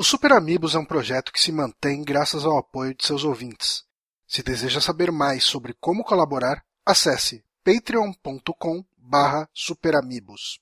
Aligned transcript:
O 0.00 0.02
Super 0.02 0.32
Amigos 0.32 0.74
é 0.74 0.78
um 0.78 0.84
projeto 0.86 1.30
que 1.30 1.38
se 1.38 1.52
mantém 1.52 2.02
graças 2.02 2.46
ao 2.46 2.56
apoio 2.56 2.94
de 2.94 3.06
seus 3.06 3.22
ouvintes. 3.22 3.84
Se 4.26 4.42
deseja 4.42 4.80
saber 4.80 5.12
mais 5.12 5.44
sobre 5.44 5.74
como 5.78 6.02
colaborar, 6.02 6.64
acesse 6.86 7.44
patreon.com 7.62 8.82
barra 8.96 9.46
superamigos. 9.52 10.58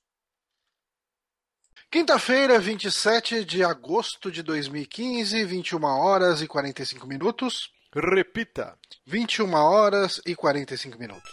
Quinta-feira, 1.89 2.59
27 2.59 3.45
de 3.45 3.63
agosto 3.63 4.29
de 4.29 4.43
2015, 4.43 5.45
21 5.45 5.85
horas 5.85 6.41
e 6.41 6.47
45 6.47 7.07
minutos. 7.07 7.71
Repita. 7.95 8.77
21 9.05 9.53
horas 9.53 10.19
e 10.25 10.35
45 10.35 10.99
minutos. 10.99 11.31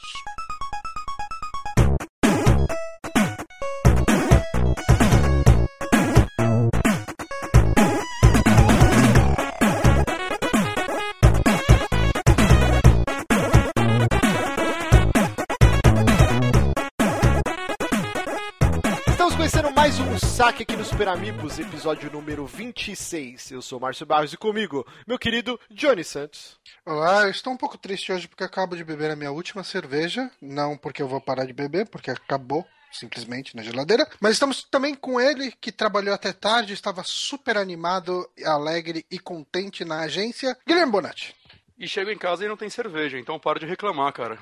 Saque 20.46 20.62
aqui 20.62 20.76
no 20.76 20.84
Super 20.84 21.08
Amigos, 21.08 21.58
episódio 21.58 22.08
número 22.08 22.46
26. 22.46 23.50
Eu 23.50 23.60
sou 23.60 23.80
Márcio 23.80 24.06
Barros 24.06 24.32
e 24.32 24.36
comigo, 24.36 24.86
meu 25.04 25.18
querido 25.18 25.58
Johnny 25.68 26.04
Santos. 26.04 26.56
Olá, 26.84 27.24
eu 27.24 27.30
estou 27.30 27.52
um 27.52 27.56
pouco 27.56 27.76
triste 27.76 28.12
hoje 28.12 28.28
porque 28.28 28.44
acabo 28.44 28.76
de 28.76 28.84
beber 28.84 29.10
a 29.10 29.16
minha 29.16 29.32
última 29.32 29.64
cerveja. 29.64 30.30
Não 30.40 30.76
porque 30.76 31.02
eu 31.02 31.08
vou 31.08 31.20
parar 31.20 31.46
de 31.46 31.52
beber, 31.52 31.88
porque 31.88 32.12
acabou 32.12 32.64
simplesmente 32.92 33.56
na 33.56 33.62
geladeira. 33.64 34.06
Mas 34.20 34.34
estamos 34.34 34.62
também 34.62 34.94
com 34.94 35.20
ele, 35.20 35.52
que 35.60 35.72
trabalhou 35.72 36.14
até 36.14 36.32
tarde, 36.32 36.72
estava 36.72 37.02
super 37.04 37.56
animado, 37.56 38.24
alegre 38.44 39.04
e 39.10 39.18
contente 39.18 39.84
na 39.84 40.02
agência, 40.02 40.56
Guilherme 40.64 40.92
Bonatti. 40.92 41.34
E 41.78 41.86
chego 41.86 42.10
em 42.10 42.16
casa 42.16 42.44
e 42.44 42.48
não 42.48 42.56
tem 42.56 42.70
cerveja, 42.70 43.18
então 43.18 43.38
para 43.38 43.60
de 43.60 43.66
reclamar, 43.66 44.12
cara. 44.12 44.38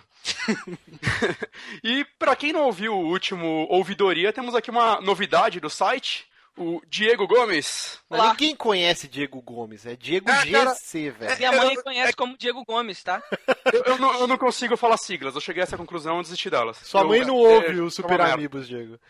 e 1.82 2.04
pra 2.18 2.36
quem 2.36 2.52
não 2.52 2.62
ouviu 2.62 2.94
o 2.94 3.08
último 3.08 3.66
Ouvidoria, 3.68 4.32
temos 4.32 4.54
aqui 4.54 4.70
uma 4.70 5.00
novidade 5.00 5.58
do 5.58 5.68
site. 5.68 6.26
O 6.56 6.80
Diego 6.86 7.26
Gomes. 7.26 7.98
Mas 8.08 8.28
Ninguém 8.30 8.54
conhece 8.54 9.08
Diego 9.08 9.42
Gomes, 9.42 9.84
é 9.86 9.96
Diego 9.96 10.26
cara, 10.26 10.72
GC, 10.74 11.10
velho. 11.10 11.36
Minha 11.36 11.50
mãe 11.52 11.74
conhece 11.82 12.12
como 12.14 12.38
Diego 12.38 12.64
Gomes, 12.64 13.02
tá? 13.02 13.20
Eu, 13.72 13.82
eu 13.84 13.98
não, 13.98 14.20
eu 14.20 14.26
não 14.28 14.38
consigo 14.38 14.76
falar 14.76 14.96
siglas, 14.96 15.34
eu 15.34 15.40
cheguei 15.40 15.62
a 15.62 15.64
essa 15.64 15.76
conclusão 15.76 16.20
e 16.20 16.22
desisti 16.22 16.48
delas. 16.48 16.76
Sua 16.76 17.00
Eu- 17.00 17.08
mãe 17.08 17.24
não 17.24 17.34
é, 17.44 17.54
ouve 17.56 17.78
é 17.78 17.82
o 17.82 17.90
Super. 17.90 18.20
Amigos, 18.20 18.68
Diego. 18.68 19.00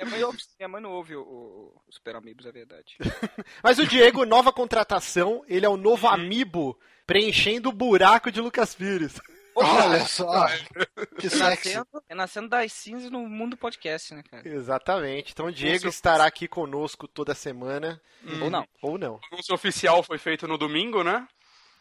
Minha 0.00 0.10
mãe, 0.10 0.24
ouve- 0.24 0.38
minha 0.58 0.68
mãe 0.68 0.82
não 0.82 0.90
ouve 0.92 1.14
o, 1.16 1.22
o, 1.22 1.72
o 1.86 1.92
Super 1.92 2.16
Amigos, 2.16 2.44
é 2.46 2.52
verdade. 2.52 2.96
Mas 3.62 3.78
o 3.78 3.86
Diego, 3.86 4.24
nova 4.24 4.52
contratação, 4.52 5.44
ele 5.46 5.64
é 5.66 5.68
o 5.68 5.76
novo 5.76 6.08
amiibo 6.08 6.76
preenchendo 7.06 7.68
o 7.68 7.72
buraco 7.72 8.30
de 8.32 8.40
Lucas 8.40 8.74
Pires. 8.74 9.20
Olha 9.56 10.04
só, 10.06 10.46
que 11.18 11.30
sexy. 11.30 11.38
Nascendo, 11.74 11.86
é 12.08 12.14
nascendo 12.14 12.48
das 12.48 12.72
cinzas 12.72 13.10
no 13.10 13.20
mundo 13.28 13.56
podcast, 13.56 14.14
né, 14.14 14.22
cara? 14.30 14.46
Exatamente. 14.46 15.32
Então 15.32 15.46
o 15.46 15.52
Diego 15.52 15.88
estará 15.88 16.26
aqui 16.26 16.46
conosco 16.46 17.08
toda 17.08 17.34
semana. 17.34 18.00
Ou 18.42 18.50
não. 18.50 18.66
Ou 18.82 18.98
não. 18.98 19.14
O 19.14 19.20
anúncio 19.34 19.54
oficial 19.54 20.02
foi 20.02 20.18
feito 20.18 20.46
no 20.46 20.58
domingo, 20.58 21.02
né? 21.02 21.26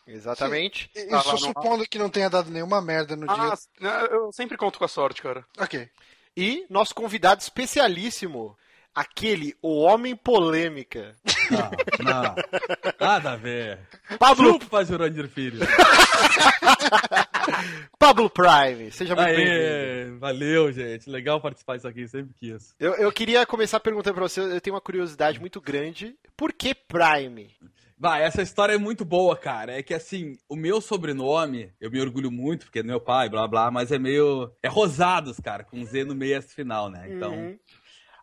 Exatamente. 0.08 0.90
Isso 0.96 1.08
Ah, 1.14 1.24
lá 1.26 1.32
no- 1.34 1.38
supondo 1.40 1.86
que 1.90 1.98
não 2.00 2.10
tenha 2.10 2.30
dado 2.30 2.50
nenhuma 2.52 2.82
merda 2.82 3.16
no 3.16 3.30
Ah, 3.30 3.36
dia. 3.36 3.54
né, 3.82 4.08
eu 4.12 4.32
sempre 4.32 4.56
conto 4.56 4.78
com 4.80 4.86
a 4.86 4.88
sorte, 4.90 5.22
cara. 5.22 5.44
Ok. 5.58 5.90
E 6.38 6.66
nosso 6.70 6.94
convidado 6.94 7.42
especialíssimo, 7.42 8.56
aquele, 8.94 9.58
o 9.62 9.82
homem 9.82 10.16
polêmica. 10.16 11.16
Não, 11.50 11.72
não. 12.06 12.36
Nada 13.00 13.32
a 13.32 13.36
ver. 13.36 13.80
Pablo, 14.20 14.54
Chupa, 14.62 14.86
Jurandir 14.86 15.28
Filho. 15.28 15.60
Pablo 18.00 18.30
Prime, 18.30 18.92
seja 18.92 19.16
muito 19.16 19.28
bem-vindo. 19.28 20.20
Valeu, 20.20 20.72
gente. 20.72 21.10
Legal 21.10 21.40
participar 21.40 21.76
disso 21.76 21.88
aqui, 21.88 22.08
sempre 22.08 22.34
quis. 22.34 22.76
Eu, 22.80 22.94
eu 22.96 23.12
queria 23.12 23.46
começar 23.46 23.80
perguntando 23.80 24.16
pra 24.16 24.28
você, 24.28 24.42
eu 24.42 24.62
tenho 24.62 24.76
uma 24.76 24.82
curiosidade 24.82 25.40
muito 25.40 25.62
grande. 25.62 26.16
Por 26.36 26.52
que 26.52 26.74
Prime? 26.74 27.50
Vai, 27.98 28.24
essa 28.24 28.42
história 28.42 28.74
é 28.74 28.78
muito 28.78 29.06
boa, 29.06 29.38
cara. 29.38 29.80
É 29.80 29.82
que 29.82 29.94
assim, 29.94 30.38
o 30.50 30.56
meu 30.56 30.82
sobrenome, 30.82 31.72
eu 31.80 31.90
me 31.90 32.02
orgulho 32.02 32.30
muito, 32.30 32.66
porque 32.66 32.80
é 32.80 32.84
meu 32.84 33.00
pai, 33.00 33.30
blá 33.30 33.48
blá, 33.48 33.72
mas 33.72 33.92
é 33.92 33.98
meio. 33.98 34.52
É 34.62 34.68
Rosados, 34.68 35.40
cara, 35.40 35.64
com 35.64 35.84
Z 35.86 36.04
no 36.04 36.14
meio 36.14 36.38
esse 36.38 36.54
final, 36.54 36.90
né? 36.90 37.08
Então. 37.10 37.34
Uhum. 37.34 37.60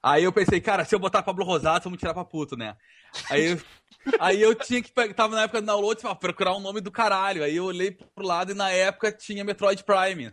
Aí 0.02 0.24
eu 0.24 0.32
pensei, 0.32 0.60
cara, 0.60 0.84
se 0.84 0.94
eu 0.94 0.98
botar 0.98 1.22
Pablo 1.22 1.44
Rosados, 1.44 1.84
vamos 1.84 1.98
tirar 1.98 2.12
pra 2.12 2.24
puto, 2.24 2.56
né? 2.56 2.76
Aí 3.30 3.44
eu, 3.52 3.60
aí 4.18 4.42
eu 4.42 4.54
tinha 4.54 4.82
que. 4.82 4.90
pe- 4.92 5.12
Tava 5.14 5.34
na 5.36 5.42
época 5.42 5.60
do 5.60 5.66
download, 5.66 6.00
pra 6.00 6.14
procurar 6.14 6.56
um 6.56 6.60
nome 6.60 6.80
do 6.80 6.90
caralho. 6.90 7.44
Aí 7.44 7.56
eu 7.56 7.64
olhei 7.64 7.90
pro 8.14 8.26
lado 8.26 8.52
e 8.52 8.54
na 8.54 8.70
época 8.70 9.12
tinha 9.12 9.44
Metroid 9.44 9.82
Prime. 9.84 10.32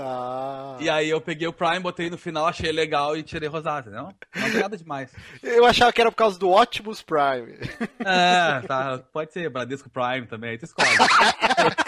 Ah, 0.00 0.76
E 0.78 0.88
aí 0.88 1.10
eu 1.10 1.20
peguei 1.20 1.48
o 1.48 1.52
Prime, 1.52 1.80
botei 1.80 2.08
no 2.08 2.16
final, 2.16 2.46
achei 2.46 2.70
legal 2.70 3.16
e 3.16 3.22
tirei 3.24 3.48
entendeu? 3.80 4.10
Não 4.36 4.50
tem 4.52 4.60
nada 4.60 4.76
demais. 4.76 5.10
eu 5.42 5.64
achava 5.66 5.92
que 5.92 6.00
era 6.00 6.08
por 6.12 6.16
causa 6.16 6.38
do 6.38 6.50
Optimus 6.50 7.02
Prime. 7.02 7.58
É, 7.98 8.60
tá. 8.68 9.00
Pode 9.12 9.32
ser 9.32 9.50
Bradesco 9.50 9.90
Prime 9.90 10.26
também, 10.28 10.50
aí 10.50 10.58
tu 10.58 10.66
escolhe. 10.66 10.88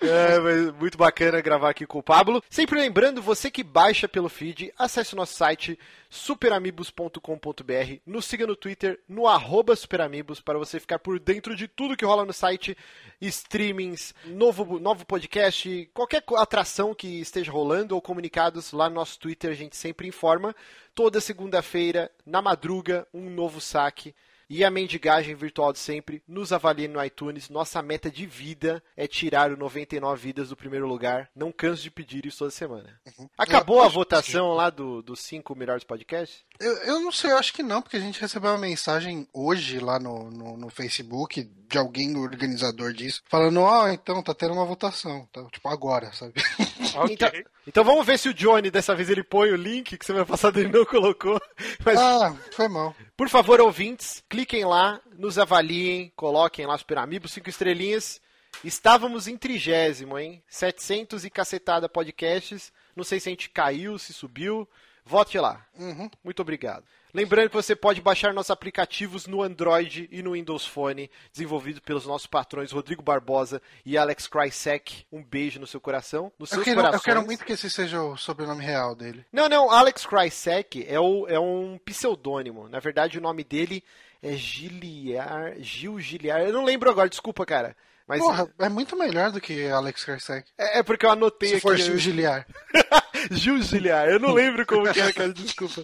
É, 0.00 0.72
muito 0.72 0.98
bacana 0.98 1.40
gravar 1.40 1.70
aqui 1.70 1.86
com 1.86 1.98
o 1.98 2.02
Pablo. 2.02 2.42
Sempre 2.50 2.80
lembrando, 2.80 3.22
você 3.22 3.50
que 3.50 3.62
baixa 3.62 4.08
pelo 4.08 4.28
feed, 4.28 4.72
acesse 4.76 5.14
o 5.14 5.16
nosso 5.16 5.34
site 5.34 5.78
superamigos.com.br, 6.08 8.00
nos 8.04 8.24
siga 8.26 8.46
no 8.46 8.54
Twitter, 8.56 9.00
no 9.08 9.26
arroba 9.26 9.74
superamigos, 9.74 10.40
para 10.40 10.58
você 10.58 10.78
ficar 10.78 10.98
por 10.98 11.18
dentro 11.18 11.56
de 11.56 11.66
tudo 11.66 11.96
que 11.96 12.04
rola 12.04 12.24
no 12.24 12.32
site, 12.32 12.76
streamings, 13.20 14.14
novo, 14.26 14.78
novo 14.78 15.06
podcast, 15.06 15.88
qualquer 15.94 16.22
atração 16.36 16.94
que 16.94 17.20
esteja 17.20 17.50
rolando 17.50 17.94
ou 17.94 18.02
comunicados 18.02 18.72
lá 18.72 18.88
no 18.88 18.96
nosso 18.96 19.18
Twitter, 19.18 19.50
a 19.50 19.54
gente 19.54 19.76
sempre 19.76 20.06
informa. 20.08 20.54
Toda 20.94 21.20
segunda-feira, 21.20 22.10
na 22.26 22.42
madruga, 22.42 23.06
um 23.14 23.30
novo 23.30 23.60
saque. 23.60 24.14
E 24.54 24.62
a 24.66 24.70
mendigagem 24.70 25.34
virtual 25.34 25.72
de 25.72 25.78
sempre, 25.78 26.22
nos 26.28 26.52
avalie 26.52 26.86
no 26.86 27.02
iTunes. 27.02 27.48
Nossa 27.48 27.80
meta 27.80 28.10
de 28.10 28.26
vida 28.26 28.82
é 28.94 29.06
tirar 29.06 29.50
o 29.50 29.56
99 29.56 30.20
vidas 30.22 30.50
do 30.50 30.56
primeiro 30.56 30.86
lugar. 30.86 31.30
Não 31.34 31.50
canso 31.50 31.82
de 31.82 31.90
pedir 31.90 32.26
isso 32.26 32.40
toda 32.40 32.50
semana. 32.50 33.00
Acabou 33.38 33.78
Eu 33.78 33.84
a 33.84 33.88
votação 33.88 34.52
lá 34.52 34.68
do- 34.68 35.00
dos 35.00 35.20
cinco 35.20 35.54
melhores 35.56 35.84
podcasts? 35.84 36.44
Eu, 36.60 36.72
eu 36.82 37.00
não 37.00 37.10
sei, 37.10 37.32
eu 37.32 37.38
acho 37.38 37.54
que 37.54 37.62
não, 37.62 37.80
porque 37.80 37.96
a 37.96 38.00
gente 38.00 38.20
recebeu 38.20 38.50
uma 38.50 38.58
mensagem 38.58 39.26
hoje 39.32 39.78
lá 39.78 39.98
no, 39.98 40.30
no, 40.30 40.56
no 40.58 40.68
Facebook 40.68 41.42
de 41.42 41.78
alguém, 41.78 42.14
organizador 42.18 42.92
disso, 42.92 43.22
falando, 43.30 43.60
ó, 43.62 43.88
então 43.88 44.22
tá 44.22 44.34
tendo 44.34 44.52
uma 44.52 44.66
votação. 44.66 45.26
Tá, 45.32 45.42
tipo, 45.50 45.66
agora, 45.70 46.12
sabe? 46.12 46.34
Ok. 46.94 47.12
Então, 47.12 47.30
então 47.66 47.84
vamos 47.84 48.06
ver 48.06 48.18
se 48.18 48.28
o 48.28 48.34
Johnny 48.34 48.70
dessa 48.70 48.94
vez 48.94 49.08
ele 49.10 49.22
põe 49.22 49.50
o 49.50 49.56
link 49.56 49.96
que 49.96 50.04
semana 50.04 50.26
passada 50.26 50.60
ele 50.60 50.70
não 50.70 50.84
colocou. 50.84 51.40
Mas 51.84 51.98
ah, 51.98 52.36
foi 52.52 52.68
mal. 52.68 52.94
Por 53.16 53.28
favor, 53.28 53.60
ouvintes, 53.60 54.22
cliquem 54.28 54.64
lá, 54.64 55.00
nos 55.18 55.38
avaliem, 55.38 56.12
coloquem 56.16 56.66
lá 56.66 56.76
Super 56.78 56.98
Amigos, 56.98 57.32
cinco 57.32 57.48
estrelinhas. 57.48 58.20
Estávamos 58.64 59.26
em 59.26 59.36
trigésimo, 59.36 60.18
hein? 60.18 60.42
700 60.48 61.24
e 61.24 61.30
cacetada 61.30 61.88
podcasts. 61.88 62.72
Não 62.94 63.02
sei 63.02 63.18
se 63.18 63.28
a 63.28 63.32
gente 63.32 63.48
caiu, 63.48 63.98
se 63.98 64.12
subiu. 64.12 64.68
Vote 65.04 65.38
lá. 65.38 65.64
Uhum. 65.78 66.08
Muito 66.22 66.40
obrigado. 66.42 66.84
Lembrando 67.14 67.50
que 67.50 67.56
você 67.56 67.76
pode 67.76 68.00
baixar 68.00 68.32
nossos 68.32 68.50
aplicativos 68.50 69.26
no 69.26 69.42
Android 69.42 70.08
e 70.10 70.22
no 70.22 70.32
Windows 70.32 70.64
Phone, 70.66 71.10
desenvolvido 71.30 71.82
pelos 71.82 72.06
nossos 72.06 72.26
patrões 72.26 72.72
Rodrigo 72.72 73.02
Barbosa 73.02 73.60
e 73.84 73.98
Alex 73.98 74.26
Krysek. 74.26 75.04
Um 75.12 75.22
beijo 75.22 75.60
no 75.60 75.66
seu 75.66 75.78
coração, 75.80 76.32
nos 76.38 76.50
Eu 76.50 76.54
seus 76.56 76.64
quero, 76.64 76.78
eu 76.80 76.84
corações. 76.84 77.02
quero 77.04 77.22
muito 77.26 77.44
que 77.44 77.52
esse 77.52 77.68
seja 77.68 78.00
o 78.00 78.16
sobrenome 78.16 78.64
real 78.64 78.94
dele. 78.94 79.26
Não, 79.30 79.46
não, 79.48 79.70
Alex 79.70 80.06
Krysek 80.06 80.86
é, 80.88 80.98
o, 80.98 81.26
é 81.28 81.38
um 81.38 81.78
pseudônimo. 81.84 82.68
Na 82.68 82.80
verdade, 82.80 83.18
o 83.18 83.22
nome 83.22 83.44
dele 83.44 83.84
é 84.22 84.32
Giliar, 84.32 85.54
Gil 85.58 86.00
Giliar. 86.00 86.40
Eu 86.40 86.52
não 86.52 86.64
lembro 86.64 86.88
agora, 86.88 87.08
desculpa, 87.10 87.44
cara. 87.44 87.76
Mas 88.06 88.20
Porra, 88.20 88.50
é 88.58 88.68
muito 88.68 88.96
melhor 88.96 89.30
do 89.30 89.40
que 89.40 89.68
Alex 89.68 90.04
Karsek. 90.04 90.48
é, 90.56 90.78
é 90.78 90.82
porque 90.82 91.04
eu 91.04 91.10
anotei 91.10 91.50
Se 91.50 91.54
aqui. 91.56 91.62
for 91.62 91.76
Gil 91.76 91.98
Giliar. 91.98 92.46
Gil 93.30 93.60
Giliar. 93.62 94.08
Eu 94.08 94.20
não 94.20 94.32
lembro 94.32 94.66
como 94.66 94.92
que 94.92 95.00
era, 95.00 95.12
cara, 95.12 95.32
desculpa. 95.32 95.82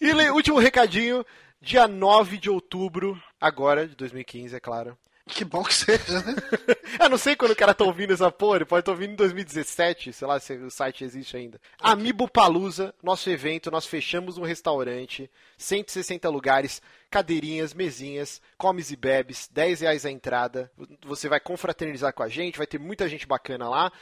E 0.00 0.12
último 0.30 0.58
recadinho, 0.58 1.24
dia 1.60 1.86
9 1.86 2.38
de 2.38 2.50
outubro, 2.50 3.20
agora, 3.40 3.86
de 3.86 3.94
2015, 3.94 4.56
é 4.56 4.60
claro. 4.60 4.96
Que 5.30 5.44
bom 5.44 5.62
que 5.62 5.72
seja, 5.72 6.20
né? 6.22 6.34
Eu 6.98 7.08
não 7.08 7.16
sei 7.16 7.36
quando 7.36 7.52
o 7.52 7.56
cara 7.56 7.72
tá 7.72 7.84
ouvindo 7.84 8.12
essa 8.12 8.30
porra, 8.32 8.56
ele 8.56 8.64
pode 8.64 8.80
estar 8.80 8.90
ouvindo 8.92 9.12
em 9.12 9.16
2017, 9.16 10.12
sei 10.12 10.26
lá 10.26 10.40
se 10.40 10.54
o 10.54 10.70
site 10.70 11.04
existe 11.04 11.36
ainda. 11.36 11.60
Amiibo 11.78 12.28
Palusa, 12.28 12.92
nosso 13.02 13.30
evento, 13.30 13.70
nós 13.70 13.86
fechamos 13.86 14.36
um 14.38 14.42
restaurante, 14.42 15.30
160 15.56 16.28
lugares, 16.28 16.82
cadeirinhas, 17.08 17.72
mesinhas, 17.72 18.42
comes 18.58 18.90
e 18.90 18.96
bebes, 18.96 19.48
10 19.52 19.82
reais 19.82 20.04
a 20.04 20.10
entrada. 20.10 20.70
Você 21.06 21.28
vai 21.28 21.38
confraternizar 21.38 22.12
com 22.12 22.24
a 22.24 22.28
gente, 22.28 22.58
vai 22.58 22.66
ter 22.66 22.78
muita 22.78 23.08
gente 23.08 23.26
bacana 23.26 23.68
lá. 23.68 23.92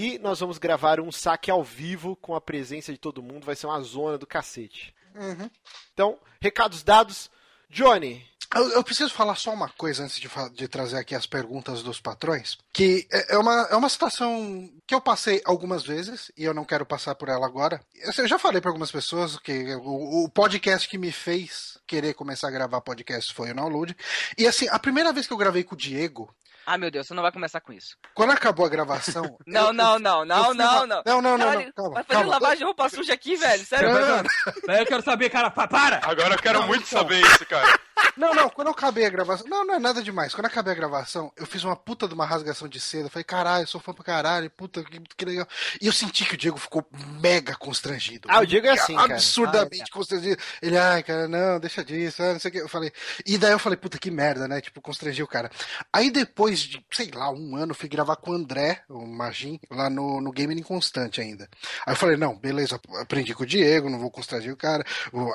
E 0.00 0.18
nós 0.18 0.40
vamos 0.40 0.56
gravar 0.56 0.98
um 0.98 1.12
saque 1.12 1.50
ao 1.50 1.62
vivo 1.62 2.16
com 2.16 2.34
a 2.34 2.40
presença 2.40 2.90
de 2.90 2.96
todo 2.96 3.22
mundo, 3.22 3.44
vai 3.44 3.54
ser 3.54 3.66
uma 3.66 3.78
zona 3.82 4.16
do 4.16 4.26
cacete. 4.26 4.94
Uhum. 5.14 5.50
Então, 5.92 6.18
recados 6.40 6.82
dados. 6.82 7.30
Johnny, 7.68 8.26
Eu, 8.54 8.68
eu 8.70 8.82
preciso 8.82 9.12
falar 9.12 9.36
só 9.36 9.52
uma 9.52 9.68
coisa 9.68 10.02
antes 10.02 10.18
de, 10.18 10.28
de 10.54 10.66
trazer 10.66 10.96
aqui 10.96 11.14
as 11.14 11.24
perguntas 11.24 11.82
dos 11.82 12.00
patrões, 12.00 12.58
que 12.72 13.06
é, 13.12 13.34
é 13.34 13.38
uma, 13.38 13.68
é 13.70 13.76
uma 13.76 13.88
situação 13.88 14.68
que 14.86 14.94
eu 14.94 15.00
passei 15.00 15.40
algumas 15.44 15.84
vezes 15.84 16.32
e 16.36 16.44
eu 16.44 16.52
não 16.52 16.64
quero 16.64 16.84
passar 16.84 17.14
por 17.14 17.28
ela 17.28 17.46
agora. 17.46 17.80
Eu, 17.94 18.10
eu 18.24 18.26
já 18.26 18.38
falei 18.40 18.60
para 18.60 18.70
algumas 18.70 18.90
pessoas 18.90 19.38
que 19.38 19.74
o, 19.76 20.24
o 20.24 20.28
podcast 20.30 20.88
que 20.88 20.98
me 20.98 21.12
fez 21.12 21.78
querer 21.86 22.14
começar 22.14 22.48
a 22.48 22.52
gravar 22.52 22.80
podcast 22.80 23.32
foi 23.32 23.50
o 23.50 23.54
Download. 23.54 23.96
E 24.36 24.46
assim, 24.48 24.66
a 24.68 24.78
primeira 24.78 25.12
vez 25.12 25.26
que 25.26 25.32
eu 25.32 25.36
gravei 25.36 25.62
com 25.62 25.74
o 25.74 25.78
Diego, 25.78 26.34
Ah, 26.66 26.76
meu 26.78 26.90
Deus, 26.90 27.06
você 27.06 27.14
não 27.14 27.22
vai 27.22 27.32
começar 27.32 27.60
com 27.60 27.72
isso. 27.72 27.96
quando 28.14 28.30
acabou 28.32 28.66
a 28.66 28.68
gravação. 28.68 29.36
Não, 29.46 29.68
eu- 29.68 29.72
não, 29.72 29.98
não, 29.98 30.24
não, 30.24 30.54
não, 30.54 30.86
não. 30.86 31.02
Não, 31.06 31.22
não, 31.22 31.38
não, 31.38 31.38
Caralho, 31.38 31.66
não, 31.66 31.72
calma. 31.72 31.94
vai 31.94 32.04
fazer 32.04 32.18
calma. 32.20 32.30
lavagem 32.32 32.58
de 32.58 32.64
roupa 32.64 32.88
suja 32.88 33.12
aqui, 33.14 33.36
velho. 33.36 33.64
Sério, 33.66 33.88
Não, 33.92 34.22
não, 34.66 34.74
eu 34.76 34.86
quero 34.86 35.02
saber, 35.02 35.30
cara, 35.30 35.50
pa- 35.50 35.66
para! 35.66 36.00
Agora 36.04 36.34
eu 36.34 36.38
quero 36.38 36.60
Não, 36.60 36.66
muito 36.68 36.86
então. 36.86 37.00
saber 37.00 37.20
isso, 37.20 37.46
cara. 37.46 37.78
Não, 38.16 38.34
não, 38.34 38.50
quando 38.50 38.68
eu 38.68 38.72
acabei 38.72 39.06
a 39.06 39.10
gravação. 39.10 39.46
Não, 39.48 39.64
não 39.66 39.74
é 39.74 39.78
nada 39.78 40.02
demais. 40.02 40.34
Quando 40.34 40.44
eu 40.44 40.50
acabei 40.50 40.72
a 40.72 40.76
gravação, 40.76 41.32
eu 41.36 41.46
fiz 41.46 41.64
uma 41.64 41.76
puta 41.76 42.06
de 42.06 42.14
uma 42.14 42.24
rasgação 42.26 42.68
de 42.68 42.80
seda. 42.80 43.06
Eu 43.06 43.10
falei, 43.10 43.24
caralho, 43.24 43.62
eu 43.64 43.66
sou 43.66 43.80
fã 43.80 43.92
pra 43.92 44.04
caralho, 44.04 44.50
puta, 44.50 44.82
que, 44.82 45.00
que 45.16 45.24
legal. 45.24 45.46
E 45.80 45.86
eu 45.86 45.92
senti 45.92 46.24
que 46.24 46.34
o 46.34 46.38
Diego 46.38 46.58
ficou 46.58 46.86
mega 47.20 47.54
constrangido. 47.56 48.28
Ah, 48.30 48.40
o 48.40 48.46
Diego 48.46 48.66
é 48.66 48.70
assim, 48.70 48.94
cara. 48.94 49.14
Absurdamente 49.14 49.90
constrangido. 49.90 50.40
Ele, 50.60 50.76
ai, 50.76 51.02
cara, 51.02 51.28
não, 51.28 51.60
deixa 51.60 51.84
disso, 51.84 52.22
ah, 52.22 52.32
não 52.32 52.40
sei 52.40 52.48
o 52.48 52.52
que. 52.52 52.58
Eu 52.60 52.68
falei. 52.68 52.92
E 53.24 53.38
daí 53.38 53.52
eu 53.52 53.58
falei, 53.58 53.76
puta, 53.76 53.98
que 53.98 54.10
merda, 54.10 54.48
né? 54.48 54.60
Tipo, 54.60 54.80
constrangi 54.80 55.22
o 55.22 55.28
cara. 55.28 55.50
Aí 55.92 56.10
depois 56.10 56.60
de, 56.60 56.84
sei 56.90 57.10
lá, 57.14 57.30
um 57.30 57.56
ano, 57.56 57.72
eu 57.72 57.76
fui 57.76 57.88
gravar 57.88 58.16
com 58.16 58.30
o 58.32 58.34
André, 58.34 58.82
o 58.88 59.06
Magin, 59.06 59.60
lá 59.70 59.88
no, 59.88 60.20
no 60.20 60.32
Gamer 60.32 60.56
Inconstante 60.58 61.20
ainda. 61.20 61.48
Aí 61.86 61.92
eu 61.92 61.96
falei, 61.96 62.16
não, 62.16 62.36
beleza, 62.36 62.80
aprendi 63.00 63.34
com 63.34 63.42
o 63.42 63.46
Diego, 63.46 63.90
não 63.90 63.98
vou 63.98 64.10
constranger 64.10 64.52
o 64.52 64.56
cara, 64.56 64.84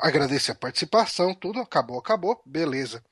agradecer 0.01 0.51
a 0.51 0.55
participação, 0.55 1.33
tudo, 1.33 1.59
acabou, 1.59 1.99
acabou, 1.99 2.41
beleza. 2.45 2.64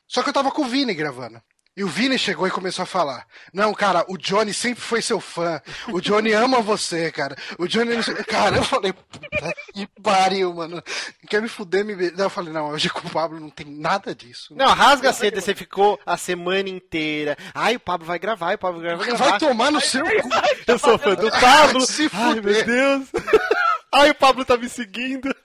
Só 0.08 0.22
que 0.24 0.30
eu 0.30 0.34
tava 0.34 0.52
com 0.52 0.64
o 0.64 0.68
Vini 0.68 0.94
gravando. 0.94 1.42
E 1.76 1.84
o 1.84 1.88
Vini 1.88 2.20
chegou 2.20 2.46
e 2.46 2.52
começou 2.52 2.84
a 2.84 2.86
falar: 2.86 3.26
Não, 3.52 3.74
cara, 3.74 4.06
o 4.08 4.16
Johnny 4.16 4.54
sempre 4.54 4.80
foi 4.84 5.02
seu 5.02 5.20
fã. 5.20 5.60
O 5.92 6.00
Johnny 6.00 6.32
ama 6.38 6.62
você, 6.62 7.12
cara. 7.12 7.36
O 7.58 7.68
Johnny. 7.68 7.96
não 7.96 8.04
sei-" 8.04 8.14
Cara, 8.26 8.58
eu 8.58 8.64
falei: 8.64 8.94
Puta 8.94 9.54
que 9.74 9.88
pariu, 10.00 10.54
mano. 10.54 10.84
Quer 11.28 11.42
me 11.42 11.48
fuder, 11.48 11.84
me. 11.84 11.96
be-" 11.96 12.12
Daí 12.12 12.28
eu 12.28 12.30
falei: 12.30 12.54
Não, 12.54 12.70
hoje 12.70 12.92
com 12.92 13.08
o 13.08 13.10
Pablo 13.10 13.40
não 13.40 13.50
tem 13.50 13.66
nada 13.66 14.14
disso. 14.14 14.54
Não, 14.56 14.68
rasga 14.68 15.10
a 15.10 15.14
seda, 15.14 15.42
você 15.42 15.56
ficou 15.56 16.00
a 16.06 16.16
semana 16.16 16.70
inteira. 16.70 17.36
Ai, 17.56 17.76
o 17.76 17.80
Pablo 17.80 18.06
vai 18.06 18.20
gravar, 18.20 18.54
o 18.54 18.60
Pablo 18.60 18.80
vai 18.80 18.96
gravar. 19.08 19.30
Vai 19.32 19.40
tomar 19.40 19.72
no 19.72 19.82
seu 19.82 20.06
cu. 20.06 20.30
Eu 20.68 20.78
sou 20.78 21.00
fã 21.00 21.16
do 21.16 21.32
Pablo. 21.32 21.82
Se 21.88 22.08
Ai, 22.14 22.36
meu 22.36 22.44
fuder. 22.44 22.66
Deus. 22.68 23.08
Ai, 23.94 24.10
o 24.10 24.16
Pablo 24.16 24.44
tá 24.44 24.58
me 24.58 24.68
seguindo. 24.68 25.34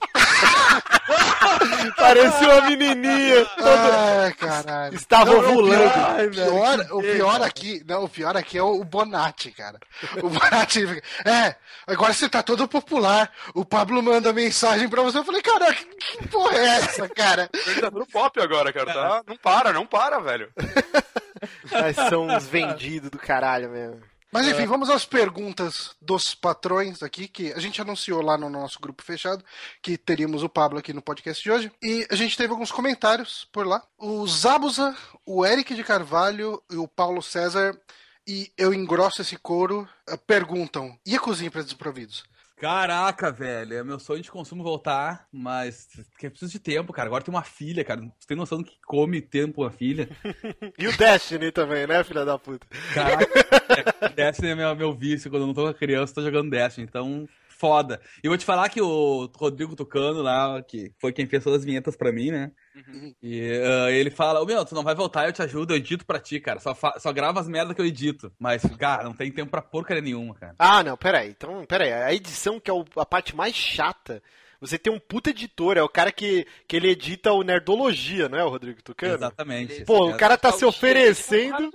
Parecia 1.97 2.49
uma 2.49 2.61
menininha. 2.63 3.45
Toda... 3.45 4.25
Ai, 4.25 4.33
caralho. 4.33 4.95
Estava 4.95 5.33
Não, 5.33 5.39
ovulando. 5.39 5.85
O 5.85 5.91
pior, 5.91 6.21
o 6.21 6.31
pior, 6.31 6.87
o 6.93 7.03
pior 7.03 7.43
aqui, 7.43 7.83
não, 7.87 8.05
o 8.05 8.09
pior 8.09 8.37
aqui 8.37 8.59
é 8.59 8.63
o, 8.63 8.83
Bonatti, 8.85 9.51
cara. 9.51 9.79
O 10.23 10.31
Bonatti, 10.31 10.87
fica, 10.87 11.03
é, 11.29 11.57
agora 11.87 12.13
você 12.13 12.29
tá 12.29 12.43
todo 12.43 12.67
popular. 12.67 13.31
O 13.55 13.65
Pablo 13.65 14.03
manda 14.03 14.33
mensagem 14.33 14.89
pra 14.89 15.03
você. 15.03 15.19
Eu 15.19 15.25
falei, 15.25 15.43
cara, 15.43 15.73
que, 15.75 15.85
que 15.85 16.29
porra 16.29 16.57
é 16.57 16.67
essa, 16.79 17.09
cara? 17.09 17.51
Ele 17.67 17.81
tá 17.81 17.91
no 17.91 18.07
pop 18.07 18.41
agora, 18.41 18.73
cara. 18.73 18.95
Tá? 18.95 19.23
Não 19.27 19.37
para, 19.37 19.73
não 19.73 19.87
para, 19.87 20.19
velho. 20.21 20.51
Ai, 21.73 21.95
são 21.95 22.27
uns 22.27 22.47
vendidos 22.47 23.11
do 23.11 23.19
caralho 23.19 23.71
mesmo. 23.71 24.01
Mas 24.31 24.47
enfim, 24.47 24.67
vamos 24.67 24.91
às 24.91 25.07
perguntas 25.07 25.97
dos 26.01 26.35
patrões 26.35 27.03
aqui, 27.03 27.27
que 27.27 27.53
a 27.53 27.59
gente 27.59 27.81
anunciou 27.81 28.21
lá 28.21 28.37
no 28.37 28.51
nosso 28.51 28.79
grupo 28.79 29.03
fechado 29.03 29.43
que 29.81 29.97
teríamos 29.97 30.43
o 30.43 30.49
Pablo 30.49 30.79
aqui 30.79 30.93
no 30.93 31.01
podcast 31.01 31.43
de 31.43 31.51
hoje. 31.51 31.73
E 31.83 32.07
a 32.11 32.15
gente 32.15 32.37
teve 32.37 32.53
alguns 32.53 32.71
comentários 32.71 33.49
por 33.51 33.67
lá. 33.67 33.83
O 33.97 34.27
Zabuza, 34.27 34.95
o 35.25 35.47
Eric 35.47 35.75
de 35.75 35.83
Carvalho 35.83 36.63
e 36.71 36.77
o 36.77 36.87
Paulo 36.87 37.23
César, 37.23 37.79
e 38.27 38.53
eu 38.59 38.75
engrosso 38.75 39.23
esse 39.23 39.39
coro, 39.39 39.89
eh, 40.07 40.17
perguntam: 40.19 40.99
e 41.07 41.17
a 41.17 41.21
cozinha 41.21 41.51
para 41.51 41.63
desprovidos? 41.63 42.25
Caraca, 42.59 43.31
velho, 43.31 43.75
é 43.75 43.85
meu 43.85 44.01
sonho 44.01 44.21
de 44.21 44.31
consumo 44.31 44.65
voltar, 44.65 45.29
mas 45.33 45.89
que 46.19 46.29
preciso 46.29 46.51
de 46.51 46.59
tempo, 46.59 46.93
cara. 46.93 47.09
Agora 47.09 47.23
tem 47.23 47.33
uma 47.33 47.45
filha, 47.45 47.85
cara. 47.85 48.01
Você 48.01 48.27
tem 48.27 48.37
noção 48.37 48.59
do 48.59 48.65
que 48.65 48.77
come 48.85 49.21
tempo 49.21 49.63
uma 49.63 49.71
filha? 49.71 50.09
E 50.77 50.87
o 50.87 50.97
Destiny 50.97 51.51
também, 51.51 51.87
né, 51.87 52.03
filha 52.05 52.25
da 52.25 52.39
puta? 52.39 52.67
Caraca, 52.95 53.27
é, 54.01 54.09
Destiny 54.11 54.51
é 54.51 54.55
meu, 54.55 54.75
meu 54.77 54.93
vício. 54.93 55.31
Quando 55.31 55.43
eu 55.43 55.47
não 55.49 55.55
tô 55.55 55.63
com 55.63 55.69
a 55.69 55.75
criança, 55.75 56.13
eu 56.13 56.15
tô 56.17 56.23
jogando 56.23 56.51
Destiny. 56.51 56.87
Então, 56.87 57.29
foda. 57.59 58.01
E 58.23 58.29
vou 58.29 58.39
te 58.39 58.45
falar 58.45 58.69
que 58.69 58.81
o 58.81 59.31
Rodrigo 59.37 59.75
Tucano 59.77 60.23
lá, 60.23 60.63
que 60.63 60.93
foi 60.99 61.13
quem 61.13 61.27
fez 61.27 61.43
todas 61.45 61.59
as 61.61 61.65
vinhetas 61.65 61.97
pra 61.97 62.13
mim, 62.13 62.31
né? 62.31 62.53
Uhum. 62.75 63.15
E 63.23 63.51
ah, 63.65 63.91
ele 63.91 64.11
fala, 64.11 64.41
ô 64.41 64.47
meu, 64.47 64.65
tu 64.65 64.75
não 64.75 64.83
vai 64.85 64.95
voltar, 64.95 65.27
eu 65.27 65.33
te 65.33 65.43
ajudo, 65.43 65.73
eu 65.73 65.77
edito 65.79 66.07
pra 66.07 66.21
ti, 66.21 66.39
cara. 66.41 66.61
Só, 66.61 66.75
fa- 66.75 66.99
só 66.99 67.13
grava 67.13 67.41
as 67.41 67.49
merdas 67.49 67.75
que 67.75 67.81
eu 67.83 67.87
edito. 67.87 68.33
Mas, 68.39 68.63
cara, 68.79 69.03
não 69.05 69.13
tem 69.13 69.31
tempo 69.33 69.51
pra 69.51 69.61
porcaria 69.61 70.03
nenhuma, 70.03 70.35
cara. 70.35 70.55
Ah, 70.59 70.83
não, 70.83 70.97
peraí. 70.97 71.31
Então, 71.31 71.65
peraí. 71.67 71.93
A 71.93 72.15
edição, 72.15 72.61
que 72.61 72.71
é 72.71 72.75
o- 72.75 72.85
a 72.97 73.05
parte 73.05 73.35
mais 73.35 73.55
chata, 73.55 74.23
você 74.61 74.77
tem 74.79 74.93
um 74.93 74.99
puta 74.99 75.31
editor, 75.31 75.77
é 75.77 75.83
o 75.83 75.89
cara 75.89 76.11
que, 76.11 76.47
que 76.67 76.77
ele 76.77 76.89
edita 76.91 77.33
o 77.33 77.43
Nerdologia, 77.43 78.29
não 78.29 78.39
é 78.39 78.45
o 78.45 78.49
Rodrigo 78.49 78.83
Tucano? 78.83 79.15
Exatamente. 79.15 79.85
Pô, 79.85 80.09
o 80.11 80.17
cara 80.17 80.37
tá 80.37 80.51
se 80.53 80.65
oferecendo. 80.65 81.69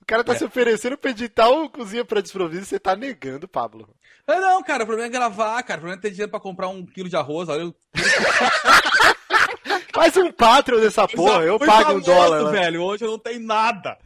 O 0.00 0.04
cara 0.06 0.22
tá 0.22 0.32
É. 0.34 0.36
se 0.36 0.44
oferecendo 0.44 0.96
pra 0.98 1.10
editar 1.10 1.48
o 1.48 1.68
Cozinha 1.70 2.04
pra 2.04 2.20
Desprovido 2.20 2.62
e 2.62 2.66
você 2.66 2.78
tá 2.78 2.94
negando, 2.94 3.48
Pablo. 3.48 3.88
Ah, 4.26 4.40
não, 4.40 4.62
cara, 4.62 4.82
o 4.84 4.86
problema 4.86 5.08
é 5.08 5.10
gravar, 5.12 5.62
cara. 5.62 5.78
O 5.78 5.82
problema 5.82 5.98
é 5.98 6.02
ter 6.02 6.10
dinheiro 6.10 6.30
pra 6.30 6.38
comprar 6.38 6.68
um 6.68 6.84
quilo 6.84 7.08
de 7.08 7.16
arroz. 7.16 7.48
Olha, 7.48 7.62
eu 7.62 7.74
Faz 9.92 10.16
um 10.16 10.30
Patreon 10.30 10.80
dessa 10.80 11.08
porra, 11.08 11.42
eu 11.42 11.58
Fui 11.58 11.66
pago 11.66 11.92
um 11.94 12.00
dólar. 12.00 12.42
lá. 12.42 12.50
velho. 12.50 12.82
Hoje 12.82 13.04
eu 13.04 13.10
não 13.10 13.18
tenho 13.18 13.40
nada. 13.40 13.98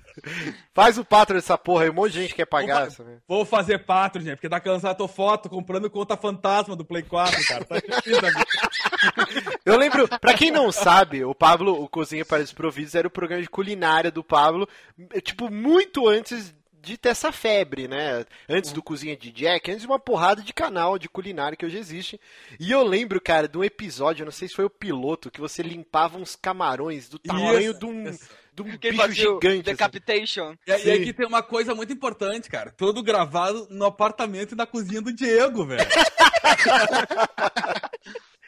Faz 0.75 0.99
o 0.99 1.05
Patreon 1.05 1.39
dessa 1.39 1.57
porra 1.59 1.85
aí, 1.85 1.91
um 1.91 1.95
monte 1.95 2.13
de 2.13 2.23
gente 2.23 2.35
quer 2.35 2.47
pagar 2.47 2.79
Vou, 2.79 2.87
essa. 2.87 3.05
né? 3.05 3.19
vou 3.27 3.45
fazer 3.45 3.79
Patreon, 3.79 4.25
gente, 4.25 4.37
porque 4.37 4.49
tá 4.49 4.61
cansado 4.61 4.93
a 4.93 4.95
tua 4.95 5.09
foto 5.09 5.49
comprando 5.49 5.91
conta 5.91 6.17
fantasma 6.17 6.77
do 6.77 6.85
Play 6.85 7.03
4, 7.03 7.47
cara. 7.47 7.65
Tá 7.65 7.77
difícil. 7.77 8.21
Eu 9.65 9.77
lembro, 9.79 10.09
pra 10.21 10.35
quem 10.35 10.51
não 10.51 10.71
sabe, 10.71 11.25
o 11.25 11.35
Pablo, 11.35 11.83
o 11.83 11.89
Cozinha 11.89 12.25
para 12.25 12.39
Desprovidos, 12.39 12.95
era 12.95 13.07
o 13.09 13.11
programa 13.11 13.43
de 13.43 13.49
culinária 13.49 14.11
do 14.11 14.23
Pablo, 14.23 14.69
eh, 15.13 15.21
tipo, 15.21 15.51
muito 15.51 16.09
antes 16.09 16.55
de 16.83 16.97
ter 16.97 17.11
essa 17.11 17.31
febre, 17.31 17.87
né? 17.87 18.25
Antes 18.49 18.73
do 18.73 18.83
Cozinha 18.83 19.17
de 19.17 19.31
Jack, 19.31 19.71
antes 19.71 19.83
de 19.83 19.87
uma 19.87 20.01
porrada 20.01 20.43
de 20.43 20.53
canal 20.53 20.99
de 20.99 21.09
culinária 21.09 21.57
que 21.57 21.65
hoje 21.65 21.79
existe. 21.79 22.21
E 22.59 22.73
eu 22.73 22.83
lembro, 22.83 23.21
cara, 23.21 23.47
de 23.47 23.57
um 23.57 23.63
episódio, 23.63 24.23
eu 24.23 24.27
não 24.27 24.33
sei 24.33 24.49
se 24.49 24.55
foi 24.55 24.65
o 24.65 24.71
piloto, 24.71 25.31
que 25.31 25.41
você 25.41 25.63
limpava 25.63 26.19
uns 26.19 26.35
camarões 26.35 27.09
do 27.09 27.21
tamanho 27.21 27.71
Isso, 27.71 27.79
de 27.79 27.87
um, 27.87 28.09
isso. 28.09 28.29
de 28.55 28.63
um 28.63 28.77
Que 28.79 28.89
ele 28.89 28.97
bicho 28.99 29.13
gigante. 29.15 29.47
assim. 29.47 29.63
Decapitation. 29.63 30.55
E, 30.67 30.73
e 30.73 30.79
Sim. 30.79 30.93
aqui 30.93 31.13
tem 31.13 31.27
uma 31.27 31.43
coisa 31.43 31.75
muito 31.75 31.93
importante, 31.93 32.49
cara. 32.51 32.73
Todo 32.77 33.03
gravado 33.03 33.67
no 33.71 33.85
apartamento 33.87 34.53
e 34.53 34.57
na 34.57 34.67
cozinha 34.67 35.01
do 35.01 35.13
Diego, 35.13 35.65
velho. 35.65 35.89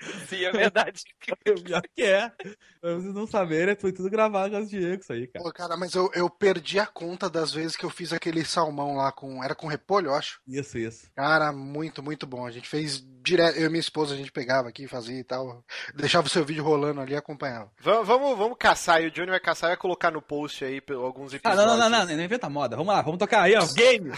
Sim, 0.28 0.44
é 0.44 0.52
verdade. 0.52 1.02
Pior 1.64 1.82
que 1.94 2.02
é. 2.02 2.30
Pra 2.80 2.94
vocês 2.94 3.14
não 3.14 3.26
saberem, 3.26 3.74
foi 3.76 3.92
tudo 3.92 4.10
gravado 4.10 4.50
com 4.54 4.62
o 4.62 4.66
Diego, 4.66 5.02
isso 5.02 5.12
aí, 5.12 5.26
cara. 5.26 5.44
Pô, 5.44 5.52
cara, 5.52 5.76
mas 5.76 5.94
eu, 5.94 6.10
eu 6.14 6.28
perdi 6.28 6.78
a 6.78 6.86
conta 6.86 7.28
das 7.30 7.52
vezes 7.52 7.76
que 7.76 7.84
eu 7.84 7.90
fiz 7.90 8.12
aquele 8.12 8.44
salmão 8.44 8.96
lá 8.96 9.10
com. 9.12 9.42
Era 9.42 9.54
com 9.54 9.66
repolho, 9.66 10.08
eu 10.10 10.14
acho. 10.14 10.40
Isso, 10.46 10.76
isso. 10.78 11.06
Cara, 11.14 11.52
muito, 11.52 12.02
muito 12.02 12.26
bom. 12.26 12.46
A 12.46 12.50
gente 12.50 12.68
fez 12.68 13.02
direto. 13.22 13.56
Eu 13.56 13.66
e 13.66 13.68
minha 13.70 13.80
esposa, 13.80 14.14
a 14.14 14.16
gente 14.16 14.30
pegava 14.32 14.68
aqui, 14.68 14.86
fazia 14.86 15.18
e 15.18 15.24
tal. 15.24 15.64
Deixava 15.94 16.26
o 16.26 16.30
seu 16.30 16.44
vídeo 16.44 16.62
rolando 16.64 17.00
ali 17.00 17.12
e 17.12 17.16
acompanhava. 17.16 17.70
Vamos, 17.80 18.06
vamos, 18.06 18.38
vamos 18.38 18.56
caçar, 18.58 19.02
e 19.02 19.06
o 19.06 19.10
Johnny 19.10 19.30
vai 19.30 19.40
caçar 19.40 19.68
e 19.68 19.72
vai 19.72 19.76
colocar 19.78 20.10
no 20.10 20.20
post 20.20 20.64
aí 20.64 20.82
alguns 20.90 21.32
Ah, 21.32 21.36
episódios. 21.36 21.64
não, 21.66 21.76
não, 21.78 21.90
não, 21.90 22.06
não, 22.06 22.16
não 22.16 22.22
inventa 22.24 22.48
moda. 22.50 22.76
Vamos 22.76 22.92
lá, 22.94 23.00
vamos 23.02 23.18
tocar 23.18 23.42
aí, 23.42 23.54
ó. 23.56 23.64
Game! 23.74 24.12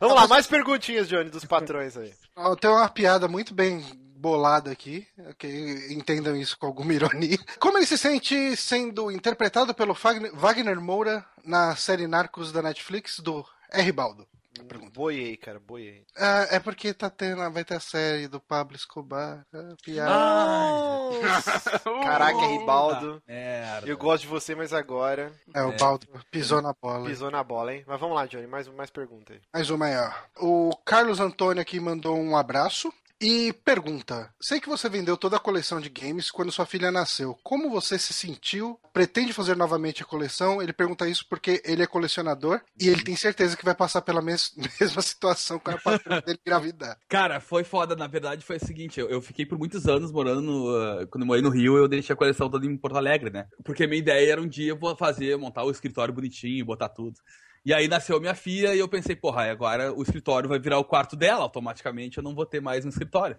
Vamos 0.00 0.14
lá, 0.16 0.28
mais 0.28 0.46
perguntinhas, 0.46 1.08
Johnny, 1.08 1.30
dos 1.30 1.44
patrões 1.44 1.96
aí. 1.96 2.12
Tem 2.60 2.70
uma 2.70 2.88
piada 2.88 3.26
muito 3.28 3.54
bem 3.54 3.82
bolada 4.16 4.70
aqui, 4.70 5.06
que 5.38 5.88
entendam 5.90 6.36
isso 6.36 6.58
com 6.58 6.66
alguma 6.66 6.92
ironia. 6.94 7.38
Como 7.58 7.78
ele 7.78 7.86
se 7.86 7.98
sente 7.98 8.56
sendo 8.56 9.10
interpretado 9.10 9.74
pelo 9.74 9.96
Wagner 10.34 10.80
Moura 10.80 11.24
na 11.44 11.76
série 11.76 12.06
Narcos 12.06 12.50
da 12.52 12.62
Netflix 12.62 13.20
do 13.20 13.44
R. 13.70 13.92
Baldo? 13.92 14.26
Pergunta. 14.64 14.92
Boiei, 14.94 15.36
cara, 15.36 15.60
boiei. 15.60 16.04
Ah, 16.16 16.46
é 16.50 16.58
porque 16.58 16.94
tá 16.94 17.10
tendo, 17.10 17.50
vai 17.50 17.64
ter 17.64 17.74
a 17.74 17.80
série 17.80 18.26
do 18.26 18.40
Pablo 18.40 18.76
Escobar. 18.76 19.44
Ah, 19.52 19.74
piada. 19.82 20.12
Caraca, 22.02 22.46
Ribaldo. 22.46 23.22
Merda. 23.26 23.86
Eu 23.86 23.98
gosto 23.98 24.22
de 24.22 24.28
você, 24.28 24.54
mas 24.54 24.72
agora 24.72 25.32
é, 25.54 25.62
o 25.62 25.72
é. 25.72 25.76
Baldo 25.76 26.06
pisou 26.30 26.62
na 26.62 26.72
bola. 26.72 27.06
pisou 27.06 27.30
na 27.30 27.44
bola, 27.44 27.74
hein? 27.74 27.84
Mas 27.86 28.00
vamos 28.00 28.16
lá, 28.16 28.26
Johnny, 28.26 28.46
mais, 28.46 28.66
mais 28.68 28.90
pergunta 28.90 29.34
aí. 29.34 29.40
Mais 29.52 29.70
uma 29.70 29.86
aí, 29.86 29.96
ó. 29.96 30.10
O 30.40 30.76
Carlos 30.84 31.20
Antônio 31.20 31.60
aqui 31.60 31.78
mandou 31.78 32.16
um 32.16 32.36
abraço. 32.36 32.92
E 33.20 33.52
pergunta: 33.64 34.30
sei 34.40 34.60
que 34.60 34.68
você 34.68 34.88
vendeu 34.88 35.16
toda 35.16 35.36
a 35.36 35.40
coleção 35.40 35.80
de 35.80 35.88
games 35.88 36.30
quando 36.30 36.52
sua 36.52 36.66
filha 36.66 36.90
nasceu. 36.90 37.36
Como 37.42 37.70
você 37.70 37.98
se 37.98 38.12
sentiu? 38.12 38.78
Pretende 38.92 39.32
fazer 39.32 39.56
novamente 39.56 40.02
a 40.02 40.06
coleção? 40.06 40.60
Ele 40.60 40.72
pergunta 40.72 41.08
isso 41.08 41.26
porque 41.28 41.62
ele 41.64 41.82
é 41.82 41.86
colecionador 41.86 42.60
e 42.80 42.88
ele 42.88 43.02
tem 43.02 43.16
certeza 43.16 43.56
que 43.56 43.64
vai 43.64 43.74
passar 43.74 44.02
pela 44.02 44.20
mes 44.20 44.52
mesma 44.80 45.00
situação 45.00 45.58
quando 45.58 45.76
a 45.76 45.80
patroa 45.80 46.20
dele 46.20 46.38
engravidar. 46.44 46.98
Cara, 47.08 47.40
foi 47.40 47.64
foda. 47.64 47.96
Na 47.96 48.06
verdade, 48.06 48.44
foi 48.44 48.56
o 48.56 48.64
seguinte: 48.64 49.00
eu, 49.00 49.08
eu 49.08 49.22
fiquei 49.22 49.46
por 49.46 49.58
muitos 49.58 49.86
anos 49.86 50.12
morando 50.12 50.42
no. 50.42 51.02
uh, 51.02 51.06
quando 51.08 51.22
eu 51.22 51.26
morei 51.26 51.42
no 51.42 51.50
Rio, 51.50 51.76
eu 51.76 51.88
deixei 51.88 52.12
a 52.12 52.16
coleção 52.16 52.50
toda 52.50 52.66
em 52.66 52.76
Porto 52.76 52.98
Alegre, 52.98 53.30
né? 53.30 53.46
Porque 53.64 53.86
minha 53.86 53.98
ideia 53.98 54.32
era 54.32 54.42
um 54.42 54.48
dia 54.48 54.74
vou 54.74 54.94
fazer, 54.96 55.36
montar 55.36 55.64
o 55.64 55.70
escritório 55.70 56.12
bonitinho, 56.12 56.64
botar 56.64 56.88
tudo. 56.88 57.18
E 57.66 57.74
aí 57.74 57.88
nasceu 57.88 58.20
minha 58.20 58.34
filha 58.36 58.76
e 58.76 58.78
eu 58.78 58.86
pensei, 58.86 59.16
porra, 59.16 59.50
agora 59.50 59.92
o 59.92 60.00
escritório 60.00 60.48
vai 60.48 60.56
virar 60.56 60.78
o 60.78 60.84
quarto 60.84 61.16
dela, 61.16 61.42
automaticamente 61.42 62.16
eu 62.16 62.22
não 62.22 62.32
vou 62.32 62.46
ter 62.46 62.60
mais 62.60 62.84
um 62.84 62.88
escritório. 62.88 63.36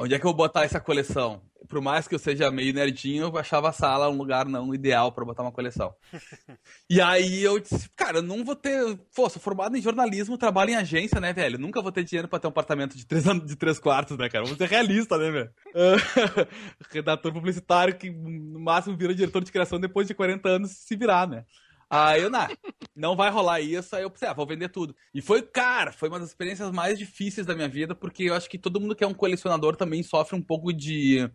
Onde 0.00 0.14
é 0.14 0.18
que 0.18 0.24
eu 0.24 0.30
vou 0.30 0.36
botar 0.36 0.64
essa 0.64 0.80
coleção? 0.80 1.40
Por 1.68 1.80
mais 1.80 2.08
que 2.08 2.14
eu 2.16 2.18
seja 2.18 2.50
meio 2.50 2.74
nerdinho, 2.74 3.24
eu 3.24 3.38
achava 3.38 3.68
a 3.68 3.72
sala 3.72 4.08
um 4.08 4.16
lugar 4.16 4.46
não 4.46 4.74
ideal 4.74 5.12
pra 5.12 5.24
botar 5.24 5.42
uma 5.42 5.52
coleção. 5.52 5.94
e 6.90 7.00
aí 7.00 7.40
eu 7.40 7.60
disse, 7.60 7.88
cara, 7.94 8.18
eu 8.18 8.22
não 8.22 8.44
vou 8.44 8.56
ter. 8.56 8.98
Pô, 9.14 9.30
sou 9.30 9.40
formado 9.40 9.76
em 9.76 9.82
jornalismo, 9.82 10.36
trabalho 10.36 10.70
em 10.70 10.76
agência, 10.76 11.20
né, 11.20 11.32
velho? 11.32 11.56
Nunca 11.56 11.80
vou 11.80 11.92
ter 11.92 12.02
dinheiro 12.02 12.26
pra 12.26 12.40
ter 12.40 12.48
um 12.48 12.50
apartamento 12.50 12.96
de 12.96 13.06
três, 13.06 13.22
de 13.44 13.54
três 13.54 13.78
quartos, 13.78 14.18
né, 14.18 14.28
cara? 14.28 14.44
Vamos 14.44 14.58
ser 14.58 14.68
realista, 14.68 15.16
né, 15.16 15.30
velho? 15.30 15.50
Redator 16.90 17.32
publicitário 17.32 17.96
que 17.96 18.10
no 18.10 18.58
máximo 18.58 18.96
vira 18.96 19.14
diretor 19.14 19.44
de 19.44 19.52
criação 19.52 19.78
depois 19.78 20.08
de 20.08 20.14
40 20.14 20.48
anos 20.48 20.72
se 20.72 20.96
virar, 20.96 21.28
né? 21.28 21.44
Aí 21.94 22.22
eu, 22.22 22.30
não, 22.30 22.48
não 22.96 23.14
vai 23.16 23.30
rolar 23.30 23.60
isso, 23.60 23.94
aí 23.94 24.02
eu 24.02 24.10
pensei, 24.10 24.26
ah, 24.26 24.32
vou 24.32 24.46
vender 24.46 24.70
tudo. 24.70 24.96
E 25.12 25.20
foi, 25.20 25.42
cara, 25.42 25.92
foi 25.92 26.08
uma 26.08 26.18
das 26.18 26.28
experiências 26.30 26.70
mais 26.70 26.98
difíceis 26.98 27.46
da 27.46 27.54
minha 27.54 27.68
vida, 27.68 27.94
porque 27.94 28.24
eu 28.24 28.34
acho 28.34 28.48
que 28.48 28.56
todo 28.58 28.80
mundo 28.80 28.96
que 28.96 29.04
é 29.04 29.06
um 29.06 29.12
colecionador 29.12 29.76
também 29.76 30.02
sofre 30.02 30.34
um 30.34 30.40
pouco 30.40 30.72
de 30.72 31.28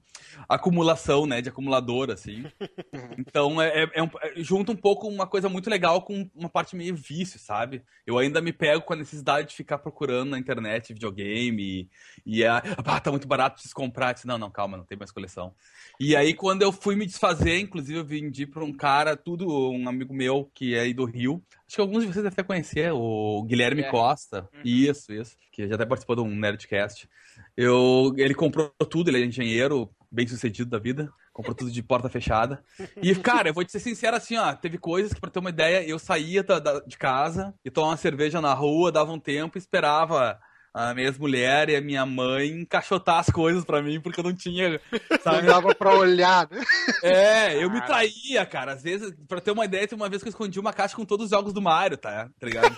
acumulação, 0.50 1.28
né, 1.28 1.42
de 1.42 1.50
acumulador, 1.50 2.10
assim. 2.10 2.44
Então, 3.20 3.62
é, 3.62 3.84
é- 3.84 3.90
é 3.96 4.04
um, 4.04 4.10
é- 4.22 4.34
junta 4.44 4.72
um 4.72 4.76
pouco 4.76 5.08
uma 5.08 5.28
coisa 5.28 5.50
muito 5.50 5.70
legal 5.70 6.02
com 6.04 6.30
uma 6.36 6.50
parte 6.50 6.76
meio 6.76 6.96
vício, 6.96 7.40
sabe? 7.40 7.84
Eu 8.06 8.18
ainda 8.18 8.42
me 8.42 8.52
pego 8.54 8.82
com 8.84 8.94
a 8.94 8.96
necessidade 8.96 9.50
de 9.50 9.56
ficar 9.56 9.78
procurando 9.80 10.32
na 10.32 10.40
internet 10.40 10.94
videogame, 10.94 11.90
e, 12.26 12.38
e 12.40 12.44
é, 12.44 12.48
ah, 12.50 13.00
tá 13.00 13.12
muito 13.12 13.28
barato, 13.28 13.56
preciso 13.56 13.76
comprar. 13.76 14.10
Eu 14.10 14.14
disse, 14.16 14.28
não, 14.28 14.38
não, 14.38 14.50
calma, 14.52 14.78
não 14.78 14.86
tem 14.86 14.98
mais 14.98 15.12
coleção. 15.12 15.54
E 16.00 16.16
aí, 16.16 16.34
quando 16.34 16.62
eu 16.62 16.72
fui 16.72 16.96
me 16.96 17.06
desfazer, 17.06 17.60
inclusive 17.60 18.00
eu 18.00 18.06
vendi 18.06 18.46
pra 18.46 18.64
um 18.64 18.74
cara, 18.76 19.16
tudo, 19.18 19.48
um 19.72 19.88
amigo 19.90 20.14
meu, 20.14 20.47
que 20.54 20.76
é 20.76 20.82
aí 20.82 20.94
do 20.94 21.06
Rio. 21.06 21.42
Acho 21.68 21.76
que 21.76 21.82
alguns 21.82 22.02
de 22.02 22.06
vocês 22.08 22.16
devem 22.24 22.30
até 22.30 22.44
conhecer, 22.44 22.92
o 22.94 23.44
Guilherme 23.44 23.78
Guilherme. 23.84 23.92
Costa. 23.92 24.50
Uhum. 24.54 24.62
Isso, 24.64 25.14
isso. 25.14 25.36
Que 25.52 25.68
já 25.68 25.76
até 25.76 25.86
participou 25.86 26.16
de 26.16 26.22
um 26.22 26.36
Nerdcast. 26.36 27.08
Eu, 27.56 28.14
ele 28.18 28.34
comprou 28.34 28.70
tudo, 28.90 29.10
ele 29.10 29.22
é 29.22 29.26
engenheiro, 29.26 29.90
bem 30.12 30.28
sucedido 30.28 30.70
da 30.70 30.80
vida. 30.80 31.12
Comprou 31.34 31.54
tudo 31.54 31.70
de 31.72 31.84
porta 31.84 32.10
fechada. 32.10 32.64
E, 33.00 33.14
cara, 33.16 33.50
eu 33.50 33.54
vou 33.54 33.64
te 33.64 33.72
ser 33.72 33.80
sincero 33.80 34.16
assim, 34.18 34.36
ó. 34.38 34.54
Teve 34.56 34.80
coisas 34.80 35.14
que, 35.14 35.22
pra 35.22 35.30
ter 35.30 35.38
uma 35.38 35.52
ideia, 35.52 35.88
eu 35.88 36.00
saía 36.00 36.42
da- 36.44 36.58
da- 36.58 36.80
de 36.80 36.98
casa 36.98 37.54
e 37.64 37.70
tomava 37.70 37.92
uma 37.92 37.98
cerveja 37.98 38.42
na 38.42 38.54
rua, 38.56 38.92
dava 38.92 39.12
um 39.12 39.20
tempo 39.20 39.56
e 39.56 39.60
esperava 39.60 40.40
a 40.78 40.94
minha 40.94 41.08
ex-mulher 41.08 41.70
e 41.70 41.76
a 41.76 41.82
minha 41.82 42.06
mãe 42.06 42.50
encaixotar 42.50 43.18
as 43.20 43.28
coisas 43.32 43.66
pra 43.66 43.82
mim, 43.82 44.00
porque 44.00 44.20
eu 44.20 44.24
não 44.24 44.34
tinha, 44.36 44.80
Não 45.10 45.20
sabe? 45.24 45.48
dava 45.48 45.74
pra 45.74 45.96
olhar, 45.96 46.48
né? 46.52 46.62
É, 47.04 47.64
eu 47.64 47.70
me 47.70 47.82
traía, 47.82 48.46
cara. 48.46 48.74
Às 48.74 48.84
vezes, 48.84 49.12
pra 49.28 49.42
ter 49.42 49.52
uma 49.52 49.66
ideia, 49.66 49.88
tem 49.88 49.96
uma 49.98 50.08
vez 50.10 50.22
que 50.22 50.28
eu 50.28 50.32
escondi 50.32 50.60
uma 50.60 50.72
caixa 50.74 50.96
com 50.96 51.04
todos 51.06 51.26
os 51.26 51.30
jogos 51.32 51.52
do 51.54 51.62
Mario, 51.62 51.98
tá? 51.98 52.30
Tá 52.40 52.46
ligado? 52.46 52.78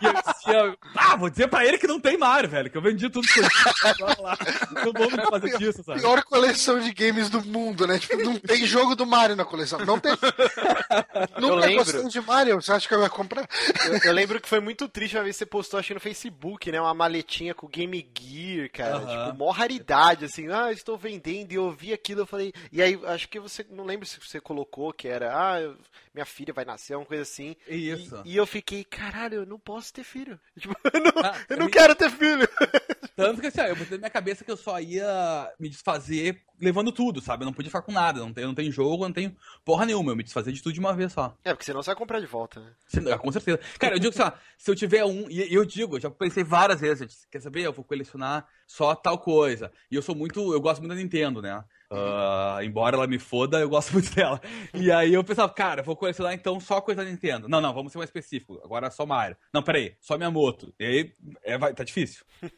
E 0.00 0.04
eu 0.06 0.12
dizia, 0.46 0.78
ah, 0.94 1.16
vou 1.16 1.28
dizer 1.30 1.48
pra 1.48 1.64
ele 1.64 1.78
que 1.78 1.86
não 1.86 2.00
tem 2.00 2.16
Mario, 2.16 2.48
velho, 2.48 2.70
que 2.70 2.76
eu 2.76 2.82
vendi 2.82 3.08
tudo 3.10 3.24
escondido. 3.24 3.50
Blá, 3.98 4.14
blá. 4.14 4.38
Não 4.84 4.92
vou 4.92 5.10
me 5.10 5.22
fazer 5.30 5.58
disso, 5.58 5.82
sabe? 5.84 6.00
Pior 6.00 6.22
coleção 6.24 6.78
de 6.80 6.92
games 6.92 7.28
do 7.28 7.42
mundo, 7.44 7.86
né? 7.86 7.98
Tipo, 7.98 8.16
não 8.22 8.38
tem 8.38 8.64
jogo 8.66 8.94
do 8.94 9.06
Mario 9.06 9.36
na 9.36 9.44
coleção. 9.44 9.78
Não 9.80 9.98
tem. 9.98 10.12
Nunca 11.38 11.54
lembro. 11.66 11.84
gostei 11.84 12.08
de 12.08 12.20
Mario. 12.20 12.56
Você 12.60 12.72
acha 12.72 12.88
que 12.88 12.94
eu 12.94 13.02
ia 13.02 13.10
comprar? 13.10 13.48
Eu, 13.86 13.98
eu 14.04 14.12
lembro 14.12 14.40
que 14.40 14.48
foi 14.48 14.60
muito 14.60 14.88
triste 14.88 15.16
uma 15.16 15.24
vez 15.24 15.36
que 15.36 15.38
você 15.40 15.46
postou, 15.46 15.78
acho 15.78 15.88
que 15.88 15.94
no 15.94 16.00
Facebook, 16.00 16.70
né? 16.70 16.80
Uma 16.80 16.94
maletinha 16.94 17.54
com 17.54 17.66
Game 17.68 18.08
Gear, 18.18 18.70
cara. 18.70 18.98
Tipo, 19.00 19.38
mó 19.38 19.50
raridade, 19.50 20.24
assim. 20.24 20.48
Ah, 20.50 20.72
estou 20.72 20.96
vendendo. 20.96 21.52
E 21.52 21.56
eu 21.56 21.70
vi 21.70 21.92
aquilo, 21.92 22.22
eu 22.22 22.26
falei. 22.26 22.52
E 22.72 22.82
aí, 22.82 22.98
acho 23.06 23.28
que 23.28 23.38
você. 23.40 23.64
Não 23.70 23.84
lembro 23.84 24.06
se 24.06 24.18
você 24.20 24.40
colocou 24.40 24.92
que 24.92 25.08
era. 25.08 25.32
Ah, 25.36 25.60
eu- 25.60 25.76
minha 26.14 26.24
filha 26.24 26.52
vai 26.54 26.64
nascer, 26.64 26.96
uma 26.96 27.04
coisa 27.04 27.22
assim. 27.24 27.54
Isso. 27.68 28.22
E, 28.24 28.32
e 28.32 28.36
eu 28.36 28.46
fiquei, 28.46 28.82
caralho, 28.84 29.34
eu 29.40 29.46
não 29.46 29.58
posso 29.58 29.92
ter 29.92 30.02
filho. 30.02 30.35
Tipo, 30.58 30.74
eu 30.92 31.00
não, 31.00 31.12
Ah, 31.22 31.34
eu 31.48 31.56
não 31.56 31.68
quero 31.68 31.94
ter 31.94 32.10
filho. 32.10 32.48
Tanto 33.16 33.40
que 33.40 33.46
assim, 33.46 33.60
ó, 33.60 33.64
eu 33.64 33.76
botei 33.76 33.92
na 33.92 34.02
minha 34.02 34.10
cabeça 34.10 34.44
que 34.44 34.50
eu 34.50 34.56
só 34.56 34.78
ia 34.78 35.50
me 35.58 35.68
desfazer 35.68 36.42
levando 36.60 36.92
tudo, 36.92 37.20
sabe? 37.20 37.42
Eu 37.42 37.46
não 37.46 37.52
podia 37.52 37.70
ficar 37.70 37.82
com 37.82 37.92
nada. 37.92 38.20
Não 38.20 38.32
tenho, 38.32 38.48
não 38.48 38.54
tenho 38.54 38.70
jogo, 38.72 39.04
não 39.04 39.12
tenho 39.12 39.34
porra 39.64 39.86
nenhuma. 39.86 40.12
Eu 40.12 40.16
me 40.16 40.22
desfazer 40.22 40.52
de 40.52 40.62
tudo 40.62 40.72
de 40.74 40.80
uma 40.80 40.94
vez 40.94 41.12
só. 41.12 41.34
É, 41.44 41.52
porque 41.52 41.64
senão 41.64 41.82
você 41.82 41.90
vai 41.90 41.96
comprar 41.96 42.20
de 42.20 42.26
volta, 42.26 42.60
né? 42.60 43.16
Com 43.18 43.32
certeza. 43.32 43.60
Cara, 43.78 43.94
eu 43.94 43.98
digo 43.98 44.12
assim, 44.12 44.22
ó, 44.22 44.32
se 44.58 44.70
eu 44.70 44.74
tiver 44.74 45.04
um, 45.04 45.30
e 45.30 45.52
eu 45.54 45.64
digo, 45.64 45.96
eu 45.96 46.00
já 46.00 46.10
pensei 46.10 46.44
várias 46.44 46.80
vezes, 46.80 47.00
eu 47.00 47.06
disse, 47.06 47.26
quer 47.30 47.40
saber? 47.40 47.62
Eu 47.62 47.72
vou 47.72 47.84
colecionar 47.84 48.46
só 48.66 48.94
tal 48.94 49.18
coisa. 49.18 49.70
E 49.90 49.94
eu 49.94 50.02
sou 50.02 50.14
muito, 50.14 50.52
eu 50.52 50.60
gosto 50.60 50.80
muito 50.80 50.94
da 50.94 51.00
Nintendo, 51.00 51.40
né? 51.40 51.64
Ah, 51.90 52.58
embora 52.62 52.96
ela 52.96 53.06
me 53.06 53.18
foda, 53.18 53.60
eu 53.60 53.68
gosto 53.68 53.92
muito 53.94 54.12
dela. 54.14 54.40
E 54.74 54.90
aí 54.90 55.14
eu 55.14 55.22
pensava, 55.22 55.52
cara, 55.52 55.82
vou 55.82 55.96
colecionar 55.96 56.32
então 56.34 56.58
só 56.58 56.80
coisa 56.80 57.04
da 57.04 57.10
Nintendo. 57.10 57.48
Não, 57.48 57.60
não, 57.60 57.72
vamos 57.72 57.92
ser 57.92 57.98
mais 57.98 58.08
específico. 58.08 58.60
Agora 58.64 58.90
só 58.90 59.06
Mario. 59.06 59.36
Não, 59.52 59.62
peraí, 59.62 59.96
só 60.00 60.16
Miyamoto. 60.18 60.74
E 60.78 60.84
aí, 60.84 61.14
é, 61.44 61.56
vai, 61.58 61.72
tá 61.74 61.84
difícil. 61.84 62.24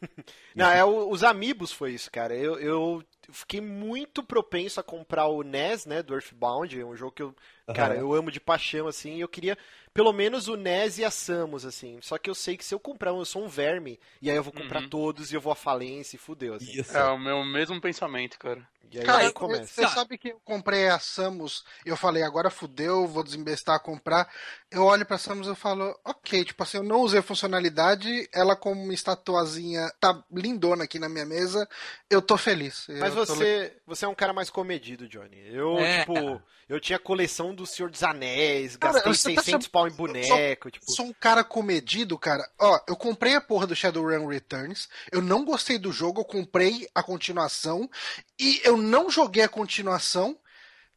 Não, 0.54 0.66
é 0.70 0.85
o- 0.85 1.11
os 1.11 1.23
Amiibos 1.23 1.73
foi 1.73 1.92
isso, 1.92 2.11
cara. 2.11 2.35
Eu, 2.35 2.58
eu 2.58 3.04
fiquei 3.30 3.61
muito 3.61 4.23
propenso 4.23 4.80
a 4.80 4.82
comprar 4.82 5.26
o 5.28 5.42
NES, 5.42 5.87
né, 5.87 6.02
do 6.02 6.14
Earthbound, 6.14 6.78
é 6.80 6.85
um 6.85 6.97
jogo 6.97 7.12
que 7.12 7.23
eu, 7.23 7.35
cara, 7.73 7.94
Aham. 7.94 8.00
eu 8.00 8.12
amo 8.12 8.30
de 8.30 8.40
paixão, 8.40 8.87
assim, 8.88 9.16
e 9.16 9.20
eu 9.20 9.28
queria 9.28 9.56
pelo 9.98 10.12
menos 10.12 10.46
o 10.46 10.56
NES 10.56 10.98
e 10.98 11.04
a 11.04 11.10
Samus, 11.10 11.64
assim. 11.64 11.98
Só 12.00 12.16
que 12.18 12.30
eu 12.30 12.34
sei 12.34 12.56
que 12.56 12.64
se 12.64 12.72
eu 12.72 12.78
comprar 12.78 13.12
um, 13.12 13.18
eu 13.18 13.24
sou 13.24 13.44
um 13.44 13.48
verme, 13.48 13.98
e 14.22 14.30
aí 14.30 14.36
eu 14.36 14.44
vou 14.44 14.52
comprar 14.52 14.82
Uhum. 14.82 14.88
todos 14.88 15.32
e 15.32 15.34
eu 15.34 15.40
vou 15.40 15.52
à 15.52 15.56
falência 15.56 16.14
e 16.14 16.18
fudeu, 16.20 16.54
assim. 16.54 16.70
Isso. 16.70 16.96
É 16.96 17.02
o 17.10 17.18
meu 17.18 17.44
mesmo 17.44 17.80
pensamento, 17.80 18.38
cara. 18.38 18.64
E 18.90 19.00
aí, 19.00 19.04
Cara, 19.04 19.18
aí 19.26 19.32
começa. 19.32 19.66
você 19.66 19.86
sabe 19.88 20.16
que 20.16 20.28
eu 20.30 20.40
comprei 20.44 20.88
a 20.88 20.98
Samus 20.98 21.62
e 21.84 21.90
eu 21.90 21.96
falei, 21.96 22.22
agora 22.22 22.48
fudeu, 22.48 23.06
vou 23.06 23.22
desembestar 23.24 23.74
a 23.74 23.78
comprar. 23.80 24.26
Eu 24.70 24.84
olho 24.84 25.04
pra 25.04 25.18
Samus 25.18 25.46
e 25.46 25.50
eu 25.50 25.54
falo, 25.56 25.94
ok, 26.04 26.42
tipo 26.44 26.62
assim, 26.62 26.78
eu 26.78 26.82
não 26.82 27.00
usei 27.02 27.18
a 27.20 27.22
funcionalidade, 27.22 28.26
ela 28.32 28.56
como 28.56 28.80
uma 28.82 28.94
estatuazinha 28.94 29.90
tá 30.00 30.22
lindona 30.32 30.84
aqui 30.84 30.98
na 30.98 31.08
minha 31.08 31.26
mesa, 31.26 31.68
eu 32.08 32.22
tô 32.22 32.38
feliz. 32.38 32.86
Mas 32.88 33.14
Eu 33.14 33.26
tô 33.26 33.34
você, 33.34 33.76
você 33.86 34.04
é 34.06 34.08
um 34.08 34.14
cara 34.14 34.32
mais 34.32 34.48
comedido, 34.48 35.06
Johnny. 35.08 35.36
Eu, 35.52 35.76
É, 35.80 36.00
tipo, 36.00 36.40
eu 36.66 36.80
tinha 36.80 36.98
coleção 36.98 37.54
do 37.54 37.66
Senhor 37.66 37.90
dos 37.90 38.02
Anéis, 38.02 38.76
Cara, 38.76 39.02
gastei 39.02 39.12
você 39.14 39.34
tá 39.34 39.42
600 39.42 39.68
pau 39.68 39.86
em 39.88 39.97
boneco, 39.97 40.71
tipo... 40.71 40.90
sou 40.90 41.07
um 41.07 41.12
cara 41.12 41.42
comedido, 41.42 42.18
cara. 42.18 42.49
Ó, 42.59 42.80
eu 42.87 42.97
comprei 42.97 43.35
a 43.35 43.40
porra 43.40 43.66
do 43.66 43.76
Shadowrun 43.76 44.26
Returns. 44.26 44.88
Eu 45.11 45.21
não 45.21 45.45
gostei 45.45 45.78
do 45.78 45.92
jogo, 45.92 46.21
eu 46.21 46.25
comprei 46.25 46.88
a 46.95 47.02
continuação. 47.02 47.90
E 48.38 48.61
eu 48.64 48.76
não 48.76 49.11
joguei 49.11 49.42
a 49.42 49.49
continuação. 49.49 50.38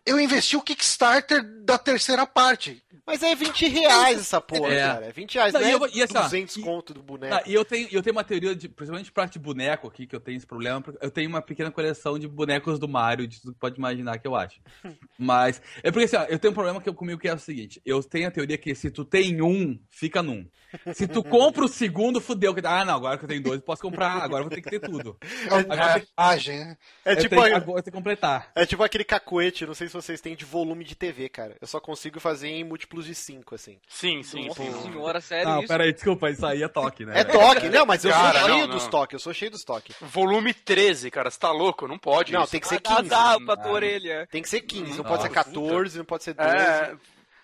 Eu 0.05 0.19
investi 0.19 0.55
o 0.57 0.61
Kickstarter 0.61 1.43
da 1.63 1.77
terceira 1.77 2.25
parte. 2.25 2.81
Mas 3.05 3.23
é 3.23 3.35
20 3.35 3.67
reais 3.67 4.19
essa 4.19 4.39
porra, 4.39 4.73
É. 4.73 4.79
cara. 4.79 5.05
É 5.07 5.11
20 5.11 5.33
reais, 5.33 5.53
Não, 5.53 5.59
não, 5.59 5.67
e 5.67 5.71
é 5.71 5.75
eu 5.75 5.87
e 5.93 6.03
assim, 6.03 6.17
ó, 6.17 6.21
200 6.21 6.55
e- 6.57 6.61
conto 6.61 6.93
do 6.93 7.01
boneco. 7.01 7.33
Ah, 7.35 7.43
e 7.45 7.53
eu 7.53 7.65
tenho, 7.65 7.87
eu 7.91 8.01
tenho 8.01 8.15
uma 8.15 8.23
teoria, 8.23 8.55
de, 8.55 8.69
principalmente 8.69 9.11
pra 9.11 9.25
de 9.25 9.39
boneco 9.39 9.87
aqui, 9.87 10.05
que 10.05 10.15
eu 10.15 10.19
tenho 10.19 10.37
esse 10.37 10.45
problema. 10.45 10.83
Eu 11.01 11.09
tenho 11.11 11.27
uma 11.27 11.41
pequena 11.41 11.71
coleção 11.71 12.17
de 12.17 12.27
bonecos 12.27 12.77
do 12.79 12.87
Mario, 12.87 13.27
de 13.27 13.41
tudo 13.41 13.53
que 13.53 13.59
pode 13.59 13.77
imaginar 13.77 14.17
que 14.19 14.27
eu 14.27 14.35
acho. 14.35 14.59
Mas, 15.17 15.61
é 15.83 15.91
porque 15.91 16.05
assim, 16.05 16.15
ó, 16.15 16.23
eu 16.25 16.37
tenho 16.39 16.51
um 16.51 16.55
problema 16.55 16.79
que 16.79 16.87
eu, 16.87 16.93
comigo 16.93 17.19
que 17.19 17.27
é 17.27 17.33
o 17.33 17.39
seguinte: 17.39 17.81
eu 17.85 18.01
tenho 18.03 18.27
a 18.27 18.31
teoria 18.31 18.57
que 18.57 18.73
se 18.75 18.89
tu 18.91 19.03
tem 19.03 19.41
um, 19.41 19.79
fica 19.89 20.21
num. 20.23 20.47
Se 20.93 21.05
tu 21.07 21.21
compra 21.23 21.65
o 21.65 21.67
segundo, 21.67 22.21
fudeu. 22.21 22.53
que- 22.55 22.65
Ah, 22.65 22.85
não, 22.85 22.95
agora 22.95 23.17
que 23.17 23.25
eu 23.25 23.29
tenho 23.29 23.43
dois, 23.43 23.59
eu 23.59 23.65
posso 23.65 23.81
comprar, 23.81 24.13
agora 24.23 24.43
eu 24.43 24.47
vou 24.47 24.55
ter 24.55 24.61
que 24.61 24.69
ter 24.69 24.79
tudo. 24.79 25.17
É 25.49 25.53
uma 25.53 25.59
Agora 25.73 25.99
vantagem, 25.99 26.59
né? 26.59 26.77
É 27.03 27.15
tipo, 27.15 27.35
tenho, 27.35 27.55
agora 27.55 27.79
eu 27.79 27.83
tenho 27.83 27.83
que 27.83 27.91
completar. 27.91 28.51
é 28.55 28.65
tipo 28.65 28.81
aquele 28.83 29.03
cacuete, 29.03 29.65
não 29.65 29.73
sei 29.73 29.87
se 29.87 29.90
vocês 29.93 30.21
têm 30.21 30.35
de 30.35 30.45
volume 30.45 30.83
de 30.83 30.95
TV, 30.95 31.29
cara. 31.29 31.55
Eu 31.59 31.67
só 31.67 31.79
consigo 31.79 32.19
fazer 32.19 32.47
em 32.49 32.63
múltiplos 32.63 33.05
de 33.05 33.15
5, 33.15 33.55
assim. 33.55 33.77
Sim, 33.87 34.23
sim, 34.23 34.47
Nossa 34.47 34.63
sim. 34.63 34.81
senhora, 34.83 35.21
sério 35.21 35.49
Não, 35.49 35.59
isso? 35.59 35.67
pera 35.67 35.83
aí, 35.83 35.93
desculpa, 35.93 36.29
isso 36.29 36.45
aí 36.45 36.63
é 36.63 36.67
toque, 36.67 37.05
né? 37.05 37.19
É 37.19 37.23
toque, 37.23 37.69
não, 37.69 37.85
mas 37.85 38.03
eu 38.05 38.11
Cara, 38.11 38.39
sou 38.39 38.49
cheio 38.49 38.67
não, 38.67 38.75
dos 38.75 38.87
toques, 38.87 39.13
eu 39.13 39.19
sou 39.19 39.33
cheio 39.33 39.51
dos 39.51 39.63
toques. 39.63 39.95
Volume 40.01 40.53
13, 40.53 41.11
cara, 41.11 41.29
você 41.29 41.39
tá 41.39 41.51
louco? 41.51 41.87
Não 41.87 41.97
pode 41.97 42.31
Não, 42.33 42.43
isso. 42.43 42.51
tem 42.51 42.59
que 42.59 42.67
ser 42.67 42.79
Dá 42.81 42.95
15. 42.97 43.09
dá 43.09 43.39
pra 43.39 43.57
tua 43.57 43.71
Ah. 43.71 43.73
orelha. 43.73 44.27
Tem 44.31 44.41
que 44.41 44.49
ser 44.49 44.61
15, 44.61 44.97
não 44.97 45.03
pode 45.03 45.23
ser 45.23 45.29
14, 45.29 45.97
não 45.97 46.05
pode 46.05 46.23
ser 46.23 46.33
12. 46.33 46.49
É, 46.49 46.95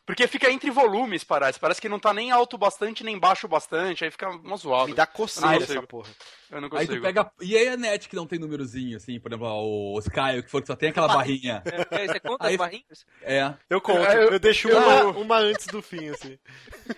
porque 0.07 0.25
fica 0.27 0.49
entre 0.49 0.71
volumes, 0.71 1.23
parece. 1.23 1.59
Parece 1.59 1.79
que 1.79 1.87
não 1.89 1.99
tá 1.99 2.11
nem 2.13 2.31
alto 2.31 2.57
bastante, 2.57 3.03
nem 3.03 3.19
baixo 3.19 3.47
bastante, 3.47 4.03
aí 4.05 4.09
fica 4.09 4.29
uma 4.29 4.57
zoado. 4.57 4.87
Me 4.87 4.95
dá 4.95 5.05
coceira 5.05 5.49
Ah, 5.51 5.55
essa 5.57 5.83
porra. 5.83 6.09
Eu 6.49 6.61
não 6.61 6.67
Aí 6.71 6.87
consigo. 6.87 6.95
tu 6.95 7.01
pega. 7.01 7.29
E 7.41 7.57
aí 7.57 7.67
a 7.67 7.75
net 7.75 8.07
que 8.07 8.15
não 8.15 8.25
tem 8.25 8.39
númerozinho, 8.39 8.95
assim, 8.95 9.19
por 9.19 9.29
exemplo, 9.29 9.47
o 9.49 9.99
Sky, 9.99 10.41
que 10.41 10.49
for 10.49 10.61
que 10.61 10.67
só 10.67 10.77
tem 10.77 10.89
aquela 10.89 11.09
barrinha. 11.09 11.61
É, 11.65 12.03
é, 12.03 12.07
você 12.07 12.19
conta 12.21 12.47
Aí- 12.47 12.53
as 12.53 12.57
barrinhas? 12.57 13.05
É. 13.21 13.53
Eu 13.69 13.81
conto, 13.81 13.99
É, 14.05 14.15
eu, 14.15 14.31
eu- 14.31 14.39
deixo 14.39 14.69
eu- 14.69 14.77
uma, 14.77 15.03
uma 15.19 15.37
antes 15.39 15.67
do 15.67 15.81
fim, 15.81 16.07
assim. 16.07 16.39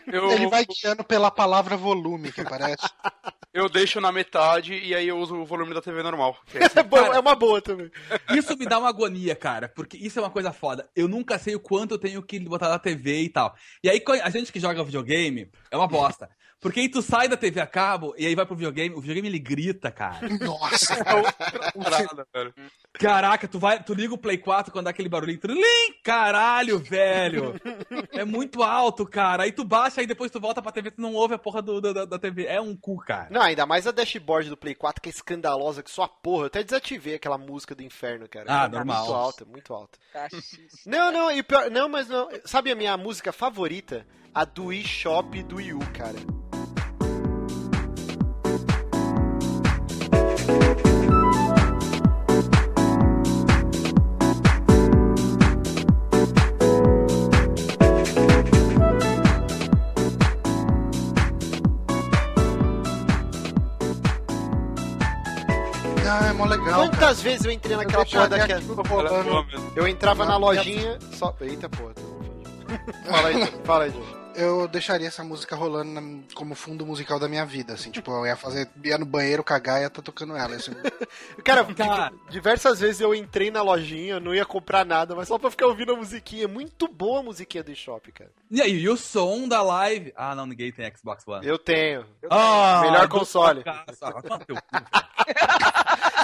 Eu- 0.06 0.30
Ele 0.32 0.48
vai 0.48 0.64
guiando 0.66 1.04
pela 1.04 1.32
palavra 1.32 1.76
volume, 1.76 2.32
que 2.32 2.44
parece. 2.44 2.78
eu 3.52 3.68
deixo 3.68 4.00
na 4.00 4.12
metade 4.12 4.76
e 4.76 4.94
aí 4.94 5.08
eu 5.08 5.18
uso 5.18 5.36
o 5.36 5.46
volume 5.46 5.74
da 5.74 5.82
TV 5.82 6.04
normal. 6.04 6.38
é 6.54 6.60
assim. 6.66 6.84
Boa- 6.84 7.16
é 7.16 7.20
uma 7.20 7.34
boa 7.34 7.60
também. 7.60 7.90
Isso 8.36 8.56
me 8.56 8.68
dá 8.68 8.78
uma 8.78 8.90
agonia, 8.90 9.36
cara, 9.36 9.68
porque 9.68 9.98
isso 9.98 10.20
é 10.20 10.22
uma 10.22 10.30
coisa 10.30 10.54
foda. 10.54 10.88
Eu 10.96 11.08
nunca 11.08 11.40
sei 11.40 11.56
o 11.56 11.60
quanto 11.60 11.96
eu 11.96 12.00
tenho 12.00 12.22
que 12.22 12.40
botar 12.42 12.70
na 12.70 12.78
TV 12.78 12.99
e 13.26 13.30
tal. 13.30 13.56
E 13.84 13.90
aí, 13.90 14.04
a 14.24 14.30
gente 14.30 14.52
que 14.52 14.60
joga 14.60 14.84
videogame 14.84 15.50
é 15.72 15.78
uma 15.78 15.88
bosta. 15.88 16.30
Porque 16.60 16.82
aí 16.82 16.90
tu 16.90 17.02
sai 17.02 17.28
da 17.30 17.38
TV 17.38 17.62
a 17.62 17.68
cabo 17.68 18.14
e 18.18 18.26
aí 18.26 18.36
vai 18.36 18.46
pro 18.46 18.56
videogame, 18.56 18.94
o 18.94 19.00
videogame 19.00 19.28
ele 19.30 19.40
grita, 19.40 19.90
cara. 19.92 20.28
Nossa, 20.40 20.96
Parada, 21.04 22.28
velho. 22.34 22.54
Caraca, 22.94 23.48
tu 23.48 23.58
vai, 23.60 23.82
tu 23.82 23.94
liga 23.94 24.14
o 24.14 24.18
Play 24.18 24.38
4 24.38 24.72
quando 24.72 24.86
dá 24.86 24.90
aquele 24.92 25.08
barulhinho, 25.08 25.40
trim, 25.40 25.62
caralho, 26.04 26.80
velho. 26.80 27.56
É 28.12 28.26
muito 28.26 28.62
alto, 28.64 29.06
cara. 29.06 29.44
Aí 29.44 29.52
tu 29.52 29.64
baixa, 29.64 30.02
aí 30.02 30.08
depois 30.08 30.32
tu 30.32 30.40
volta 30.40 30.62
pra 30.62 30.72
TV, 30.72 30.92
tu 30.92 31.02
não 31.02 31.14
ouve 31.14 31.34
a 31.34 31.38
porra 31.40 31.62
do, 31.62 31.80
da, 31.80 32.04
da 32.06 32.20
TV. 32.20 32.46
É 32.46 32.60
um 32.60 32.76
cu, 32.76 32.98
cara. 32.98 33.28
Não, 33.32 33.42
ainda 33.42 33.66
mais 33.66 33.88
a 33.88 33.92
dashboard 33.92 34.50
do 34.50 34.58
Play 34.58 34.76
4, 34.76 35.02
que 35.02 35.10
é 35.10 35.12
escandalosa, 35.12 35.82
que 35.82 35.92
só 35.92 36.04
a 36.04 36.10
porra. 36.10 36.44
Eu 36.44 36.48
até 36.48 36.64
desativei 36.64 37.16
aquela 37.16 37.38
música 37.38 37.74
do 37.74 37.84
inferno, 37.84 38.28
cara. 38.28 38.46
Ah, 38.50 38.66
É 38.66 38.68
normal. 38.68 39.00
Muito 39.04 39.14
alta, 39.14 39.46
muito 39.46 39.74
alta. 39.74 39.98
Caxice. 40.12 40.70
Não, 40.86 41.12
não, 41.12 41.32
e 41.32 41.42
pior, 41.42 41.70
não, 41.72 41.88
mas 41.88 42.10
não. 42.10 42.28
Sabe 42.44 42.72
a 42.72 42.76
minha 42.76 42.98
música 42.98 43.32
favorita? 43.32 44.06
A 44.34 44.46
do 44.46 44.72
eShop 44.72 45.42
do 45.44 45.56
Wii 45.58 45.74
U, 45.74 45.80
cara. 45.94 46.20
ah, 66.08 66.28
é 66.30 66.34
mó 66.34 66.46
legal. 66.46 66.66
cara. 66.66 66.90
Quantas 66.90 67.22
vezes 67.22 67.46
eu 67.46 67.52
entrei 67.52 67.76
naquela 67.76 68.04
Eu 68.04 68.06
porra 68.08 68.28
daquela. 68.28 68.62
Eu 69.76 69.88
entrava 69.88 70.26
na 70.26 70.34
Não, 70.34 70.40
lojinha, 70.40 70.98
só. 71.14 71.36
Eita 71.42 71.70
porra. 71.70 71.94
Fala 73.06 73.28
aí, 73.30 73.48
fala 73.64 73.84
aí. 73.86 74.19
Eu 74.40 74.68
deixaria 74.68 75.08
essa 75.08 75.24
música 75.24 75.56
rolando 75.56 75.92
na- 76.00 76.24
como 76.34 76.56
fundo 76.56 76.86
musical 76.86 77.20
da 77.20 77.28
minha 77.28 77.46
vida, 77.46 77.74
assim, 77.74 77.92
tipo, 77.92 78.10
eu 78.12 78.26
ia 78.26 78.36
fazer, 78.38 78.70
ia 78.84 78.98
no 78.98 79.06
banheiro 79.06 79.44
cagar 79.44 79.80
e 79.80 79.82
ia 79.82 79.88
estar 79.88 80.02
tocando 80.02 80.36
ela, 80.36 80.56
assim. 80.56 80.72
Cara, 81.44 81.66
Cara. 81.74 82.10
di- 82.28 82.32
diversas 82.32 82.80
vezes 82.80 83.02
eu 83.02 83.14
entrei 83.14 83.52
na 83.52 83.62
lojinha, 83.62 84.14
eu 84.16 84.20
não 84.20 84.34
ia 84.34 84.46
comprar 84.46 84.86
nada, 84.86 85.14
mas 85.16 85.28
só 85.28 85.38
pra 85.38 85.52
ficar 85.52 85.68
ouvindo 85.68 85.94
a 85.94 85.98
musiquinha. 85.98 86.48
Muito 86.48 86.88
boa 86.88 87.20
a 87.20 87.24
musiquinha 87.24 87.64
do 87.64 87.72
eShop, 87.72 88.12
cara. 88.14 88.32
E 88.50 88.62
aí, 88.62 88.80
e 88.80 88.90
o 88.90 88.96
som 88.96 89.48
da 89.48 89.62
live? 89.62 90.14
Ah, 90.16 90.34
não, 90.34 90.46
ninguém 90.46 90.72
tem 90.72 90.90
Xbox 90.96 91.28
One. 91.28 91.46
Eu 91.46 91.58
tenho. 91.58 92.06
Ah, 92.30 92.82
Melhor 92.84 93.08
console. 93.10 93.64
toma. 93.64 93.80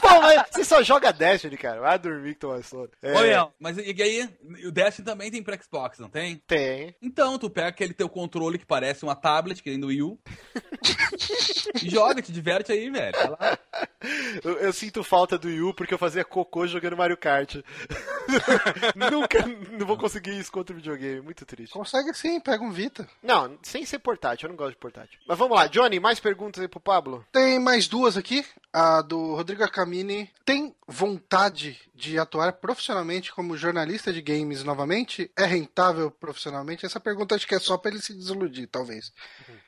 Pô, 0.02 0.22
mas 0.22 0.44
você 0.52 0.64
só 0.64 0.84
joga 0.84 1.12
Destiny, 1.12 1.58
cara. 1.58 1.82
Vai 1.82 1.98
dormir 2.00 2.34
que 2.34 2.40
tu 2.40 2.50
vai 2.50 2.62
sono. 2.64 2.90
É, 3.02 3.32
Ian, 3.32 3.50
mas 3.60 3.78
e 3.78 3.92
e 3.92 4.02
aí? 4.04 4.30
O 4.66 4.72
Destiny 4.72 5.06
também 5.06 5.32
tem 5.32 5.42
pra 5.44 5.58
Xbox, 5.60 6.00
não 6.00 6.10
tem? 6.10 6.42
Tem. 6.48 6.96
Então, 7.02 7.38
tu 7.40 7.50
pega 7.50 7.70
aquele 7.70 7.94
teu 7.94 8.05
controle 8.10 8.58
que 8.58 8.66
parece 8.66 9.04
uma 9.04 9.16
tablet, 9.16 9.62
que 9.62 9.70
nem 9.70 9.80
do 9.80 9.88
Wii 9.88 10.02
U, 10.04 10.20
e 11.84 11.90
joga, 11.90 12.22
te 12.22 12.32
diverte 12.32 12.72
aí, 12.72 12.90
velho. 12.90 13.16
Eu, 14.44 14.58
eu 14.58 14.74
sinto 14.74 15.04
falta 15.04 15.38
do 15.38 15.48
Wii 15.48 15.62
U 15.62 15.74
porque 15.74 15.94
eu 15.94 15.98
fazia 15.98 16.24
cocô 16.24 16.68
jogando 16.68 16.98
Mario 16.98 17.18
Kart. 17.18 17.56
Nunca 18.96 19.46
não 19.72 19.86
vou 19.86 19.98
conseguir 19.98 20.38
isso 20.38 20.52
contra 20.52 20.74
o 20.74 20.78
videogame. 20.78 21.22
Muito 21.22 21.46
triste. 21.46 21.74
Consegue 21.74 22.14
sim, 22.14 22.40
pega 22.40 22.64
um 22.64 22.72
Vita. 22.72 23.08
Não, 23.24 23.58
sem 23.64 23.86
ser 23.86 24.00
portátil. 24.00 24.48
Eu 24.48 24.50
não 24.50 24.58
gosto 24.58 24.72
de 24.72 24.78
portátil. 24.78 25.20
Mas 25.28 25.38
vamos 25.38 25.56
lá, 25.56 25.68
Johnny, 25.68 26.00
mais 26.00 26.20
perguntas 26.20 26.62
aí 26.62 26.68
pro 26.68 26.80
Pablo? 26.80 27.26
Tem 27.32 27.60
mais 27.60 27.88
duas 27.88 28.18
aqui. 28.18 28.46
A 28.78 29.02
do 29.02 29.36
Rodrigo 29.36 29.64
Acamini. 29.64 30.30
Tem 30.44 30.76
vontade 30.86 31.80
de 31.96 32.20
atuar 32.20 32.52
profissionalmente 32.52 33.32
como 33.32 33.56
jornalista 33.56 34.12
de 34.12 34.22
games 34.22 34.66
novamente? 34.66 35.32
É 35.34 35.46
rentável 35.46 36.12
profissionalmente? 36.12 36.86
Essa 36.86 37.00
pergunta 37.00 37.36
acho 37.36 37.48
que 37.48 37.56
é 37.56 37.60
só 37.60 37.78
pra 37.78 37.90
ele 37.90 38.02
se 38.02 38.14
desiludir, 38.14 38.68
talvez. 38.68 39.14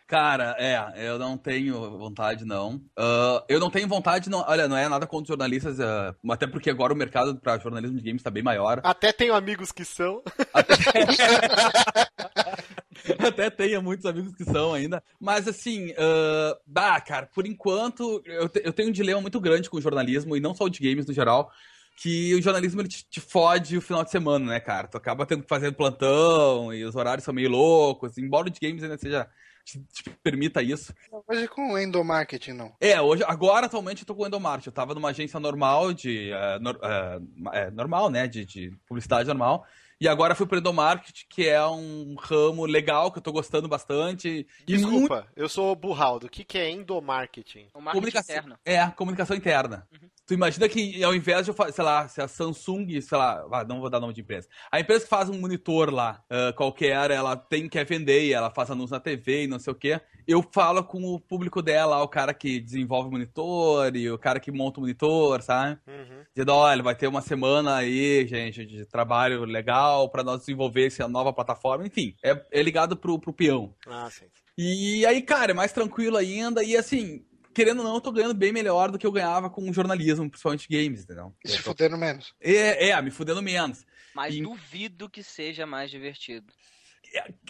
Cara, 0.06 0.58
é, 0.60 1.08
eu 1.08 1.18
não 1.18 1.38
tenho 1.38 1.98
vontade, 1.98 2.44
não. 2.44 2.82
Ah, 2.98 3.46
eu 3.48 3.62
não 3.62 3.70
tenho 3.70 3.88
vontade, 3.88 4.30
não. 4.30 4.44
Olha, 4.46 4.68
não 4.68 4.76
é 4.76 4.90
nada 4.90 5.08
contra 5.08 5.24
os 5.24 5.30
jornalistas, 5.30 5.80
ah, 5.80 6.14
até 6.30 6.46
porque 6.46 6.70
agora 6.70 6.94
o 6.94 6.98
mercado 6.98 7.38
pra 7.38 7.58
jornalismo 7.58 7.98
de 7.98 8.04
games 8.04 8.22
tá 8.22 8.30
bem 8.30 8.44
maior. 8.44 8.82
Até 8.84 9.14
tenho 9.14 9.34
amigos 9.34 9.72
que 9.72 9.86
são. 9.86 10.22
Até 10.54 10.76
tenho 13.58 13.82
muitos 13.82 14.06
amigos 14.06 14.36
que 14.36 14.44
são 14.44 14.74
ainda. 14.74 15.04
Mas 15.20 15.48
assim, 15.48 15.94
ah, 15.98 16.58
bah, 16.66 17.00
cara, 17.02 17.28
por 17.34 17.46
enquanto 17.46 18.22
eu, 18.26 18.50
te- 18.50 18.62
eu 18.64 18.74
tenho 18.74 18.90
um 18.90 18.92
dilema 18.94 19.22
muito 19.22 19.40
grande 19.40 19.70
com 19.70 19.78
o 19.78 19.82
jornalismo, 19.82 20.36
e 20.36 20.40
não 20.40 20.54
só 20.56 20.66
o 20.66 20.70
de 20.70 20.80
games 20.80 21.06
no 21.06 21.14
geral. 21.14 21.52
Que 22.00 22.36
o 22.36 22.42
jornalismo 22.44 22.80
ele 22.80 22.88
te, 22.90 23.04
te 23.10 23.20
fode 23.20 23.76
o 23.76 23.82
final 23.82 24.04
de 24.04 24.12
semana, 24.12 24.46
né, 24.46 24.60
cara? 24.60 24.88
Tu 24.88 24.96
acaba 24.98 25.26
tendo 25.26 25.42
que 25.42 25.50
fazer 25.50 25.72
plantão 25.72 26.72
e 26.72 26.86
os 26.86 26.96
horários 26.96 27.24
são 27.26 27.34
meio 27.34 27.50
loucos. 27.50 28.20
Embora 28.20 28.48
o 28.48 28.52
de 28.52 28.60
games 28.60 28.84
ainda 28.84 28.98
seja. 29.00 29.28
Te, 29.66 29.80
te 29.92 30.10
permita 30.24 30.62
isso. 30.62 30.94
Hoje 31.28 31.48
com 31.48 31.78
endomarketing, 31.78 32.54
não. 32.54 32.72
É, 32.80 33.02
hoje, 33.02 33.24
agora 33.28 33.66
atualmente 33.66 34.04
eu 34.04 34.06
tô 34.06 34.14
com 34.16 34.24
o 34.24 34.28
Endomart. 34.28 34.64
Eu 34.66 34.72
tava 34.72 34.94
numa 34.94 35.10
agência 35.10 35.40
normal 35.40 35.92
de. 35.92 36.30
nor- 36.62 36.80
eh, 36.84 37.20
é, 37.54 37.72
normal, 37.72 38.10
né? 38.12 38.28
De, 38.28 38.46
de 38.46 38.72
publicidade 38.88 39.28
normal. 39.28 39.66
E 40.00 40.08
agora 40.08 40.36
fui 40.36 40.46
pro 40.46 40.60
Endomarket, 40.60 41.26
que 41.28 41.48
é 41.48 41.66
um 41.68 42.16
ramo 42.20 42.66
legal 42.66 43.12
que 43.12 43.18
eu 43.18 43.22
tô 43.22 43.32
gostando 43.32 43.68
bastante. 43.68 44.48
E 44.68 44.78
muito 44.78 44.90
Desculpa, 44.90 45.28
eu 45.36 45.50
sou 45.50 45.72
o 45.72 45.76
burraldo. 45.76 46.28
O 46.28 46.30
que, 46.30 46.44
que 46.44 46.58
é 46.58 46.70
endomarketing? 46.70 47.70
O 47.74 47.82
marketing 47.82 48.00
comunicação. 48.00 48.36
interno. 48.36 48.60
É, 48.64 48.88
comunicação 48.92 49.36
interna. 49.36 49.88
Tu 50.28 50.36
imagina 50.36 50.70
que 50.70 51.04
ao 51.04 51.16
invés 51.16 51.46
de 51.46 51.52
eu 51.52 51.56
fazer, 51.56 51.72
sei 51.72 51.84
lá, 51.84 52.08
se 52.08 52.22
a 52.22 52.28
Samsung, 52.28 53.02
sei 53.02 53.18
lá, 53.18 53.44
ah, 53.52 53.64
não 53.64 53.80
vou 53.80 53.90
dar 53.90 54.00
nome 54.00 54.14
de 54.14 54.22
empresa. 54.22 54.48
A 54.72 54.80
empresa 54.80 55.06
que 55.06 55.10
faz 55.10 55.30
um 55.30 55.40
monitor 55.40 55.92
lá, 55.92 56.24
ah, 56.30 56.54
qualquer, 56.54 57.10
ela 57.10 57.36
tem 57.36 57.68
quer 57.68 57.86
vender 57.86 58.26
e 58.26 58.34
ela 58.34 58.52
faz 58.52 58.70
anúncio 58.70 58.94
na 58.94 59.00
TV 59.00 59.46
e 59.46 59.48
não 59.48 59.58
sei 59.58 59.74
o 59.74 59.76
quê. 59.76 60.00
Eu 60.28 60.44
falo 60.52 60.84
com 60.84 61.02
o 61.04 61.20
público 61.20 61.62
dela, 61.62 62.04
o 62.04 62.08
cara 62.08 62.34
que 62.34 62.60
desenvolve 62.60 63.08
o 63.08 63.12
monitor 63.12 63.96
e 63.96 64.12
o 64.12 64.18
cara 64.18 64.40
que 64.40 64.52
monta 64.52 64.80
o 64.80 64.82
monitor, 64.82 65.42
sabe? 65.42 65.80
Uhum. 65.88 66.24
Dizendo, 66.36 66.52
olha, 66.54 66.84
vai 66.84 66.96
ter 66.96 67.08
uma 67.08 67.22
semana 67.22 67.78
aí, 67.78 68.28
gente, 68.28 68.66
de 68.66 68.86
trabalho 68.86 69.46
legal 69.46 70.10
pra 70.10 70.24
nós 70.24 70.42
desenvolver 70.42 70.88
essa 70.88 71.08
nova 71.08 71.32
plataforma. 71.32 71.88
Enfim, 71.88 72.14
é, 72.22 72.46
é 72.52 72.62
ligado 72.62 72.98
pro, 72.98 73.18
pro 73.18 73.32
peão. 73.32 73.74
Ah, 73.88 74.10
sim. 74.12 74.26
E 74.58 75.06
aí, 75.06 75.22
cara, 75.22 75.52
é 75.52 75.56
mais 75.56 75.72
tranquilo 75.72 76.18
ainda. 76.18 76.62
E 76.62 76.76
assim, 76.76 77.24
querendo 77.54 77.80
ou 77.80 77.86
não, 77.86 77.96
eu 77.96 78.02
tô 78.02 78.12
ganhando 78.12 78.34
bem 78.34 78.52
melhor 78.52 78.92
do 78.92 79.00
que 79.00 79.08
eu 79.08 79.12
ganhava 79.12 79.50
com 79.50 79.72
jornalismo, 79.72 80.30
principalmente 80.30 80.68
games, 80.70 81.04
entendeu? 81.04 81.34
E 81.46 81.50
se 81.50 81.60
fudendo 81.60 81.98
menos. 81.98 82.34
É, 82.42 82.90
é, 82.90 83.02
me 83.02 83.12
fudendo 83.12 83.42
menos. 83.42 83.86
Mas 84.14 84.36
E- 84.36 84.42
duvido 84.42 85.10
que 85.10 85.24
seja 85.24 85.66
mais 85.66 85.90
divertido. 85.90 86.52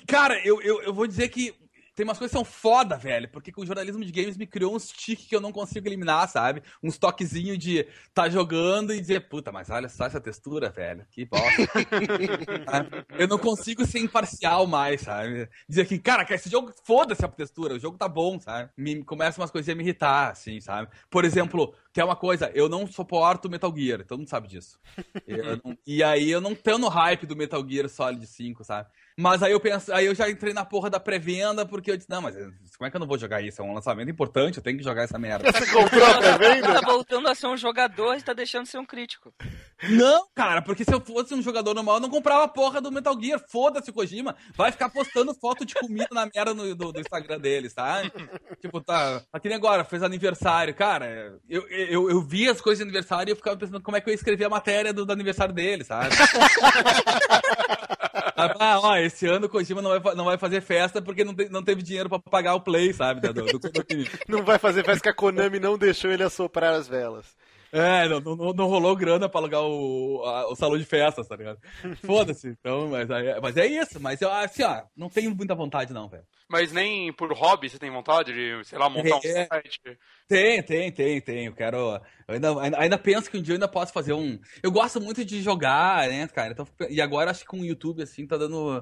Cara, 0.08 0.40
eu, 0.46 0.62
eu, 0.62 0.82
eu 0.84 0.94
vou 0.94 1.08
dizer 1.08 1.30
que 1.30 1.54
tem 1.98 2.04
umas 2.04 2.20
coisas 2.20 2.32
que 2.32 2.38
são 2.38 2.46
foda, 2.46 2.96
velho, 2.96 3.28
porque 3.28 3.52
o 3.58 3.66
jornalismo 3.66 4.06
de 4.06 4.12
games 4.12 4.38
me 4.38 4.46
criou 4.46 4.76
uns 4.76 4.92
tique 4.92 5.26
que 5.26 5.36
eu 5.36 5.42
não 5.42 5.52
consigo 5.52 5.88
eliminar, 5.88 6.30
sabe? 6.30 6.62
Uns 6.82 6.96
toquezinhos 6.96 7.58
de 7.58 7.88
tá 8.14 8.30
jogando 8.30 8.94
e 8.94 9.02
dizer, 9.02 9.28
puta, 9.28 9.52
mas 9.52 9.72
olha 9.72 9.90
só 9.90 10.06
essa 10.06 10.22
textura, 10.22 10.70
velho, 10.70 11.08
que 11.10 11.26
bosta. 11.26 11.48
Eu 13.18 13.28
não 13.28 13.40
consigo 13.40 13.84
ser 13.84 13.98
imparcial 13.98 14.68
mais, 14.68 15.02
sabe? 15.02 15.50
Dizer 15.68 15.88
que, 15.88 15.98
cara, 15.98 16.24
esse 16.30 16.52
jogo, 16.52 16.72
foda-se 16.84 17.26
a 17.26 17.28
textura, 17.28 17.74
o 17.74 17.80
jogo 17.80 17.98
tá 17.98 18.08
bom, 18.08 18.40
sabe? 18.40 18.70
Me 18.78 19.04
começa 19.04 19.42
umas 19.42 19.50
coisinhas 19.50 19.76
a 19.76 19.78
me 19.78 19.84
irritar, 19.84 20.32
assim, 20.32 20.60
sabe? 20.60 20.90
Por 21.10 21.26
exemplo, 21.26 21.74
que 21.98 22.02
é 22.02 22.06
uma 22.06 22.16
coisa, 22.16 22.52
eu 22.54 22.70
não 22.70 22.86
suporto 22.86 23.50
Metal 23.50 23.74
Gear, 23.76 24.06
todo 24.06 24.20
mundo 24.20 24.30
sabe 24.30 24.48
disso. 24.48 24.78
Eu 25.26 25.58
não- 25.66 25.76
e 25.84 26.04
aí 26.04 26.30
eu 26.30 26.40
não 26.40 26.54
tenho 26.54 26.78
no 26.78 26.90
hype 26.90 27.26
do 27.26 27.36
Metal 27.36 27.68
Gear 27.68 27.90
Solid 27.90 28.24
5, 28.28 28.64
sabe? 28.64 28.88
Mas 29.20 29.42
aí 29.42 29.52
eu 29.52 29.60
penso, 29.60 29.92
aí 29.92 30.06
eu 30.06 30.14
já 30.14 30.30
entrei 30.30 30.54
na 30.54 30.64
porra 30.64 30.92
da 30.92 31.00
pré-venda, 31.00 31.66
porque 31.66 31.90
eu 31.90 31.98
disse, 31.98 32.08
não, 32.08 32.22
mas 32.22 32.36
como 32.36 32.86
é 32.88 32.92
que 32.92 32.96
eu 32.96 33.00
não 33.00 33.08
vou 33.08 33.18
jogar 33.18 33.42
isso? 33.42 33.60
É 33.60 33.66
um 33.66 33.74
lançamento 33.74 34.12
importante, 34.12 34.58
eu 34.58 34.64
tenho 34.64 34.78
que 34.78 34.84
jogar 34.84 35.02
essa 35.06 35.18
merda. 35.18 35.52
Você 35.52 35.74
comprou 35.74 36.06
a 36.06 36.14
Tá 36.22 36.38
pré-venda? 36.38 36.82
voltando 36.82 37.28
a 37.28 37.34
ser 37.34 37.48
um 37.48 37.58
jogador 37.58 38.16
e 38.16 38.22
tá 38.22 38.34
deixando 38.34 38.66
de 38.66 38.70
ser 38.70 38.78
um 38.78 38.86
crítico. 38.86 39.34
não, 39.90 40.28
cara, 40.36 40.62
porque 40.62 40.84
se 40.84 40.94
eu 40.94 41.02
fosse 41.02 41.34
um 41.34 41.42
jogador 41.42 41.74
normal, 41.74 41.96
eu 41.96 42.02
não 42.02 42.12
comprava 42.12 42.44
a 42.44 42.48
porra 42.48 42.80
do 42.80 42.92
Metal 42.92 43.20
Gear. 43.20 43.42
Foda-se 43.50 43.90
o 43.90 43.94
Kojima, 43.94 44.36
vai 44.56 44.72
ficar 44.72 44.90
postando 44.90 45.34
foto 45.34 45.66
de 45.66 45.74
comida 45.74 46.10
na 46.12 46.28
merda 46.28 46.54
no, 46.54 46.76
do, 46.76 46.92
do 46.92 47.00
Instagram 47.00 47.40
dele, 47.40 47.72
tá? 47.72 48.04
tipo, 48.62 48.80
tá. 48.82 49.24
Aqui 49.34 49.48
nem 49.48 49.58
agora, 49.58 49.84
fez 49.84 50.04
aniversário. 50.04 50.76
Cara, 50.76 51.40
eu, 51.50 51.68
eu, 51.70 51.87
eu 52.10 52.22
vi 52.22 52.48
as 52.50 52.60
coisas 52.62 52.80
de 52.80 52.84
aniversário 52.84 53.30
e 53.30 53.34
eu 53.34 53.36
ficava 53.36 53.58
pensando 53.58 53.82
como 53.82 53.96
é 53.98 54.02
que 54.02 54.10
eu 54.10 54.12
ia 54.12 54.16
escrever 54.16 54.46
a 54.46 54.50
matéria 54.50 54.94
do, 54.94 55.06
do 55.06 55.12
aniversário 55.14 55.54
dele, 55.54 55.84
sabe? 55.84 56.10
Ah, 58.60 58.80
ó, 58.82 58.96
esse 58.98 59.26
ano 59.26 59.48
o 59.48 59.50
Kojima 59.50 59.82
não 59.82 60.00
vai, 60.00 60.16
não 60.16 60.26
vai 60.26 60.38
fazer 60.38 60.62
festa 60.62 61.02
porque 61.02 61.24
não, 61.24 61.34
te- 61.34 61.50
não 61.50 61.64
teve 61.64 61.82
dinheiro 61.82 62.08
pra 62.08 62.20
pagar 62.20 62.54
o 62.54 62.62
play, 62.62 62.94
sabe? 62.94 63.20
Do, 63.22 63.34
do, 63.34 63.44
do. 63.60 63.70
Não 64.30 64.44
vai 64.44 64.60
fazer 64.60 64.84
festa 64.86 65.02
que 65.02 65.10
a 65.10 65.14
Konami 65.14 65.60
não 65.60 65.76
deixou 65.78 66.12
ele 66.12 66.22
assoprar 66.24 66.74
as 66.74 66.88
velas. 66.88 67.26
É, 67.72 68.08
não, 68.08 68.20
não, 68.22 68.54
não 68.54 68.68
rolou 68.68 68.96
grana 68.96 69.28
pra 69.28 69.40
alugar 69.40 69.62
o, 69.62 70.24
a- 70.26 70.52
o 70.52 70.56
salão 70.56 70.78
de 70.78 70.86
festas, 70.86 71.28
tá 71.28 71.36
ligado? 71.36 71.60
Foda-se, 72.06 72.48
então, 72.50 72.88
mas, 72.90 73.10
aí- 73.12 73.40
mas 73.42 73.58
é 73.58 73.66
isso, 73.68 74.00
mas 74.00 74.22
eu, 74.22 74.32
assim, 74.32 74.64
ó, 74.64 74.84
não 74.96 75.10
tenho 75.10 75.36
muita 75.36 75.54
vontade 75.56 75.94
não, 75.94 76.08
velho. 76.08 76.24
Mas 76.50 76.72
nem 76.72 77.12
por 77.12 77.34
hobby 77.34 77.70
você 77.70 77.78
tem 77.78 77.92
vontade 77.92 78.32
de, 78.34 78.64
sei 78.66 78.80
lá, 78.80 78.90
montar 78.90 79.16
um 79.18 79.20
É. 79.26 79.46
site. 79.48 79.80
Tem, 80.30 80.64
tem, 80.64 80.92
tem, 80.92 81.20
tem. 81.22 81.46
Eu 81.48 81.54
quero. 81.54 81.78
Eu 82.28 82.36
ainda, 82.36 82.62
ainda, 82.62 82.80
ainda 82.80 82.98
penso 82.98 83.30
que 83.30 83.38
um 83.38 83.42
dia 83.42 83.54
eu 83.54 83.58
ainda 83.58 83.68
posso 83.68 83.92
fazer 83.92 84.14
um. 84.14 84.40
Eu 84.64 84.72
gosto 84.72 85.02
muito 85.02 85.26
de 85.26 85.42
jogar, 85.42 86.08
né, 86.08 86.26
cara? 86.30 86.54
Então, 86.54 86.66
e 86.90 87.02
agora 87.02 87.32
acho 87.32 87.42
que 87.42 87.48
com 87.48 87.60
o 87.60 87.66
YouTube, 87.66 88.02
assim, 88.02 88.26
tá 88.26 88.38
dando. 88.38 88.82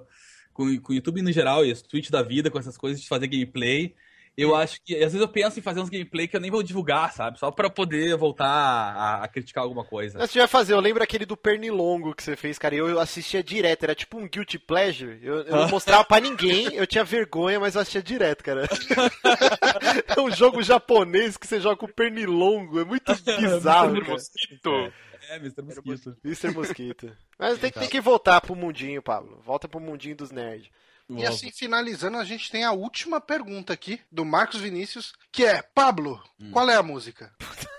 Com, 0.53 0.79
com 0.79 0.93
o 0.93 0.95
YouTube 0.95 1.21
no 1.23 1.31
geral 1.31 1.65
e 1.65 1.71
os 1.71 1.81
Twitch 1.81 2.09
da 2.11 2.21
vida, 2.21 2.49
com 2.51 2.59
essas 2.59 2.77
coisas 2.77 3.01
de 3.01 3.07
fazer 3.07 3.27
gameplay. 3.27 3.95
Eu 4.37 4.53
acho 4.53 4.81
que. 4.83 4.95
Às 4.95 5.13
vezes 5.13 5.21
eu 5.21 5.27
penso 5.27 5.57
em 5.57 5.61
fazer 5.61 5.79
uns 5.79 5.89
gameplay 5.89 6.27
que 6.27 6.35
eu 6.35 6.41
nem 6.41 6.51
vou 6.51 6.61
divulgar, 6.61 7.13
sabe? 7.13 7.39
Só 7.39 7.51
pra 7.51 7.69
poder 7.69 8.17
voltar 8.17 8.47
a, 8.47 9.23
a 9.23 9.27
criticar 9.27 9.63
alguma 9.63 9.85
coisa. 9.85 10.19
Mas 10.19 10.29
você 10.29 10.39
vai 10.39 10.47
fazer, 10.47 10.73
eu 10.73 10.79
lembro 10.79 11.01
aquele 11.01 11.25
do 11.25 11.37
Pernilongo 11.37 12.13
que 12.13 12.21
você 12.21 12.35
fez, 12.35 12.59
cara. 12.59 12.75
Eu 12.75 12.99
assistia 12.99 13.41
direto, 13.41 13.83
era 13.83 13.95
tipo 13.95 14.17
um 14.17 14.27
guilty 14.27 14.59
pleasure. 14.59 15.19
Eu, 15.21 15.41
eu 15.41 15.55
não 15.55 15.69
mostrava 15.71 16.03
pra 16.03 16.19
ninguém, 16.19 16.73
eu 16.73 16.85
tinha 16.85 17.03
vergonha, 17.03 17.59
mas 17.59 17.75
eu 17.75 17.81
assistia 17.81 18.03
direto, 18.03 18.43
cara. 18.43 18.67
é 20.07 20.19
um 20.19 20.31
jogo 20.31 20.61
japonês 20.61 21.37
que 21.37 21.47
você 21.47 21.61
joga 21.61 21.77
com 21.77 21.87
pernilongo, 21.87 22.81
é 22.81 22.85
muito 22.85 23.13
bizarro, 23.23 24.01
cara. 24.01 24.11
Mosquito. 24.11 24.93
É, 25.29 25.37
Mr. 25.37 25.61
Mosquito. 25.61 26.17
Mr. 26.23 26.51
Mosquito. 26.51 27.17
Mas 27.39 27.57
tem, 27.57 27.71
tem 27.71 27.89
que 27.89 28.01
voltar 28.01 28.41
pro 28.41 28.55
mundinho, 28.55 29.01
Pablo. 29.01 29.41
Volta 29.43 29.67
pro 29.67 29.79
mundinho 29.79 30.15
dos 30.15 30.29
nerds. 30.29 30.69
E 31.09 31.25
assim, 31.25 31.51
finalizando, 31.51 32.17
a 32.17 32.23
gente 32.23 32.49
tem 32.49 32.63
a 32.63 32.71
última 32.71 33.21
pergunta 33.21 33.71
aqui, 33.71 34.01
do 34.11 34.25
Marcos 34.25 34.59
Vinícius, 34.59 35.13
que 35.31 35.45
é, 35.45 35.61
Pablo, 35.61 36.21
qual 36.51 36.69
é 36.69 36.75
a 36.75 36.83
música? 36.83 37.31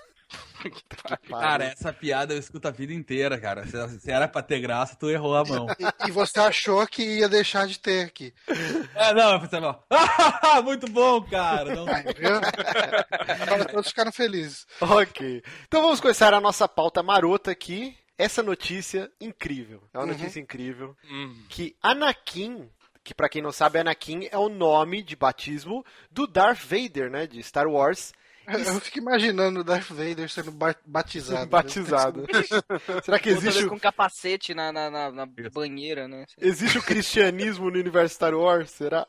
Cara, 1.29 1.65
essa 1.65 1.93
piada 1.93 2.33
eu 2.33 2.39
escuto 2.39 2.67
a 2.67 2.71
vida 2.71 2.93
inteira, 2.93 3.39
cara. 3.39 3.65
Se, 3.67 4.09
era 4.09 4.27
pra 4.27 4.41
ter 4.41 4.59
graça, 4.59 4.95
tu 4.95 5.09
errou 5.09 5.35
a 5.35 5.45
mão. 5.45 5.67
E, 5.79 6.07
e 6.07 6.11
você 6.11 6.39
achou 6.39 6.85
que 6.87 7.03
ia 7.03 7.29
deixar 7.29 7.67
de 7.67 7.79
ter 7.79 8.05
aqui. 8.05 8.33
É, 8.95 9.13
não, 9.13 9.33
eu 9.33 9.39
pensei, 9.39 9.59
não. 9.59 9.79
Ah, 9.89 10.61
muito 10.65 10.89
bom, 10.91 11.21
cara. 11.21 11.75
Não? 11.75 11.85
Agora 13.43 13.65
todos 13.65 13.89
ficaram 13.89 14.11
felizes. 14.11 14.65
Ok. 14.81 15.43
Então 15.67 15.81
vamos 15.81 16.01
começar 16.01 16.33
a 16.33 16.41
nossa 16.41 16.67
pauta 16.67 17.03
marota 17.03 17.51
aqui. 17.51 17.95
Essa 18.17 18.41
notícia 18.41 19.11
incrível. 19.21 19.83
É 19.93 19.99
uma 19.99 20.07
notícia 20.07 20.39
incrível. 20.39 20.97
Hum. 21.05 21.45
Que 21.49 21.75
Anakin, 21.83 22.67
que 23.07 23.13
pra 23.15 23.29
quem 23.29 23.41
não 23.41 23.51
sabe, 23.53 23.79
Anakin 23.79 24.27
é 24.29 24.37
o 24.37 24.49
nome 24.49 25.01
de 25.01 25.15
batismo 25.15 25.85
do 26.11 26.27
Darth 26.27 26.59
Vader, 26.65 27.09
né? 27.09 27.25
De 27.25 27.41
Star 27.41 27.65
Wars. 27.67 28.13
Eu, 28.47 28.79
fico 28.79 28.99
imaginando 28.99 29.59
o 29.59 29.63
Darth 29.63 29.89
Vader 29.89 30.29
sendo 30.29 30.51
ba- 30.51 30.73
batizado. 30.85 31.47
Batizado. 31.49 32.25
Será 33.03 33.19
que 33.19 33.27
existe, 33.27 33.65
o- 33.65 33.69
com 33.69 33.77
capacete 33.77 34.53
na, 34.53 34.71
na, 34.71 34.89
na, 34.89 35.11
na 35.11 35.25
banheira, 35.51 36.07
né? 36.07 36.25
existe 36.39 36.77
o 36.77 36.81
cristianismo 36.81 37.69
no 37.69 37.77
universo 37.77 38.15
Star 38.15 38.33
Wars? 38.33 38.71
Será? 38.71 39.05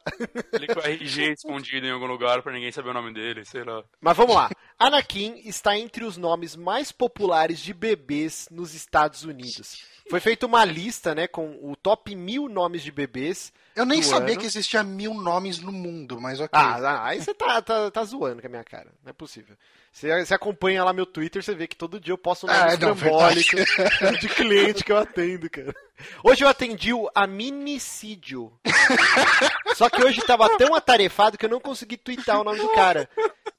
Ele 0.52 0.66
com 0.66 0.80
o 0.80 0.82
RG 0.82 1.32
escondido 1.34 1.86
em 1.86 1.90
algum 1.92 2.06
lugar 2.06 2.42
pra 2.42 2.52
ninguém 2.52 2.72
saber 2.72 2.88
o 2.90 2.94
nome 2.94 3.12
dele, 3.14 3.44
sei 3.44 3.62
lá. 3.62 3.84
Mas 4.00 4.16
vamos 4.16 4.34
lá. 4.34 4.50
Anakin 4.76 5.40
está 5.44 5.78
entre 5.78 6.04
os 6.04 6.16
nomes 6.16 6.56
mais 6.56 6.90
populares 6.90 7.60
de 7.60 7.72
bebês 7.72 8.48
nos 8.50 8.74
Estados 8.74 9.22
Unidos. 9.22 9.84
Foi 10.10 10.20
feita 10.20 10.46
uma 10.46 10.64
lista, 10.64 11.14
né, 11.14 11.26
com 11.26 11.58
o 11.62 11.76
top 11.76 12.14
mil 12.14 12.48
nomes 12.48 12.82
de 12.82 12.90
bebês. 12.90 13.52
Eu 13.76 13.84
nem 13.84 14.02
sabia 14.02 14.32
ano. 14.32 14.40
que 14.40 14.46
existia 14.46 14.82
mil 14.82 15.14
nomes 15.14 15.60
no 15.60 15.70
mundo, 15.70 16.20
mas 16.20 16.40
ok. 16.40 16.50
Ah, 16.52 16.76
ah, 16.76 17.06
aí 17.06 17.20
você 17.20 17.32
tá, 17.32 17.62
tá, 17.62 17.90
tá 17.90 18.04
zoando 18.04 18.40
com 18.40 18.46
a 18.46 18.50
minha 18.50 18.64
cara. 18.64 18.90
Não 19.04 19.10
é 19.10 19.12
possível. 19.12 19.56
Você, 19.92 20.24
você 20.24 20.34
acompanha 20.34 20.84
lá 20.84 20.92
meu 20.92 21.06
Twitter, 21.06 21.42
você 21.42 21.54
vê 21.54 21.66
que 21.66 21.76
todo 21.76 22.00
dia 22.00 22.12
eu 22.12 22.18
posto 22.18 22.46
um 22.46 22.48
nome 22.48 22.60
Ah, 22.62 22.74
de 24.20 24.28
cliente 24.28 24.84
que 24.84 24.92
eu 24.92 24.96
atendo, 24.96 25.48
cara. 25.48 25.74
Hoje 26.22 26.44
eu 26.44 26.48
atendi 26.48 26.92
o 26.92 27.08
Aminicídio. 27.14 28.52
Só 29.78 29.88
que 29.88 30.02
hoje 30.02 30.20
tava 30.22 30.58
tão 30.58 30.74
atarefado 30.74 31.38
que 31.38 31.46
eu 31.46 31.50
não 31.50 31.60
consegui 31.60 31.96
twittar 31.96 32.40
o 32.40 32.42
nome 32.42 32.58
do 32.58 32.68
cara. 32.70 33.08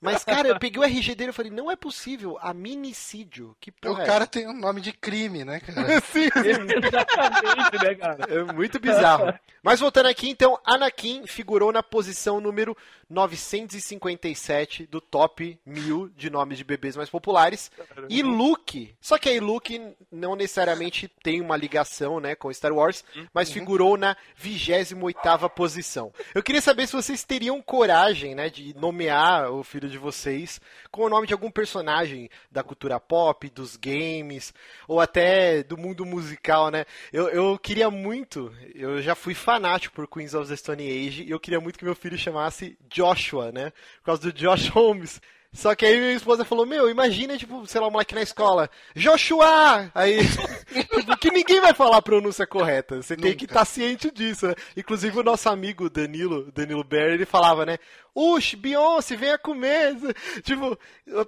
Mas, 0.02 0.22
cara, 0.26 0.50
eu 0.50 0.60
peguei 0.60 0.82
o 0.82 0.84
RG 0.84 1.16
dele 1.16 1.30
e 1.30 1.34
falei, 1.34 1.50
não 1.50 1.72
é 1.72 1.78
possível, 1.78 2.38
Aminicídio. 2.42 3.56
Que 3.60 3.70
o 3.70 3.74
porra 3.74 4.04
é 4.04 4.06
cara 4.06 4.28
tem 4.28 4.46
um 4.46 4.58
nome 4.58 4.82
de 4.82 4.92
crime, 4.92 5.46
né, 5.46 5.62
cara? 5.62 5.88
Sim, 6.12 6.30
Exatamente, 6.36 7.84
né, 7.86 7.96
cara? 7.96 8.34
É 8.34 8.44
muito 8.54 8.80
bizarro. 8.80 9.34
Mas 9.64 9.80
voltando 9.80 10.08
aqui, 10.08 10.30
então, 10.30 10.60
Anakin 10.66 11.26
figurou 11.26 11.72
na 11.72 11.84
posição 11.84 12.40
número 12.42 12.76
957 13.10 14.86
do 14.88 15.02
top 15.02 15.60
1000 15.66 16.10
de 16.16 16.30
nomes 16.30 16.58
de 16.58 16.64
bebês 16.64 16.96
mais 16.96 17.10
populares. 17.10 17.72
E 18.08 18.22
Luke, 18.22 18.96
só 19.02 19.18
que 19.18 19.28
aí 19.28 19.40
Luke 19.40 19.96
não 20.12 20.36
necessariamente 20.36 21.08
tem 21.22 21.42
uma 21.42 21.58
ligação, 21.58 22.20
né, 22.20 22.36
com 22.36 22.54
Star 22.54 22.72
Wars, 22.74 23.04
mas 23.34 23.50
figurou 23.52 23.98
na 23.98 24.16
28ª 24.42 25.50
posição. 25.50 26.09
Eu 26.34 26.44
queria 26.44 26.62
saber 26.62 26.88
se 26.88 26.94
vocês 26.94 27.24
teriam 27.24 27.62
coragem, 27.62 28.36
né, 28.36 28.50
de 28.50 28.74
nomear 28.76 29.52
o 29.52 29.64
filho 29.64 29.90
de 29.90 29.98
vocês 29.98 30.60
com 30.92 31.04
o 31.04 31.10
nome 31.10 31.28
de 31.28 31.34
algum 31.34 31.52
personagem 31.52 32.30
da 32.52 32.64
cultura 32.64 33.00
pop, 33.00 33.50
dos 33.50 33.76
games, 33.76 34.54
ou 34.88 35.00
até 35.00 35.64
do 35.64 35.78
mundo 35.78 36.06
musical, 36.06 36.70
né? 36.70 36.86
Eu, 37.12 37.30
eu 37.30 37.60
queria 37.60 37.90
muito, 37.90 38.54
eu 38.74 39.02
já 39.02 39.16
fui 39.16 39.34
fanático 39.34 39.96
por 39.96 40.08
Queens 40.08 40.34
of 40.34 40.50
the 40.50 40.56
Stone 40.56 40.84
Age, 40.84 41.24
e 41.24 41.32
eu 41.32 41.40
queria 41.40 41.60
muito 41.60 41.78
que 41.78 41.86
meu 41.86 41.96
filho 41.96 42.18
chamasse 42.18 42.78
Joshua, 42.90 43.52
né? 43.52 43.72
Por 44.00 44.06
causa 44.06 44.22
do 44.22 44.34
Josh 44.34 44.68
Holmes. 44.70 45.22
Só 45.52 45.74
que 45.74 45.84
aí 45.84 45.98
minha 45.98 46.14
esposa 46.14 46.46
falou, 46.46 46.64
meu, 46.64 46.90
imagina, 46.90 47.36
tipo, 47.36 47.66
sei 47.66 47.82
lá, 47.82 47.88
um 47.88 47.92
moleque 47.92 48.14
na 48.14 48.22
escola, 48.22 48.70
Joshua! 48.96 49.90
Aí, 49.96 50.20
tipo, 50.72 51.18
que 51.18 51.32
ninguém 51.32 51.60
vai 51.60 51.74
falar 51.74 51.98
a 51.98 52.02
pronúncia 52.02 52.46
correta. 52.46 53.02
Você 53.02 53.16
tem 53.16 53.36
que 53.36 53.46
Nunca. 53.46 53.54
estar 53.54 53.66
ciente 53.66 54.12
disso, 54.12 54.48
né? 54.48 54.54
Inclusive 54.78 55.20
o 55.20 55.24
nosso 55.24 55.50
amigo 55.50 55.90
Danilo, 55.90 56.52
Danilo 56.52 56.84
Berry, 56.84 57.16
ele 57.16 57.26
falava, 57.26 57.66
né? 57.66 57.80
Ush, 58.14 58.54
Beyoncé, 58.56 59.16
venha 59.16 59.40
comer! 59.40 59.96
Tipo, 60.44 60.78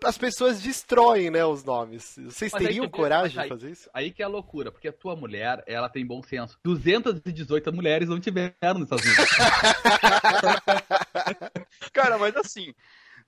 as 0.05 0.17
pessoas 0.17 0.61
destroem, 0.61 1.31
né, 1.31 1.43
os 1.43 1.63
nomes. 1.63 2.15
Vocês 2.25 2.51
Mas 2.51 2.61
aí 2.61 2.67
teriam 2.67 2.85
vê, 2.85 2.91
coragem 2.91 3.35
mas 3.35 3.45
de 3.45 3.49
fazer 3.49 3.71
isso? 3.71 3.89
Aí 3.93 4.11
que 4.11 4.21
é 4.21 4.25
a 4.25 4.29
loucura, 4.29 4.71
porque 4.71 4.87
a 4.87 4.93
tua 4.93 5.15
mulher, 5.15 5.63
ela 5.65 5.89
tem 5.89 6.05
bom 6.05 6.21
senso. 6.21 6.59
218 6.63 7.73
mulheres 7.73 8.09
não 8.09 8.19
tiveram 8.19 8.79
nessas 8.79 9.01
vidas. 9.01 9.29
Cara, 11.91 12.17
mas 12.17 12.35
assim, 12.35 12.73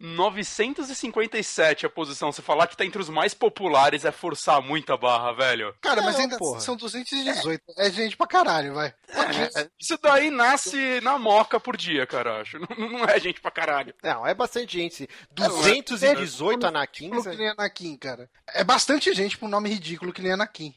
957 0.04 1.86
a 1.86 1.90
posição. 1.90 2.32
Você 2.32 2.42
falar 2.42 2.68
que 2.68 2.76
tá 2.76 2.86
entre 2.86 3.02
os 3.02 3.10
mais 3.10 3.34
populares 3.34 4.04
é 4.04 4.12
forçar 4.12 4.62
muita 4.62 4.98
barra, 4.98 5.32
velho. 5.32 5.74
Cara, 5.82 6.02
mas 6.02 6.20
ainda 6.20 6.38
porra. 6.38 6.60
são 6.60 6.76
218. 6.76 7.64
É 7.78 7.90
gente 7.90 8.18
pra 8.18 8.28
caralho, 8.28 8.74
vai. 8.74 8.94
Isso 9.80 9.98
daí 10.02 10.30
nasce 10.30 11.00
na 11.02 11.18
moca 11.18 11.60
por 11.60 11.78
dia, 11.78 12.06
cara, 12.06 12.42
acho. 12.42 12.58
Não, 12.78 12.90
não 12.90 13.06
é 13.06 13.20
gente 13.20 13.40
pra 13.40 13.52
caralho. 13.52 13.94
Não, 14.04 14.26
é 14.26 14.34
bastante 14.34 14.78
gente. 14.78 15.08
218 15.32 16.66
É, 16.66 16.70
Anakins? 16.70 17.12
Ridículo 17.12 17.32
que 17.32 17.38
nem 17.38 17.50
Anakin, 17.50 17.98
cara. 17.98 18.30
É 18.48 18.64
bastante 18.64 19.14
gente 19.14 19.38
pra 19.38 19.48
um 19.48 19.50
nome 19.50 19.70
ridículo 19.70 20.12
que 20.12 20.22
nem 20.22 20.32
Anakin. 20.34 20.74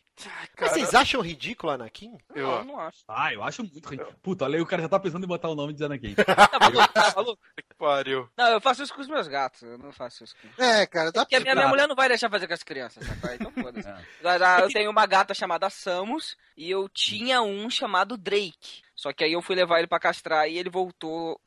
Mas 0.58 0.72
vocês 0.72 0.94
acham 0.94 1.20
ridículo 1.20 1.72
Anakin? 1.72 2.16
Eu, 2.34 2.46
Não, 2.46 2.64
não 2.64 2.80
acho. 2.80 3.04
Ah, 3.06 3.32
eu 3.32 3.42
acho 3.42 3.62
muito 3.62 3.86
ruim. 3.86 3.98
Puta, 4.22 4.44
olha 4.44 4.56
aí, 4.56 4.62
o 4.62 4.66
cara 4.66 4.82
já 4.82 4.88
tá 4.88 4.98
pensando 4.98 5.24
em 5.24 5.28
botar 5.28 5.48
o 5.48 5.54
nome 5.54 5.72
de 5.72 5.84
Anakin. 5.84 6.14
Tá 6.26 6.58
maluco, 6.60 6.92
tá 6.92 7.12
maluco? 7.16 7.42
que 7.56 7.74
pariu. 7.76 8.28
Não, 8.36 8.48
eu 8.48 8.60
faço 8.60 8.82
isso 8.82 8.94
com 8.94 9.00
os 9.00 9.08
meus 9.08 9.28
gatos. 9.28 9.62
Eu 9.62 9.78
não 9.78 9.92
faço 9.92 10.24
isso 10.24 10.34
com. 10.36 10.62
É, 10.62 10.86
cara, 10.86 11.12
dá 11.12 11.22
Porque 11.24 11.36
a 11.36 11.40
minha, 11.40 11.54
minha 11.54 11.68
mulher 11.68 11.86
não 11.86 11.96
vai 11.96 12.08
deixar 12.08 12.30
fazer 12.30 12.46
com 12.46 12.54
as 12.54 12.62
crianças, 12.62 13.06
sabe? 13.06 13.34
Então 13.34 13.50
foda-se. 13.52 13.86
É. 14.26 14.62
Eu 14.62 14.68
tenho 14.68 14.90
uma 14.90 15.06
gata 15.06 15.34
chamada 15.34 15.70
Samus 15.70 16.36
e 16.56 16.70
eu 16.70 16.88
tinha 16.88 17.42
um 17.42 17.68
chamado 17.70 18.16
Drake. 18.16 18.82
Só 18.94 19.12
que 19.12 19.24
aí 19.24 19.32
eu 19.32 19.42
fui 19.42 19.54
levar 19.54 19.78
ele 19.78 19.86
pra 19.86 20.00
castrar 20.00 20.48
e 20.48 20.56
ele 20.56 20.70
voltou 20.70 21.38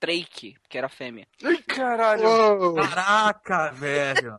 Drake, 0.00 0.56
que 0.68 0.76
era 0.76 0.88
fêmea. 0.88 1.28
Ai, 1.44 1.58
caralho. 1.58 2.24
Uou. 2.24 2.74
Caraca, 2.74 3.70
velho. 3.70 4.36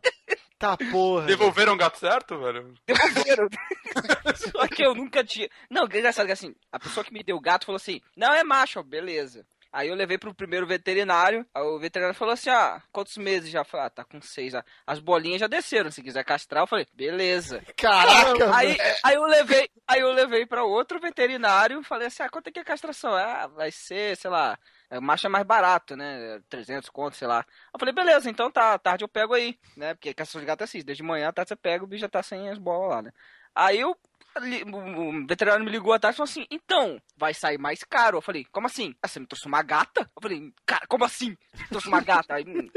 Tá 0.60 0.76
porra. 0.76 1.24
Devolveram 1.24 1.72
o 1.72 1.76
gato 1.76 1.98
certo, 1.98 2.38
velho? 2.38 2.74
Devolveram. 2.86 3.48
Só 4.36 4.68
que 4.68 4.84
eu 4.84 4.94
nunca 4.94 5.24
tinha. 5.24 5.48
Não, 5.70 5.84
engraçado 5.84 6.26
que 6.26 6.32
assim, 6.32 6.54
a 6.70 6.78
pessoa 6.78 7.02
que 7.02 7.12
me 7.12 7.22
deu 7.24 7.36
o 7.36 7.40
gato 7.40 7.64
falou 7.64 7.76
assim: 7.76 7.98
não, 8.14 8.32
é 8.34 8.44
macho, 8.44 8.82
beleza. 8.82 9.46
Aí 9.72 9.88
eu 9.88 9.94
levei 9.94 10.18
pro 10.18 10.34
primeiro 10.34 10.66
veterinário, 10.66 11.46
aí 11.54 11.62
o 11.62 11.78
veterinário 11.78 12.18
falou 12.18 12.34
assim, 12.34 12.50
ah, 12.50 12.82
quantos 12.90 13.16
meses 13.16 13.48
já? 13.50 13.62
Falei, 13.62 13.86
ah, 13.86 13.90
tá 13.90 14.04
com 14.04 14.20
seis. 14.20 14.52
ah, 14.52 14.64
As 14.84 14.98
bolinhas 14.98 15.38
já 15.40 15.46
desceram, 15.46 15.92
se 15.92 16.02
quiser 16.02 16.24
castrar, 16.24 16.64
eu 16.64 16.66
falei, 16.66 16.86
beleza. 16.92 17.62
Caraca, 17.76 18.52
Aí, 18.52 18.72
velho. 18.76 18.94
aí 19.04 19.14
eu 19.14 19.22
levei, 19.26 19.70
aí 19.86 20.00
eu 20.00 20.10
levei 20.12 20.44
para 20.44 20.64
outro 20.64 20.98
veterinário, 20.98 21.84
falei 21.84 22.08
assim, 22.08 22.24
ah, 22.24 22.28
quanto 22.28 22.48
é 22.48 22.50
que 22.50 22.58
é 22.58 22.62
a 22.62 22.64
castração? 22.64 23.14
Ah, 23.14 23.46
vai 23.46 23.70
ser, 23.70 24.16
sei 24.16 24.28
lá, 24.28 24.58
é, 24.90 25.00
macho 25.00 25.26
é 25.26 25.30
mais 25.30 25.44
barato, 25.46 25.96
né? 25.96 26.40
300 26.48 26.90
conto, 26.90 27.16
sei 27.16 27.28
lá. 27.28 27.44
Eu 27.72 27.78
falei, 27.78 27.94
beleza, 27.94 28.28
então 28.28 28.50
tá, 28.50 28.78
tarde 28.78 29.04
eu 29.04 29.08
pego 29.08 29.34
aí, 29.34 29.58
né? 29.76 29.94
Porque 29.94 30.12
castração 30.12 30.40
de 30.40 30.46
gato 30.46 30.62
é 30.62 30.64
assim, 30.64 30.82
desde 30.82 31.02
manhã, 31.02 31.32
tarde 31.32 31.48
você 31.50 31.56
pega, 31.56 31.84
o 31.84 31.86
bicho 31.86 32.00
já 32.00 32.08
tá 32.08 32.22
sem 32.22 32.48
as 32.48 32.58
bolas 32.58 32.90
lá, 32.90 33.02
né? 33.02 33.12
Aí 33.54 33.80
eu 33.80 33.96
o 34.36 35.26
veterinário 35.26 35.64
me 35.64 35.70
ligou 35.70 35.92
à 35.92 35.98
tarde 35.98 36.14
e 36.14 36.18
falou 36.18 36.30
assim: 36.30 36.46
então, 36.50 37.00
vai 37.16 37.34
sair 37.34 37.58
mais 37.58 37.82
caro. 37.84 38.18
Eu 38.18 38.22
falei, 38.22 38.44
como 38.52 38.66
assim? 38.66 38.94
Ah, 39.02 39.08
você 39.08 39.20
me 39.20 39.26
trouxe 39.26 39.46
uma 39.46 39.62
gata? 39.62 40.02
Eu 40.02 40.22
falei, 40.22 40.52
cara, 40.64 40.86
como 40.86 41.04
assim? 41.04 41.36
Você 41.52 41.62
me 41.62 41.68
trouxe 41.68 41.88
uma 41.88 42.00
gata? 42.00 42.34
Aí 42.34 42.44
hum, 42.44 42.68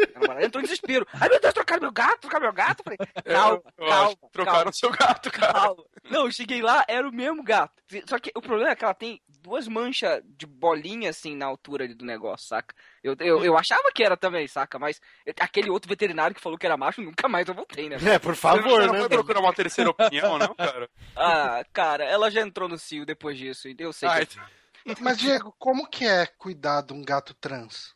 entrou 0.42 0.62
em 0.62 0.66
desespero. 0.66 1.08
Ai, 1.14 1.30
meu 1.30 1.40
Deus, 1.40 1.54
trocaram 1.54 1.82
meu 1.82 1.92
gato, 1.92 2.22
trocaram 2.22 2.44
meu 2.46 2.54
gato. 2.54 2.80
Eu 2.80 2.84
falei, 2.84 2.98
calma, 3.24 3.62
Eu 3.78 3.88
calma, 3.88 4.18
Trocaram 4.32 4.58
calma. 4.58 4.72
seu 4.74 4.90
gato, 4.92 5.32
cara. 5.32 5.54
Calma. 5.54 5.84
Não, 6.10 6.26
eu 6.26 6.32
cheguei 6.32 6.62
lá, 6.62 6.84
era 6.88 7.08
o 7.08 7.14
mesmo 7.14 7.44
gato. 7.44 7.74
Só 8.08 8.20
que 8.20 8.32
o 8.36 8.42
problema 8.42 8.72
é 8.72 8.76
que 8.76 8.84
ela 8.84 8.94
tem 8.94 9.22
duas 9.28 9.68
manchas 9.68 10.22
de 10.26 10.46
bolinha 10.46 11.10
assim 11.10 11.36
na 11.36 11.46
altura 11.46 11.86
ali 11.86 11.94
do 11.94 12.06
negócio, 12.06 12.48
saca? 12.48 12.74
Eu, 13.04 13.16
eu, 13.20 13.44
eu 13.44 13.58
achava 13.58 13.92
que 13.94 14.04
era 14.04 14.16
também, 14.16 14.48
saca? 14.48 14.80
Mas 14.80 15.02
aquele 15.40 15.70
outro 15.70 15.90
veterinário 15.90 16.34
que 16.36 16.42
falou 16.42 16.58
que 16.58 16.66
era 16.66 16.78
macho, 16.78 17.02
nunca 17.02 17.28
mais 17.28 17.48
eu 17.48 17.54
voltei, 17.54 17.90
né? 17.90 17.98
É, 17.98 18.18
por 18.18 18.34
Você 18.34 18.42
favor, 18.42 18.86
não 18.88 18.94
né? 18.94 19.00
foi 19.00 19.10
procurar 19.10 19.42
uma 19.42 19.54
terceira 19.54 19.90
opinião, 19.90 20.38
não, 20.40 20.56
cara? 20.56 20.90
Ah, 21.16 21.64
cara, 21.74 22.06
ela 22.06 22.32
já 22.32 22.42
entrou 22.42 22.68
no 22.70 22.78
cio 22.78 23.06
depois 23.06 23.38
disso, 23.38 23.68
e 23.68 23.76
eu 23.78 23.92
sei 23.94 24.08
Ah, 24.10 24.26
que 24.26 24.40
Mas, 25.00 25.18
Diego, 25.18 25.56
como 25.58 25.88
que 25.88 26.06
é 26.06 26.26
cuidar 26.26 26.82
de 26.82 26.92
um 26.92 27.02
gato 27.04 27.34
trans? 27.36 27.96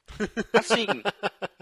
Assim. 0.53 0.87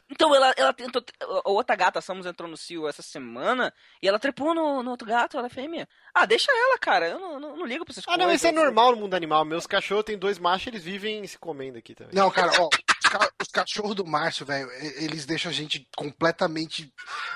Então 0.08 0.36
ela, 0.36 0.54
ela 0.56 0.72
tentou. 0.72 1.04
A 1.44 1.50
outra 1.50 1.76
gata, 1.76 1.98
a 1.98 2.02
Samus 2.02 2.28
entrou 2.28 2.48
no 2.48 2.56
cio 2.56 2.88
essa 2.88 3.02
semana 3.02 3.74
e 4.02 4.08
ela 4.08 4.20
trepou 4.20 4.54
no, 4.54 4.84
no 4.84 4.92
outro 4.92 5.08
gato, 5.08 5.36
ela 5.38 5.48
é 5.48 5.50
fêmea. 5.50 5.90
Ah, 6.14 6.26
deixa 6.28 6.52
ela, 6.52 6.78
cara. 6.78 7.08
Eu 7.08 7.20
não, 7.20 7.40
não, 7.40 7.58
não 7.58 7.66
ligo 7.66 7.84
pra 7.84 7.92
essas 7.92 8.04
Ah, 8.04 8.12
coisas. 8.12 8.24
não, 8.26 8.32
isso 8.34 8.46
é 8.46 8.52
normal 8.52 8.92
no 8.92 8.98
mundo 8.98 9.16
animal. 9.16 9.44
Meus 9.44 9.66
cachorros 9.66 10.04
têm 10.06 10.16
dois 10.18 10.38
machos, 10.38 10.68
eles 10.68 10.84
vivem 10.84 11.26
se 11.26 11.40
comendo 11.40 11.80
aqui 11.80 11.96
também. 11.96 12.14
Não, 12.14 12.30
cara, 12.30 12.52
ó, 12.62 12.70
ca- 13.18 13.32
os 13.42 13.48
cachorros 13.50 13.96
do 13.96 14.06
Márcio, 14.06 14.46
velho, 14.46 14.70
eles 14.98 15.26
deixam 15.26 15.50
a 15.50 15.54
gente 15.54 15.88
completamente 15.96 16.92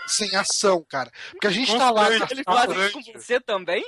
sem 0.07 0.35
ação, 0.35 0.85
cara. 0.89 1.11
Porque 1.31 1.47
a 1.47 1.51
gente 1.51 1.75
tá 1.77 1.89
lá. 1.91 2.07
Eles 2.13 2.43
fazem 2.45 2.85
isso 2.85 2.93
com 3.13 3.19
você 3.19 3.39
também? 3.39 3.83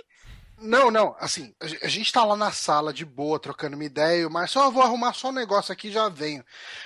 Não, 0.62 0.91
não, 0.91 1.15
assim, 1.19 1.54
a 1.60 1.67
ge- 1.67 1.80
a 1.82 1.88
gente 1.88 2.12
tá 2.13 2.24
lá 2.24 2.36
na 2.36 2.52
sala 2.52 2.93
de 2.93 3.04
boa, 3.04 3.39
trocando 3.39 3.76
uma 3.76 3.84
ideia, 3.84 4.30
mas 4.30 4.52
só 4.52 4.69
vou 4.69 4.84
arrumar 4.84 5.13
só 5.13 5.30
um 5.30 5.34
negócio 5.34 5.74
aqui 5.74 5.88
e 5.88 5.91
já 5.91 6.08
venho. 6.08 6.45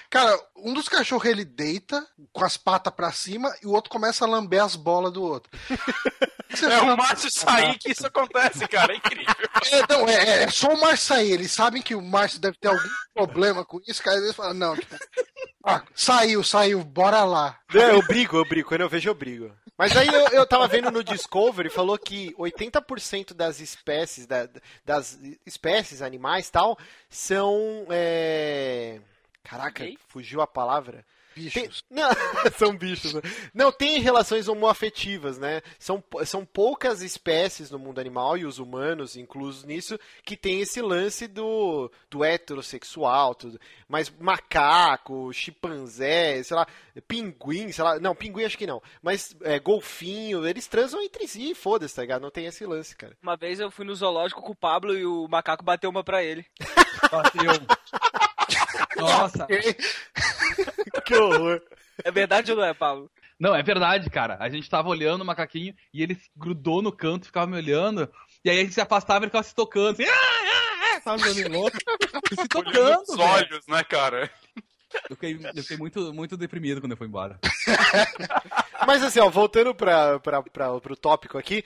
Cara, 0.10 0.40
um 0.56 0.74
dos 0.74 0.88
cachorros 0.88 1.26
ele 1.30 1.44
deita 1.44 2.06
com 2.32 2.44
as 2.46 2.56
patas 2.58 2.94
pra 2.94 3.12
cima 3.12 3.54
e 3.62 3.68
o 3.68 3.72
outro 3.72 3.90
começa 3.92 4.24
a 4.24 4.28
lamber 4.28 4.64
as 4.64 4.76
bolas 4.76 5.12
do 5.12 5.22
outro. 5.24 5.52
Você 6.50 6.68
É 6.68 6.80
o 6.82 6.96
Márcio 6.96 7.30
sair 7.30 7.78
que 7.78 7.92
isso 7.92 8.06
acontece, 8.08 8.66
cara. 8.68 8.94
É 8.94 8.98
incrível. 8.98 9.36
É, 9.72 9.82
não, 9.92 10.08
é, 10.08 10.14
é- 10.14 10.44
é 10.44 10.50
só 10.52 10.70
o 10.74 10.80
Márcio 10.80 11.08
sair. 11.08 11.32
Eles 11.32 11.52
sabem 11.52 11.82
que 11.82 11.96
o 11.96 12.02
Márcio 12.02 12.40
deve 12.40 12.56
ter 12.58 12.68
algum 12.68 12.88
problema 13.16 13.66
com 13.66 13.82
isso, 13.88 14.02
cara. 14.02 14.18
Eles 14.18 14.36
falam, 14.36 14.54
não, 14.54 14.76
tipo, 14.76 14.96
ah, 15.66 15.82
saiu, 15.96 16.44
saiu, 16.44 16.84
bora 16.84 17.24
lá. 17.26 17.58
É, 17.74 17.92
eu 17.92 18.02
brigo, 18.06 18.38
eu 18.38 18.46
brigo. 18.48 18.70
Quando 18.70 18.82
eu 18.82 18.90
vejo, 18.90 19.10
eu 19.10 19.16
brigo. 19.16 19.52
Mas 19.78 19.96
aí 19.98 20.08
eu, 20.08 20.28
eu 20.30 20.48
tava 20.48 20.68
vendo 20.68 20.90
no 20.90 21.04
Discovery, 21.04 21.70
falou 21.70 21.98
que 21.98 22.34
80% 22.38 23.34
das 23.34 23.60
espécies, 23.60 24.26
da- 24.26 24.48
das 24.86 25.20
espécies 25.46 26.02
animais 26.02 26.50
tal, 26.50 26.78
são. 27.10 27.86
é, 27.90 29.00
Caraca, 29.44 29.86
fugiu 30.08 30.42
a 30.42 30.48
palavra. 30.48 31.06
Tem- 31.36 31.66
Bichos. 31.68 31.84
Não, 31.92 32.10
são 32.58 32.76
bichos. 32.76 33.14
Né? 33.14 33.22
Não, 33.54 33.72
tem 33.72 34.00
relações 34.00 34.48
homoafetivas, 34.48 35.38
né? 35.38 35.62
São, 35.78 36.04
são 36.26 36.46
poucas 36.46 37.02
espécies 37.02 37.70
no 37.70 37.78
mundo 37.78 38.00
animal, 38.00 38.38
e 38.38 38.46
os 38.46 38.58
humanos 38.58 39.16
inclusos 39.18 39.64
nisso, 39.64 40.00
que 40.24 40.38
tem 40.38 40.62
esse 40.62 40.82
lance 40.82 41.28
do, 41.28 41.92
do 42.10 42.24
heterossexual, 42.24 43.36
tudo. 43.36 43.60
Mas 43.88 44.10
macaco, 44.20 45.32
chimpanzé, 45.34 46.42
sei 46.44 46.56
lá, 46.56 46.66
pinguim, 47.08 47.72
sei 47.72 47.84
lá. 47.84 48.00
Não, 48.00 48.16
pinguim 48.16 48.46
acho 48.46 48.58
que 48.58 48.68
não. 48.68 48.82
Mas 49.02 49.36
é, 49.42 49.60
golfinho, 49.60 50.46
eles 50.48 50.68
transam 50.68 51.02
entre 51.02 51.28
si, 51.28 51.54
foda-se, 51.54 51.96
tá 51.96 52.02
ligado? 52.02 52.22
Não 52.22 52.32
tem 52.32 52.46
esse 52.46 52.66
lance, 52.66 52.96
cara. 52.96 53.16
Uma 53.22 53.36
vez 53.36 53.60
eu 53.60 53.70
fui 53.70 53.86
no 53.86 53.96
zoológico 53.96 54.42
com 54.42 54.52
o 54.52 54.56
Pablo 54.56 54.98
e 54.98 55.06
o 55.06 55.28
macaco 55.28 55.64
bateu 55.64 55.90
uma 55.90 56.04
pra 56.04 56.24
ele. 56.24 56.46
Bateu. 57.12 57.52
Nossa. 59.06 59.48
Que 61.06 61.16
horror. 61.16 61.62
É 62.04 62.12
verdade 62.12 62.52
ou 62.52 62.58
não 62.58 62.66
é, 62.66 62.74
Pablo? 62.74 63.12
Não, 63.40 63.56
é 63.56 63.62
verdade, 63.62 64.10
cara. 64.10 64.38
A 64.40 64.50
gente 64.50 64.70
tava 64.70 64.90
olhando 64.90 65.22
o 65.22 65.26
macaquinho 65.26 65.74
e 65.94 66.02
ele 66.02 66.16
se 66.16 66.30
grudou 66.36 66.82
no 66.82 66.92
canto, 66.92 67.26
ficava 67.26 67.48
me 67.48 67.58
olhando. 67.58 68.10
E 68.44 68.50
aí 68.50 68.60
a 68.60 68.62
gente 68.62 68.74
se 68.74 68.82
afastava 68.82 69.20
e 69.20 69.24
ele 69.26 69.30
ficava 69.30 69.44
se 69.44 69.54
tocando. 69.54 69.94
Assim, 69.94 70.06
ah, 70.06 70.12
ah, 70.12 70.96
ah, 70.96 71.02
sabe, 71.02 71.24
olhando 71.30 71.52
louco. 71.52 71.78
E 72.32 72.36
se 72.36 72.48
tocando, 72.48 73.18
velho. 73.18 73.30
olhos, 73.30 73.68
né, 73.68 73.84
cara? 73.84 74.32
Eu 75.10 75.16
fiquei, 75.16 75.40
eu 75.54 75.62
fiquei 75.64 75.78
muito, 75.78 76.14
muito 76.14 76.38
deprimido 76.38 76.80
quando 76.80 76.92
eu 76.92 76.98
fui 76.98 77.08
embora. 77.08 77.38
Mas 78.86 79.04
assim, 79.04 79.20
ó, 79.20 79.30
voltando 79.30 79.74
pra, 79.74 80.20
pro 80.20 80.96
tópico 80.96 81.38
aqui, 81.38 81.64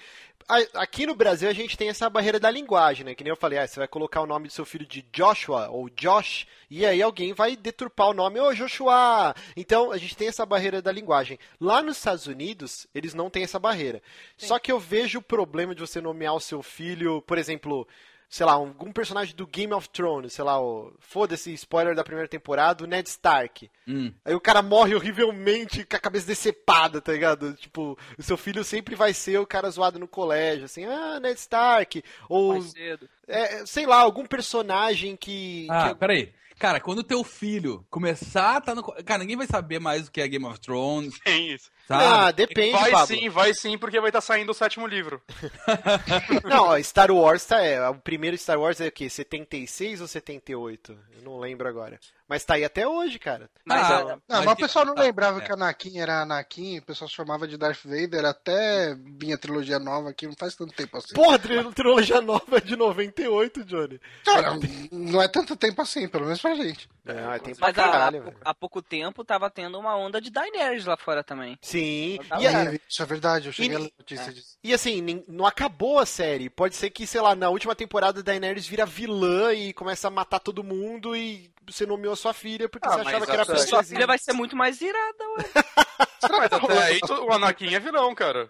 aqui 0.73 1.05
no 1.05 1.15
Brasil 1.15 1.47
a 1.47 1.53
gente 1.53 1.77
tem 1.77 1.89
essa 1.89 2.09
barreira 2.09 2.39
da 2.39 2.49
linguagem, 2.49 3.05
né? 3.05 3.13
Que 3.13 3.23
nem 3.23 3.31
eu 3.31 3.37
falei, 3.37 3.59
ah, 3.59 3.67
você 3.67 3.79
vai 3.79 3.87
colocar 3.87 4.21
o 4.21 4.25
nome 4.25 4.47
do 4.47 4.53
seu 4.53 4.65
filho 4.65 4.85
de 4.85 5.03
Joshua 5.13 5.69
ou 5.69 5.89
Josh, 5.89 6.47
e 6.69 6.85
aí 6.85 7.01
alguém 7.01 7.33
vai 7.33 7.55
deturpar 7.55 8.09
o 8.09 8.13
nome, 8.13 8.39
ô 8.39 8.53
Joshua! 8.53 9.35
Então 9.55 9.91
a 9.91 9.97
gente 9.97 10.17
tem 10.17 10.27
essa 10.27 10.45
barreira 10.45 10.81
da 10.81 10.91
linguagem. 10.91 11.37
Lá 11.61 11.81
nos 11.81 11.97
Estados 11.97 12.25
Unidos, 12.27 12.87
eles 12.93 13.13
não 13.13 13.29
têm 13.29 13.43
essa 13.43 13.59
barreira. 13.59 14.01
Só 14.37 14.57
que 14.57 14.71
eu 14.71 14.79
vejo 14.79 15.19
o 15.19 15.23
problema 15.23 15.75
de 15.75 15.81
você 15.81 16.01
nomear 16.01 16.33
o 16.33 16.39
seu 16.39 16.63
filho, 16.63 17.21
por 17.21 17.37
exemplo. 17.37 17.87
Sei 18.31 18.45
lá, 18.45 18.51
algum 18.53 18.91
personagem 18.91 19.35
do 19.35 19.47
Game 19.47 19.73
of 19.73 19.89
Thrones, 19.89 20.33
sei 20.33 20.45
lá, 20.45 20.61
o. 20.61 20.93
Foda-se, 20.99 21.51
spoiler 21.53 21.95
da 21.95 22.03
primeira 22.03 22.27
temporada, 22.27 22.83
o 22.83 22.87
Ned 22.87 23.09
Stark. 23.09 23.69
Hum. 23.87 24.13
Aí 24.23 24.35
o 24.35 24.39
cara 24.39 24.61
morre 24.61 24.93
horrivelmente 24.93 25.83
com 25.83 25.95
a 25.95 25.99
cabeça 25.99 26.27
decepada, 26.27 27.01
tá 27.01 27.11
ligado? 27.11 27.53
Tipo, 27.55 27.97
o 28.17 28.21
seu 28.21 28.37
filho 28.37 28.63
sempre 28.63 28.93
vai 28.93 29.15
ser 29.15 29.39
o 29.39 29.47
cara 29.47 29.67
zoado 29.71 29.97
no 29.97 30.07
colégio, 30.07 30.65
assim, 30.65 30.85
ah, 30.85 31.19
Ned 31.19 31.39
Stark. 31.39 32.03
Ou, 32.29 32.53
Mais 32.53 32.65
cedo. 32.71 33.09
é, 33.27 33.65
sei 33.65 33.87
lá, 33.87 33.97
algum 33.99 34.25
personagem 34.27 35.15
que. 35.15 35.65
Ah, 35.69 35.89
que- 35.89 35.95
peraí. 35.95 36.31
Cara, 36.59 36.79
quando 36.81 37.01
teu 37.03 37.23
filho 37.23 37.85
começar 37.89 38.57
a 38.57 38.61
tá 38.61 38.75
no. 38.75 38.83
Cara, 38.83 39.19
ninguém 39.21 39.37
vai 39.37 39.47
saber 39.47 39.79
mais 39.79 40.07
o 40.07 40.11
que 40.11 40.19
é 40.21 40.27
Game 40.27 40.45
of 40.45 40.59
Thrones, 40.59 41.17
Tem 41.23 41.51
isso. 41.53 41.71
Sabe? 41.89 42.03
Ah, 42.03 42.31
depende, 42.31 42.71
vai 42.71 42.91
Pablo. 42.91 43.07
sim, 43.07 43.29
vai 43.29 43.53
sim, 43.53 43.77
porque 43.77 43.99
vai 43.99 44.09
estar 44.09 44.21
saindo 44.21 44.51
o 44.51 44.53
sétimo 44.53 44.85
livro. 44.85 45.21
Não, 46.47 46.67
ó, 46.67 46.79
Star 46.81 47.11
Wars 47.11 47.43
tá. 47.45 47.61
É, 47.61 47.87
o 47.89 47.95
primeiro 47.95 48.37
Star 48.37 48.59
Wars 48.59 48.79
é 48.79 48.87
o 48.87 48.91
quê? 48.91 49.09
76 49.09 50.01
ou 50.01 50.07
78? 50.07 50.91
Eu 51.17 51.21
não 51.23 51.39
lembro 51.39 51.67
agora. 51.67 51.99
Mas 52.27 52.45
tá 52.45 52.53
aí 52.53 52.63
até 52.63 52.87
hoje, 52.87 53.17
cara. 53.17 53.49
Mas, 53.65 53.81
Ah, 53.81 53.97
ah, 53.97 54.03
Não, 54.05 54.19
mas, 54.27 54.45
Mas 54.45 54.53
o 54.53 54.57
pessoal 54.57 54.85
não 54.85 54.93
tá, 54.93 55.01
lembrava 55.01 55.39
é. 55.39 55.45
que 55.45 55.51
Anakin 55.51 55.99
era 55.99 56.21
Anakin, 56.21 56.77
o 56.77 56.83
pessoal 56.83 57.09
chamava 57.09 57.47
de 57.47 57.57
Darth 57.57 57.83
Vader 57.83 58.23
até 58.23 58.95
vinha 59.17 59.33
a 59.33 59.37
trilogia 59.37 59.79
nova 59.79 60.11
aqui, 60.11 60.27
não 60.27 60.35
faz 60.37 60.55
tanto 60.55 60.71
tempo 60.73 60.95
assim. 60.95 61.15
Porra, 61.15 61.39
trilogia 61.73 62.21
nova 62.21 62.57
é 62.57 62.61
de 62.61 62.75
98, 62.75 63.65
Johnny. 63.65 63.99
Cara, 64.23 64.51
não 64.91 65.21
é 65.21 65.27
tanto 65.27 65.55
tempo 65.55 65.81
assim, 65.81 66.07
pelo 66.07 66.25
menos 66.25 66.39
pra 66.39 66.53
gente. 66.53 66.87
É, 67.05 67.39
tem 67.39 67.55
pra 67.55 67.67
mas 67.67 67.77
há, 67.79 67.83
caralho, 67.91 68.23
velho. 68.23 68.37
há 68.45 68.53
pouco 68.53 68.81
tempo 68.83 69.25
tava 69.25 69.49
tendo 69.49 69.79
uma 69.79 69.95
onda 69.95 70.21
de 70.21 70.29
Daenerys 70.29 70.85
lá 70.85 70.95
fora 70.95 71.23
também. 71.23 71.57
Sim. 71.61 71.78
Tá 72.27 72.39
E, 72.41 72.47
a- 72.47 72.51
cara. 72.51 72.79
Isso 72.87 73.01
é 73.01 73.05
verdade, 73.05 73.47
eu 73.47 73.53
cheguei 73.53 73.71
E- 73.71 73.75
a 73.75 73.79
ler 73.79 73.93
notícia 73.97 74.33
disso. 74.33 74.57
E 74.63 74.73
assim, 74.73 75.23
não 75.27 75.45
acabou 75.45 75.99
a 75.99 76.05
série. 76.05 76.49
Pode 76.49 76.75
ser 76.75 76.89
que, 76.89 77.05
sei 77.07 77.21
lá, 77.21 77.35
na 77.35 77.49
última 77.49 77.75
temporada 77.75 78.21
Daenerys 78.23 78.67
vira 78.67 78.85
vilã 78.85 79.53
e 79.53 79.73
começa 79.73 80.07
a 80.07 80.11
matar 80.11 80.39
todo 80.39 80.63
mundo 80.63 81.15
e 81.15 81.49
você 81.67 81.85
nomeou 81.85 82.15
sua 82.15 82.33
filha 82.33 82.67
porque 82.67 82.87
Ah, 82.87 82.91
você 82.93 83.01
achava 83.01 83.25
que 83.25 83.31
a 83.31 83.33
era 83.35 83.45
sua- 83.45 83.57
Sua 83.57 83.83
filha 83.83 84.07
vai 84.07 84.17
ser 84.17 84.33
muito 84.33 84.55
mais 84.55 84.81
irada, 84.81 85.23
ué. 85.37 85.45
Mas 86.31 86.51
até 86.53 86.83
aí 86.83 86.99
to- 86.99 87.25
o 87.25 87.31
Anakin 87.31 87.73
é 87.75 87.79
vilão, 87.79 88.13
cara. 88.15 88.49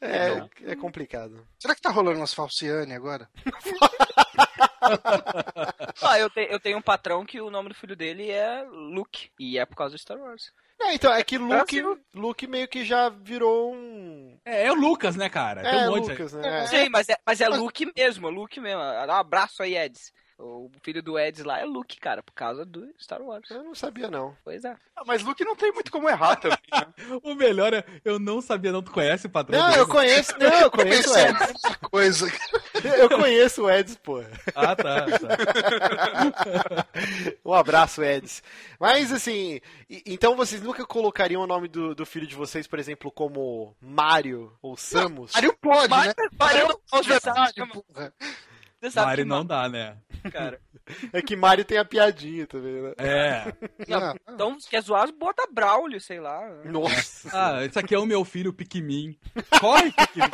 É, 0.00 0.72
é 0.72 0.76
complicado. 0.76 1.46
Será 1.58 1.74
que 1.74 1.80
tá 1.80 1.88
rolando 1.90 2.18
umas 2.18 2.34
falciane 2.34 2.92
agora? 2.94 3.28
Ah, 6.02 6.18
eu, 6.18 6.28
te- 6.28 6.46
eu 6.50 6.60
tenho 6.60 6.76
um 6.78 6.82
patrão 6.82 7.24
que 7.24 7.40
o 7.40 7.50
nome 7.50 7.68
do 7.70 7.74
filho 7.74 7.96
dele 7.96 8.30
é 8.30 8.62
Luke. 8.70 9.30
E 9.38 9.58
é 9.58 9.64
por 9.64 9.76
causa 9.76 9.94
do 9.94 9.98
Star 9.98 10.18
Wars. 10.18 10.52
É, 10.80 10.94
então, 10.94 11.12
é 11.12 11.22
que 11.22 11.38
Luke, 11.38 11.82
Luke 12.14 12.46
meio 12.46 12.68
que 12.68 12.84
já 12.84 13.08
virou 13.08 13.74
um. 13.74 14.36
É, 14.44 14.66
é 14.66 14.72
o 14.72 14.74
Lucas, 14.74 15.16
né, 15.16 15.28
cara? 15.28 15.62
Tem 15.62 15.80
É, 15.80 15.88
um 15.88 15.96
monte 15.96 16.10
Lucas, 16.10 16.32
né? 16.32 16.64
É. 16.64 16.66
Sim, 16.66 16.88
mas 16.90 17.08
é, 17.08 17.16
mas 17.26 17.40
é 17.40 17.48
Luke 17.48 17.90
mesmo, 17.96 18.28
é 18.28 18.30
Luke 18.30 18.60
mesmo. 18.60 18.80
Dá 18.80 19.14
um 19.14 19.20
abraço 19.20 19.62
aí, 19.62 19.76
Eds. 19.76 20.12
O 20.36 20.68
filho 20.82 21.00
do 21.02 21.16
Eds 21.18 21.44
lá 21.44 21.60
é 21.60 21.64
Luke, 21.64 21.98
cara, 22.00 22.20
por 22.22 22.32
causa 22.32 22.64
do 22.64 22.92
Star 23.00 23.22
Wars. 23.22 23.48
Eu 23.50 23.62
não 23.62 23.74
sabia, 23.74 24.10
não. 24.10 24.36
Pois 24.44 24.64
é. 24.64 24.74
Ah, 24.96 25.02
mas 25.06 25.22
Luke 25.22 25.44
não 25.44 25.54
tem 25.54 25.72
muito 25.72 25.92
como 25.92 26.08
errar 26.08 26.36
também, 26.36 26.58
né? 26.72 26.86
O 27.22 27.34
melhor 27.34 27.72
é, 27.72 27.84
eu 28.04 28.18
não 28.18 28.40
sabia, 28.40 28.72
não. 28.72 28.82
Tu 28.82 28.90
conhece 28.90 29.26
o 29.26 29.30
patrão 29.30 29.58
Não, 29.58 29.68
dele? 29.68 29.80
eu 29.82 29.88
conheço. 29.88 30.36
Não, 30.38 30.60
eu 30.60 30.70
conheço 30.70 31.12
o 31.12 31.16
Eds. 31.16 31.38
mesma 31.38 31.76
coisa. 31.82 32.26
Eu 32.84 33.08
conheço 33.08 33.62
o 33.62 33.70
Eds, 33.70 33.96
pô. 33.96 34.22
Ah, 34.54 34.76
tá. 34.76 35.06
tá. 35.06 36.86
Um 37.44 37.54
abraço, 37.54 38.02
Eds. 38.02 38.42
Mas 38.78 39.12
assim, 39.12 39.60
então 40.04 40.36
vocês 40.36 40.60
nunca 40.60 40.84
colocariam 40.84 41.42
o 41.42 41.46
nome 41.46 41.68
do, 41.68 41.94
do 41.94 42.04
filho 42.04 42.26
de 42.26 42.34
vocês, 42.34 42.66
por 42.66 42.78
exemplo, 42.78 43.10
como 43.10 43.74
Mario 43.80 44.52
ou 44.60 44.76
Samus? 44.76 45.32
Mario 45.32 45.56
pode, 45.60 45.88
né? 45.88 46.14
Mario, 46.38 46.80
Verdade, 47.06 47.54
porra. 47.54 48.12
você 48.80 48.90
sabe 48.90 49.06
Mario 49.06 49.24
não 49.26 49.44
dá, 49.46 49.68
né? 49.68 49.96
Cara. 50.30 50.60
É 51.12 51.22
que 51.22 51.34
Mario 51.36 51.64
tem 51.64 51.78
a 51.78 51.84
piadinha 51.84 52.46
também, 52.46 52.82
né? 52.82 52.92
É. 52.98 53.52
Não, 53.88 54.14
Então, 54.28 54.60
se 54.60 54.68
quer 54.68 54.82
zoar, 54.82 55.10
bota 55.12 55.46
Braulio, 55.50 56.00
sei 56.00 56.20
lá. 56.20 56.40
Nossa. 56.64 57.30
Ah, 57.32 57.64
esse 57.64 57.78
aqui 57.78 57.94
é 57.94 57.98
o 57.98 58.06
meu 58.06 58.24
filho 58.24 58.52
Pikmin. 58.52 59.18
Corre, 59.60 59.90
Pikmin. 59.92 60.30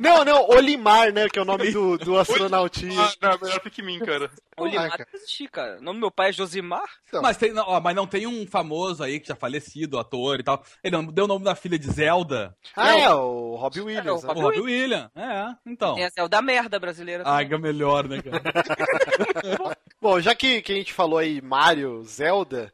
Não, 0.00 0.24
não, 0.24 0.48
Olimar, 0.48 1.12
né? 1.12 1.28
Que 1.28 1.38
é 1.38 1.42
o 1.42 1.44
nome 1.44 1.70
do, 1.70 1.98
do 1.98 2.18
astronautinha. 2.18 3.00
Ah, 3.00 3.12
não, 3.20 3.38
melhor 3.40 3.60
Pikmin, 3.60 3.98
cara. 4.00 4.30
Olimar 4.56 4.90
cara. 4.90 5.08
existia, 5.12 5.48
cara. 5.48 5.78
O 5.78 5.82
nome 5.82 5.98
do 5.98 6.00
meu 6.00 6.10
pai 6.10 6.30
é 6.30 6.32
Josimar. 6.32 6.88
Então. 7.08 7.22
Mas, 7.22 7.36
tem, 7.36 7.56
ó, 7.56 7.80
mas 7.80 7.94
não 7.94 8.06
tem 8.06 8.26
um 8.26 8.46
famoso 8.46 9.02
aí 9.02 9.20
que 9.20 9.28
já 9.28 9.36
falecido, 9.36 9.98
ator 9.98 10.40
e 10.40 10.42
tal. 10.42 10.64
Ele 10.82 10.96
não 10.96 11.04
deu 11.06 11.24
o 11.24 11.28
nome 11.28 11.44
da 11.44 11.54
filha 11.54 11.78
de 11.78 11.90
Zelda. 11.90 12.56
Ah, 12.76 12.98
é, 12.98 13.10
o 13.10 13.56
Robbie 13.56 13.80
Williams. 13.80 14.24
É, 14.24 14.26
o 14.26 14.34
né? 14.34 14.40
O 14.40 14.42
Robbie 14.42 14.60
Williams. 14.60 15.10
É, 15.16 15.54
então. 15.66 15.96
É 15.98 16.22
o 16.22 16.28
da 16.28 16.42
merda 16.42 16.78
brasileira. 16.78 17.24
Ai, 17.26 17.46
que 17.46 17.54
é 17.54 17.58
melhor, 17.58 18.08
né, 18.08 18.20
cara? 18.22 18.42
Bom, 20.00 20.20
já 20.20 20.34
que, 20.34 20.60
que 20.62 20.72
a 20.72 20.76
gente 20.76 20.92
falou 20.92 21.18
aí 21.18 21.40
Mario, 21.40 22.02
Zelda, 22.04 22.72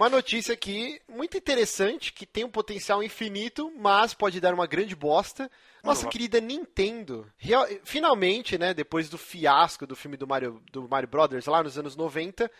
uma 0.00 0.08
notícia 0.08 0.54
aqui 0.54 0.98
muito 1.06 1.36
interessante, 1.36 2.10
que 2.10 2.24
tem 2.24 2.42
um 2.42 2.50
potencial 2.50 3.02
infinito, 3.02 3.70
mas 3.76 4.14
pode 4.14 4.40
dar 4.40 4.54
uma 4.54 4.66
grande 4.66 4.96
bosta. 4.96 5.50
Nossa 5.84 6.08
querida 6.08 6.40
Nintendo, 6.40 7.30
real- 7.36 7.68
finalmente, 7.84 8.56
né, 8.56 8.72
depois 8.72 9.10
do 9.10 9.18
fiasco 9.18 9.86
do 9.86 9.94
filme 9.94 10.16
do 10.16 10.26
Mario, 10.26 10.62
do 10.72 10.88
Mario 10.88 11.06
Brothers 11.06 11.44
lá 11.44 11.62
nos 11.62 11.76
anos 11.76 11.96
90, 11.96 12.50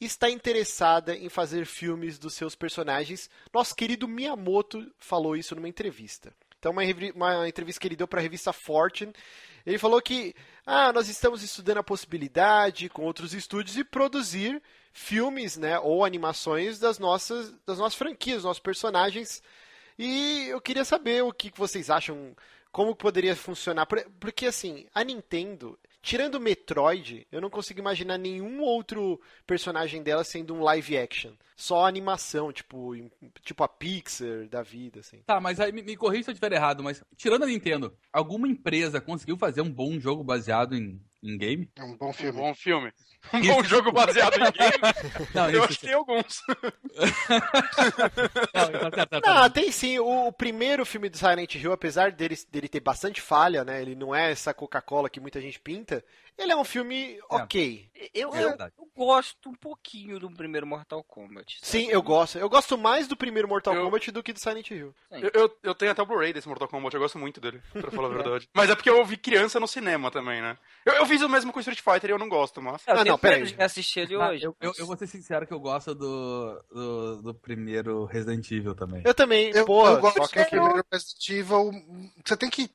está 0.00 0.30
interessada 0.30 1.16
em 1.16 1.28
fazer 1.28 1.66
filmes 1.66 2.16
dos 2.16 2.34
seus 2.34 2.54
personagens. 2.54 3.28
Nosso 3.52 3.74
querido 3.74 4.06
Miyamoto 4.06 4.88
falou 4.96 5.34
isso 5.34 5.56
numa 5.56 5.68
entrevista. 5.68 6.32
Então, 6.60 6.70
uma, 6.70 6.82
uma 7.16 7.48
entrevista 7.48 7.80
que 7.80 7.88
ele 7.88 7.96
deu 7.96 8.06
para 8.06 8.20
a 8.20 8.22
revista 8.22 8.52
Fortune, 8.52 9.12
ele 9.66 9.78
falou 9.78 10.00
que 10.00 10.32
ah, 10.64 10.92
nós 10.92 11.08
estamos 11.08 11.42
estudando 11.42 11.78
a 11.78 11.82
possibilidade 11.82 12.88
com 12.88 13.02
outros 13.02 13.34
estúdios 13.34 13.74
de 13.74 13.82
produzir 13.82 14.62
filmes, 14.94 15.56
né, 15.58 15.78
ou 15.80 16.04
animações 16.04 16.78
das 16.78 16.98
nossas, 17.00 17.52
das 17.66 17.78
nossas 17.78 17.96
franquias, 17.98 18.38
dos 18.38 18.44
nossos 18.44 18.62
personagens. 18.62 19.42
E 19.98 20.46
eu 20.48 20.60
queria 20.60 20.84
saber 20.84 21.22
o 21.24 21.32
que 21.32 21.52
vocês 21.54 21.90
acham, 21.90 22.34
como 22.72 22.94
poderia 22.94 23.34
funcionar, 23.36 23.86
Por- 23.86 24.06
porque 24.20 24.46
assim, 24.46 24.86
a 24.94 25.02
Nintendo, 25.02 25.76
tirando 26.00 26.40
Metroid, 26.40 27.26
eu 27.30 27.40
não 27.40 27.50
consigo 27.50 27.80
imaginar 27.80 28.18
nenhum 28.18 28.60
outro 28.60 29.20
personagem 29.46 30.00
dela 30.02 30.22
sendo 30.22 30.54
um 30.54 30.62
live 30.62 30.96
action, 30.96 31.32
só 31.56 31.86
animação, 31.86 32.52
tipo, 32.52 32.94
tipo 33.42 33.64
a 33.64 33.68
Pixar 33.68 34.48
da 34.48 34.62
vida, 34.62 35.00
assim. 35.00 35.22
Tá, 35.26 35.40
mas 35.40 35.58
aí 35.58 35.72
me, 35.72 35.82
me 35.82 35.96
corrija 35.96 36.24
se 36.24 36.30
eu 36.30 36.34
estiver 36.34 36.52
errado, 36.52 36.84
mas 36.84 37.02
tirando 37.16 37.42
a 37.44 37.46
Nintendo, 37.46 37.96
alguma 38.12 38.46
empresa 38.46 39.00
conseguiu 39.00 39.36
fazer 39.36 39.60
um 39.60 39.70
bom 39.70 39.98
jogo 39.98 40.22
baseado 40.22 40.74
em, 40.76 41.00
em 41.24 41.38
game? 41.38 41.70
É 41.76 41.82
um 41.84 41.96
bom 41.96 42.10
Um 42.10 42.12
filme. 42.12 42.38
bom 42.40 42.54
filme. 42.54 42.92
Um 43.32 43.40
bom 43.40 43.64
jogo 43.64 43.90
baseado 43.90 44.34
em 44.34 44.52
game. 44.52 44.74
Não, 45.34 45.48
Eu 45.50 45.64
acho 45.64 45.78
que 45.78 45.86
tem 45.86 45.94
alguns. 45.94 46.42
não, 48.54 48.64
então, 48.68 48.90
tá, 48.90 49.06
tá, 49.06 49.20
tá. 49.20 49.34
Não, 49.42 49.50
tem 49.50 49.70
sim. 49.72 49.98
O, 49.98 50.26
o 50.28 50.32
primeiro 50.32 50.84
filme 50.84 51.08
do 51.08 51.16
Silent 51.16 51.54
Hill, 51.54 51.72
apesar 51.72 52.12
dele, 52.12 52.36
dele 52.50 52.68
ter 52.68 52.80
bastante 52.80 53.20
falha, 53.20 53.64
né? 53.64 53.80
Ele 53.80 53.94
não 53.94 54.14
é 54.14 54.30
essa 54.30 54.52
Coca-Cola 54.54 55.08
que 55.08 55.20
muita 55.20 55.40
gente 55.40 55.58
pinta. 55.58 56.04
Ele 56.36 56.50
é 56.50 56.56
um 56.56 56.64
filme 56.64 57.18
ok. 57.30 57.88
Eu, 58.12 58.34
É 58.34 58.42
eu, 58.44 58.50
eu 58.50 58.88
gosto 58.96 59.48
um 59.48 59.54
pouquinho 59.54 60.18
do 60.18 60.28
primeiro 60.30 60.66
Mortal 60.66 61.02
Kombat. 61.04 61.58
Sim, 61.62 61.86
eu 61.88 62.02
gosto. 62.02 62.38
Eu 62.38 62.48
gosto 62.48 62.76
mais 62.76 63.06
do 63.06 63.16
primeiro 63.16 63.46
Mortal 63.48 63.72
Eu- 63.74 63.84
Kombat 63.84 64.10
do 64.10 64.22
que 64.22 64.32
do 64.32 64.40
Silent 64.40 64.68
Hill. 64.70 64.92
Eu, 65.12 65.30
eu, 65.32 65.56
eu 65.62 65.74
tenho 65.76 65.92
até 65.92 66.02
o 66.02 66.06
Blu-ray 66.06 66.32
desse 66.32 66.48
Mortal 66.48 66.66
Kombat, 66.68 66.92
eu 66.94 67.00
gosto 67.00 67.18
muito 67.20 67.40
dele, 67.40 67.62
pra 67.72 67.88
falar 67.90 68.08
a 68.08 68.14
verdade. 68.14 68.48
Mas 68.52 68.68
é 68.68 68.74
porque 68.74 68.90
eu 68.90 69.04
vi 69.04 69.16
criança 69.16 69.60
no 69.60 69.68
cinema 69.68 70.10
também, 70.10 70.42
né? 70.42 70.58
Eu, 70.84 70.94
eu 70.94 71.06
fiz 71.14 71.22
o 71.22 71.28
mesmo 71.28 71.52
com 71.52 71.60
Street 71.60 71.80
Fighter 71.80 72.10
e 72.10 72.12
eu 72.12 72.18
não 72.18 72.28
gosto, 72.28 72.60
mas. 72.60 72.82
Eu 72.86 72.98
Ah, 72.98 73.04
não, 73.04 73.18
pera 73.18 73.36
medo 73.36 73.48
aí. 73.48 73.54
de 73.56 73.62
assistir 73.62 74.00
ele 74.00 74.14
Ah, 74.16 74.30
hoje. 74.30 74.44
eu, 74.44 74.56
eu, 74.60 74.72
eu 74.78 74.86
vou 74.86 74.96
ser 74.96 75.06
sincero 75.06 75.46
que 75.46 75.52
eu 75.54 75.60
gosto 75.60 75.94
do, 75.94 76.60
do, 76.72 77.22
do 77.22 77.34
primeiro 77.34 78.04
Resident 78.04 78.50
Evil 78.50 78.74
também. 78.74 79.02
Eu 79.04 79.14
também, 79.14 79.50
Eu, 79.54 79.64
porra, 79.64 79.92
eu 79.92 80.00
gosto 80.00 80.16
só 80.16 80.24
do 80.26 80.46
primeiro 80.48 80.84
Resident 80.92 81.28
Evil. 81.30 81.70
Você 82.24 82.36
tem 82.36 82.50
que 82.50 82.70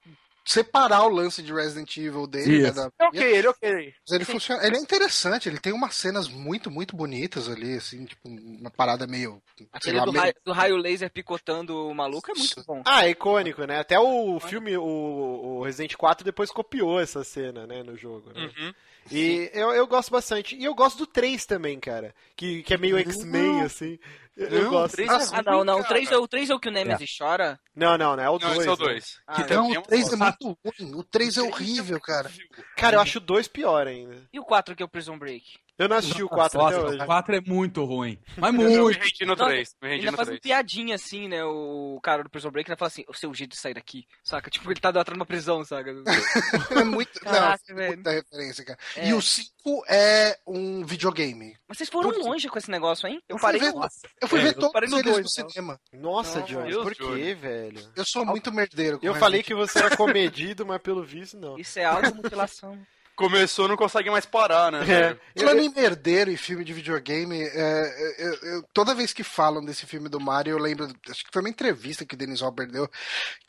separar 0.49 1.03
o 1.05 1.09
lance 1.09 1.43
de 1.43 1.53
Resident 1.53 1.95
Evil 1.97 2.25
dele, 2.25 2.63
né, 2.63 2.71
da- 2.71 2.91
É 2.99 3.05
ok, 3.05 3.21
ele 3.21 3.45
é 3.47 3.49
ok. 3.49 3.93
Mas 4.01 4.11
ele 4.15 4.25
funciona. 4.25 4.65
Ele 4.65 4.77
é 4.77 4.79
interessante, 4.79 5.47
ele 5.47 5.59
tem 5.59 5.71
umas 5.71 5.93
cenas 5.93 6.27
muito, 6.27 6.71
muito 6.71 6.95
bonitas 6.95 7.47
ali, 7.47 7.75
assim, 7.75 8.05
tipo, 8.05 8.27
uma 8.27 8.71
parada 8.71 9.05
meio. 9.05 9.41
sei 9.55 9.67
Aquele 9.71 9.97
lá, 9.99 10.05
do, 10.05 10.11
meio- 10.11 10.21
raio, 10.23 10.33
do 10.43 10.51
raio 10.51 10.77
laser 10.77 11.11
picotando 11.11 11.87
o 11.87 11.93
maluco 11.93 12.31
é 12.31 12.33
muito 12.33 12.63
bom. 12.65 12.81
Ah, 12.83 13.05
é 13.05 13.11
icônico, 13.11 13.63
né? 13.65 13.79
Até 13.79 13.99
o 13.99 14.39
filme, 14.39 14.75
o, 14.75 14.83
o 14.83 15.63
Resident 15.63 15.93
4 15.95 16.25
depois 16.25 16.49
copiou 16.49 16.99
essa 16.99 17.23
cena, 17.23 17.67
né, 17.67 17.83
no 17.83 17.95
jogo. 17.95 18.31
Né? 18.33 18.49
Uhum. 18.57 18.73
E 19.11 19.49
eu, 19.53 19.71
eu 19.71 19.87
gosto 19.87 20.11
bastante. 20.11 20.55
E 20.55 20.63
eu 20.63 20.75
gosto 20.75 20.99
do 20.99 21.07
3 21.07 21.45
também, 21.45 21.79
cara. 21.79 22.13
Que, 22.35 22.61
que 22.63 22.73
é 22.73 22.77
meio 22.77 22.97
X-Men, 22.99 23.61
assim. 23.61 23.97
Eu, 24.37 24.63
Não, 24.63 24.69
gosto. 24.71 24.93
o 24.93 24.95
3 24.95 25.09
Nossa, 25.09 25.35
é 25.35 25.39
Ah, 25.39 25.43
não, 25.43 25.63
não. 25.65 25.73
O 25.75 25.81
cara. 25.81 25.89
3 25.89 26.11
é 26.11 26.17
o, 26.17 26.27
3 26.27 26.49
é 26.49 26.55
o 26.55 26.59
que 26.59 26.69
o 26.69 26.71
Nemesis 26.71 27.17
chora. 27.17 27.59
Não, 27.75 27.97
não, 27.97 28.15
não. 28.15 28.23
É 28.23 28.29
o 28.29 28.39
Não, 28.39 28.53
2. 28.53 28.57
esse 28.59 28.67
é 28.67 28.71
o 28.71 28.77
né? 28.77 28.85
2. 28.85 29.19
Ah, 29.27 29.35
que 29.35 29.41
é. 29.41 29.45
também 29.45 29.73
Não, 29.73 29.79
um 29.79 29.83
o 29.83 29.87
3 29.87 30.13
é 30.13 30.15
muito 30.15 30.57
ruim. 30.63 30.95
O 30.95 31.03
3 31.03 31.37
é 31.37 31.41
horrível, 31.41 31.99
cara. 31.99 32.31
Cara, 32.77 32.95
eu 32.97 33.01
acho 33.01 33.17
o 33.17 33.21
2 33.21 33.47
pior 33.47 33.85
ainda. 33.87 34.27
E 34.31 34.39
o 34.39 34.45
4 34.45 34.75
que 34.75 34.83
é 34.83 34.85
o 34.85 34.89
Prison 34.89 35.17
Break? 35.17 35.59
Eu 35.79 35.87
não 35.87 35.95
assisti 35.95 36.21
o 36.21 36.27
4 36.29 36.61
até 36.61 36.75
Nossa, 36.75 36.87
hoje. 36.89 37.01
o 37.01 37.05
4 37.05 37.35
é 37.37 37.41
muito 37.41 37.85
ruim. 37.85 38.19
Mas 38.37 38.53
Eu 38.53 38.59
me 38.59 38.77
muito. 38.77 38.99
rendi 38.99 39.25
no 39.25 39.35
Não, 39.35 39.45
3. 39.47 39.75
Me 39.81 39.87
rendi 39.87 39.99
Ainda 40.01 40.11
no 40.11 40.17
faz 40.17 40.27
um 40.27 40.31
3. 40.31 40.41
piadinha 40.41 40.95
assim, 40.95 41.27
né? 41.29 41.43
O 41.43 41.99
cara 42.03 42.21
do 42.23 42.29
Prison 42.29 42.51
Break, 42.51 42.69
ele 42.69 42.77
fala 42.77 42.87
assim, 42.87 43.05
o 43.07 43.13
seu 43.13 43.33
jeito 43.33 43.51
de 43.51 43.57
sair 43.57 43.73
daqui, 43.73 44.05
saca? 44.23 44.49
Tipo, 44.49 44.69
ele 44.69 44.79
tá 44.79 44.89
atrás 44.89 45.05
de 45.07 45.13
uma 45.13 45.25
prisão, 45.25 45.63
saca? 45.63 45.89
É 46.79 46.83
muito. 46.83 47.19
Caraca, 47.21 47.63
não, 47.69 47.75
velho. 47.75 47.93
muita 47.95 48.11
referência, 48.11 48.65
cara. 48.65 48.77
É. 48.97 49.07
E 49.09 49.13
o 49.13 49.21
5 49.21 49.49
é 49.87 50.37
um 50.45 50.85
videogame. 50.85 51.55
Mas 51.67 51.77
vocês 51.77 51.89
foram 51.89 52.09
Putz. 52.11 52.25
longe 52.25 52.49
com 52.49 52.57
esse 52.57 52.69
negócio, 52.69 53.07
hein? 53.07 53.21
Eu 53.29 53.37
parei 53.39 53.59
ver- 53.61 53.73
no... 53.73 53.87
Eu 54.21 54.27
fui 54.27 54.39
É, 54.39 54.43
ver 54.43 54.53
todos 54.53 54.71
parei 54.73 54.89
no 54.89 54.97
eles 54.99 55.11
dois, 55.13 55.23
no 55.23 55.29
cinema. 55.29 55.79
Nossa, 55.93 56.41
Deus, 56.41 56.83
por 56.83 56.93
quê, 56.93 57.03
Johnny. 57.03 57.33
velho? 57.33 57.89
Eu 57.95 58.03
sou 58.05 58.25
muito 58.25 58.51
merdeiro. 58.51 58.99
com 58.99 59.05
Eu 59.07 59.15
falei 59.15 59.41
que 59.41 59.53
você 59.55 59.79
era 59.79 59.95
comedido, 59.95 60.65
mas 60.65 60.81
pelo 60.81 61.03
visto 61.03 61.37
não. 61.37 61.57
Isso 61.57 61.79
é 61.79 61.85
automutilação. 61.85 62.77
Começou, 63.19 63.67
não 63.67 63.75
consegue 63.75 64.09
mais 64.09 64.25
parar, 64.25 64.71
né? 64.71 64.79
É. 65.35 65.41
Falando 65.43 65.59
em 65.59 65.69
merdeiro 65.69 66.31
e 66.31 66.37
filme 66.37 66.63
de 66.63 66.71
videogame, 66.71 67.41
é, 67.41 68.15
eu- 68.17 68.33
eu- 68.53 68.63
toda 68.73 68.95
vez 68.95 69.11
que 69.11 69.23
falam 69.25 69.63
desse 69.63 69.85
filme 69.85 70.07
do 70.07 70.21
Mario, 70.21 70.51
eu 70.51 70.57
lembro, 70.57 70.87
acho 71.09 71.25
que 71.25 71.29
foi 71.31 71.41
uma 71.41 71.49
entrevista 71.49 72.05
que 72.05 72.15
o 72.15 72.17
Dennis 72.17 72.41
Hopper 72.41 72.65
deu, 72.71 72.89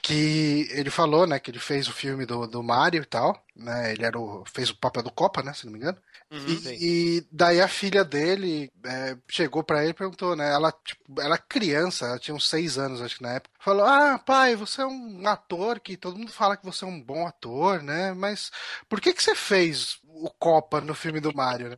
que 0.03 0.67
ele 0.73 0.91
falou, 0.91 1.25
né, 1.25 1.39
que 1.39 1.53
ele 1.53 1.61
fez 1.61 1.87
o 1.87 1.93
filme 1.93 2.27
do, 2.27 2.49
do 2.49 2.63
Mario 2.65 3.03
e 3.03 3.07
tal, 3.07 3.41
né, 3.55 3.93
ele 3.93 4.05
era 4.05 4.19
o, 4.19 4.45
fez 4.53 4.71
o 4.71 4.77
papel 4.77 5.05
do 5.05 5.11
Copa, 5.13 5.41
né, 5.43 5.53
se 5.55 5.65
não 5.67 5.73
me 5.73 5.79
engano, 5.79 5.99
Uhum. 6.31 6.47
e, 6.47 7.17
e 7.19 7.27
daí 7.31 7.61
a 7.61 7.67
filha 7.69 8.05
dele 8.05 8.71
é, 8.85 9.17
chegou 9.29 9.65
pra 9.65 9.83
ele 9.83 9.91
e 9.91 9.95
perguntou, 9.95 10.37
né, 10.37 10.53
ela, 10.53 10.71
tipo, 10.73 11.21
ela 11.21 11.37
criança, 11.37 12.07
ela 12.07 12.19
tinha 12.19 12.35
uns 12.35 12.49
seis 12.49 12.79
anos, 12.79 13.03
acho 13.03 13.17
que 13.17 13.23
na 13.23 13.35
época, 13.35 13.55
falou, 13.59 13.85
ah, 13.85 14.19
pai, 14.19 14.55
você 14.55 14.83
é 14.83 14.87
um 14.87 15.27
ator 15.27 15.81
que 15.81 15.97
todo 15.97 16.17
mundo 16.19 16.33
fala 16.33 16.57
que 16.57 16.65
você 16.65 16.85
é 16.85 16.89
um 16.89 17.03
bom 17.03 17.27
ator, 17.27 17.83
né, 17.83 18.13
mas 18.15 18.51
por 18.89 19.01
que 19.01 19.13
que 19.13 19.23
você 19.23 19.35
fez 19.35 20.00
o 20.23 20.31
Copa 20.31 20.81
no 20.81 20.95
filme 20.95 21.21
do 21.21 21.35
Mario, 21.35 21.71
né? 21.71 21.77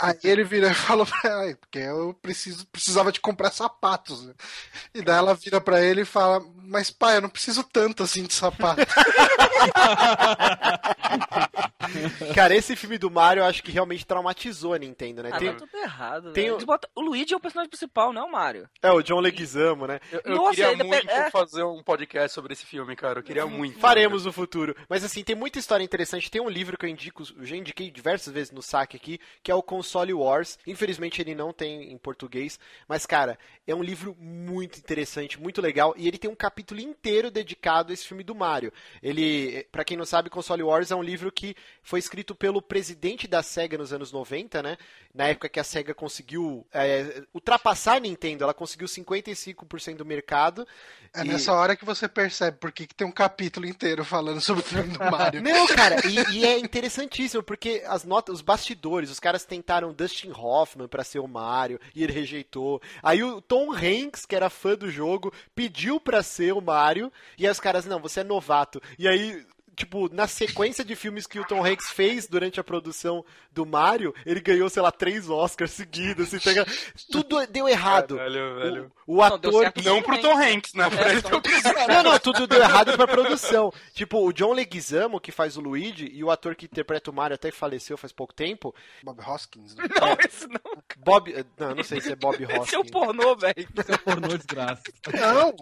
Aí 0.00 0.14
ele 0.24 0.44
virou 0.44 0.70
e 0.70 0.74
falou 0.74 1.06
pra 1.06 1.30
ela, 1.30 1.56
porque 1.56 1.78
eu 1.78 2.14
preciso, 2.20 2.66
precisava 2.66 3.10
de 3.12 3.20
comprar 3.20 3.50
sapatos, 3.50 4.24
né? 4.26 4.34
E 4.94 5.02
daí 5.02 5.18
ela 5.18 5.34
vira 5.34 5.60
pra 5.60 5.80
ele 5.82 6.02
e 6.02 6.04
fala, 6.04 6.40
mas 6.56 6.90
pai, 6.90 7.16
eu 7.16 7.22
não 7.22 7.28
preciso 7.30 7.62
tanto 7.64 8.02
assim 8.02 8.24
de 8.24 8.32
sapato. 8.34 8.80
Cara, 12.34 12.54
esse 12.54 12.76
filme 12.76 12.98
do 12.98 13.10
Mario 13.10 13.40
eu 13.42 13.46
acho 13.46 13.62
que 13.62 13.70
realmente 13.72 14.04
traumatizou 14.06 14.74
a 14.74 14.78
Nintendo, 14.78 15.22
né? 15.22 15.30
Ah, 15.32 15.38
Tem- 15.38 15.52
tá 15.52 15.58
tudo 15.66 15.76
errado, 15.76 16.32
tem 16.32 16.44
velho. 16.44 16.54
o- 16.54 16.56
Eles 16.58 16.64
botam- 16.64 16.90
O 16.94 17.00
Luigi 17.00 17.32
é 17.32 17.36
o 17.36 17.40
personagem 17.40 17.70
principal, 17.70 18.12
não 18.12 18.22
é 18.22 18.24
o 18.24 18.30
Mario. 18.32 18.68
É, 18.82 18.90
o 18.90 19.02
John 19.02 19.20
Leguizamo, 19.20 19.86
né? 19.86 20.00
Eu, 20.12 20.20
eu 20.24 20.36
Nossa, 20.36 20.54
queria 20.54 20.84
muito 20.84 21.10
é. 21.10 21.30
fazer 21.30 21.62
um 21.62 21.82
podcast 21.82 22.34
sobre 22.34 22.52
esse 22.52 22.66
filme, 22.66 22.94
cara. 22.94 23.20
Eu 23.20 23.22
queria 23.22 23.46
muito. 23.46 23.78
Faremos 23.78 24.24
no 24.26 24.32
futuro. 24.32 24.76
Mas 24.88 25.02
assim, 25.04 25.24
tem 25.24 25.34
muita 25.34 25.58
história 25.58 25.82
interessante. 25.84 26.30
Tem 26.30 26.40
um 26.40 26.48
livro 26.48 26.76
que 26.76 26.84
eu 26.84 26.90
indico, 26.90 27.22
eu 27.36 27.44
já 27.46 27.56
indiquei 27.56 27.77
diversas 27.90 28.32
vezes 28.32 28.52
no 28.52 28.62
saque 28.62 28.96
aqui, 28.96 29.20
que 29.42 29.50
é 29.50 29.54
o 29.54 29.62
Console 29.62 30.12
Wars. 30.12 30.58
Infelizmente 30.66 31.22
ele 31.22 31.34
não 31.34 31.52
tem 31.52 31.92
em 31.92 31.98
português, 31.98 32.58
mas 32.88 33.06
cara, 33.06 33.38
é 33.66 33.74
um 33.74 33.82
livro 33.82 34.16
muito 34.20 34.78
interessante, 34.78 35.40
muito 35.40 35.60
legal 35.60 35.94
e 35.96 36.08
ele 36.08 36.18
tem 36.18 36.30
um 36.30 36.34
capítulo 36.34 36.80
inteiro 36.80 37.30
dedicado 37.30 37.90
a 37.90 37.94
esse 37.94 38.06
filme 38.06 38.24
do 38.24 38.34
Mario. 38.34 38.72
Ele, 39.02 39.64
pra 39.70 39.84
quem 39.84 39.96
não 39.96 40.04
sabe, 40.04 40.28
Console 40.28 40.62
Wars 40.62 40.90
é 40.90 40.96
um 40.96 41.02
livro 41.02 41.30
que 41.30 41.54
foi 41.82 41.98
escrito 41.98 42.34
pelo 42.34 42.60
presidente 42.60 43.28
da 43.28 43.42
Sega 43.42 43.78
nos 43.78 43.92
anos 43.92 44.10
90, 44.10 44.62
né? 44.62 44.76
Na 45.18 45.26
época 45.26 45.48
que 45.48 45.58
a 45.58 45.64
Sega 45.64 45.92
conseguiu 45.92 46.64
é, 46.72 47.24
ultrapassar 47.34 47.96
a 47.96 47.98
Nintendo, 48.00 48.44
ela 48.44 48.54
conseguiu 48.54 48.86
55% 48.86 49.96
do 49.96 50.04
mercado. 50.04 50.64
É 51.12 51.22
E- 51.22 51.24
nessa 51.24 51.52
hora 51.52 51.74
que 51.74 51.84
você 51.84 52.06
percebe 52.06 52.56
por 52.58 52.70
que, 52.70 52.86
tem 52.86 53.04
um 53.04 53.10
capítulo 53.10 53.66
inteiro 53.66 54.04
falando 54.04 54.40
sobre 54.40 54.62
o 54.62 54.64
filme 54.64 54.90
do 54.96 54.98
Mario. 55.10 55.42
Não, 55.42 55.66
cara, 55.66 55.96
e, 56.06 56.36
e 56.36 56.46
é 56.46 56.56
interessantíssimo, 56.60 57.42
porque 57.42 57.82
as 57.88 58.04
notas, 58.04 58.36
os 58.36 58.42
bastidores, 58.42 59.10
os 59.10 59.18
caras 59.18 59.44
tentaram 59.44 59.92
Dustin 59.92 60.30
Hoffman 60.30 60.86
pra 60.86 61.02
ser 61.02 61.18
o 61.18 61.26
Mario, 61.26 61.80
e 61.96 62.04
ele 62.04 62.12
rejeitou. 62.12 62.80
Aí 63.02 63.20
o 63.20 63.40
Tom 63.40 63.72
Hanks, 63.72 64.24
que 64.24 64.36
era 64.36 64.48
fã 64.48 64.76
do 64.76 64.88
jogo, 64.88 65.32
pediu 65.52 65.98
pra 65.98 66.22
ser 66.22 66.52
o 66.54 66.60
Mario, 66.60 67.12
e 67.36 67.44
aí 67.44 67.50
os 67.50 67.58
caras, 67.58 67.86
não, 67.86 67.98
você 68.00 68.20
é 68.20 68.24
novato. 68.24 68.80
E 68.96 69.08
aí 69.08 69.44
tipo, 69.78 70.12
na 70.12 70.26
sequência 70.26 70.84
de 70.84 70.96
filmes 70.96 71.26
que 71.26 71.38
o 71.38 71.44
Tom 71.44 71.64
Hanks 71.64 71.90
fez 71.90 72.26
durante 72.26 72.58
a 72.58 72.64
produção 72.64 73.24
do 73.52 73.64
Mario, 73.64 74.12
ele 74.26 74.40
ganhou, 74.40 74.68
sei 74.68 74.82
lá, 74.82 74.90
três 74.90 75.30
Oscars 75.30 75.70
seguidos, 75.70 76.34
assim, 76.34 76.38
tá 76.38 76.64
Tudo 77.10 77.46
deu 77.46 77.68
errado. 77.68 78.16
Velho, 78.16 78.58
velho. 78.58 78.92
O, 79.06 79.16
o 79.16 79.22
ator... 79.22 79.72
Não 79.84 80.02
pro 80.02 80.20
Tom 80.20 80.36
Hanks, 80.36 80.74
né? 80.74 80.88
Pra 80.90 81.12
ele 81.12 81.22
Não, 81.88 82.02
não, 82.02 82.18
tudo 82.18 82.46
deu 82.46 82.60
errado 82.60 82.96
pra 82.96 83.06
produção. 83.06 83.72
Tipo, 83.94 84.26
o 84.26 84.32
John 84.32 84.52
Leguizamo, 84.52 85.20
que 85.20 85.30
faz 85.30 85.56
o 85.56 85.60
Luigi, 85.60 86.10
e 86.12 86.22
o 86.24 86.30
ator 86.30 86.54
que 86.54 86.66
interpreta 86.66 87.10
o 87.10 87.14
Mario 87.14 87.36
até 87.36 87.50
faleceu 87.50 87.96
faz 87.96 88.12
pouco 88.12 88.34
tempo. 88.34 88.74
Bob 89.02 89.20
Hoskins, 89.20 89.74
né? 89.76 89.84
Não, 90.00 90.16
esse 90.26 90.46
não. 90.48 90.82
Bob... 90.98 91.46
Não, 91.58 91.74
não 91.74 91.84
sei 91.84 92.00
se 92.00 92.12
é 92.12 92.16
Bob 92.16 92.42
Hoskins. 92.44 92.66
Esse 92.66 92.74
é 92.74 92.78
o 92.78 92.84
pornô, 92.84 93.36
velho. 93.36 93.54
Isso 93.58 93.92
é 93.92 93.96
pornô 93.98 94.28
desgraça. 94.28 94.82
Não! 95.12 95.54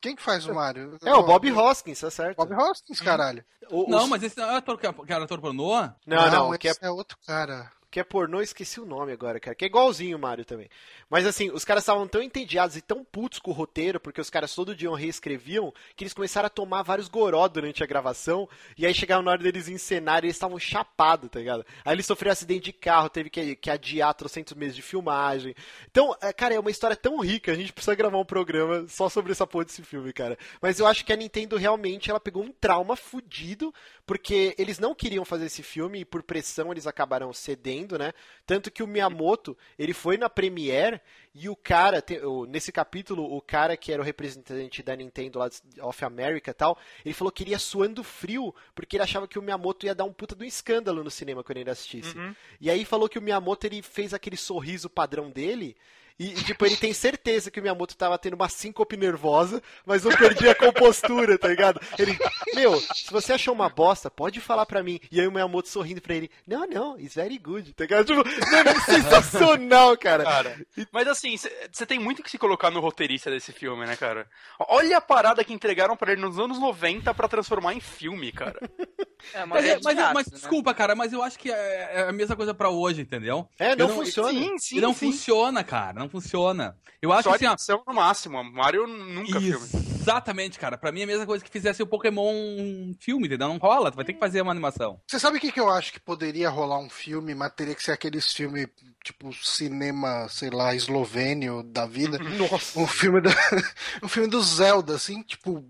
Quem 0.00 0.16
que 0.16 0.22
faz 0.22 0.46
o 0.46 0.54
Mario? 0.54 0.98
É, 1.04 1.14
o 1.14 1.22
Bob 1.22 1.50
Hoskins, 1.52 2.00
tá 2.00 2.10
certo. 2.10 2.36
Bob 2.36 2.54
Hoskins, 2.54 2.87
caralho. 3.04 3.44
O- 3.70 3.88
Não, 3.90 4.04
os- 4.04 4.08
mas 4.08 4.22
esse 4.22 4.36
não 4.38 4.50
é 4.50 4.56
ator 4.56 4.78
que 4.78 4.86
é, 4.86 4.92
que 4.92 5.12
era 5.12 5.24
ator 5.24 5.40
pornô? 5.40 5.80
Não, 6.06 6.30
não, 6.30 6.58
que 6.58 6.68
é 6.68 6.70
esse 6.70 6.84
é 6.84 6.90
outro 6.90 7.16
cara. 7.26 7.70
Que 7.90 7.98
é 7.98 8.04
pornô, 8.04 8.42
esqueci 8.42 8.80
o 8.80 8.84
nome 8.84 9.12
agora, 9.12 9.40
cara. 9.40 9.54
Que 9.54 9.64
é 9.64 9.68
igualzinho 9.68 10.16
o 10.16 10.20
Mario 10.20 10.44
também. 10.44 10.68
Mas 11.08 11.26
assim, 11.26 11.50
os 11.50 11.64
caras 11.64 11.82
estavam 11.82 12.06
tão 12.06 12.22
entediados 12.22 12.76
e 12.76 12.82
tão 12.82 13.02
putos 13.02 13.38
com 13.38 13.50
o 13.50 13.54
roteiro, 13.54 13.98
porque 13.98 14.20
os 14.20 14.28
caras 14.28 14.54
todo 14.54 14.74
dia 14.74 14.94
reescreviam, 14.94 15.72
que 15.96 16.04
eles 16.04 16.12
começaram 16.12 16.46
a 16.46 16.50
tomar 16.50 16.82
vários 16.82 17.08
goró 17.08 17.48
durante 17.48 17.82
a 17.82 17.86
gravação, 17.86 18.48
e 18.76 18.86
aí 18.86 18.92
chegava 18.92 19.22
na 19.22 19.30
hora 19.30 19.42
deles 19.42 19.68
encenar 19.68 20.22
e 20.22 20.26
eles 20.26 20.36
estavam 20.36 20.58
chapados, 20.58 21.30
tá 21.30 21.38
ligado? 21.38 21.64
Aí 21.84 21.94
eles 21.94 22.06
sofreram 22.06 22.32
acidente 22.32 22.66
de 22.66 22.72
carro, 22.72 23.08
teve 23.08 23.30
que, 23.30 23.56
que 23.56 23.70
adiar 23.70 24.12
trocentos 24.14 24.54
meses 24.54 24.76
de 24.76 24.82
filmagem. 24.82 25.54
Então, 25.90 26.14
é, 26.20 26.32
cara, 26.32 26.54
é 26.54 26.60
uma 26.60 26.70
história 26.70 26.96
tão 26.96 27.18
rica, 27.20 27.52
a 27.52 27.54
gente 27.54 27.72
precisa 27.72 27.94
gravar 27.94 28.18
um 28.18 28.24
programa 28.24 28.86
só 28.88 29.08
sobre 29.08 29.32
essa 29.32 29.46
porra 29.46 29.64
desse 29.64 29.82
filme, 29.82 30.12
cara. 30.12 30.38
Mas 30.60 30.78
eu 30.78 30.86
acho 30.86 31.04
que 31.04 31.12
a 31.12 31.16
Nintendo 31.16 31.56
realmente, 31.56 32.10
ela 32.10 32.20
pegou 32.20 32.42
um 32.42 32.52
trauma 32.52 32.96
fudido, 32.96 33.72
porque 34.08 34.54
eles 34.56 34.78
não 34.78 34.94
queriam 34.94 35.22
fazer 35.22 35.44
esse 35.44 35.62
filme 35.62 36.00
e 36.00 36.04
por 36.04 36.22
pressão 36.22 36.72
eles 36.72 36.86
acabaram 36.86 37.30
cedendo, 37.30 37.98
né? 37.98 38.14
Tanto 38.46 38.70
que 38.70 38.82
o 38.82 38.86
Miyamoto, 38.86 39.54
ele 39.78 39.92
foi 39.92 40.16
na 40.16 40.30
Premiere 40.30 40.98
e 41.34 41.46
o 41.46 41.54
cara, 41.54 42.02
nesse 42.48 42.72
capítulo, 42.72 43.22
o 43.22 43.42
cara 43.42 43.76
que 43.76 43.92
era 43.92 44.00
o 44.00 44.04
representante 44.04 44.82
da 44.82 44.96
Nintendo 44.96 45.38
lá 45.38 45.50
of 45.82 46.04
America 46.06 46.50
e 46.50 46.54
tal, 46.54 46.78
ele 47.04 47.12
falou 47.12 47.30
que 47.30 47.42
ele 47.42 47.50
ia 47.50 47.58
suando 47.58 48.02
frio, 48.02 48.54
porque 48.74 48.96
ele 48.96 49.02
achava 49.02 49.28
que 49.28 49.38
o 49.38 49.42
Miyamoto 49.42 49.84
ia 49.84 49.94
dar 49.94 50.04
um 50.04 50.12
puta 50.12 50.34
do 50.34 50.42
escândalo 50.42 51.04
no 51.04 51.10
cinema 51.10 51.44
quando 51.44 51.58
ele 51.58 51.68
assistisse. 51.68 52.16
E 52.58 52.70
aí 52.70 52.86
falou 52.86 53.10
que 53.10 53.18
o 53.18 53.22
Miyamoto, 53.22 53.66
ele 53.66 53.82
fez 53.82 54.14
aquele 54.14 54.38
sorriso 54.38 54.88
padrão 54.88 55.30
dele, 55.30 55.76
e, 56.18 56.30
e, 56.30 56.34
tipo, 56.44 56.66
ele 56.66 56.76
tem 56.76 56.92
certeza 56.92 57.50
que 57.50 57.60
o 57.60 57.62
Miyamoto 57.62 57.96
tava 57.96 58.18
tendo 58.18 58.34
uma 58.34 58.48
síncope 58.48 58.96
nervosa, 58.96 59.62
mas 59.86 60.02
não 60.04 60.10
perdia 60.16 60.52
a 60.52 60.54
compostura, 60.54 61.38
tá 61.38 61.48
ligado? 61.48 61.80
Ele, 61.98 62.18
meu, 62.54 62.80
se 62.80 63.10
você 63.10 63.34
achou 63.34 63.54
uma 63.54 63.68
bosta, 63.68 64.10
pode 64.10 64.40
falar 64.40 64.66
pra 64.66 64.82
mim. 64.82 64.98
E 65.12 65.20
aí 65.20 65.26
o 65.26 65.32
Miyamoto 65.32 65.68
sorrindo 65.68 66.00
pra 66.00 66.14
ele, 66.14 66.30
não, 66.46 66.66
não, 66.66 66.98
it's 66.98 67.14
very 67.14 67.38
good, 67.38 67.72
tá 67.72 67.84
ligado? 67.84 68.06
Tipo, 68.06 68.24
mano, 68.50 68.70
é 68.70 68.80
sensacional, 68.80 69.96
cara. 69.96 70.24
Cara, 70.24 70.56
mas 70.92 71.06
assim, 71.08 71.36
você 71.36 71.86
tem 71.86 71.98
muito 71.98 72.22
que 72.22 72.30
se 72.30 72.38
colocar 72.38 72.70
no 72.70 72.80
roteirista 72.80 73.30
desse 73.30 73.52
filme, 73.52 73.86
né, 73.86 73.96
cara? 73.96 74.26
Olha 74.58 74.98
a 74.98 75.00
parada 75.00 75.44
que 75.44 75.52
entregaram 75.52 75.96
pra 75.96 76.12
ele 76.12 76.20
nos 76.20 76.38
anos 76.38 76.58
90 76.58 77.12
pra 77.14 77.28
transformar 77.28 77.74
em 77.74 77.80
filme, 77.80 78.32
cara. 78.32 78.58
É, 79.34 79.44
Mas, 79.44 79.64
é 79.64 79.80
mas, 79.82 79.96
teatro, 79.96 80.14
mas 80.14 80.26
né? 80.28 80.32
desculpa, 80.36 80.72
cara, 80.72 80.94
mas 80.94 81.12
eu 81.12 81.20
acho 81.24 81.36
que 81.40 81.50
é, 81.50 81.90
é 81.92 82.08
a 82.08 82.12
mesma 82.12 82.36
coisa 82.36 82.54
pra 82.54 82.70
hoje, 82.70 83.00
entendeu? 83.02 83.48
É, 83.58 83.74
não, 83.74 83.88
Eu 83.88 83.94
funciona. 83.96 84.30
Sim, 84.30 84.56
sim, 84.58 84.78
e 84.78 84.80
não 84.80 84.94
sim. 84.94 85.10
funciona, 85.10 85.64
cara, 85.64 85.98
não 85.98 86.07
funciona. 86.08 86.76
Eu 87.00 87.12
acho 87.12 87.28
Só 87.28 87.34
assim, 87.34 87.44
ó, 87.44 87.48
animação 87.48 87.82
no 87.86 87.94
máximo. 87.94 88.42
Mario 88.42 88.86
nunca 88.86 89.40
filme. 89.40 89.66
Exatamente, 90.08 90.58
cara. 90.58 90.78
Pra 90.78 90.90
mim 90.90 91.00
é 91.00 91.04
a 91.04 91.06
mesma 91.06 91.26
coisa 91.26 91.44
que 91.44 91.50
fizesse 91.50 91.82
o 91.82 91.86
Pokémon 91.86 92.32
um 92.32 92.94
filme, 92.98 93.26
entendeu? 93.26 93.48
Não 93.48 93.58
rola, 93.58 93.90
tu 93.90 93.96
vai 93.96 94.04
ter 94.04 94.14
que 94.14 94.18
fazer 94.18 94.40
uma 94.40 94.50
animação. 94.50 95.00
Você 95.06 95.18
sabe 95.18 95.36
o 95.36 95.40
que, 95.40 95.52
que 95.52 95.60
eu 95.60 95.68
acho 95.68 95.92
que 95.92 96.00
poderia 96.00 96.48
rolar 96.48 96.78
um 96.78 96.88
filme, 96.88 97.34
mas 97.34 97.52
teria 97.52 97.74
que 97.74 97.82
ser 97.82 97.92
aqueles 97.92 98.32
filmes, 98.32 98.66
tipo, 99.04 99.32
cinema, 99.34 100.26
sei 100.28 100.50
lá, 100.50 100.74
eslovênio 100.74 101.62
da 101.62 101.86
vida. 101.86 102.18
Nossa. 102.38 102.80
Um 102.80 102.86
filme 102.86 103.20
da, 103.20 103.30
um 104.02 104.08
filme 104.08 104.28
do 104.28 104.42
Zelda, 104.42 104.94
assim, 104.94 105.22
tipo. 105.22 105.64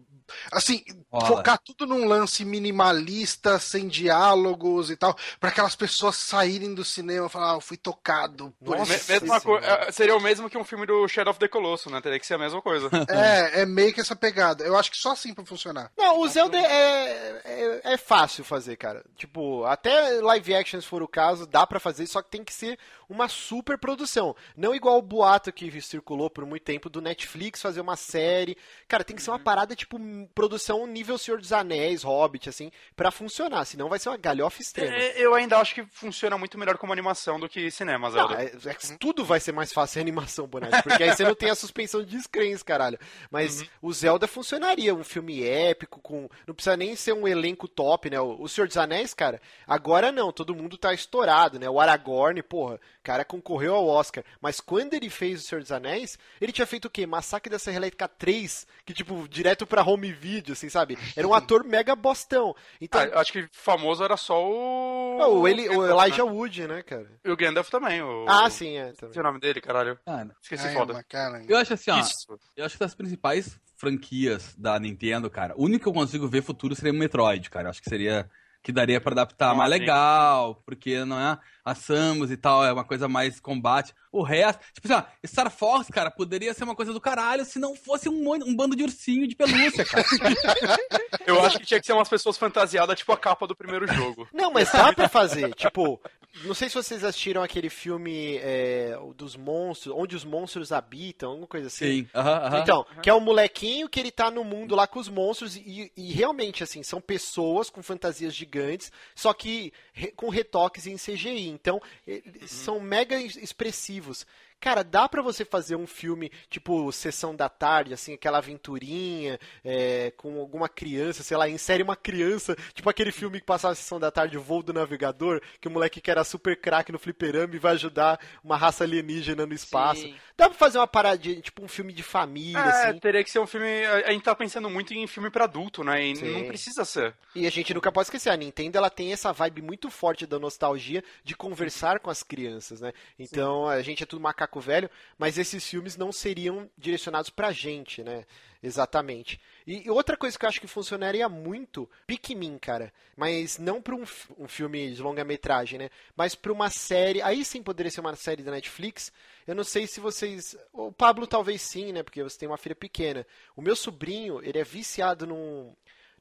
Assim, 0.52 0.84
Rola. 1.12 1.26
focar 1.26 1.58
tudo 1.58 1.86
num 1.86 2.06
lance 2.06 2.44
minimalista, 2.44 3.58
sem 3.58 3.88
diálogos 3.88 4.90
e 4.90 4.96
tal, 4.96 5.16
pra 5.40 5.50
aquelas 5.50 5.74
pessoas 5.76 6.16
saírem 6.16 6.74
do 6.74 6.84
cinema 6.84 7.26
e 7.26 7.30
falar, 7.30 7.52
ah, 7.52 7.56
eu 7.56 7.60
fui 7.60 7.76
tocado 7.76 8.52
por 8.64 8.76
Nossa. 8.78 9.40
co- 9.40 9.58
é, 9.58 9.90
seria 9.92 10.16
o 10.16 10.20
mesmo 10.20 10.48
que 10.48 10.56
um 10.58 10.64
filme 10.64 10.86
do 10.86 11.06
Shadow 11.08 11.30
of 11.30 11.40
the 11.40 11.48
Colossus, 11.48 11.92
né? 11.92 12.00
Teria 12.00 12.18
que 12.18 12.26
ser 12.26 12.34
a 12.34 12.38
mesma 12.38 12.60
coisa. 12.62 12.88
É, 13.08 13.62
é 13.62 13.66
meio 13.66 13.92
que 13.92 14.00
essa 14.00 14.14
pegada. 14.14 14.64
Eu 14.64 14.76
acho 14.76 14.90
que 14.90 14.96
só 14.96 15.12
assim 15.12 15.32
pra 15.34 15.44
funcionar. 15.44 15.90
Não, 15.96 16.20
o 16.20 16.28
Zelda 16.28 16.58
é, 16.58 17.40
é, 17.44 17.80
é 17.94 17.96
fácil 17.96 18.44
fazer, 18.44 18.76
cara. 18.76 19.04
Tipo, 19.16 19.64
até 19.64 20.20
live 20.20 20.54
action, 20.54 20.80
se 20.80 20.86
for 20.86 21.02
o 21.02 21.08
caso, 21.08 21.46
dá 21.46 21.66
pra 21.66 21.80
fazer, 21.80 22.06
só 22.06 22.22
que 22.22 22.30
tem 22.30 22.44
que 22.44 22.52
ser 22.52 22.78
uma 23.08 23.28
super 23.28 23.78
produção. 23.78 24.36
Não 24.56 24.74
igual 24.74 24.98
o 24.98 25.02
boato 25.02 25.52
que 25.52 25.80
circulou 25.80 26.28
por 26.28 26.44
muito 26.44 26.62
tempo 26.62 26.90
do 26.90 27.00
Netflix 27.00 27.60
fazer 27.62 27.80
uma 27.80 27.96
série. 27.96 28.56
Cara, 28.86 29.02
tem 29.04 29.16
que 29.16 29.22
ser 29.22 29.30
uma 29.30 29.38
parada, 29.38 29.74
tipo, 29.74 29.98
produção 30.26 30.86
nível 30.86 31.18
Senhor 31.18 31.40
dos 31.40 31.52
Anéis, 31.52 32.02
Hobbit, 32.02 32.48
assim, 32.48 32.70
pra 32.96 33.10
funcionar. 33.10 33.64
Senão 33.64 33.88
vai 33.88 33.98
ser 33.98 34.08
uma 34.08 34.16
galhofa 34.16 34.60
extrema. 34.62 34.94
É, 34.96 35.20
Eu 35.20 35.34
ainda 35.34 35.58
acho 35.58 35.74
que 35.74 35.84
funciona 35.86 36.36
muito 36.38 36.56
melhor 36.58 36.78
como 36.78 36.92
animação 36.92 37.38
do 37.40 37.48
que 37.48 37.70
cinema, 37.70 38.08
Não, 38.10 38.14
Zelda. 38.28 38.42
é- 38.42 38.52
é 38.70 38.76
tudo 38.98 39.24
vai 39.24 39.40
ser 39.40 39.52
mais 39.52 39.72
fácil 39.72 39.98
em 39.98 40.02
animação, 40.02 40.46
Bonatti, 40.46 40.82
porque 40.82 41.02
aí 41.02 41.14
você 41.14 41.24
não 41.24 41.34
tem 41.34 41.50
a 41.50 41.54
suspensão 41.54 42.02
de 42.02 42.16
descrença, 42.16 42.64
caralho. 42.64 42.98
Mas 43.30 43.64
o 43.82 43.92
Zelda 43.92 44.26
funcionaria, 44.26 44.94
um 44.94 45.04
filme 45.04 45.42
épico, 45.42 46.00
com. 46.00 46.28
Não 46.46 46.54
precisa 46.54 46.76
nem 46.76 46.94
ser 46.96 47.12
um 47.12 47.26
elenco 47.28 47.66
top, 47.68 48.10
né? 48.10 48.20
O 48.20 48.46
Senhor 48.48 48.66
dos 48.68 48.76
Anéis, 48.76 49.12
cara, 49.14 49.40
agora 49.66 50.10
não, 50.12 50.32
todo 50.32 50.54
mundo 50.54 50.76
tá 50.78 50.92
estourado, 50.94 51.58
né? 51.58 51.68
O 51.68 51.80
Aragorn, 51.80 52.42
porra, 52.42 52.74
o 52.76 52.80
cara 53.02 53.24
concorreu 53.24 53.74
ao 53.74 53.86
Oscar. 53.86 54.24
Mas 54.40 54.60
quando 54.60 54.94
ele 54.94 55.10
fez 55.10 55.40
o 55.40 55.44
Senhor 55.44 55.60
dos 55.60 55.72
Anéis, 55.72 56.18
ele 56.40 56.52
tinha 56.52 56.66
feito 56.66 56.86
o 56.86 56.90
quê? 56.90 57.06
Massacre 57.06 57.50
da 57.50 57.58
Serra 57.58 57.76
Elétrica 57.78 58.08
3, 58.08 58.66
que, 58.84 58.92
tipo, 58.94 59.26
direto 59.28 59.66
pra 59.66 59.82
home 59.82 60.07
video, 60.12 60.52
assim, 60.52 60.68
sabe? 60.68 60.98
Era 61.16 61.26
um 61.26 61.34
ator 61.34 61.64
mega 61.64 61.94
bostão. 61.96 62.54
Então. 62.80 63.00
Ah, 63.00 63.20
acho 63.20 63.32
que 63.32 63.48
famoso 63.52 64.02
era 64.04 64.16
só 64.16 64.42
o. 64.48 65.40
o, 65.40 65.48
ele, 65.48 65.68
o 65.68 65.80
Gandalf, 65.80 66.02
Elijah 66.02 66.24
né? 66.24 66.30
Wood, 66.30 66.68
né, 66.68 66.82
cara? 66.82 67.06
E 67.24 67.30
o 67.30 67.36
Gandalf 67.36 67.68
também. 67.70 68.02
O... 68.02 68.26
Ah, 68.28 68.48
sim, 68.50 68.76
é. 68.76 68.92
Também. 68.92 68.94
Esqueci 69.10 69.20
o 69.20 69.22
nome 69.22 69.40
dele, 69.40 69.60
caralho. 69.60 69.98
Cara, 70.04 70.30
Esqueci 70.42 70.66
Ai, 70.68 70.74
foda. 70.74 70.92
uma 70.92 71.02
cara. 71.02 71.42
eu 71.48 71.56
acho 71.56 71.74
assim, 71.74 71.90
ó. 71.90 72.00
Isso. 72.00 72.38
Eu 72.56 72.64
acho 72.64 72.74
que 72.76 72.80
das 72.80 72.94
principais 72.94 73.58
franquias 73.76 74.54
da 74.56 74.78
Nintendo, 74.78 75.30
cara, 75.30 75.54
o 75.56 75.64
único 75.64 75.84
que 75.84 75.88
eu 75.88 75.92
consigo 75.92 76.26
ver 76.28 76.42
futuro 76.42 76.74
seria 76.74 76.92
o 76.92 76.96
Metroid, 76.96 77.48
cara. 77.50 77.66
Eu 77.66 77.70
acho 77.70 77.82
que 77.82 77.88
seria. 77.88 78.28
Que 78.60 78.72
daria 78.72 79.00
pra 79.00 79.12
adaptar 79.12 79.50
Ah, 79.50 79.54
mais 79.54 79.72
sim. 79.72 79.78
legal, 79.78 80.56
porque 80.66 81.04
não 81.04 81.18
é 81.18 81.38
a 81.70 81.74
Samus 81.74 82.30
e 82.30 82.36
tal, 82.36 82.64
é 82.64 82.72
uma 82.72 82.84
coisa 82.84 83.08
mais 83.08 83.38
combate. 83.40 83.94
O 84.10 84.22
resto, 84.22 84.60
tipo 84.72 84.90
assim, 84.90 85.02
ó, 85.06 85.26
Star 85.26 85.50
Fox, 85.50 85.88
cara, 85.88 86.10
poderia 86.10 86.54
ser 86.54 86.64
uma 86.64 86.74
coisa 86.74 86.92
do 86.92 87.00
caralho 87.00 87.44
se 87.44 87.58
não 87.58 87.74
fosse 87.76 88.08
um, 88.08 88.32
um 88.32 88.56
bando 88.56 88.74
de 88.74 88.82
ursinho 88.82 89.26
de 89.28 89.36
pelúcia, 89.36 89.84
cara. 89.84 90.04
Eu 91.26 91.40
acho 91.42 91.58
que 91.58 91.66
tinha 91.66 91.80
que 91.80 91.86
ser 91.86 91.92
umas 91.92 92.08
pessoas 92.08 92.38
fantasiadas, 92.38 92.98
tipo 92.98 93.12
a 93.12 93.16
capa 93.18 93.46
do 93.46 93.54
primeiro 93.54 93.86
jogo. 93.86 94.26
Não, 94.32 94.50
mas 94.52 94.70
dá 94.72 94.92
pra 94.92 95.08
fazer. 95.08 95.54
Tipo, 95.54 96.00
não 96.44 96.54
sei 96.54 96.68
se 96.68 96.74
vocês 96.74 97.04
assistiram 97.04 97.42
aquele 97.42 97.68
filme 97.68 98.36
é, 98.38 98.96
dos 99.14 99.36
monstros, 99.36 99.94
onde 99.96 100.16
os 100.16 100.24
monstros 100.24 100.72
habitam, 100.72 101.30
alguma 101.30 101.46
coisa 101.46 101.66
assim. 101.66 102.02
Sim, 102.02 102.08
aham, 102.14 102.38
aham. 102.46 102.58
Então, 102.60 102.86
que 103.02 103.10
é 103.10 103.14
um 103.14 103.20
molequinho 103.20 103.88
que 103.88 104.00
ele 104.00 104.10
tá 104.10 104.30
no 104.30 104.42
mundo 104.44 104.74
lá 104.74 104.86
com 104.86 104.98
os 104.98 105.08
monstros 105.08 105.56
e, 105.56 105.92
e 105.96 106.12
realmente, 106.12 106.62
assim, 106.62 106.82
são 106.82 107.00
pessoas 107.00 107.68
com 107.68 107.82
fantasias 107.82 108.34
gigantes, 108.34 108.90
só 109.14 109.32
que 109.34 109.72
re- 109.92 110.12
com 110.12 110.28
retoques 110.30 110.86
em 110.86 110.96
CGI. 110.96 111.48
Então, 111.60 111.80
eles 112.06 112.50
são 112.50 112.80
mega 112.80 113.20
es- 113.20 113.36
expressivos. 113.36 114.26
Cara, 114.60 114.82
dá 114.82 115.08
pra 115.08 115.22
você 115.22 115.44
fazer 115.44 115.76
um 115.76 115.86
filme 115.86 116.30
tipo 116.50 116.90
Sessão 116.90 117.34
da 117.34 117.48
Tarde, 117.48 117.94
assim, 117.94 118.14
aquela 118.14 118.38
aventurinha 118.38 119.38
é, 119.64 120.12
com 120.16 120.38
alguma 120.40 120.68
criança, 120.68 121.22
sei 121.22 121.36
lá, 121.36 121.48
insere 121.48 121.82
uma 121.82 121.94
criança, 121.96 122.56
tipo 122.74 122.90
aquele 122.90 123.12
filme 123.12 123.38
que 123.40 123.46
passava 123.46 123.74
Sessão 123.74 124.00
da 124.00 124.10
Tarde, 124.10 124.36
O 124.36 124.42
Voo 124.42 124.62
do 124.62 124.72
Navegador, 124.72 125.40
que 125.60 125.68
o 125.68 125.70
moleque 125.70 126.00
que 126.00 126.10
era 126.10 126.24
super 126.24 126.56
craque 126.60 126.90
no 126.90 126.98
fliperama 126.98 127.54
e 127.54 127.58
vai 127.58 127.74
ajudar 127.74 128.18
uma 128.42 128.56
raça 128.56 128.82
alienígena 128.84 129.46
no 129.46 129.54
espaço. 129.54 130.02
Sim. 130.02 130.14
Dá 130.36 130.48
pra 130.48 130.58
fazer 130.58 130.78
uma 130.78 130.86
paradinha, 130.86 131.40
tipo 131.40 131.64
um 131.64 131.68
filme 131.68 131.92
de 131.92 132.02
família, 132.02 132.58
É, 132.58 132.88
assim. 132.90 132.98
teria 132.98 133.22
que 133.22 133.30
ser 133.30 133.38
um 133.38 133.46
filme. 133.46 133.66
A 133.86 134.10
gente 134.10 134.22
tá 134.24 134.34
pensando 134.34 134.68
muito 134.68 134.92
em 134.92 135.06
filme 135.06 135.30
pra 135.30 135.44
adulto, 135.44 135.84
né? 135.84 136.02
E 136.04 136.16
Sim. 136.16 136.32
não 136.32 136.44
precisa 136.46 136.84
ser. 136.84 137.14
E 137.34 137.46
a 137.46 137.50
gente 137.50 137.72
nunca 137.74 137.92
pode 137.92 138.06
esquecer, 138.06 138.30
a 138.30 138.36
Nintendo 138.36 138.78
ela 138.78 138.90
tem 138.90 139.12
essa 139.12 139.32
vibe 139.32 139.62
muito 139.62 139.90
forte 139.90 140.26
da 140.26 140.38
nostalgia 140.38 141.02
de 141.22 141.36
conversar 141.36 142.00
com 142.00 142.10
as 142.10 142.22
crianças, 142.22 142.80
né? 142.80 142.92
Então 143.18 143.68
a 143.68 143.80
gente 143.82 144.02
é 144.02 144.06
tudo 144.06 144.20
macaco 144.20 144.47
velho, 144.60 144.90
mas 145.18 145.36
esses 145.36 145.66
filmes 145.66 145.96
não 145.96 146.10
seriam 146.10 146.70
direcionados 146.76 147.30
pra 147.30 147.52
gente, 147.52 148.02
né? 148.02 148.24
Exatamente. 148.62 149.40
E 149.66 149.88
outra 149.88 150.16
coisa 150.16 150.36
que 150.36 150.44
eu 150.44 150.48
acho 150.48 150.60
que 150.60 150.66
funcionaria 150.66 151.28
muito, 151.28 151.88
Pikmin, 152.06 152.58
cara, 152.58 152.92
mas 153.16 153.58
não 153.58 153.80
pra 153.80 153.94
um, 153.94 154.04
um 154.36 154.48
filme 154.48 154.92
de 154.92 155.00
longa-metragem, 155.00 155.78
né? 155.78 155.90
Mas 156.16 156.34
pra 156.34 156.52
uma 156.52 156.68
série, 156.68 157.22
aí 157.22 157.44
sim 157.44 157.62
poderia 157.62 157.90
ser 157.90 158.00
uma 158.00 158.16
série 158.16 158.42
da 158.42 158.50
Netflix. 158.50 159.12
Eu 159.46 159.54
não 159.54 159.64
sei 159.64 159.86
se 159.86 160.00
vocês, 160.00 160.56
o 160.72 160.90
Pablo 160.90 161.26
talvez 161.26 161.62
sim, 161.62 161.92
né? 161.92 162.02
Porque 162.02 162.22
você 162.22 162.38
tem 162.38 162.48
uma 162.48 162.58
filha 162.58 162.74
pequena. 162.74 163.26
O 163.54 163.62
meu 163.62 163.76
sobrinho, 163.76 164.42
ele 164.42 164.58
é 164.58 164.64
viciado 164.64 165.26
num 165.26 165.72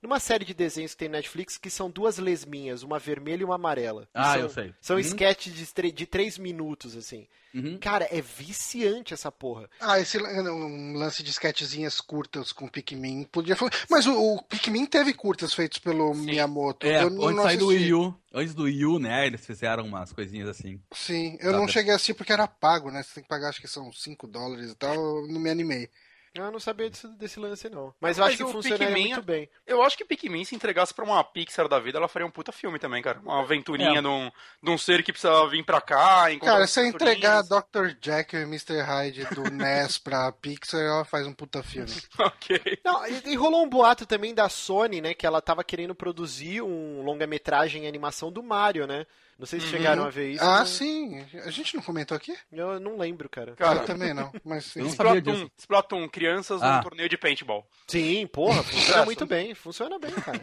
numa 0.01 0.19
série 0.19 0.45
de 0.45 0.53
desenhos 0.53 0.91
que 0.91 0.97
tem 0.97 1.09
na 1.09 1.17
Netflix 1.17 1.57
que 1.57 1.69
são 1.69 1.89
duas 1.89 2.17
lesminhas, 2.17 2.83
uma 2.83 2.99
vermelha 2.99 3.41
e 3.41 3.45
uma 3.45 3.55
amarela. 3.55 4.07
Ah, 4.13 4.33
são, 4.33 4.41
eu 4.41 4.49
sei. 4.49 4.73
São 4.81 4.95
Uhum. 4.95 5.01
sketches 5.01 5.53
de, 5.53 5.91
de 5.91 6.05
três 6.05 6.37
minutos, 6.37 6.95
assim. 6.95 7.27
Uhum. 7.55 7.77
Cara, 7.79 8.07
é 8.11 8.21
viciante 8.21 9.13
essa 9.13 9.31
porra. 9.31 9.67
Ah, 9.79 9.99
esse 9.99 10.17
lan- 10.19 10.51
um 10.53 10.93
lance 10.97 11.23
de 11.23 11.31
sketchzinhas 11.31 11.99
curtas 11.99 12.51
com 12.51 12.67
Pikmin 12.67 13.23
podia 13.23 13.55
falar. 13.55 13.71
Mas 13.89 14.05
o, 14.05 14.13
o 14.35 14.43
Pikmin 14.43 14.85
teve 14.85 15.13
curtas 15.13 15.53
feitos 15.53 15.79
pelo 15.79 16.13
Miyamoto. 16.13 16.85
É, 16.85 17.01
eu 17.03 17.07
antes 17.07 17.35
não, 17.35 17.43
sair 17.43 17.57
do. 17.57 17.67
Wii 17.67 17.93
U. 17.93 18.15
Antes 18.33 18.53
do 18.53 18.63
Wii 18.63 18.85
U, 18.85 18.99
né? 18.99 19.25
Eles 19.25 19.43
fizeram 19.45 19.85
umas 19.85 20.11
coisinhas 20.11 20.49
assim. 20.49 20.79
Sim, 20.93 21.37
eu 21.39 21.51
não 21.53 21.63
pra- 21.63 21.73
cheguei 21.73 21.93
a 21.93 21.95
assistir 21.95 22.13
porque 22.13 22.33
era 22.33 22.47
pago, 22.47 22.91
né? 22.91 23.01
Você 23.01 23.15
tem 23.15 23.23
que 23.23 23.29
pagar, 23.29 23.49
acho 23.49 23.61
que 23.61 23.67
são 23.67 23.91
5 23.91 24.27
dólares 24.27 24.69
e 24.71 24.75
tal. 24.75 24.93
Eu 24.93 25.27
não 25.27 25.39
me 25.39 25.49
animei. 25.49 25.89
Eu 26.33 26.51
não 26.51 26.59
sabia 26.59 26.89
desse, 26.89 27.07
desse 27.17 27.39
lance, 27.39 27.69
não. 27.69 27.93
Mas 27.99 28.17
eu 28.17 28.23
Mas 28.23 28.29
acho 28.33 28.37
que 28.37 28.43
o 28.43 28.49
funcionaria 28.51 28.87
Pikmin- 28.87 29.07
muito 29.07 29.21
bem. 29.23 29.49
Eu 29.65 29.81
acho 29.81 29.97
que 29.97 30.05
Pikmin, 30.05 30.45
se 30.45 30.55
entregasse 30.55 30.93
pra 30.93 31.03
uma 31.05 31.23
Pixar 31.23 31.67
da 31.67 31.79
vida, 31.79 31.97
ela 31.97 32.07
faria 32.07 32.25
um 32.27 32.31
puta 32.31 32.51
filme 32.51 32.77
também, 32.77 33.01
cara. 33.01 33.19
Uma 33.19 33.41
aventurinha 33.41 33.99
É. 33.99 34.01
de, 34.01 34.07
um, 34.07 34.31
de 34.61 34.69
um 34.69 34.77
ser 34.77 35.01
que 35.03 35.11
precisa 35.11 35.47
vir 35.47 35.63
pra 35.63 35.81
cá. 35.81 36.31
encontrar 36.31 36.53
Cara, 36.53 36.67
se 36.67 36.79
eu 36.79 36.85
entregar. 36.85 37.41
Dr. 37.43 37.95
Jekyll 38.01 38.41
e 38.41 38.43
Mr. 38.43 38.81
Hyde 38.81 39.25
do 39.33 39.43
NES 39.51 39.97
pra 39.97 40.31
Pixar, 40.31 40.79
ela 40.81 41.05
faz 41.05 41.25
um 41.25 41.33
puta 41.33 41.63
filme. 41.63 41.91
ok. 42.19 42.79
Não, 42.83 43.07
e, 43.07 43.21
e 43.31 43.35
rolou 43.35 43.63
um 43.63 43.69
boato 43.69 44.05
também 44.05 44.33
da 44.33 44.47
Sony, 44.49 45.01
né? 45.01 45.13
Que 45.13 45.25
ela 45.25 45.41
tava 45.41 45.63
querendo 45.63 45.95
produzir 45.95 46.61
um 46.61 47.01
longa-metragem 47.03 47.83
em 47.85 47.87
animação 47.87 48.31
do 48.31 48.43
Mario, 48.43 48.85
né? 48.85 49.05
Não 49.37 49.45
sei 49.45 49.59
se 49.59 49.65
Uhum. 49.67 49.71
chegaram 49.71 50.03
a 50.05 50.09
ver 50.09 50.31
isso. 50.31 50.43
ah, 50.43 50.59
não- 50.59 50.65
sim. 50.65 51.23
A 51.45 51.51
gente 51.51 51.75
não 51.75 51.83
comentou 51.83 52.15
aqui? 52.17 52.35
Eu 52.51 52.79
não 52.79 52.97
lembro, 52.97 53.29
cara. 53.29 53.55
Cara, 53.55 53.79
eu 53.81 53.85
também 53.85 54.13
não. 54.13 54.31
Mas 54.43 54.65
sim. 54.65 54.79
Eu 54.79 54.85
não 54.85 54.91
Splatoon. 54.91 55.49
Splatoon, 55.57 56.09
crianças 56.09 56.61
Ah. 56.61 56.77
num 56.77 56.81
torneio 56.83 57.07
de 57.09 57.17
paintball. 57.17 57.67
Sim, 57.87 58.25
porra, 58.27 58.63
funciona 58.63 59.05
muito 59.05 59.25
bem. 59.25 59.53
Funciona 59.53 59.99
bem, 59.99 60.11
cara. 60.11 60.41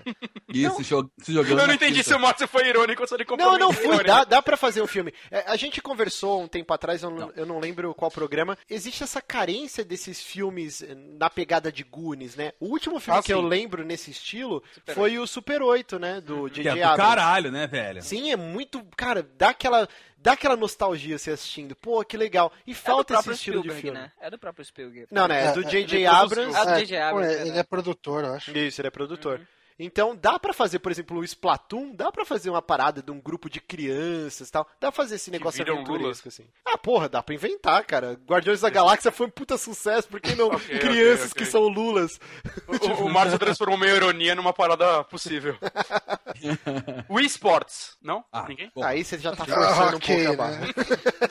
Isso, 0.48 0.82
jo- 0.82 1.10
se 1.18 1.32
jogando. 1.32 1.58
Eu 1.60 1.66
não 1.66 1.74
entendi 1.74 1.98
pista. 1.98 2.12
se 2.12 2.16
o 2.16 2.20
Márcio 2.20 2.46
foi 2.46 2.68
irônico 2.68 3.02
ou 3.02 3.08
se 3.08 3.14
ele 3.14 3.24
Não, 3.24 3.36
comprometeu. 3.36 3.66
não 3.66 3.72
fui. 3.72 4.04
Dá, 4.04 4.24
dá 4.24 4.40
pra 4.42 4.56
fazer 4.56 4.80
um 4.82 4.86
filme. 4.86 5.12
É, 5.30 5.44
a 5.50 5.56
gente 5.56 5.80
conversou 5.82 6.42
um 6.42 6.46
tempo 6.48 6.72
atrás, 6.72 7.02
eu 7.02 7.10
não, 7.10 7.32
eu 7.36 7.46
não 7.46 7.58
lembro 7.58 7.92
qual 7.94 8.10
programa. 8.10 8.56
Existe 8.70 9.02
essa 9.02 9.20
carência 9.20 9.84
desses 9.84 10.22
filmes 10.22 10.82
eh, 10.82 10.94
na 10.94 11.28
pegada 11.28 11.72
de 11.72 11.82
Goonies, 11.82 12.36
né? 12.36 12.52
O 12.60 12.66
último 12.66 13.00
filme 13.00 13.18
Ah, 13.18 13.22
que 13.22 13.32
eu 13.32 13.40
sim. 13.42 13.48
lembro 13.48 13.84
nesse 13.84 14.10
estilo 14.10 14.62
foi 14.94 15.18
o 15.18 15.26
Super 15.26 15.62
8, 15.62 15.98
né? 15.98 16.20
Do 16.20 16.48
Que 16.48 16.66
é 16.68 16.70
Abrams. 16.70 16.96
caralho, 16.96 17.50
né, 17.50 17.66
velho? 17.66 18.02
Sim, 18.02 18.30
é 18.30 18.36
muito. 18.36 18.83
Cara, 18.96 19.22
dá 19.36 19.50
aquela, 19.50 19.88
dá 20.16 20.32
aquela 20.32 20.56
nostalgia 20.56 21.18
você 21.18 21.30
assistindo. 21.32 21.74
Pô, 21.76 22.04
que 22.04 22.16
legal. 22.16 22.52
E 22.66 22.72
É 22.72 22.74
falta 22.74 23.14
esse 23.14 23.22
próprio 23.22 23.34
estilo 23.34 23.62
de 23.62 23.68
Spielberg, 23.68 23.82
filme. 23.82 23.98
né? 23.98 24.12
É 24.20 24.30
do 24.30 24.38
próprio 24.38 24.64
Spielberg. 24.64 25.06
Não, 25.10 25.26
né? 25.28 25.44
É 25.44 25.46
É, 25.48 25.52
do 25.52 25.60
é, 25.60 25.68
J.J. 25.70 25.96
ele 25.96 26.06
Abrams. 26.06 26.56
Ah, 26.56 26.64
do 26.64 26.70
É, 26.70 26.78
J.J. 26.80 26.96
Abrams, 26.98 27.34
ele 27.48 27.58
é 27.58 27.62
produtor, 27.62 28.24
eu 28.24 28.32
acho. 28.34 28.56
Isso, 28.56 28.80
ele 28.80 28.88
é 28.88 28.90
produtor. 28.90 29.40
Então 29.78 30.14
dá 30.14 30.38
pra 30.38 30.52
fazer, 30.52 30.78
por 30.78 30.92
exemplo, 30.92 31.18
o 31.18 31.24
Splatoon, 31.24 31.94
dá 31.94 32.12
pra 32.12 32.24
fazer 32.24 32.48
uma 32.50 32.62
parada 32.62 33.02
de 33.02 33.10
um 33.10 33.20
grupo 33.20 33.50
de 33.50 33.60
crianças 33.60 34.48
e 34.48 34.52
tal. 34.52 34.64
Dá 34.80 34.92
pra 34.92 35.02
fazer 35.02 35.16
esse 35.16 35.30
negócio 35.30 35.62
aventuresco, 35.62 36.28
assim. 36.28 36.44
Ah, 36.64 36.78
porra, 36.78 37.08
dá 37.08 37.22
pra 37.22 37.34
inventar, 37.34 37.84
cara. 37.84 38.12
Guardiões 38.26 38.60
da 38.60 38.70
Galáxia 38.70 39.10
foi 39.10 39.26
um 39.26 39.30
puta 39.30 39.58
sucesso, 39.58 40.06
por 40.08 40.20
que 40.20 40.34
não 40.36 40.46
Ok, 40.54 40.78
crianças 40.78 41.30
ok, 41.32 41.32
ok. 41.32 41.44
que 41.44 41.46
são 41.46 41.62
lulas? 41.68 42.20
O, 42.68 43.04
o 43.04 43.08
Márcio 43.12 43.38
transformou 43.38 43.76
meio 43.78 43.96
ironia 43.96 44.34
numa 44.34 44.52
parada 44.52 45.02
possível. 45.04 45.56
Wii 47.10 47.26
Sports, 47.26 47.96
não? 48.02 48.24
Ah, 48.32 48.46
Ninguém? 48.48 48.70
bom. 48.74 48.82
Aí 48.84 49.04
você 49.04 49.18
já 49.18 49.34
tá 49.34 49.44
forçando 49.44 49.96
ok, 49.96 50.28
um 50.28 50.36
pouco 50.36 50.42
a 50.42 50.46
né? 50.50 50.66
barra. 50.72 51.30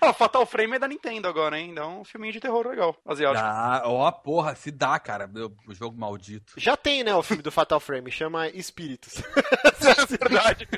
Ah, 0.00 0.12
Fatal 0.12 0.44
Frame 0.46 0.76
é 0.76 0.78
da 0.78 0.88
Nintendo 0.88 1.28
agora, 1.28 1.58
hein? 1.58 1.74
Dá 1.74 1.86
um 1.86 2.04
filminho 2.04 2.32
de 2.32 2.40
terror 2.40 2.66
legal, 2.68 2.96
asiático. 3.06 3.44
Ah, 3.44 3.82
ó, 3.84 4.10
porra, 4.12 4.54
se 4.54 4.70
dá, 4.70 4.98
cara. 4.98 5.26
meu- 5.26 5.52
O 5.66 5.74
jogo 5.74 5.98
maldito. 5.98 6.52
Já 6.56 6.76
tem, 6.76 7.02
né, 7.04 7.14
o 7.14 7.22
filme 7.22 7.42
do 7.42 7.50
Fatal 7.52 7.79
Frame, 7.80 8.10
chama 8.10 8.48
Espíritos. 8.48 9.14
É 9.80 10.06
verdade. 10.06 10.68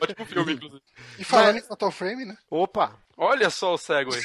Ótimo 0.00 0.24
filme, 0.24 0.52
inclusive. 0.52 0.82
E 1.18 1.24
falando 1.24 1.58
em 1.58 1.62
Fatal 1.62 1.90
Frame, 1.90 2.24
né? 2.24 2.38
Opa, 2.48 2.96
Olha 3.16 3.50
só 3.50 3.74
o 3.74 3.78
Segway. 3.78 4.20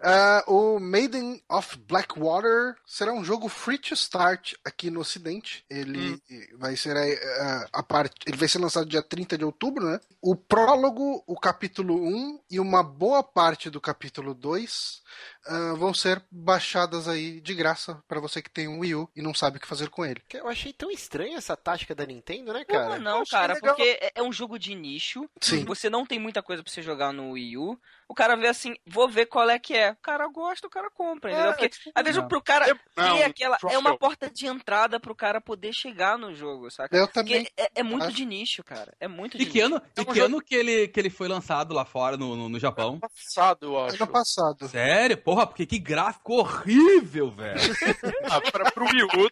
Ah, 0.00 0.44
o 0.48 0.78
Maiden 0.78 1.42
of 1.48 1.78
Blackwater 1.78 2.76
será 2.84 3.12
um 3.12 3.24
jogo 3.24 3.48
free 3.48 3.78
to 3.78 3.94
start 3.94 4.52
aqui 4.64 4.90
no 4.90 5.00
Ocidente. 5.00 5.64
Ele 5.70 6.20
vai 6.58 6.76
ser 6.76 6.96
a, 6.96 7.68
a 7.72 7.82
parte, 7.82 8.14
ele 8.26 8.36
vai 8.36 8.48
ser 8.48 8.58
lançado 8.58 8.88
dia 8.88 9.02
30 9.02 9.38
de 9.38 9.44
outubro, 9.44 9.88
né? 9.88 10.00
O 10.20 10.36
prólogo, 10.36 11.22
o 11.26 11.38
capítulo 11.38 11.96
1 11.96 12.40
e 12.50 12.60
uma 12.60 12.82
boa 12.82 13.22
parte 13.22 13.70
do 13.70 13.80
capítulo 13.80 14.34
2 14.34 15.02
ah, 15.46 15.74
vão 15.76 15.92
ser 15.94 16.22
baixadas 16.30 17.08
aí 17.08 17.40
de 17.40 17.54
graça 17.54 18.02
para 18.08 18.20
você 18.20 18.40
que 18.42 18.50
tem 18.50 18.68
um 18.68 18.80
Wii 18.80 18.94
U 18.94 19.08
e 19.16 19.22
não 19.22 19.34
sabe 19.34 19.58
o 19.58 19.60
que 19.60 19.66
fazer 19.66 19.88
com 19.90 20.04
ele. 20.04 20.22
eu 20.32 20.48
achei 20.48 20.72
tão 20.72 20.90
estranha 20.90 21.36
essa 21.38 21.56
tática 21.56 21.94
da 21.94 22.06
Nintendo, 22.06 22.52
né, 22.52 22.64
cara? 22.64 22.98
não, 22.98 23.22
achei 23.22 23.30
cara? 23.38 23.54
legal. 23.54 23.74
Porque 23.74 23.98
é- 24.00 24.12
é 24.16 24.22
um 24.22 24.32
jogo 24.32 24.58
de 24.58 24.74
nicho. 24.74 25.28
Sim. 25.40 25.64
Você 25.64 25.88
não 25.90 26.04
tem 26.06 26.18
muita 26.18 26.42
coisa 26.42 26.62
pra 26.62 26.72
você 26.72 26.82
jogar 26.82 27.12
no 27.12 27.32
Wii 27.32 27.56
U. 27.58 27.78
O 28.06 28.14
cara 28.14 28.36
vê 28.36 28.48
assim, 28.48 28.74
vou 28.86 29.08
ver 29.08 29.26
qual 29.26 29.48
é 29.48 29.58
que 29.58 29.74
é. 29.74 29.92
O 29.92 29.96
cara 29.96 30.28
gosta, 30.28 30.66
o 30.66 30.70
cara 30.70 30.90
compra, 30.90 31.30
entendeu? 31.30 31.50
É, 31.50 31.52
Porque 31.54 31.68
tipo, 31.70 31.90
às 31.94 32.02
vezes 32.04 32.20
não. 32.20 32.28
pro 32.28 32.42
cara 32.42 32.68
Eu- 32.68 32.78
não, 32.96 33.16
ter 33.16 33.24
aquela. 33.24 33.58
É 33.70 33.78
uma 33.78 33.96
porta 33.96 34.28
de 34.30 34.46
entrada 34.46 35.00
pro 35.00 35.14
cara 35.14 35.40
poder 35.40 35.72
chegar 35.72 36.18
no 36.18 36.34
jogo, 36.34 36.70
saca? 36.70 36.94
Eu 36.94 37.08
também. 37.08 37.44
Porque 37.44 37.52
é, 37.62 37.70
é 37.76 37.82
muito 37.82 38.12
de 38.12 38.26
nicho, 38.26 38.62
cara. 38.62 38.94
É 39.00 39.08
muito 39.08 39.38
de 39.38 39.46
que 39.46 39.54
nicho. 39.62 39.66
ano, 39.66 39.76
É 39.76 40.00
e 40.00 40.02
um 40.02 40.04
que, 40.04 40.14
jogo- 40.14 40.26
ano 40.26 40.42
que, 40.42 40.54
ele, 40.54 40.88
que 40.88 41.00
ele 41.00 41.08
foi 41.10 41.28
lançado 41.28 41.72
lá 41.72 41.84
fora, 41.86 42.16
no, 42.16 42.36
no, 42.36 42.48
no 42.50 42.58
Japão? 42.60 42.98
Passado, 43.00 43.66
eu 43.66 43.84
acho. 43.84 43.96
Ano 44.02 44.12
passado. 44.12 44.68
Sério? 44.68 45.16
Porra, 45.34 45.46
porque 45.48 45.66
que 45.66 45.80
gráfico 45.80 46.34
horrível, 46.34 47.28
velho. 47.32 47.58
Ah, 48.30 48.40
pra, 48.40 48.70
pro 48.70 48.84
Wii 48.86 49.02
U. 49.02 49.28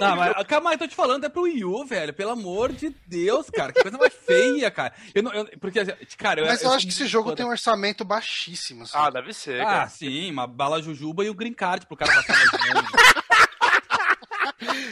Não, 0.00 0.16
mas 0.16 0.46
calma 0.48 0.70
aí, 0.70 0.78
tô 0.78 0.86
te 0.88 0.94
falando, 0.96 1.24
é 1.24 1.28
pro 1.28 1.42
Wii 1.42 1.64
U, 1.64 1.84
velho. 1.84 2.12
Pelo 2.12 2.32
amor 2.32 2.72
de 2.72 2.90
Deus, 3.06 3.48
cara. 3.50 3.72
Que 3.72 3.82
coisa 3.82 3.96
mais 3.96 4.12
feia, 4.12 4.68
cara. 4.70 4.92
Eu 5.14 5.22
não, 5.22 5.32
eu- 5.32 5.46
porque, 5.60 5.78
cara, 6.18 6.40
eu, 6.40 6.46
Mas 6.46 6.60
eu 6.60 6.68
sou 6.68 6.76
acho 6.76 6.86
que 6.86 6.92
esse 6.92 7.06
jogo 7.06 7.30
fã 7.30 7.36
tem 7.36 7.46
um 7.46 7.50
orçamento 7.50 8.04
baixíssimo. 8.04 8.82
assim. 8.82 8.92
Ah, 8.96 9.10
deve 9.10 9.32
ser, 9.32 9.60
Ah, 9.60 9.64
cara. 9.64 9.88
sim, 9.88 10.30
uma 10.30 10.46
bala 10.48 10.82
jujuba 10.82 11.24
e 11.24 11.30
o 11.30 11.34
green 11.34 11.54
card 11.54 11.86
pro 11.86 11.96
cara 11.96 12.12
passar. 12.12 12.36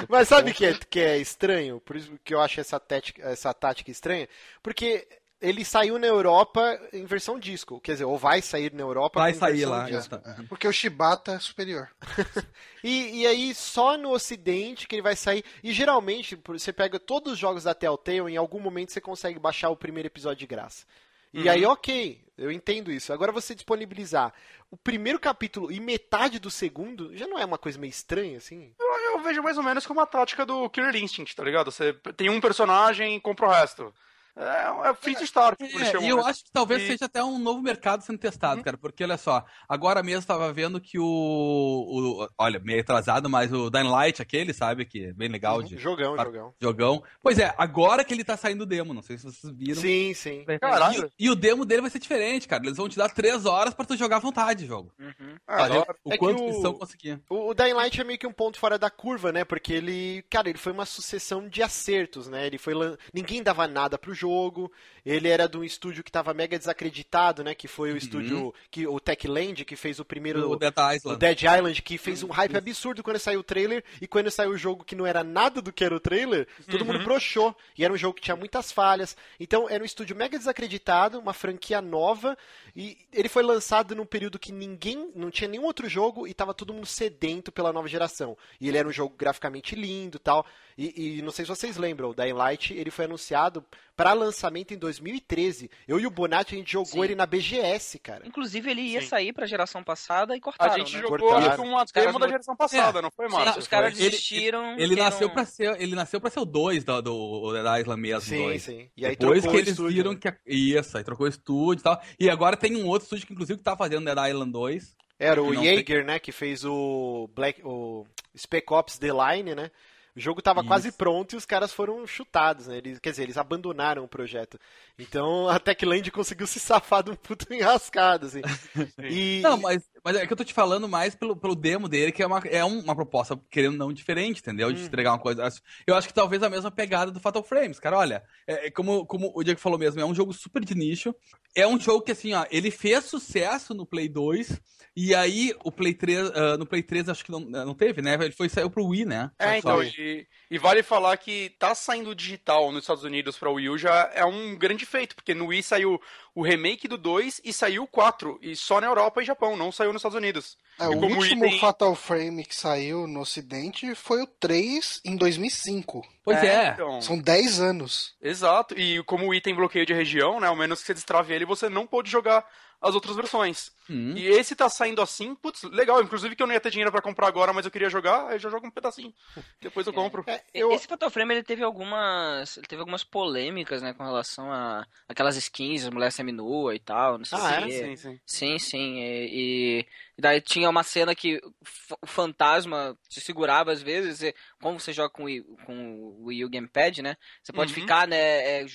Mas 0.08 0.28
sabe 0.28 0.50
o 0.50 0.54
que 0.54 0.64
é, 0.66 0.74
que 0.88 1.00
é 1.00 1.18
estranho? 1.18 1.80
Por 1.80 1.96
isso 1.96 2.12
que 2.24 2.32
eu 2.34 2.40
acho 2.40 2.60
essa 2.60 2.78
tática, 2.80 3.22
essa 3.28 3.52
tática 3.52 3.90
estranha? 3.90 4.28
Porque 4.62 5.06
ele 5.40 5.64
saiu 5.64 5.98
na 5.98 6.06
Europa 6.06 6.78
em 6.92 7.04
versão 7.06 7.38
disco. 7.38 7.80
Quer 7.80 7.92
dizer, 7.92 8.04
ou 8.04 8.18
vai 8.18 8.42
sair 8.42 8.72
na 8.72 8.82
Europa 8.82 9.18
Vai 9.20 9.32
com 9.32 9.38
sair 9.38 9.64
lá. 9.64 9.84
disco. 9.84 10.14
essa- 10.14 10.44
Porque 10.48 10.68
o 10.68 10.72
Shibata 10.72 11.32
é 11.32 11.38
superior. 11.38 11.88
E, 12.82 13.20
e 13.20 13.26
aí, 13.26 13.54
só 13.54 13.98
no 13.98 14.10
ocidente 14.10 14.88
que 14.88 14.94
ele 14.94 15.02
vai 15.02 15.14
sair. 15.14 15.44
E 15.62 15.70
geralmente, 15.70 16.34
por- 16.34 16.58
você 16.58 16.72
pega 16.72 16.98
todos 16.98 17.34
os 17.34 17.38
jogos 17.38 17.64
da 17.64 17.74
Telltale, 17.74 18.32
em 18.32 18.38
algum 18.38 18.58
momento 18.58 18.90
você 18.92 19.00
consegue 19.02 19.38
baixar 19.38 19.68
o 19.68 19.76
primeiro 19.76 20.06
episódio 20.06 20.38
de 20.38 20.46
graça. 20.46 20.86
E 21.32 21.46
aí, 21.48 21.64
ok, 21.66 22.24
eu 22.38 22.50
entendo 22.50 22.90
isso. 22.90 23.12
Agora 23.12 23.30
você 23.30 23.54
disponibilizar 23.54 24.32
o 24.70 24.76
primeiro 24.78 25.20
capítulo 25.20 25.70
e 25.70 25.78
metade 25.78 26.38
do 26.40 26.50
segundo, 26.50 27.14
já 27.16 27.26
não 27.26 27.38
é 27.38 27.44
uma 27.44 27.58
coisa 27.58 27.78
meio 27.78 27.90
estranha, 27.90 28.38
assim? 28.38 28.72
Eu 28.80 29.20
vejo 29.22 29.42
mais 29.42 29.56
ou 29.58 29.62
menos 29.62 29.86
como 29.86 30.00
a 30.00 30.06
tática 30.06 30.44
do 30.46 30.68
Killer 30.70 30.96
Instinct, 30.96 31.36
tá 31.36 31.44
ligado? 31.44 31.70
Você 31.70 31.92
tem 32.16 32.30
um 32.30 32.40
personagem 32.40 33.14
e 33.16 33.20
compra 33.20 33.46
o 33.46 33.50
resto. 33.50 33.94
É, 34.36 35.10
é 35.10 35.22
start, 35.24 35.58
como 35.58 35.70
eles 35.70 35.94
É, 35.94 35.98
e 35.98 36.08
eu 36.08 36.16
né? 36.18 36.22
acho 36.26 36.44
que 36.44 36.50
talvez 36.52 36.82
E- 36.82 36.86
seja 36.86 37.04
até 37.06 37.22
um 37.22 37.38
novo 37.38 37.60
mercado 37.60 38.02
sendo 38.02 38.18
testado, 38.18 38.62
cara, 38.62 38.78
porque 38.78 39.04
olha 39.04 39.16
só, 39.18 39.44
agora 39.68 40.02
mesmo 40.02 40.26
tava 40.26 40.52
vendo 40.52 40.80
que 40.80 40.98
o, 40.98 41.04
o- 41.04 42.28
olha, 42.38 42.58
meio 42.60 42.80
atrasado, 42.80 43.28
mas 43.28 43.52
o 43.52 43.70
Dying 43.70 43.88
Light, 43.88 44.22
aquele, 44.22 44.52
sabe, 44.52 44.84
que 44.84 45.06
é 45.06 45.12
bem 45.12 45.28
legal 45.28 45.62
de 45.62 45.76
Jogão, 45.76 46.16
Para- 46.16 46.30
jogão. 46.30 46.54
jogão. 46.60 47.02
Pois 47.22 47.38
é, 47.38 47.54
agora 47.58 48.04
que 48.04 48.12
ele 48.14 48.24
tá 48.24 48.36
saindo 48.36 48.62
o 48.62 48.66
demo, 48.66 48.94
não 48.94 49.02
sei 49.02 49.18
se 49.18 49.24
vocês 49.24 49.52
viram. 49.54 49.80
Sim, 49.80 50.14
sim. 50.14 50.44
Caralho. 50.60 51.10
E, 51.18 51.26
e 51.26 51.30
o 51.30 51.34
demo 51.34 51.64
dele 51.64 51.82
vai 51.82 51.90
ser 51.90 51.98
diferente, 51.98 52.46
cara. 52.48 52.64
Eles 52.64 52.76
vão 52.76 52.88
te 52.88 52.96
dar 52.96 53.08
três 53.10 53.44
horas 53.46 53.74
pra 53.74 53.84
tu 53.84 53.96
jogar 53.96 54.16
à 54.16 54.20
vontade 54.20 54.64
o 54.64 54.68
jogo. 54.68 54.92
Uhum. 54.98 55.36
Ah, 55.46 55.56
Pra 55.56 55.68
da 55.68 55.74
hora. 55.80 55.96
o 56.04 56.08
É 56.08 56.12
que 56.12 56.18
quanto 56.18 56.42
o- 56.42 56.46
que 56.46 56.56
estão 56.56 56.72
conseguindo. 56.74 57.22
O, 57.28 57.50
o 57.50 57.54
Dying 57.54 57.72
Light 57.74 58.00
é 58.00 58.04
meio 58.04 58.18
que 58.18 58.26
um 58.26 58.32
ponto 58.32 58.58
fora 58.58 58.78
da 58.78 58.90
curva, 58.90 59.32
né? 59.32 59.44
Porque 59.44 59.72
ele, 59.72 60.22
cara, 60.30 60.48
ele 60.48 60.58
foi 60.58 60.72
uma 60.72 60.86
sucessão 60.86 61.48
de 61.48 61.62
acertos, 61.62 62.28
né? 62.28 62.46
Ele 62.46 62.58
foi 62.58 62.74
lan- 62.74 62.96
ninguém 63.12 63.42
dava 63.42 63.66
nada 63.66 63.98
pro 63.98 64.14
jogo. 64.20 64.70
Ele 65.04 65.28
era 65.28 65.48
de 65.48 65.56
um 65.56 65.64
estúdio 65.64 66.04
que 66.04 66.12
tava 66.12 66.34
mega 66.34 66.58
desacreditado, 66.58 67.42
né? 67.42 67.54
Que 67.54 67.66
foi 67.66 67.92
o 67.92 67.96
estúdio 67.96 68.54
que 68.70 68.86
o 68.86 69.00
Techland 69.00 69.64
que 69.64 69.76
fez 69.76 69.98
o 69.98 70.04
primeiro 70.04 70.50
O 70.50 70.56
Dead 70.56 70.74
o 70.76 70.92
Island. 70.92 71.18
Dead 71.18 71.42
Island, 71.42 71.82
que 71.82 71.98
fez 71.98 72.22
um 72.22 72.28
hype 72.28 72.56
absurdo 72.56 73.02
quando 73.02 73.18
saiu 73.18 73.40
o 73.40 73.44
trailer, 73.44 73.82
e 74.00 74.06
quando 74.06 74.30
saiu 74.30 74.50
o 74.50 74.58
jogo 74.58 74.84
que 74.84 74.94
não 74.94 75.06
era 75.06 75.24
nada 75.24 75.62
do 75.62 75.72
que 75.72 75.84
era 75.84 75.94
o 75.94 76.00
trailer, 76.00 76.46
todo 76.70 76.84
mundo 76.84 77.02
broxou. 77.02 77.56
E 77.76 77.84
era 77.84 77.92
um 77.92 77.96
jogo 77.96 78.14
que 78.14 78.22
tinha 78.22 78.36
muitas 78.36 78.70
falhas. 78.70 79.16
Então 79.38 79.68
era 79.68 79.82
um 79.82 79.86
estúdio 79.86 80.14
mega 80.14 80.38
desacreditado, 80.38 81.18
uma 81.18 81.32
franquia 81.32 81.80
nova, 81.80 82.36
e 82.76 82.98
ele 83.12 83.28
foi 83.28 83.42
lançado 83.42 83.94
num 83.94 84.06
período 84.06 84.38
que 84.38 84.52
ninguém, 84.52 85.10
não 85.14 85.30
tinha 85.30 85.48
nenhum 85.48 85.64
outro 85.64 85.88
jogo, 85.88 86.26
e 86.26 86.34
tava 86.34 86.52
todo 86.52 86.74
mundo 86.74 86.86
sedento 86.86 87.50
pela 87.50 87.72
nova 87.72 87.88
geração. 87.88 88.36
E 88.60 88.68
ele 88.68 88.76
era 88.76 88.86
um 88.88 88.92
jogo 88.92 89.14
graficamente 89.16 89.74
lindo 89.74 90.16
e 90.16 90.20
tal. 90.20 90.46
E, 90.82 91.18
e 91.18 91.22
não 91.22 91.30
sei 91.30 91.44
se 91.44 91.50
vocês 91.50 91.76
lembram, 91.76 92.08
o 92.08 92.14
Dying 92.14 92.32
Light 92.32 92.72
ele 92.72 92.90
foi 92.90 93.04
anunciado 93.04 93.62
para 93.94 94.14
lançamento 94.14 94.72
em 94.72 94.78
2013. 94.78 95.70
Eu 95.86 96.00
e 96.00 96.06
o 96.06 96.10
Bonatti 96.10 96.54
a 96.54 96.58
gente 96.58 96.72
jogou 96.72 96.86
Sim. 96.92 97.02
ele 97.04 97.14
na 97.14 97.26
BGS, 97.26 97.98
cara. 97.98 98.26
Inclusive, 98.26 98.70
ele 98.70 98.80
ia 98.80 99.02
Sim. 99.02 99.08
sair 99.08 99.32
pra 99.34 99.44
geração 99.46 99.84
passada 99.84 100.34
e 100.34 100.38
A 100.38 100.40
cortaram, 100.40 100.78
gente 100.78 100.94
né? 100.96 101.02
jogou 101.02 101.18
Cortaram. 101.18 101.46
acho 101.46 101.56
que 101.56 101.60
uma 101.62 101.84
demo 102.06 102.18
da 102.18 102.28
geração 102.28 102.56
passada, 102.56 103.02
não 103.02 103.10
foi, 103.10 103.28
Márcio? 103.28 103.58
os 103.60 103.68
caras 103.68 103.92
Ele- 103.98 104.08
desistiram. 104.10 104.78
Ele 104.78 104.94
quem 104.94 105.04
nasceu 105.04 105.28
não- 105.28 105.34
pra 105.34 105.44
ser, 105.44 105.78
ele 105.82 105.94
nasceu 105.94 106.18
para 106.18 106.30
ser 106.30 106.40
o 106.40 106.44
2 106.46 106.82
do, 106.82 107.02
do 107.02 107.52
Dead 107.52 107.80
Island 107.82 108.00
mesmo, 108.00 108.20
Sim, 108.30 108.42
2. 108.44 108.62
sim. 108.62 108.90
E 108.96 109.04
aí 109.04 109.16
Depois 109.16 109.42
trocou 109.42 109.50
que 109.50 109.56
o 109.56 109.60
eles 109.60 109.68
estúdio, 109.72 109.96
viram 109.96 110.12
né? 110.12 110.18
que 110.18 110.28
a- 110.28 110.36
isso, 110.46 110.96
aí 110.96 111.04
trocou 111.04 111.26
o 111.26 111.28
estúdio 111.28 111.80
e 111.80 111.84
tal. 111.84 112.00
E 112.18 112.30
agora 112.30 112.56
tem 112.56 112.74
um 112.76 112.86
outro 112.86 113.04
estúdio 113.04 113.26
que 113.26 113.34
inclusive 113.34 113.60
tá 113.60 113.76
fazendo 113.76 114.06
Dead 114.06 114.30
Island 114.30 114.50
2. 114.50 114.96
Era 115.18 115.42
o 115.42 115.48
que 115.50 115.54
não 115.56 115.62
tem- 115.62 115.74
Jaeger, 115.74 116.06
né, 116.06 116.18
que 116.18 116.32
fez 116.32 116.64
o 116.64 117.28
Black, 117.34 117.60
o 117.62 118.06
Spec 118.34 118.72
Ops 118.72 118.96
The 118.98 119.08
Line, 119.12 119.54
né? 119.54 119.70
O 120.16 120.20
jogo 120.20 120.42
tava 120.42 120.60
Isso. 120.60 120.68
quase 120.68 120.92
pronto 120.92 121.32
e 121.32 121.36
os 121.36 121.44
caras 121.44 121.72
foram 121.72 122.06
chutados, 122.06 122.66
né? 122.66 122.78
Eles, 122.78 122.98
quer 122.98 123.10
dizer, 123.10 123.22
eles 123.24 123.36
abandonaram 123.36 124.04
o 124.04 124.08
projeto. 124.08 124.58
Então 124.98 125.48
a 125.48 125.58
Techland 125.58 126.10
conseguiu 126.10 126.46
se 126.46 126.58
safar 126.58 127.02
de 127.02 127.10
um 127.10 127.16
puto 127.16 127.52
enrascado, 127.52 128.26
assim. 128.26 128.42
E, 128.98 129.40
Não, 129.42 129.56
mas, 129.56 129.82
mas 130.04 130.16
é 130.16 130.26
que 130.26 130.32
eu 130.32 130.36
tô 130.36 130.44
te 130.44 130.52
falando 130.54 130.88
mais 130.88 131.14
pelo, 131.14 131.36
pelo 131.36 131.54
demo 131.54 131.88
dele, 131.88 132.12
que 132.12 132.22
é 132.22 132.26
uma, 132.26 132.38
é 132.46 132.64
um- 132.64 132.80
uma 132.80 132.94
proposta, 132.94 133.38
querendo 133.50 133.76
não, 133.76 133.92
diferente, 133.92 134.40
entendeu? 134.40 134.72
De 134.72 134.82
Hum. 134.82 134.86
entregar 134.86 135.12
uma 135.12 135.18
coisa. 135.18 135.48
Eu 135.86 135.94
acho 135.94 136.08
que 136.08 136.14
talvez 136.14 136.42
a 136.42 136.50
mesma 136.50 136.70
pegada 136.70 137.10
do 137.10 137.20
Fatal 137.20 137.42
Frames, 137.42 137.78
cara. 137.80 137.98
Olha, 137.98 138.22
é, 138.46 138.66
é 138.66 138.70
como, 138.70 139.04
como 139.06 139.32
o 139.34 139.42
Diego 139.42 139.60
falou 139.60 139.78
mesmo, 139.78 140.00
é 140.00 140.04
um 140.04 140.14
jogo 140.14 140.32
super 140.32 140.64
de 140.64 140.74
nicho. 140.74 141.14
É 141.54 141.66
um 141.66 141.78
jogo 141.80 142.02
que, 142.04 142.12
assim, 142.12 142.32
ó, 142.32 142.44
ele 142.50 142.70
fez 142.70 143.04
sucesso 143.04 143.74
no 143.74 143.84
Play 143.84 144.08
2, 144.08 144.60
e 144.96 145.14
aí 145.14 145.54
o 145.64 145.70
Play 145.72 145.94
3, 145.94 146.30
ah, 146.34 146.56
no 146.56 146.66
Play 146.66 146.82
3 146.82 147.08
acho 147.08 147.24
que 147.24 147.30
não, 147.30 147.40
não 147.40 147.74
teve, 147.74 148.00
né? 148.02 148.14
Ele 148.20 148.32
foi 148.32 148.48
saiu 148.48 148.70
pro 148.70 148.86
Wii, 148.86 149.04
né? 149.04 149.30
É, 149.38 149.58
então, 149.58 149.82
e, 149.82 150.26
e 150.50 150.58
vale 150.58 150.82
falar 150.82 151.16
que 151.16 151.50
tá 151.58 151.74
saindo 151.74 152.14
digital 152.14 152.70
nos 152.72 152.82
Estados 152.84 153.04
Unidos 153.04 153.38
pra 153.38 153.50
Wii 153.50 153.68
U 153.70 153.78
já 153.78 154.10
é 154.14 154.24
um 154.24 154.56
grande 154.56 154.84
feito, 154.86 155.14
porque 155.14 155.34
no 155.34 155.46
Wii 155.46 155.62
saiu 155.62 156.00
o 156.34 156.42
remake 156.42 156.86
do 156.88 156.96
2 156.96 157.40
e 157.44 157.52
saiu 157.52 157.82
o 157.82 157.86
4, 157.86 158.38
e 158.40 158.54
só 158.54 158.80
na 158.80 158.86
Europa 158.86 159.20
e 159.22 159.24
Japão, 159.24 159.56
não 159.56 159.72
saiu 159.72 159.92
nos 159.92 160.00
Estados 160.00 160.16
Unidos. 160.16 160.56
É, 160.78 160.84
E 160.84 160.88
o 160.88 160.98
último 161.04 161.44
item- 161.46 161.58
Fatal 161.58 161.94
Frame 161.94 162.44
que 162.44 162.54
saiu 162.54 163.06
no 163.06 163.20
ocidente 163.20 163.94
foi 163.94 164.22
o 164.22 164.26
3 164.26 165.00
em 165.04 165.16
2005. 165.16 166.06
Pois 166.24 166.42
é. 166.42 166.68
Então, 166.68 167.00
São 167.02 167.18
10 167.18 167.60
anos. 167.60 168.14
exato, 168.22 168.78
e 168.78 169.02
como 169.04 169.26
o 169.28 169.34
item 169.34 169.54
bloqueio 169.54 169.84
de 169.86 169.92
região, 169.92 170.38
né, 170.40 170.46
ao 170.46 170.56
menos 170.56 170.80
que 170.80 170.86
você 170.86 170.94
destrave 170.94 171.34
ele, 171.34 171.44
você 171.44 171.68
não 171.68 171.86
pode 171.86 172.10
jogar 172.10 172.46
as 172.80 172.94
outras 172.94 173.16
versões. 173.16 173.72
Hum. 173.88 174.14
E 174.16 174.26
esse 174.26 174.54
tá 174.56 174.68
saindo 174.68 175.02
assim, 175.02 175.34
putz, 175.34 175.62
legal, 175.64 176.02
inclusive 176.02 176.34
que 176.36 176.42
eu 176.42 176.46
não 176.46 176.54
ia 176.54 176.60
ter 176.60 176.70
dinheiro 176.70 176.90
pra 176.92 177.02
comprar 177.02 177.26
agora, 177.28 177.52
mas 177.52 177.64
eu 177.64 177.70
queria 177.70 177.90
jogar, 177.90 178.28
aí 178.28 178.36
eu 178.36 178.38
já 178.38 178.48
jogo 178.48 178.66
um 178.66 178.70
pedacinho. 178.70 179.12
Depois 179.60 179.86
eu 179.86 179.92
compro. 179.92 180.24
é, 180.26 180.42
eu, 180.54 180.70
Esse 180.72 180.86
Fatal 180.86 181.10
Frame 181.10 181.34
ele 181.34 181.42
teve 181.42 181.62
algumas, 181.62 182.56
ele 182.56 182.66
teve 182.66 182.80
algumas 182.80 183.04
polêmicas, 183.04 183.82
né, 183.82 183.92
com 183.92 184.04
relação 184.04 184.50
a 184.52 184.86
aquelas 185.08 185.36
skins, 185.36 185.84
a 185.84 185.90
mulher 185.90 186.12
seminua 186.12 186.74
e 186.74 186.78
tal, 186.78 187.18
não 187.18 187.24
sei 187.24 187.38
Ah, 187.38 187.42
se 187.48 187.54
é? 187.54 187.68
Sim, 187.70 187.96
sim. 187.96 188.20
Sim, 188.24 188.58
sim. 188.58 188.98
E, 189.00 189.86
e 190.16 190.20
daí 190.22 190.40
tinha 190.40 190.70
uma 190.70 190.82
cena 190.82 191.14
que 191.14 191.36
o 191.38 191.52
fa- 191.64 191.98
o 192.02 192.06
fantasma 192.06 192.96
te 193.08 193.20
segurava 193.20 193.72
às 193.72 193.82
vezes. 193.82 194.22
e 194.22 194.34
como 194.60 194.78
você 194.78 194.92
joga 194.92 195.10
com, 195.10 195.22
o 195.24 195.26
Wii- 195.26 195.44
com 195.66 195.94
o 195.96 196.24
Wii 196.26 196.44
U 196.44 196.48
Gamepad, 196.50 197.02
né? 197.02 197.16
Você 197.42 197.52
pode 197.52 197.74
Uhum. 197.74 197.80
ficar, 197.80 198.06
né, 198.06 198.16
é, 198.62 198.66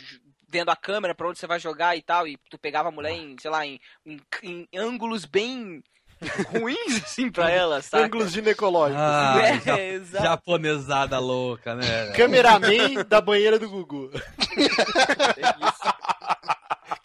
vendo 0.47 0.69
a 0.69 0.75
câmera 0.75 1.13
pra 1.15 1.27
onde 1.27 1.39
você 1.39 1.47
vai 1.47 1.59
jogar 1.59 1.95
e 1.97 2.01
tal. 2.01 2.27
E 2.27 2.37
tu 2.49 2.57
pegava 2.57 2.89
a 2.89 2.91
mulher 2.91 3.11
em, 3.11 3.35
sei 3.39 3.49
lá, 3.51 3.65
em, 3.65 3.79
em, 4.05 4.19
em 4.43 4.67
ângulos 4.77 5.25
bem 5.25 5.83
ruins, 6.49 7.03
assim, 7.03 7.29
pra 7.29 7.49
ela, 7.49 7.81
sabe? 7.81 8.03
ângulos 8.05 8.31
ginecológicos. 8.31 9.01
Ah, 9.01 9.35
É, 9.43 9.57
ja- 9.65 9.79
exato. 9.81 10.23
japonesada 10.23 11.19
louca, 11.19 11.75
né? 11.75 12.11
Cameraman 12.13 13.03
da 13.07 13.19
banheira 13.21 13.59
do 13.59 13.69
Gugu. 13.69 14.11
É 14.57 15.67
isso. 15.67 15.94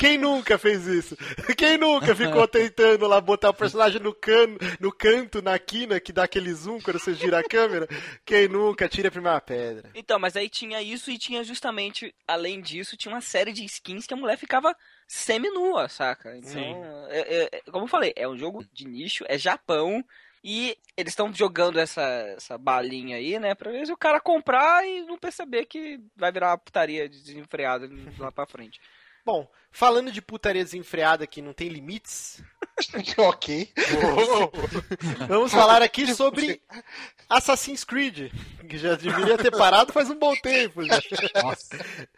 Quem 0.01 0.17
nunca 0.17 0.57
fez 0.57 0.87
isso? 0.87 1.15
Quem 1.59 1.77
nunca 1.77 2.17
ficou 2.17 2.49
tentando 2.49 3.07
lá 3.07 3.21
botar 3.21 3.51
o 3.51 3.55
personagem 3.55 4.01
no, 4.01 4.15
cano, 4.15 4.57
no 4.81 4.91
canto, 4.91 5.43
na 5.43 5.59
quina, 5.59 6.01
que 6.01 6.11
dá 6.11 6.25
aquele 6.25 6.55
zoom 6.55 6.81
quando 6.81 6.99
você 6.99 7.13
gira 7.13 7.41
a 7.41 7.45
câmera? 7.45 7.87
Quem 8.25 8.49
nunca 8.49 8.89
tira 8.89 9.09
a 9.09 9.11
primeira 9.11 9.39
pedra? 9.43 9.91
Então, 9.95 10.19
mas 10.19 10.37
aí 10.37 10.49
tinha 10.49 10.81
isso 10.81 11.11
e 11.11 11.19
tinha 11.19 11.45
justamente, 11.45 12.15
além 12.27 12.63
disso, 12.63 12.97
tinha 12.97 13.15
uma 13.15 13.21
série 13.21 13.53
de 13.53 13.63
skins 13.67 14.07
que 14.07 14.15
a 14.15 14.17
mulher 14.17 14.39
ficava 14.39 14.75
semi-nua, 15.07 15.87
saca? 15.91 16.35
Então, 16.35 16.51
Sim. 16.51 16.75
é- 17.11 17.51
é- 17.59 17.61
como 17.71 17.85
eu 17.85 17.89
falei, 17.89 18.15
é 18.17 18.27
um 18.27 18.39
jogo 18.39 18.65
de 18.73 18.89
nicho, 18.89 19.27
é 19.29 19.37
Japão, 19.37 20.03
e 20.43 20.79
eles 20.97 21.13
estão 21.13 21.31
jogando 21.31 21.79
essa, 21.79 22.03
essa 22.35 22.57
balinha 22.57 23.19
aí, 23.19 23.39
né, 23.39 23.55
pra 23.55 23.71
ver 23.71 23.85
se 23.85 23.93
o 23.93 23.99
cara 23.99 24.19
comprar 24.19 24.83
e 24.89 25.03
não 25.03 25.19
perceber 25.19 25.67
que 25.67 26.01
vai 26.17 26.33
virar 26.33 26.53
uma 26.53 26.59
putaria 26.59 27.07
desenfreada 27.07 27.87
lá 28.19 28.33
pra 28.33 28.47
frente. 28.47 28.81
Bom, 29.25 29.49
falando 29.71 30.11
de 30.11 30.23
putaria 30.23 30.65
desenfreada 30.65 31.27
que 31.27 31.43
não 31.43 31.53
tem 31.53 31.69
limites, 31.69 32.43
ok. 33.19 33.73
vamos 35.29 35.53
falar 35.53 35.83
aqui 35.83 36.15
sobre 36.15 36.63
Assassin's 37.29 37.85
Creed, 37.85 38.33
que 38.69 38.79
já 38.79 38.95
deveria 38.95 39.37
ter 39.37 39.51
parado 39.51 39.93
faz 39.93 40.11
um 40.11 40.19
bom 40.19 40.35
tempo. 40.37 40.83
Já. 40.85 41.01
Nossa. 41.43 42.09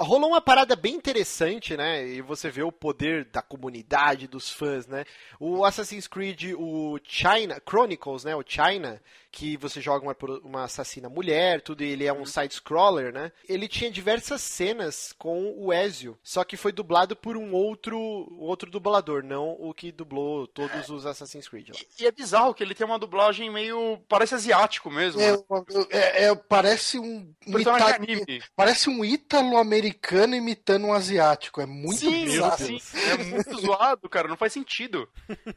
Rolou 0.00 0.30
uma 0.30 0.40
parada 0.40 0.74
bem 0.74 0.94
interessante, 0.94 1.76
né? 1.76 2.06
E 2.06 2.20
você 2.20 2.50
vê 2.50 2.62
o 2.62 2.72
poder 2.72 3.24
da 3.26 3.40
comunidade, 3.40 4.26
dos 4.26 4.50
fãs, 4.50 4.86
né? 4.86 5.04
O 5.38 5.64
Assassin's 5.64 6.06
Creed, 6.08 6.52
o 6.56 6.98
China, 7.04 7.60
Chronicles, 7.68 8.24
né? 8.24 8.34
O 8.34 8.42
China, 8.46 9.00
que 9.30 9.56
você 9.56 9.80
joga 9.80 10.04
uma, 10.04 10.16
uma 10.42 10.64
assassina 10.64 11.08
mulher, 11.08 11.60
tudo, 11.60 11.84
e 11.84 11.90
ele 11.90 12.06
é 12.06 12.12
um 12.12 12.26
side-scroller, 12.26 13.12
né? 13.12 13.30
Ele 13.48 13.68
tinha 13.68 13.90
diversas 13.90 14.40
cenas 14.40 15.14
com 15.18 15.54
o 15.56 15.72
Ezio, 15.72 16.18
só 16.22 16.42
que 16.44 16.56
foi 16.56 16.72
dublado 16.72 17.14
por 17.14 17.36
um 17.36 17.52
outro, 17.52 17.98
outro 18.38 18.70
dublador, 18.70 19.22
não 19.22 19.50
o 19.60 19.72
que 19.72 19.92
dublou 19.92 20.46
todos 20.46 20.88
os 20.88 21.06
Assassin's 21.06 21.46
Creed. 21.48 21.68
lá. 21.68 21.80
E 22.00 22.06
é 22.06 22.10
bizarro 22.10 22.52
que 22.54 22.62
ele 22.64 22.74
tem 22.74 22.86
uma 22.86 22.98
dublagem 22.98 23.50
meio. 23.50 23.98
parece 24.08 24.34
asiático 24.34 24.90
mesmo. 24.90 25.20
É, 25.20 25.32
né? 25.32 25.38
é- 25.90 26.24
é- 26.24 26.34
parece 26.34 26.98
um, 26.98 27.32
um 27.46 27.58
ita- 27.58 27.94
anime. 27.94 28.42
Parece 28.56 28.88
um 28.90 29.04
ítalo-americano 29.68 30.34
imitando 30.34 30.86
um 30.86 30.92
asiático. 30.92 31.60
É 31.60 31.66
muito 31.66 31.98
Sim, 31.98 32.24
bizarro. 32.24 32.56
sim. 32.58 32.78
É 33.10 33.24
muito 33.24 33.60
zoado, 33.60 34.08
cara. 34.08 34.28
Não 34.28 34.36
faz 34.36 34.52
sentido. 34.52 35.08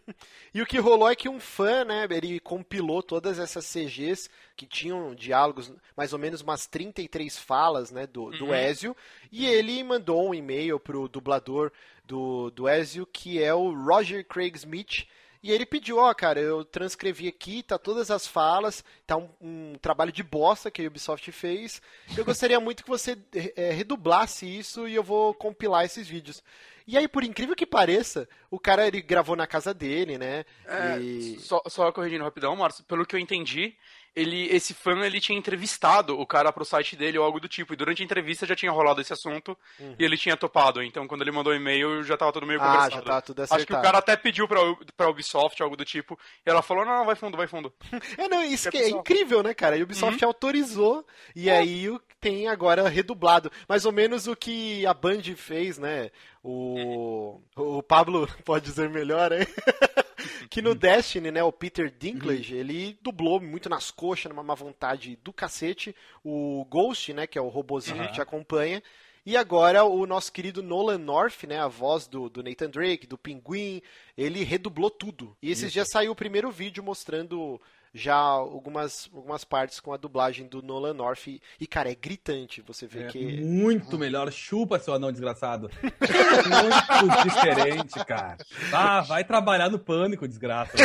E 0.54 0.62
o 0.62 0.66
que 0.66 0.78
rolou 0.80 1.10
é 1.10 1.16
que 1.16 1.30
um 1.30 1.40
fã, 1.40 1.86
né, 1.86 2.06
ele 2.12 2.38
compilou 2.38 3.02
todas 3.02 3.40
essas 3.40 3.66
CGs 3.66 4.30
que 4.54 4.66
tinham 4.66 5.16
diálogos, 5.16 5.72
mais 5.96 6.12
ou 6.12 6.20
menos 6.20 6.42
umas 6.42 6.68
33 6.68 7.40
falas, 7.40 7.90
né, 7.90 8.06
do, 8.06 8.32
do 8.32 8.48
Uhum. 8.48 8.54
Ezio, 8.54 8.94
e 9.32 9.46
ele 9.48 9.82
mandou 9.82 10.28
um 10.28 10.34
e-mail 10.34 10.78
pro 10.78 11.08
dublador 11.08 11.72
do, 12.04 12.52
do 12.52 12.68
Ezio, 12.68 13.06
que 13.06 13.42
é 13.42 13.54
o 13.54 13.72
Roger 13.74 14.28
Craig 14.28 14.54
Smith, 14.58 15.08
e 15.44 15.52
ele 15.52 15.66
pediu, 15.66 15.98
ó, 15.98 16.14
cara, 16.14 16.40
eu 16.40 16.64
transcrevi 16.64 17.28
aqui, 17.28 17.64
tá 17.64 17.78
todas 17.78 18.12
as 18.12 18.28
falas, 18.28 18.84
tá 19.08 19.18
um, 19.18 19.30
um 19.42 19.74
trabalho 19.82 20.12
de 20.12 20.22
bosta 20.24 20.70
que 20.70 20.84
a 20.84 20.88
Ubisoft 20.88 21.32
fez. 21.32 21.82
Eu 22.16 22.24
gostaria 22.24 22.60
muito 22.62 22.84
que 22.84 22.90
você 22.90 23.18
eh, 23.34 23.72
redublasse 23.72 24.46
isso 24.46 24.88
e 24.88 24.94
eu 24.96 25.04
vou 25.04 25.34
compilar 25.34 25.84
esses 25.86 26.08
vídeos. 26.08 26.44
E 26.88 26.98
aí, 26.98 27.08
por 27.08 27.24
incrível 27.24 27.56
que 27.56 27.66
pareça, 27.66 28.28
o 28.50 28.60
cara 28.60 28.88
ele 28.88 29.02
gravou 29.02 29.36
na 29.36 29.48
casa 29.48 29.74
dele, 29.74 30.18
né? 30.18 30.46
É, 30.66 31.00
E- 31.00 31.40
só, 31.40 31.62
só 31.68 31.92
corrigindo 31.92 32.24
rapidão, 32.24 32.56
Márcio, 32.56 32.84
pelo 32.84 33.06
que 33.06 33.16
eu 33.16 33.20
entendi, 33.20 33.76
ele, 34.16 34.48
esse 34.54 34.74
fã 34.74 35.00
ele 35.06 35.22
tinha 35.22 35.38
entrevistado 35.38 36.20
o 36.20 36.26
cara 36.26 36.52
pro 36.52 36.66
site 36.66 36.96
dele 36.96 37.18
ou 37.18 37.24
algo 37.24 37.40
do 37.40 37.48
tipo, 37.48 37.74
e 37.74 37.76
durante 37.78 38.02
a 38.02 38.06
entrevista 38.06 38.46
já 38.46 38.56
tinha 38.56 38.72
rolado 38.72 39.00
esse 39.00 39.14
assunto 39.14 39.58
e 39.98 40.04
ele 40.04 40.18
tinha 40.18 40.36
topado. 40.36 40.84
Então, 40.84 41.08
quando 41.08 41.22
ele 41.22 41.32
mandou 41.32 41.54
o 41.54 41.56
e-mail, 41.56 42.04
já 42.04 42.18
tava 42.18 42.32
tudo 42.34 42.46
meio 42.46 42.60
Uhum. 42.60 42.66
Ah, 42.66 42.70
conversado. 42.76 42.96
já 42.96 43.02
tá 43.02 43.22
tudo 43.22 43.40
Acho 43.42 43.48
que 43.50 43.54
o 43.54 43.56
acertado. 43.56 43.82
cara 43.84 43.98
até 44.00 44.16
pediu 44.18 44.48
pra, 44.48 44.60
pra 44.98 45.10
Ubisoft, 45.10 45.62
algo 45.64 45.78
do 45.78 45.86
tipo, 45.86 46.20
e 46.46 46.50
ela 46.50 46.62
falou, 46.62 46.86
não, 46.86 46.98
não, 47.00 47.06
vai 47.06 47.16
fundo, 47.16 47.38
vai 47.38 47.48
fundo. 47.48 47.72
É, 48.18 48.28
não, 48.28 48.44
isso 48.44 48.68
é 48.68 48.72
pessoal. 48.72 49.00
incrível, 49.00 49.42
né, 49.44 49.54
cara? 49.54 49.76
A 49.78 49.84
Ubisoft 49.84 50.24
autorizou 50.26 51.06
e 51.36 51.50
aí 51.50 51.90
o- 51.90 52.02
tem 52.20 52.48
agora 52.48 52.88
redublado. 52.90 53.52
Mais 53.68 53.86
ou 53.86 53.92
menos 53.92 54.28
o 54.28 54.36
que 54.36 54.86
a 54.86 54.94
Band 54.94 55.24
fez, 55.36 55.78
né? 55.78 56.12
O, 56.44 57.40
o 57.56 57.82
Pablo 57.82 58.28
pode 58.46 58.66
dizer 58.66 58.90
melhor, 58.90 59.32
hein? 59.32 59.48
que 60.50 60.62
no 60.62 60.76
Destiny, 60.76 61.32
né, 61.32 61.44
o 61.44 61.52
Peter 61.52 61.92
Dinklage, 61.92 62.56
ele 62.56 62.98
dublou 63.02 63.40
muito 63.40 63.70
nas 63.70 63.92
coxas, 63.92 64.30
numa 64.30 64.44
má 64.44 64.56
vontade 64.56 65.18
do 65.24 65.32
cacete, 65.32 65.96
o 66.24 66.66
Ghost, 66.70 67.14
né, 67.14 67.28
que 67.28 67.38
é 67.38 67.42
o 67.42 67.48
robozinho 67.48 68.08
que 68.08 68.14
te 68.14 68.22
acompanha. 68.22 68.82
E 69.24 69.38
agora 69.38 69.84
o 69.84 70.06
nosso 70.08 70.32
querido 70.32 70.64
Nolan 70.64 70.98
North, 70.98 71.44
né, 71.44 71.60
a 71.60 71.68
voz 71.68 72.08
do, 72.08 72.28
do 72.28 72.42
Nathan 72.42 72.70
Drake, 72.70 73.06
do 73.06 73.18
Pinguim, 73.18 73.82
ele 74.18 74.44
redublou 74.44 74.90
tudo. 74.90 75.38
E 75.42 75.52
esses 75.52 75.72
dias 75.72 75.88
saiu 75.92 76.12
o 76.12 76.16
primeiro 76.16 76.50
vídeo 76.50 76.84
mostrando 76.84 77.62
já 77.94 78.16
algumas, 78.16 79.10
algumas 79.14 79.44
partes 79.44 79.80
com 79.80 79.92
a 79.94 79.98
dublagem 79.98 80.48
do 80.48 80.62
Nolan 80.62 80.94
North. 80.94 81.28
E, 81.28 81.42
e, 81.60 81.68
cara, 81.68 81.92
é 81.92 81.96
gritante 81.96 82.62
você 82.62 82.88
vê 82.88 83.04
É 83.04 83.08
que. 83.08 83.42
muito 83.42 83.98
melhor. 83.98 84.32
Chupa, 84.32 84.80
seu 84.80 84.94
anão 84.94 85.12
desgraçado. 85.12 85.70
muito 85.82 87.24
diferente, 87.30 88.06
cara. 88.06 88.38
Ah, 88.74 89.02
vai 89.02 89.24
trabalhar 89.24 89.70
no 89.70 89.78
pânico, 89.80 90.28
desgraça. 90.28 90.78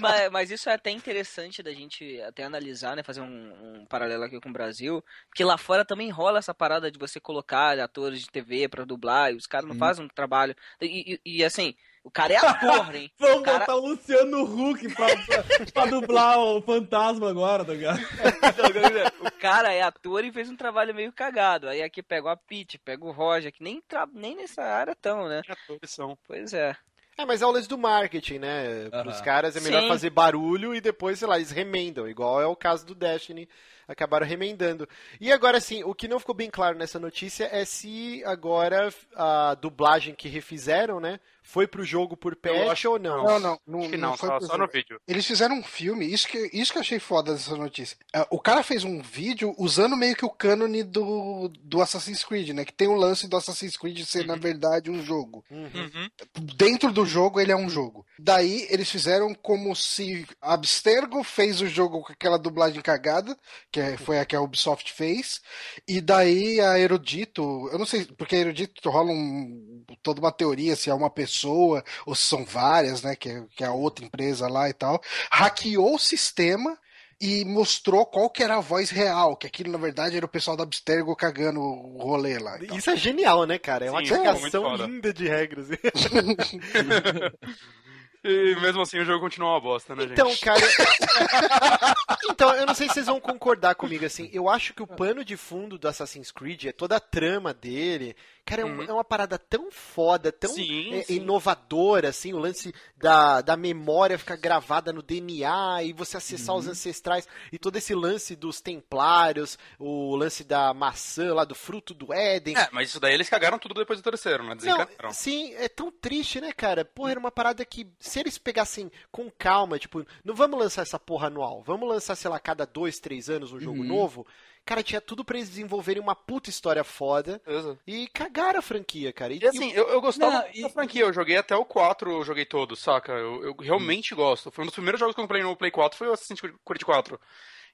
mas, 0.00 0.30
mas 0.30 0.50
isso 0.50 0.68
é 0.68 0.74
até 0.74 0.90
interessante 0.90 1.62
da 1.62 1.72
gente 1.72 2.20
até 2.22 2.44
analisar, 2.44 2.96
né? 2.96 3.02
Fazer 3.02 3.20
um, 3.20 3.80
um 3.80 3.86
paralelo 3.86 4.24
aqui 4.24 4.40
com 4.40 4.48
o 4.48 4.52
Brasil. 4.52 5.04
Porque 5.28 5.44
lá 5.44 5.56
fora 5.58 5.84
também 5.84 6.10
rola 6.10 6.38
essa 6.38 6.54
parada 6.54 6.90
de 6.90 6.98
você 6.98 7.20
colocar 7.20 7.78
atores 7.78 8.20
de 8.20 8.30
TV 8.30 8.68
pra 8.68 8.84
dublar 8.84 9.32
e 9.32 9.36
os 9.36 9.46
caras 9.46 9.68
não 9.68 9.76
fazem 9.76 10.04
um 10.04 10.08
trabalho. 10.08 10.54
E, 10.80 11.14
e- 11.24 11.38
e, 11.38 11.44
assim, 11.44 11.74
o 12.04 12.10
cara 12.10 12.32
é 12.32 12.36
ator, 12.36 12.94
hein? 12.94 13.10
Vamos 13.18 13.42
Cara- 13.44 13.58
botar 13.60 13.76
o 13.76 13.86
Luciano 13.86 14.42
Huck 14.42 14.94
pra, 14.94 15.06
pra, 15.06 15.66
pra 15.72 15.86
dublar 15.86 16.38
o 16.38 16.60
fantasma 16.62 17.30
agora, 17.30 17.64
tá 17.64 17.72
ligado? 17.72 18.00
o 19.20 19.30
cara 19.38 19.72
é 19.72 19.82
ator 19.82 20.24
e 20.24 20.32
fez 20.32 20.50
um 20.50 20.56
trabalho 20.56 20.94
meio 20.94 21.12
cagado. 21.12 21.68
Aí 21.68 21.82
aqui 21.82 22.02
pega 22.02 22.26
o 22.26 22.30
Apit, 22.30 22.78
pega 22.78 23.04
o 23.04 23.12
Roger, 23.12 23.52
que 23.52 23.62
nem, 23.62 23.80
tra... 23.86 24.06
nem 24.12 24.36
nessa 24.36 24.62
área 24.62 24.94
tão, 24.94 25.28
né? 25.28 25.42
Atores 25.48 25.90
são. 25.90 26.16
Pois 26.26 26.52
é. 26.52 26.76
É, 27.16 27.26
mas 27.26 27.42
é 27.42 27.46
o 27.46 27.50
lance 27.50 27.68
do 27.68 27.76
marketing, 27.76 28.38
né? 28.38 28.88
Para 28.88 29.08
os 29.10 29.20
caras 29.20 29.54
é 29.54 29.60
melhor 29.60 29.82
Sim. 29.82 29.88
fazer 29.88 30.10
barulho 30.10 30.74
e 30.74 30.80
depois, 30.80 31.18
sei 31.18 31.28
lá, 31.28 31.36
eles 31.36 31.50
remendam. 31.50 32.08
Igual 32.08 32.40
é 32.40 32.46
o 32.46 32.56
caso 32.56 32.86
do 32.86 32.94
Destiny. 32.94 33.48
Acabaram 33.88 34.26
remendando. 34.26 34.88
E 35.20 35.32
agora, 35.32 35.58
assim, 35.58 35.82
o 35.84 35.94
que 35.94 36.08
não 36.08 36.18
ficou 36.18 36.34
bem 36.34 36.50
claro 36.50 36.76
nessa 36.78 36.98
notícia 36.98 37.48
é 37.52 37.64
se 37.64 38.22
agora 38.24 38.92
a 39.14 39.54
dublagem 39.54 40.14
que 40.14 40.28
refizeram, 40.28 41.00
né? 41.00 41.18
Foi 41.42 41.66
pro 41.66 41.84
jogo 41.84 42.16
por 42.16 42.36
patch 42.36 42.70
acho 42.70 42.90
ou 42.90 42.98
não? 42.98 43.24
Não, 43.24 43.40
não. 43.40 43.60
Não, 43.66 43.80
Acho 43.80 43.90
que 43.90 43.96
não 43.96 44.10
não, 44.10 44.16
foi 44.16 44.28
só, 44.28 44.40
só 44.40 44.56
no 44.56 44.68
vídeo. 44.68 45.00
Eles 45.08 45.26
fizeram 45.26 45.56
um 45.56 45.62
filme, 45.62 46.06
isso 46.06 46.28
que, 46.28 46.50
isso 46.52 46.70
que 46.70 46.78
eu 46.78 46.82
achei 46.82 47.00
foda 47.00 47.32
dessa 47.32 47.56
notícia. 47.56 47.96
É, 48.14 48.24
O 48.30 48.38
cara 48.38 48.62
fez 48.62 48.84
um 48.84 49.02
vídeo 49.02 49.54
usando 49.58 49.96
meio 49.96 50.14
que 50.14 50.24
o 50.24 50.30
cânone 50.30 50.84
do, 50.84 51.50
do 51.60 51.82
Assassin's 51.82 52.24
Creed, 52.24 52.50
né? 52.50 52.64
Que 52.64 52.72
tem 52.72 52.86
o 52.86 52.94
lance 52.94 53.26
do 53.28 53.36
Assassin's 53.36 53.76
Creed 53.76 54.04
ser, 54.04 54.24
na 54.24 54.36
verdade, 54.36 54.90
um 54.90 55.02
jogo. 55.02 55.44
Uhum. 55.50 55.68
Uhum. 55.74 56.10
Dentro 56.56 56.92
do 56.92 57.04
jogo, 57.04 57.40
ele 57.40 57.50
é 57.52 57.56
um 57.56 57.68
jogo. 57.68 58.06
Daí, 58.18 58.66
eles 58.70 58.88
fizeram 58.88 59.34
como 59.34 59.74
se 59.74 60.26
Abstergo 60.40 61.24
fez 61.24 61.60
o 61.60 61.66
jogo 61.66 62.02
com 62.02 62.12
aquela 62.12 62.38
dublagem 62.38 62.80
cagada, 62.80 63.36
que 63.72 63.80
é- 63.80 63.96
foi 63.96 64.18
a 64.18 64.24
que 64.26 64.36
a 64.36 64.40
Ubisoft 64.40 64.92
fez, 64.92 65.40
e 65.88 66.00
daí 66.00 66.60
a 66.60 66.78
Erudito, 66.78 67.68
eu 67.72 67.78
não 67.78 67.86
sei, 67.86 68.04
porque 68.04 68.36
a 68.36 68.40
Erudito 68.40 68.90
rola 68.90 69.10
um, 69.10 69.82
toda 70.02 70.20
uma 70.20 70.30
teoria 70.30 70.76
se 70.76 70.90
é 70.90 70.94
uma 70.94 71.08
pessoa 71.10 71.82
ou 72.04 72.14
se 72.14 72.24
são 72.24 72.44
várias, 72.44 73.02
né, 73.02 73.16
que 73.16 73.30
é, 73.30 73.42
que 73.56 73.64
é 73.64 73.66
a 73.66 73.72
outra 73.72 74.04
empresa 74.04 74.46
lá 74.46 74.68
e 74.68 74.74
tal, 74.74 75.00
hackeou 75.30 75.94
o 75.94 75.98
sistema 75.98 76.78
e 77.18 77.44
mostrou 77.44 78.04
qual 78.04 78.28
que 78.28 78.42
era 78.42 78.56
a 78.56 78.60
voz 78.60 78.90
real, 78.90 79.36
que 79.36 79.46
aquilo 79.46 79.70
na 79.70 79.78
verdade 79.78 80.16
era 80.16 80.26
o 80.26 80.28
pessoal 80.28 80.56
da 80.56 80.64
Abstergo 80.64 81.14
cagando 81.14 81.60
o 81.60 82.02
rolê 82.02 82.38
lá. 82.38 82.58
e 82.60 82.66
tal. 82.66 82.76
Isso 82.76 82.90
é 82.90 82.96
genial, 82.96 83.46
né, 83.46 83.58
cara? 83.58 83.86
É 83.86 83.90
uma 83.90 84.04
Sim, 84.04 84.14
é 84.14 84.86
linda 84.86 85.14
de 85.14 85.28
regras. 85.28 85.68
E 88.24 88.54
mesmo 88.60 88.82
assim 88.82 89.00
o 89.00 89.04
jogo 89.04 89.20
continua 89.20 89.50
uma 89.50 89.60
bosta, 89.60 89.96
né, 89.96 90.02
gente? 90.02 90.12
Então, 90.12 90.32
cara. 90.36 90.60
então, 92.30 92.54
eu 92.54 92.64
não 92.64 92.74
sei 92.74 92.86
se 92.86 92.94
vocês 92.94 93.06
vão 93.06 93.20
concordar 93.20 93.74
comigo 93.74 94.04
assim. 94.04 94.30
Eu 94.32 94.48
acho 94.48 94.72
que 94.74 94.82
o 94.82 94.86
pano 94.86 95.24
de 95.24 95.36
fundo 95.36 95.76
do 95.76 95.88
Assassin's 95.88 96.30
Creed 96.30 96.66
é 96.66 96.72
toda 96.72 96.96
a 96.96 97.00
trama 97.00 97.52
dele. 97.52 98.14
Cara, 98.44 98.62
é, 98.62 98.64
um- 98.64 98.78
Uhum. 98.78 98.82
é 98.82 98.92
uma 98.92 99.04
parada 99.04 99.38
tão 99.38 99.70
foda, 99.70 100.32
tão 100.32 100.52
Sim, 100.52 100.94
é, 100.94 101.02
sim. 101.04 101.14
inovadora, 101.16 102.08
assim, 102.08 102.32
o 102.32 102.38
lance 102.38 102.74
da, 102.96 103.40
da 103.40 103.56
memória 103.56 104.18
ficar 104.18 104.36
gravada 104.36 104.92
no 104.92 105.00
DNA 105.00 105.84
e 105.84 105.92
você 105.92 106.16
acessar 106.16 106.54
Uhum. 106.54 106.60
os 106.60 106.66
ancestrais 106.68 107.26
e 107.52 107.58
todo 107.58 107.76
esse 107.76 107.94
lance 107.94 108.34
dos 108.34 108.60
templários, 108.60 109.56
o 109.78 110.16
lance 110.16 110.42
da 110.42 110.74
maçã 110.74 111.32
lá, 111.32 111.44
do 111.44 111.54
fruto 111.54 111.94
do 111.94 112.12
Éden. 112.12 112.56
É, 112.56 112.68
mas 112.72 112.88
isso 112.90 112.98
daí 113.00 113.14
eles 113.14 113.28
cagaram 113.30 113.58
tudo 113.60 113.74
depois 113.74 114.00
do 114.00 114.02
terceiro, 114.10 114.42
né? 114.42 114.56
Não, 114.60 115.12
sim, 115.12 115.54
é 115.54 115.68
tão 115.68 115.90
triste, 115.92 116.40
né, 116.40 116.52
cara? 116.52 116.84
Porra, 116.84 117.12
era 117.12 117.20
uma 117.20 117.30
parada 117.30 117.64
que, 117.64 117.86
se 118.00 118.18
eles 118.18 118.38
pegassem 118.38 118.90
com 119.10 119.30
calma, 119.30 119.78
tipo, 119.78 120.04
não 120.24 120.34
vamos 120.34 120.58
lançar 120.58 120.82
essa 120.82 120.98
porra 120.98 121.28
anual, 121.28 121.62
vamos 121.62 121.88
lançar, 121.88 122.16
sei 122.16 122.28
lá, 122.30 122.40
cada 122.40 122.66
dois, 122.66 122.98
três 122.98 123.30
anos 123.30 123.52
um 123.52 123.60
jogo 123.60 123.80
Uhum. 123.82 123.86
novo. 123.86 124.26
Cara, 124.64 124.82
tinha 124.82 125.00
tudo 125.00 125.24
pra 125.24 125.36
eles 125.36 125.48
desenvolverem 125.50 126.00
uma 126.00 126.14
puta 126.14 126.48
história 126.48 126.84
foda 126.84 127.42
Beleza. 127.44 127.78
e 127.86 128.06
cagaram 128.08 128.60
a 128.60 128.62
franquia, 128.62 129.12
cara. 129.12 129.32
E, 129.32 129.38
E 129.40 129.46
assim, 129.46 129.72
eu, 129.72 129.88
eu 129.88 130.00
gostava 130.00 130.32
Não, 130.32 130.40
da 130.42 130.50
e- 130.68 130.70
franquia, 130.72 131.02
eu 131.02 131.12
joguei 131.12 131.36
até 131.36 131.54
o 131.56 131.64
4, 131.64 132.10
eu 132.12 132.24
joguei 132.24 132.44
todo, 132.44 132.76
saca? 132.76 133.12
Eu, 133.12 133.42
eu 133.44 133.56
realmente 133.60 134.14
gosto. 134.14 134.50
Foi 134.52 134.62
um 134.62 134.66
dos 134.66 134.74
primeiros 134.74 135.00
jogos 135.00 135.14
que 135.14 135.20
eu 135.20 135.24
comprei 135.24 135.42
no 135.42 135.56
Play 135.56 135.70
4, 135.72 135.98
foi 135.98 136.06
o 136.08 136.12
Assassin's 136.12 136.40
Creed 136.40 136.82
4. 136.84 137.20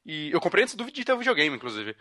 E 0.06 0.30
eu 0.32 0.40
comprei 0.40 0.64
antes 0.64 0.74
do 0.74 0.90
de 0.90 1.04
ter 1.04 1.12
o 1.12 1.18
videogame, 1.18 1.54
inclusive. 1.56 1.94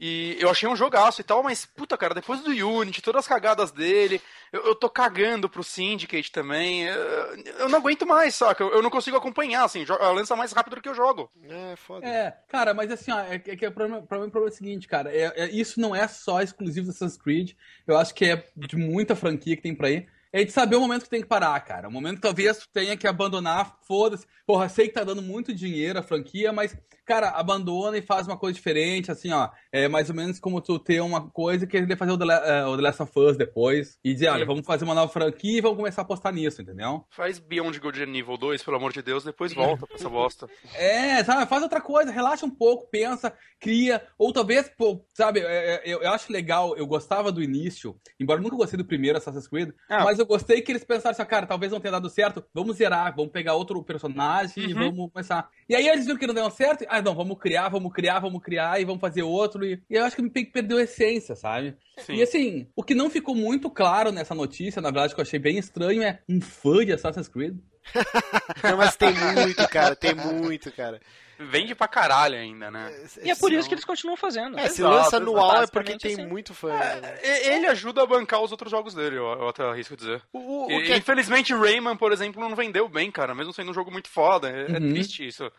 E 0.00 0.36
eu 0.40 0.48
achei 0.48 0.66
um 0.68 0.74
jogaço 0.76 1.20
e 1.20 1.24
tal, 1.24 1.42
mas, 1.42 1.66
puta, 1.66 1.96
cara, 1.96 2.14
depois 2.14 2.40
do 2.40 2.50
Unity, 2.50 3.02
todas 3.02 3.20
as 3.20 3.28
cagadas 3.28 3.70
dele, 3.70 4.20
eu, 4.50 4.64
eu 4.66 4.74
tô 4.74 4.88
cagando 4.88 5.48
pro 5.48 5.62
Syndicate 5.62 6.32
também. 6.32 6.84
Eu, 6.84 7.36
eu 7.58 7.68
não 7.68 7.78
aguento 7.78 8.06
mais, 8.06 8.34
saca? 8.34 8.64
Eu, 8.64 8.72
eu 8.74 8.82
não 8.82 8.88
consigo 8.88 9.16
acompanhar, 9.16 9.64
assim, 9.64 9.84
lança 10.14 10.34
mais 10.34 10.52
rápido 10.52 10.76
do 10.76 10.82
que 10.82 10.88
eu 10.88 10.94
jogo. 10.94 11.30
É, 11.48 11.76
foda. 11.76 12.06
É, 12.06 12.34
cara, 12.48 12.72
mas 12.72 12.90
assim, 12.90 13.10
ó, 13.12 13.20
é, 13.20 13.38
que- 13.38 13.50
é 13.50 13.56
que 13.56 13.66
o 13.66 13.72
problema, 13.72 14.00
pra 14.02 14.18
mim, 14.18 14.26
o 14.26 14.30
problema 14.30 14.50
é 14.50 14.54
o 14.54 14.56
seguinte, 14.56 14.88
cara, 14.88 15.14
é, 15.14 15.32
é- 15.36 15.50
isso 15.50 15.78
não 15.80 15.94
é 15.94 16.08
só 16.08 16.40
exclusivo 16.40 16.86
do 16.86 16.90
Assassin's 16.92 17.20
Creed, 17.20 17.52
eu 17.86 17.98
acho 17.98 18.14
que 18.14 18.24
é 18.24 18.44
de 18.56 18.76
muita 18.76 19.14
franquia 19.14 19.54
que 19.56 19.62
tem 19.62 19.74
pra 19.74 19.90
ir. 19.90 20.08
É 20.32 20.44
de 20.44 20.52
saber 20.52 20.76
o 20.76 20.80
momento 20.80 21.02
que 21.02 21.10
tem 21.10 21.20
que 21.22 21.26
parar, 21.26 21.58
cara. 21.60 21.88
O 21.88 21.90
momento 21.92 22.14
que 22.16 22.20
talvez 22.22 22.58
tu 22.58 22.68
tenha 22.72 22.96
que 22.96 23.04
abandonar, 23.08 23.76
foda-se. 23.82 24.24
Porra, 24.46 24.68
sei 24.68 24.86
que 24.86 24.94
tá 24.94 25.02
dando 25.02 25.20
muito 25.20 25.52
dinheiro 25.52 25.98
a 25.98 26.02
franquia, 26.04 26.52
mas, 26.52 26.76
cara, 27.10 27.30
abandona 27.30 27.98
e 27.98 28.02
faz 28.02 28.26
uma 28.28 28.36
coisa 28.36 28.54
diferente, 28.54 29.10
assim, 29.10 29.32
ó. 29.32 29.48
É 29.72 29.88
mais 29.88 30.08
ou 30.08 30.14
menos 30.14 30.38
como 30.38 30.60
tu 30.60 30.78
ter 30.78 31.00
uma 31.00 31.28
coisa 31.28 31.66
que 31.66 31.80
querer 31.80 31.96
fazer 31.96 32.12
o 32.12 32.18
The, 32.18 32.24
eh, 32.24 32.64
o 32.66 32.76
The 32.76 32.82
Last 32.82 33.02
of 33.02 33.12
Us 33.18 33.36
depois 33.36 33.98
e 34.04 34.12
dizer, 34.12 34.28
olha, 34.28 34.46
vamos 34.46 34.64
fazer 34.64 34.84
uma 34.84 34.94
nova 34.94 35.12
franquia 35.12 35.58
e 35.58 35.60
vamos 35.60 35.76
começar 35.76 36.02
a 36.02 36.04
apostar 36.04 36.32
nisso, 36.32 36.62
entendeu? 36.62 37.04
Faz 37.10 37.40
Beyond 37.40 37.80
Good 37.80 38.06
Nível 38.06 38.36
2, 38.36 38.62
pelo 38.62 38.76
amor 38.76 38.92
de 38.92 39.02
Deus, 39.02 39.24
depois 39.24 39.52
volta 39.52 39.86
pra 39.88 39.96
essa 39.96 40.08
bosta. 40.08 40.48
É, 40.76 41.22
sabe, 41.24 41.46
faz 41.46 41.62
outra 41.62 41.80
coisa, 41.80 42.12
relaxa 42.12 42.46
um 42.46 42.50
pouco, 42.50 42.86
pensa, 42.90 43.32
cria, 43.58 44.00
ou 44.16 44.32
talvez, 44.32 44.68
pô, 44.78 45.04
sabe, 45.12 45.40
é, 45.40 45.74
é, 45.74 45.82
eu, 45.84 46.00
eu 46.02 46.10
acho 46.12 46.32
legal, 46.32 46.76
eu 46.76 46.86
gostava 46.86 47.32
do 47.32 47.42
início, 47.42 47.96
embora 48.20 48.38
eu 48.38 48.42
nunca 48.44 48.56
gostei 48.56 48.76
do 48.78 48.84
primeiro 48.84 49.18
Assassin's 49.18 49.48
Creed, 49.48 49.70
Ah. 49.88 50.04
mas 50.04 50.18
eu 50.18 50.26
gostei 50.26 50.60
que 50.62 50.70
eles 50.70 50.84
pensaram 50.84 51.10
assim, 51.10 51.24
cara, 51.24 51.46
talvez 51.46 51.72
não 51.72 51.80
tenha 51.80 51.92
dado 51.92 52.08
certo, 52.08 52.44
vamos 52.54 52.76
zerar, 52.76 53.14
vamos 53.16 53.32
pegar 53.32 53.54
outro 53.54 53.82
personagem 53.82 54.64
e 54.70 54.74
Uhum. 54.74 54.92
vamos 54.92 55.12
começar. 55.12 55.48
E 55.70 55.76
aí 55.76 55.86
eles 55.86 56.04
viram 56.04 56.18
que 56.18 56.26
não 56.26 56.34
deu 56.34 56.50
certo, 56.50 56.84
ah, 56.88 57.00
não, 57.00 57.14
vamos 57.14 57.38
criar, 57.38 57.68
vamos 57.68 57.92
criar, 57.92 58.18
vamos 58.18 58.42
criar 58.42 58.80
e 58.80 58.84
vamos 58.84 59.00
fazer 59.00 59.22
outro, 59.22 59.64
e, 59.64 59.80
e 59.88 59.94
eu 59.94 60.02
acho 60.02 60.16
que 60.16 60.22
meio 60.22 60.32
que 60.34 60.46
perdeu 60.46 60.78
a 60.78 60.82
essência, 60.82 61.36
sabe? 61.36 61.76
Sim. 61.98 62.14
E 62.14 62.22
assim, 62.24 62.66
o 62.74 62.82
que 62.82 62.92
não 62.92 63.08
ficou 63.08 63.36
muito 63.36 63.70
claro 63.70 64.10
nessa 64.10 64.34
notícia, 64.34 64.82
na 64.82 64.90
verdade, 64.90 65.14
que 65.14 65.20
eu 65.20 65.22
achei 65.22 65.38
bem 65.38 65.58
estranho, 65.58 66.02
é 66.02 66.18
um 66.28 66.40
fã 66.40 66.84
de 66.84 66.92
Assassin's 66.92 67.28
Creed. 67.28 67.56
Não, 68.64 68.76
mas 68.76 68.96
tem 68.96 69.14
muito, 69.14 69.68
cara, 69.68 69.94
tem 69.94 70.12
muito, 70.12 70.72
cara. 70.72 71.00
Vende 71.48 71.74
pra 71.74 71.88
caralho 71.88 72.36
ainda, 72.36 72.70
né? 72.70 72.92
E 73.22 73.30
é 73.30 73.34
por 73.34 73.50
isso 73.52 73.66
que 73.66 73.74
eles 73.74 73.84
continuam 73.84 74.16
fazendo. 74.16 74.58
É, 74.58 74.68
se 74.68 74.82
lança 74.82 75.16
anual 75.16 75.62
é 75.62 75.66
porque 75.66 75.96
tem 75.96 76.12
assim. 76.12 76.26
muito 76.26 76.52
fã. 76.52 76.68
né? 76.68 77.18
E- 77.22 77.48
Ele 77.50 77.66
ajuda 77.66 78.02
a 78.02 78.06
bancar 78.06 78.42
os 78.42 78.50
outros 78.52 78.70
jogos 78.70 78.92
dele, 78.94 79.16
eu, 79.16 79.24
eu 79.24 79.48
até 79.48 79.62
arrisco 79.64 79.96
dizer. 79.96 80.22
O, 80.32 80.38
o- 80.38 80.66
o 80.66 80.70
E, 80.72 80.84
que 80.84 80.92
é 80.92 80.96
Infelizmente, 80.98 81.54
Rayman, 81.54 81.96
por 81.96 82.12
exemplo, 82.12 82.40
não 82.46 82.54
vendeu 82.54 82.88
bem, 82.88 83.10
cara, 83.10 83.34
mesmo 83.34 83.52
sendo 83.52 83.70
um 83.70 83.74
jogo 83.74 83.90
muito 83.90 84.08
foda. 84.08 84.50
É, 84.50 84.72
é 84.72 84.78
Uhum. 84.78 84.90
triste 84.90 85.26
isso. 85.26 85.50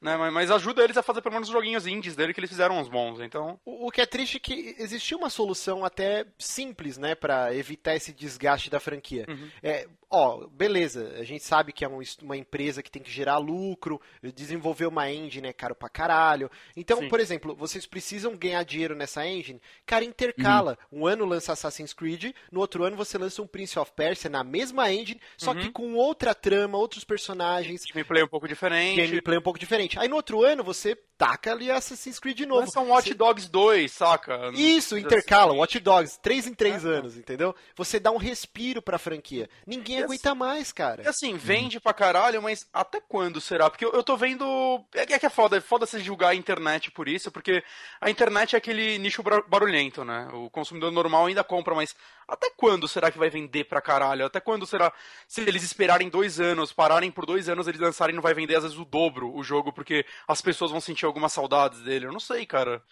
Né? 0.00 0.16
Mas, 0.16 0.32
mas 0.32 0.50
ajuda 0.50 0.82
eles 0.82 0.96
a 0.96 1.02
fazer 1.02 1.20
pelo 1.20 1.34
menos 1.34 1.48
os 1.48 1.52
joguinhos 1.52 1.86
indies 1.86 2.16
dele 2.16 2.32
que 2.32 2.40
eles 2.40 2.48
fizeram 2.48 2.78
uns 2.78 2.88
bons, 2.88 3.20
então. 3.20 3.60
O 3.66 3.88
o 3.88 3.90
que 3.90 4.00
é 4.00 4.06
triste 4.06 4.36
é 4.38 4.40
que 4.40 4.74
existia 4.78 5.16
uma 5.16 5.28
solução 5.28 5.84
até 5.84 6.24
simples, 6.38 6.96
né, 6.96 7.14
Pra 7.14 7.54
evitar 7.54 7.94
esse 7.94 8.10
desgaste 8.12 8.70
da 8.70 8.80
franquia. 8.80 9.26
Uhum. 9.28 9.48
É, 9.62 9.86
ó, 10.10 10.46
beleza, 10.48 11.14
a 11.18 11.24
gente 11.24 11.44
sabe 11.44 11.72
que 11.72 11.84
é 11.84 11.88
um 11.88 12.00
uma 12.22 12.36
empresa 12.36 12.82
que 12.82 12.90
tem 12.90 13.02
que 13.02 13.10
gerar 13.10 13.38
lucro, 13.38 14.00
desenvolver 14.34 14.86
uma 14.86 15.10
engine 15.10 15.48
é 15.48 15.52
caro 15.52 15.74
pra 15.74 15.88
caralho. 15.88 16.50
Então, 16.76 16.98
Sim. 16.98 17.08
por 17.08 17.20
exemplo, 17.20 17.54
vocês 17.54 17.86
precisam 17.86 18.36
ganhar 18.36 18.62
dinheiro 18.64 18.96
nessa 18.96 19.26
engine, 19.26 19.60
cara, 19.86 20.04
intercala. 20.04 20.78
Um 20.90 21.06
ano 21.06 21.24
lança 21.24 21.52
Assassin's 21.52 21.92
Creed, 21.92 22.32
no 22.50 22.60
outro 22.60 22.82
ano 22.84 22.96
você 22.96 23.16
lança 23.16 23.40
um 23.40 23.46
Prince 23.46 23.78
of 23.78 23.92
Persia 23.92 24.28
na 24.28 24.42
mesma 24.42 24.92
engine, 24.92 25.20
só 25.36 25.54
que 25.54 25.70
com 25.70 25.94
outra 25.94 26.34
trama, 26.34 26.76
outros 26.76 27.04
personagens, 27.04 27.84
Gameplay 27.84 28.22
um 28.22 28.28
pouco 28.28 28.48
diferente. 28.48 29.00
gameplay 29.00 29.38
um 29.38 29.42
pouco 29.42 29.58
diferente. 29.58 29.98
Aí 29.98 30.08
no 30.08 30.16
outro 30.16 30.42
ano 30.42 30.64
você 30.64 30.98
taca 31.20 31.52
ali 31.52 31.70
Assassin's 31.70 32.18
Creed 32.18 32.40
novo. 32.40 32.62
Lança 32.62 32.80
um 32.80 32.88
Watch 32.88 33.12
Dogs 33.12 33.46
2, 33.50 33.92
saca? 33.92 34.50
Isso, 34.54 34.94
Assim. 34.96 35.04
intercala, 35.04 35.52
Watch 35.52 35.78
Dogs, 35.78 36.18
três 36.22 36.46
em 36.46 36.54
três 36.54 36.82
É, 36.82 36.88
anos, 36.88 37.14
entendeu? 37.18 37.54
Você 37.76 38.00
dá 38.00 38.10
um 38.10 38.16
respiro 38.16 38.80
pra 38.80 38.98
franquia. 38.98 39.46
Ninguém 39.66 39.98
E 39.98 40.02
aguenta 40.04 40.34
mais, 40.34 40.72
cara. 40.72 41.02
E 41.02 41.06
assim, 41.06 41.36
vende 41.36 41.78
pra 41.78 41.92
caralho, 41.92 42.40
mas 42.40 42.66
até 42.72 43.02
quando 43.06 43.38
será? 43.38 43.68
Porque 43.68 43.84
eu, 43.84 43.92
eu 43.92 44.02
tô 44.02 44.16
vendo. 44.16 44.82
É 44.94 45.04
que 45.04 45.12
é 45.12 45.20
é 45.22 45.28
foda, 45.28 45.58
é 45.58 45.60
foda 45.60 45.84
você 45.84 46.00
julgar 46.00 46.28
a 46.30 46.34
internet 46.34 46.90
por 46.90 47.06
isso, 47.06 47.30
porque 47.30 47.62
a 48.00 48.08
internet 48.08 48.54
é 48.54 48.58
aquele 48.58 48.96
nicho 48.98 49.22
bar- 49.22 49.44
barulhento, 49.46 50.02
né? 50.02 50.26
O 50.32 50.48
consumidor 50.48 50.90
normal 50.90 51.26
ainda 51.26 51.44
compra, 51.44 51.74
mas 51.74 51.94
até 52.30 52.50
quando 52.56 52.86
será 52.88 53.10
que 53.10 53.18
vai 53.18 53.28
vender 53.30 53.64
pra 53.64 53.80
caralho? 53.80 54.24
Até 54.24 54.40
quando 54.40 54.66
será. 54.66 54.92
Se 55.28 55.40
eles 55.42 55.62
esperarem 55.62 56.08
dois 56.08 56.38
anos, 56.40 56.72
pararem 56.72 57.10
por 57.10 57.26
dois 57.26 57.48
anos, 57.48 57.66
eles 57.68 57.80
lançarem 57.80 58.14
não 58.14 58.22
vai 58.22 58.32
vender 58.34 58.56
às 58.56 58.62
vezes 58.62 58.78
o 58.78 58.84
dobro 58.84 59.34
o 59.34 59.42
jogo, 59.42 59.72
porque 59.72 60.04
as 60.28 60.40
pessoas 60.40 60.70
vão 60.70 60.80
sentir 60.80 61.04
algumas 61.06 61.32
saudades 61.32 61.80
dele. 61.80 62.06
Eu 62.06 62.12
não 62.12 62.20
sei, 62.20 62.46
cara. 62.46 62.82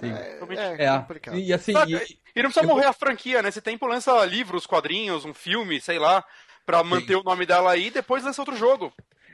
Sim. 0.00 0.10
Realmente- 0.12 0.58
É, 0.60 0.84
É, 0.86 0.98
complicado. 0.98 1.38
e 1.38 1.52
assim, 1.52 1.72
Sabe, 1.72 1.94
e- 1.94 2.18
E 2.34 2.42
não 2.42 2.50
precisa 2.50 2.66
morrer 2.66 2.86
a 2.86 2.92
franquia, 2.94 3.42
nesse 3.42 3.60
tempo 3.60 3.86
lança 3.86 4.24
livros, 4.24 4.66
quadrinhos, 4.66 5.24
um 5.26 5.34
filme, 5.34 5.80
sei 5.80 5.98
lá, 5.98 6.24
pra 6.64 6.82
manter 6.82 7.14
o 7.16 7.22
nome 7.22 7.44
dela 7.44 7.72
aí 7.72 7.88
e 7.88 7.90
depois 7.90 8.24
lança 8.24 8.40
outro 8.40 8.56
jogo. 8.56 8.90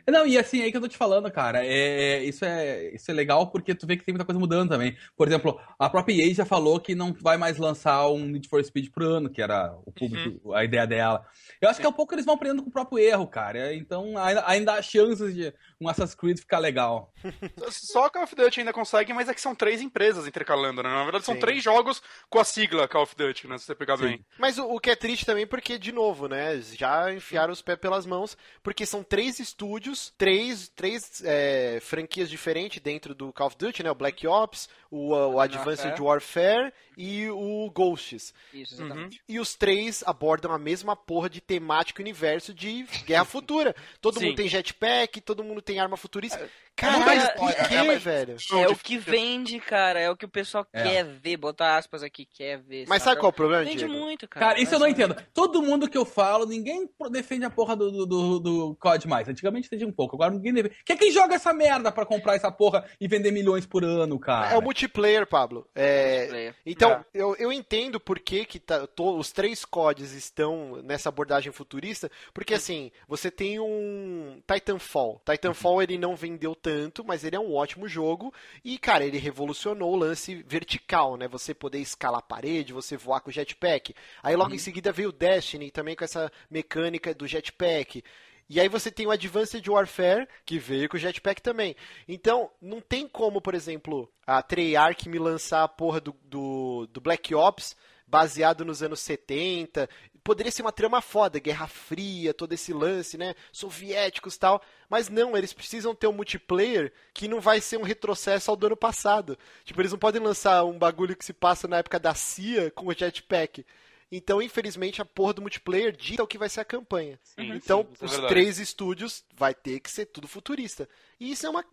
Não, 0.06 0.26
e 0.26 0.38
assim, 0.38 0.62
aí 0.62 0.70
que 0.70 0.76
eu 0.76 0.80
tô 0.80 0.88
te 0.88 0.96
falando, 0.96 1.30
cara, 1.30 1.64
é, 1.64 2.22
isso, 2.24 2.44
é, 2.44 2.94
isso 2.94 3.10
é 3.10 3.14
legal 3.14 3.50
porque 3.50 3.74
tu 3.74 3.86
vê 3.86 3.96
que 3.96 4.04
tem 4.04 4.12
muita 4.12 4.24
coisa 4.24 4.38
mudando 4.38 4.70
também. 4.70 4.96
Por 5.16 5.26
exemplo, 5.26 5.60
a 5.78 5.88
própria 5.88 6.14
EA 6.14 6.34
já 6.34 6.44
falou 6.44 6.80
que 6.80 6.94
não 6.94 7.12
vai 7.12 7.36
mais 7.36 7.58
lançar 7.58 8.08
um 8.08 8.26
Need 8.26 8.48
for 8.48 8.62
Speed 8.64 8.90
por 8.90 9.02
ano, 9.02 9.30
que 9.30 9.42
era 9.42 9.74
o 9.84 9.92
público, 9.92 10.48
uhum. 10.48 10.54
a 10.54 10.64
ideia 10.64 10.86
dela. 10.86 11.24
Eu 11.60 11.68
acho 11.68 11.80
que 11.80 11.86
é 11.86 11.88
um 11.88 11.92
pouco 11.92 12.14
eles 12.14 12.24
vão 12.24 12.34
aprendendo 12.34 12.62
com 12.62 12.68
o 12.68 12.72
próprio 12.72 12.98
erro, 12.98 13.26
cara. 13.26 13.74
Então 13.74 14.16
ainda, 14.18 14.44
ainda 14.46 14.72
há 14.74 14.82
chances 14.82 15.34
de 15.34 15.52
um 15.80 15.88
Assassin's 15.88 16.14
Creed 16.14 16.38
ficar 16.38 16.58
legal. 16.58 17.12
Só 17.70 18.08
Call 18.08 18.24
of 18.24 18.34
Duty 18.34 18.60
ainda 18.60 18.72
consegue, 18.72 19.12
mas 19.12 19.28
é 19.28 19.34
que 19.34 19.40
são 19.40 19.54
três 19.54 19.80
empresas 19.80 20.26
intercalando, 20.26 20.82
né? 20.82 20.88
Na 20.88 21.02
verdade, 21.02 21.24
são 21.24 21.34
Sim. 21.34 21.40
três 21.40 21.62
jogos 21.62 22.02
com 22.28 22.38
a 22.38 22.44
sigla 22.44 22.88
Call 22.88 23.02
of 23.02 23.14
Duty, 23.16 23.46
né? 23.46 23.58
Se 23.58 23.64
você 23.64 23.74
pegar 23.74 23.96
Sim. 23.96 24.04
bem. 24.04 24.26
Mas 24.38 24.58
o, 24.58 24.64
o, 24.64 24.80
que 24.80 24.90
é 24.90 24.96
triste 24.96 25.26
também, 25.26 25.46
porque, 25.46 25.78
de 25.78 25.92
novo, 25.92 26.28
né? 26.28 26.60
Já 26.60 27.12
enfiaram 27.12 27.52
os 27.52 27.62
pés 27.62 27.78
pelas 27.78 28.06
mãos, 28.06 28.36
porque 28.62 28.86
são 28.86 29.02
três 29.02 29.38
estúdios, 29.38 29.97
três, 30.16 30.68
três 30.68 31.22
é, 31.24 31.78
franquias 31.80 32.28
diferentes 32.28 32.80
dentro 32.80 33.14
do 33.14 33.32
Call 33.32 33.48
of 33.48 33.56
Duty, 33.56 33.82
né? 33.82 33.90
O 33.90 33.94
Black 33.94 34.26
Ops, 34.26 34.68
o, 34.90 35.10
o 35.10 35.40
Advanced 35.40 35.98
Warfare 36.00 36.72
e 36.96 37.28
o 37.30 37.70
Ghosts. 37.70 38.34
Isso, 38.52 38.74
exatamente. 38.74 39.18
Uhum. 39.18 39.24
E 39.28 39.38
os 39.38 39.54
três 39.54 40.02
abordam 40.06 40.52
a 40.52 40.58
mesma 40.58 40.96
porra 40.96 41.28
de 41.28 41.40
temático 41.40 42.00
universo 42.00 42.54
de 42.54 42.84
Guerra 43.04 43.24
Futura. 43.26 43.74
Todo 44.00 44.18
Sim. 44.18 44.26
mundo 44.26 44.36
tem 44.36 44.48
jetpack, 44.48 45.20
todo 45.20 45.44
mundo 45.44 45.62
tem 45.62 45.78
arma 45.78 45.96
futurista. 45.96 46.50
É, 46.78 46.80
Caralho, 46.80 47.34
por 47.36 47.54
que, 47.68 47.74
é, 47.74 47.98
velho? 47.98 48.36
É 48.52 48.68
o 48.68 48.76
que 48.76 48.96
vende, 48.96 49.58
cara. 49.58 49.98
É 49.98 50.10
o 50.10 50.16
que 50.16 50.24
o 50.24 50.28
pessoal 50.28 50.66
é. 50.72 50.82
quer 50.82 51.04
ver. 51.04 51.36
Botar 51.36 51.76
aspas 51.76 52.02
aqui, 52.02 52.24
quer 52.24 52.58
ver. 52.58 52.84
Mas 52.88 53.02
sabe, 53.02 53.14
sabe 53.14 53.20
qual 53.20 53.30
é 53.30 53.32
o 53.32 53.36
problema, 53.36 53.64
Vende 53.64 53.78
Diego? 53.78 53.92
muito, 53.92 54.28
cara. 54.28 54.46
Cara, 54.46 54.60
isso 54.60 54.74
eu 54.74 54.78
não 54.78 54.86
entendo. 54.86 55.16
Todo 55.34 55.62
mundo 55.62 55.88
que 55.88 55.98
eu 55.98 56.04
falo, 56.04 56.46
ninguém 56.46 56.88
defende 57.10 57.44
a 57.44 57.50
porra 57.50 57.74
do, 57.74 58.06
do, 58.06 58.38
do 58.38 58.76
COD 58.76 59.08
mais. 59.08 59.28
Antigamente 59.28 59.64
defendia 59.64 59.86
um 59.86 59.92
pouco, 59.92 60.14
agora 60.14 60.32
ninguém 60.32 60.52
defende. 60.52 60.76
Quem 60.84 60.94
é 60.94 60.98
que 60.98 61.10
joga 61.10 61.34
essa 61.34 61.52
merda 61.52 61.90
pra 61.90 62.06
comprar 62.06 62.36
essa 62.36 62.50
porra 62.50 62.84
e 63.00 63.08
vender 63.08 63.32
milhões 63.32 63.66
por 63.66 63.84
ano, 63.84 64.18
cara? 64.18 64.52
É 64.52 64.58
o 64.58 64.62
multiplayer, 64.62 65.26
Pablo. 65.26 65.66
É... 65.74 66.18
Multiplayer. 66.18 66.54
Então, 66.64 66.92
é. 66.92 67.04
eu, 67.14 67.34
eu 67.38 67.52
entendo 67.52 67.98
por 67.98 68.20
que, 68.20 68.44
que 68.44 68.58
tá, 68.60 68.86
tô, 68.86 69.16
os 69.16 69.32
três 69.32 69.64
CODs 69.64 70.12
estão 70.12 70.80
nessa 70.82 71.08
abordagem 71.08 71.52
futurista, 71.52 72.10
porque 72.32 72.54
assim, 72.54 72.90
você 73.08 73.30
tem 73.30 73.58
um 73.58 74.40
Titanfall. 74.46 75.20
Titanfall 75.24 75.82
ele 75.82 75.98
não 75.98 76.14
vendeu 76.14 76.54
tanto, 76.54 76.67
mas 77.06 77.24
ele 77.24 77.36
é 77.36 77.40
um 77.40 77.54
ótimo 77.54 77.88
jogo 77.88 78.32
e, 78.64 78.78
cara, 78.78 79.04
ele 79.04 79.18
revolucionou 79.18 79.92
o 79.92 79.96
lance 79.96 80.42
vertical, 80.46 81.16
né? 81.16 81.28
Você 81.28 81.54
poder 81.54 81.78
escalar 81.78 82.20
a 82.20 82.22
parede, 82.22 82.72
você 82.72 82.96
voar 82.96 83.20
com 83.20 83.30
o 83.30 83.32
jetpack. 83.32 83.94
Aí 84.22 84.36
logo 84.36 84.50
uhum. 84.50 84.56
em 84.56 84.58
seguida 84.58 84.92
veio 84.92 85.10
o 85.10 85.12
Destiny 85.12 85.70
também 85.70 85.96
com 85.96 86.04
essa 86.04 86.30
mecânica 86.50 87.14
do 87.14 87.26
jetpack. 87.26 88.02
E 88.50 88.58
aí 88.58 88.68
você 88.68 88.90
tem 88.90 89.06
o 89.06 89.10
Advanced 89.10 89.66
Warfare, 89.68 90.26
que 90.46 90.58
veio 90.58 90.88
com 90.88 90.96
o 90.96 91.00
Jetpack 91.00 91.42
também. 91.42 91.76
Então, 92.08 92.50
não 92.62 92.80
tem 92.80 93.06
como, 93.06 93.42
por 93.42 93.54
exemplo, 93.54 94.10
a 94.26 94.42
Treyarch 94.42 95.06
me 95.06 95.18
lançar 95.18 95.64
a 95.64 95.68
porra 95.68 96.00
do, 96.00 96.16
do, 96.24 96.88
do 96.90 96.98
Black 96.98 97.34
Ops 97.34 97.76
baseado 98.06 98.64
nos 98.64 98.82
anos 98.82 99.00
70. 99.00 99.86
Poderia 100.28 100.52
ser 100.52 100.60
uma 100.60 100.72
trama 100.72 101.00
foda, 101.00 101.38
Guerra 101.38 101.66
Fria, 101.66 102.34
todo 102.34 102.52
esse 102.52 102.70
lance, 102.70 103.16
né? 103.16 103.34
Soviéticos 103.50 104.36
tal. 104.36 104.60
Mas 104.86 105.08
não, 105.08 105.34
eles 105.34 105.54
precisam 105.54 105.94
ter 105.94 106.06
um 106.06 106.12
multiplayer 106.12 106.92
que 107.14 107.26
não 107.26 107.40
vai 107.40 107.62
ser 107.62 107.78
um 107.78 107.82
retrocesso 107.82 108.50
ao 108.50 108.56
do 108.56 108.66
ano 108.66 108.76
passado. 108.76 109.38
Tipo, 109.64 109.80
eles 109.80 109.90
não 109.90 109.98
podem 109.98 110.20
lançar 110.20 110.64
um 110.64 110.78
bagulho 110.78 111.16
que 111.16 111.24
se 111.24 111.32
passa 111.32 111.66
na 111.66 111.78
época 111.78 111.98
da 111.98 112.12
CIA 112.12 112.70
com 112.70 112.88
o 112.88 112.92
jetpack. 112.92 113.64
Então, 114.12 114.42
infelizmente, 114.42 115.00
a 115.00 115.04
porra 115.06 115.32
do 115.32 115.40
multiplayer 115.40 115.96
dita 115.96 116.22
o 116.22 116.26
que 116.26 116.36
vai 116.36 116.50
ser 116.50 116.60
a 116.60 116.64
campanha. 116.66 117.18
Sim, 117.22 117.52
então, 117.54 117.88
sim, 117.94 118.02
é 118.02 118.04
os 118.04 118.18
é 118.18 118.26
três 118.28 118.58
estúdios 118.58 119.24
vai 119.34 119.54
ter 119.54 119.80
que 119.80 119.90
ser 119.90 120.04
tudo 120.04 120.28
futurista. 120.28 120.86
E 121.18 121.32
isso 121.32 121.46
é 121.46 121.48
uma. 121.48 121.64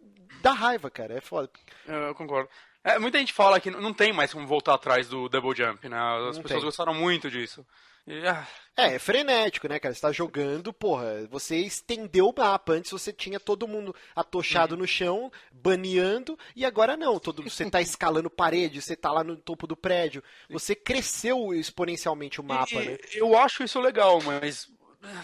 dá 0.41 0.53
raiva, 0.53 0.89
cara. 0.89 1.13
É 1.13 1.19
foda. 1.19 1.49
Eu 1.85 2.15
concordo. 2.15 2.49
É, 2.85 2.99
muita 2.99 3.17
gente 3.17 3.33
fala 3.33 3.59
que 3.59 3.71
não 3.71 3.91
tem 3.91 4.13
mais 4.13 4.31
como 4.31 4.45
voltar 4.45 4.75
atrás 4.75 5.09
do 5.09 5.27
Double 5.27 5.55
Jump, 5.55 5.89
né? 5.89 5.97
As 5.97 6.37
não 6.37 6.43
pessoas 6.43 6.59
tem. 6.59 6.61
gostaram 6.61 6.93
muito 6.93 7.31
disso. 7.31 7.65
E, 8.05 8.27
ah... 8.27 8.47
É, 8.77 8.93
é 8.93 8.99
frenético, 8.99 9.67
né, 9.67 9.79
cara? 9.79 9.95
Você 9.95 10.01
tá 10.01 10.11
jogando, 10.11 10.71
porra, 10.71 11.25
você 11.31 11.55
estendeu 11.55 12.29
o 12.29 12.33
mapa. 12.37 12.73
Antes 12.73 12.91
você 12.91 13.11
tinha 13.11 13.39
todo 13.39 13.67
mundo 13.67 13.95
atochado 14.15 14.75
uhum. 14.75 14.81
no 14.81 14.87
chão, 14.87 15.31
baneando, 15.51 16.37
e 16.55 16.63
agora 16.63 16.95
não. 16.95 17.17
Todo, 17.17 17.41
você 17.41 17.67
tá 17.71 17.81
escalando 17.81 18.29
parede, 18.29 18.81
você 18.81 18.95
tá 18.95 19.11
lá 19.11 19.23
no 19.23 19.35
topo 19.35 19.65
do 19.65 19.75
prédio. 19.75 20.21
Você 20.49 20.75
cresceu 20.75 21.55
exponencialmente 21.55 22.39
o 22.39 22.43
mapa, 22.43 22.75
e, 22.75 22.85
né? 22.85 22.97
Eu 23.13 23.35
acho 23.35 23.63
isso 23.63 23.79
legal, 23.79 24.21
mas 24.21 24.69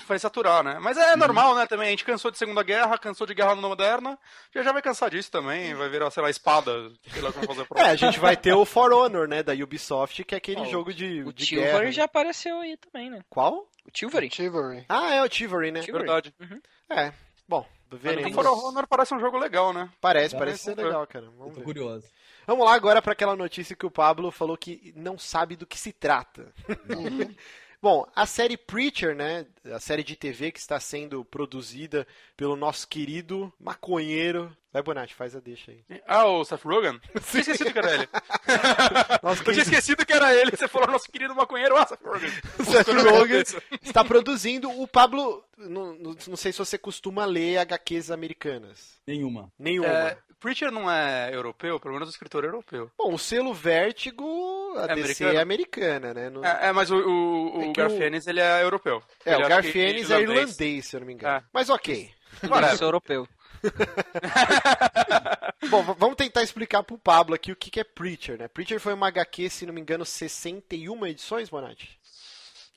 vai 0.07 0.19
saturar, 0.19 0.63
né? 0.63 0.77
Mas 0.79 0.97
é 0.97 1.15
normal, 1.15 1.55
né, 1.55 1.65
também. 1.65 1.88
A 1.88 1.91
gente 1.91 2.05
cansou 2.05 2.32
de 2.32 2.38
Segunda 2.38 2.63
Guerra, 2.63 2.97
cansou 2.97 3.27
de 3.27 3.34
Guerra 3.34 3.55
Moderna, 3.55 4.17
já 4.53 4.63
já 4.63 4.71
vai 4.71 4.82
cansar 4.82 5.09
disso 5.09 5.32
também, 5.32 5.73
vai 5.73 5.89
virar, 5.89 6.11
sei 6.11 6.23
lá, 6.23 6.29
espada, 6.29 6.91
sei 7.11 7.21
lá 7.21 7.32
como 7.32 7.47
fazer 7.47 7.65
É, 7.75 7.84
a 7.84 7.95
gente 7.95 8.19
vai 8.19 8.36
ter 8.36 8.53
o 8.53 8.65
For 8.65 8.91
Honor, 8.91 9.27
né, 9.27 9.43
da 9.43 9.53
Ubisoft, 9.53 10.23
que 10.23 10.36
é 10.36 10.38
aquele 10.38 10.61
oh, 10.61 10.65
jogo 10.65 10.93
de, 10.93 11.23
o 11.23 11.34
de 11.34 11.45
Chivalry 11.45 11.71
guerra. 11.71 11.91
já 11.91 12.03
apareceu 12.05 12.59
aí 12.59 12.77
também, 12.77 13.09
né? 13.09 13.23
Qual? 13.29 13.67
O 13.86 13.91
Chivalry. 13.93 14.29
Chivalry. 14.32 14.86
Ah, 14.88 15.13
é 15.13 15.23
o 15.23 15.32
Chivalry, 15.32 15.71
né? 15.71 15.82
Verdade. 15.82 16.34
Uhum. 16.39 16.61
É, 16.89 17.13
bom, 17.47 17.65
veremos. 17.91 18.32
O 18.32 18.34
For 18.34 18.65
Honor 18.65 18.88
parece 18.88 19.13
um 19.13 19.19
jogo 19.19 19.38
legal, 19.38 19.73
né? 19.73 19.89
Parece, 19.99 20.38
parece 20.38 20.63
ser 20.63 20.75
legal, 20.75 21.05
cara. 21.07 21.27
Vamos 21.38 21.55
ver. 21.55 21.63
curioso. 21.63 22.07
Vamos 22.47 22.65
lá 22.65 22.73
agora 22.73 23.01
para 23.01 23.13
aquela 23.13 23.36
notícia 23.36 23.75
que 23.75 23.86
o 23.86 23.91
Pablo 23.91 24.32
falou 24.32 24.57
que 24.57 24.93
não 24.95 25.17
sabe 25.17 25.55
do 25.55 25.65
que 25.65 25.77
se 25.77 25.93
trata. 25.93 26.51
Bom, 27.82 28.05
a 28.15 28.27
série 28.27 28.57
Preacher, 28.57 29.15
né, 29.15 29.47
a 29.65 29.79
série 29.79 30.03
de 30.03 30.15
TV 30.15 30.51
que 30.51 30.59
está 30.59 30.79
sendo 30.79 31.25
produzida 31.25 32.05
pelo 32.38 32.55
nosso 32.55 32.88
querido 32.88 33.51
maconheiro. 33.59 34.55
Vai, 34.74 34.82
Bonatti, 34.82 35.13
faz 35.13 35.36
a 35.36 35.39
deixa 35.41 35.72
aí. 35.72 35.84
Ah, 36.07 36.26
o 36.26 36.45
Seth 36.45 36.63
Rogen? 36.63 36.99
Tinha 37.30 37.41
esquecido 37.41 37.74
que 37.74 37.80
era 37.80 37.93
ele. 37.93 38.09
Nossa, 39.22 39.41
Eu 39.41 39.53
tinha 39.53 39.63
esquecido 39.63 40.05
que 40.05 40.13
era 40.13 40.34
ele. 40.34 40.51
Você 40.51 40.67
falou 40.67 40.88
nosso 40.88 41.11
querido 41.11 41.36
maconheiro, 41.36 41.76
ah, 41.76 41.86
Seth 41.86 42.01
Rogen. 42.01 42.30
Seth 42.63 42.88
Rogen 42.88 43.43
está 43.84 44.03
produzindo. 44.03 44.69
O 44.82 44.88
Pablo, 44.88 45.43
não, 45.57 45.93
não 45.95 46.38
sei 46.38 46.53
se 46.53 46.59
você 46.59 46.78
costuma 46.78 47.26
ler 47.26 47.57
HQs 47.57 48.11
americanas. 48.11 48.99
Nenhuma. 49.05 49.51
Nenhuma. 49.59 49.89
É, 49.89 50.17
Preacher 50.39 50.72
não 50.72 50.89
é 50.89 51.30
europeu? 51.34 51.78
Pelo 51.80 51.93
menos 51.93 52.07
o 52.07 52.11
escritor 52.11 52.45
é 52.45 52.47
europeu. 52.47 52.89
Bom, 52.97 53.13
o 53.13 53.19
selo 53.19 53.53
Vértigo, 53.53 54.74
a 54.78 54.91
é 54.91 54.95
DC 54.95 55.24
é 55.26 55.41
americana, 55.41 56.13
né? 56.13 56.30
No... 56.30 56.45
É, 56.45 56.67
é, 56.67 56.72
mas 56.72 56.89
o, 56.89 56.95
o, 56.95 57.61
é 57.61 57.65
o 57.67 57.74
Garfienes, 57.74 58.26
ele 58.26 58.39
é 58.39 58.63
europeu. 58.63 59.03
É, 59.26 59.34
ele 59.34 59.43
o 59.43 59.49
Garfienes 59.49 60.09
é 60.09 60.22
irlandês, 60.22 60.86
se 60.86 60.95
eu 60.95 61.01
não 61.01 61.07
me 61.07 61.13
engano. 61.13 61.38
É. 61.38 61.43
Mas 61.53 61.69
ok. 61.69 62.09
Parece 62.47 62.84
europeu. 62.84 63.28
Bom, 65.70 65.84
vamos 65.97 66.16
tentar 66.16 66.43
explicar 66.43 66.84
pro 66.84 66.97
Pablo 66.97 67.36
aqui 67.36 67.51
o 67.51 67.55
que 67.55 67.80
é 67.80 67.84
Preacher, 67.84 68.38
né? 68.38 68.47
Preacher 68.47 68.80
foi 68.80 68.93
uma 68.93 69.07
HQ, 69.07 69.49
se 69.49 69.66
não 69.66 69.74
me 69.74 69.82
engano, 69.82 70.05
61 70.05 71.05
edições, 71.05 71.49
Bonatti? 71.49 71.99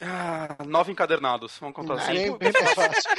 Ah, 0.00 0.56
nove 0.66 0.92
encadernados, 0.92 1.56
vamos 1.58 1.74
contar 1.74 1.94
assim. 1.94 2.36
Bem, 2.36 2.38
bem 2.52 2.52
fácil. 2.52 3.10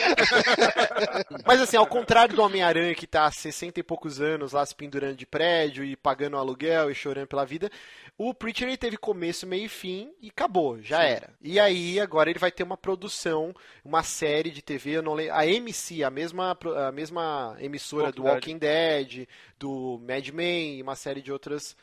Mas 1.45 1.61
assim, 1.61 1.77
ao 1.77 1.87
contrário 1.87 2.35
do 2.35 2.43
Homem-Aranha 2.43 2.93
que 2.93 3.07
tá 3.07 3.25
há 3.25 3.31
60 3.31 3.79
e 3.79 3.83
poucos 3.83 4.19
anos 4.19 4.51
lá 4.51 4.65
se 4.65 4.75
pendurando 4.75 5.15
de 5.15 5.25
prédio 5.25 5.83
e 5.83 5.95
pagando 5.95 6.37
aluguel 6.37 6.91
e 6.91 6.95
chorando 6.95 7.27
pela 7.27 7.45
vida, 7.45 7.71
o 8.17 8.33
Preacher 8.33 8.67
ele 8.67 8.77
teve 8.77 8.97
começo, 8.97 9.45
meio 9.45 9.65
e 9.65 9.69
fim 9.69 10.13
e 10.21 10.29
acabou, 10.29 10.81
já 10.81 11.01
Sim. 11.01 11.07
era. 11.07 11.33
E 11.41 11.59
aí 11.59 11.99
agora 11.99 12.29
ele 12.29 12.39
vai 12.39 12.51
ter 12.51 12.63
uma 12.63 12.77
produção, 12.77 13.53
uma 13.83 14.03
série 14.03 14.51
de 14.51 14.61
TV, 14.61 14.91
eu 14.91 15.03
não 15.03 15.13
lembro, 15.13 15.33
a 15.33 15.45
MC, 15.45 16.03
a 16.03 16.09
mesma, 16.09 16.57
a 16.87 16.91
mesma 16.91 17.57
emissora 17.59 18.05
Walking 18.05 18.21
do 18.21 18.23
Walking 18.23 18.57
Dead. 18.57 19.07
Dead, 19.07 19.27
do 19.59 19.99
Mad 20.07 20.29
Men 20.29 20.77
e 20.77 20.81
uma 20.81 20.95
série 20.95 21.21
de 21.21 21.31
outras 21.31 21.75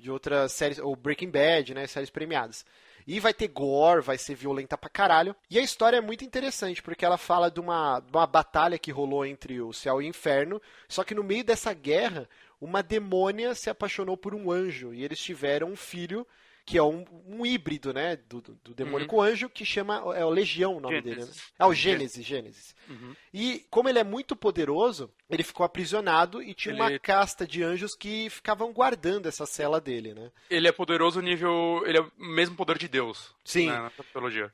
de 0.00 0.10
outras 0.10 0.52
séries, 0.52 0.78
ou 0.78 0.96
Breaking 0.96 1.30
Bad, 1.30 1.74
né, 1.74 1.86
séries 1.86 2.10
premiadas. 2.10 2.64
E 3.06 3.18
vai 3.20 3.34
ter 3.34 3.48
gore, 3.48 4.00
vai 4.00 4.18
ser 4.18 4.34
violenta 4.34 4.76
pra 4.76 4.88
caralho. 4.88 5.34
E 5.48 5.58
a 5.58 5.62
história 5.62 5.96
é 5.96 6.00
muito 6.00 6.24
interessante, 6.24 6.82
porque 6.82 7.04
ela 7.04 7.16
fala 7.16 7.50
de 7.50 7.60
uma, 7.60 8.00
de 8.00 8.10
uma 8.10 8.26
batalha 8.26 8.78
que 8.78 8.90
rolou 8.90 9.24
entre 9.24 9.60
o 9.60 9.72
céu 9.72 10.00
e 10.00 10.06
o 10.06 10.08
inferno. 10.08 10.60
Só 10.88 11.02
que 11.02 11.14
no 11.14 11.24
meio 11.24 11.44
dessa 11.44 11.72
guerra, 11.72 12.28
uma 12.60 12.82
demônia 12.82 13.54
se 13.54 13.70
apaixonou 13.70 14.16
por 14.16 14.34
um 14.34 14.50
anjo. 14.50 14.92
E 14.92 15.02
eles 15.02 15.18
tiveram 15.18 15.68
um 15.68 15.76
filho 15.76 16.26
que 16.64 16.78
é 16.78 16.82
um, 16.82 17.04
um 17.26 17.44
híbrido, 17.44 17.92
né, 17.92 18.16
do, 18.28 18.40
do 18.40 18.74
demônio 18.74 19.02
uhum. 19.02 19.06
com 19.06 19.22
anjo, 19.22 19.48
que 19.48 19.64
chama, 19.64 20.02
é 20.16 20.24
o 20.24 20.30
Legião 20.30 20.76
o 20.76 20.80
nome 20.80 20.96
Gênesis. 20.96 21.16
dele, 21.16 21.30
né? 21.30 21.42
Ah, 21.58 21.66
o 21.66 21.74
Gênesis, 21.74 22.24
Gênesis. 22.24 22.74
Uhum. 22.88 23.14
E 23.32 23.64
como 23.70 23.88
ele 23.88 23.98
é 23.98 24.04
muito 24.04 24.34
poderoso, 24.34 25.10
ele 25.28 25.42
ficou 25.44 25.64
aprisionado 25.64 26.42
e 26.42 26.54
tinha 26.54 26.74
ele... 26.74 26.82
uma 26.82 26.98
casta 26.98 27.46
de 27.46 27.62
anjos 27.62 27.94
que 27.94 28.28
ficavam 28.30 28.72
guardando 28.72 29.26
essa 29.26 29.46
cela 29.46 29.80
dele, 29.80 30.12
né? 30.12 30.30
Ele 30.48 30.66
é 30.66 30.72
poderoso 30.72 31.20
nível, 31.20 31.82
ele 31.86 31.98
é 31.98 32.00
o 32.00 32.10
mesmo 32.18 32.56
poder 32.56 32.78
de 32.78 32.88
Deus. 32.88 33.32
Sim. 33.44 33.66
Né, 33.66 33.78
na. 33.78 33.90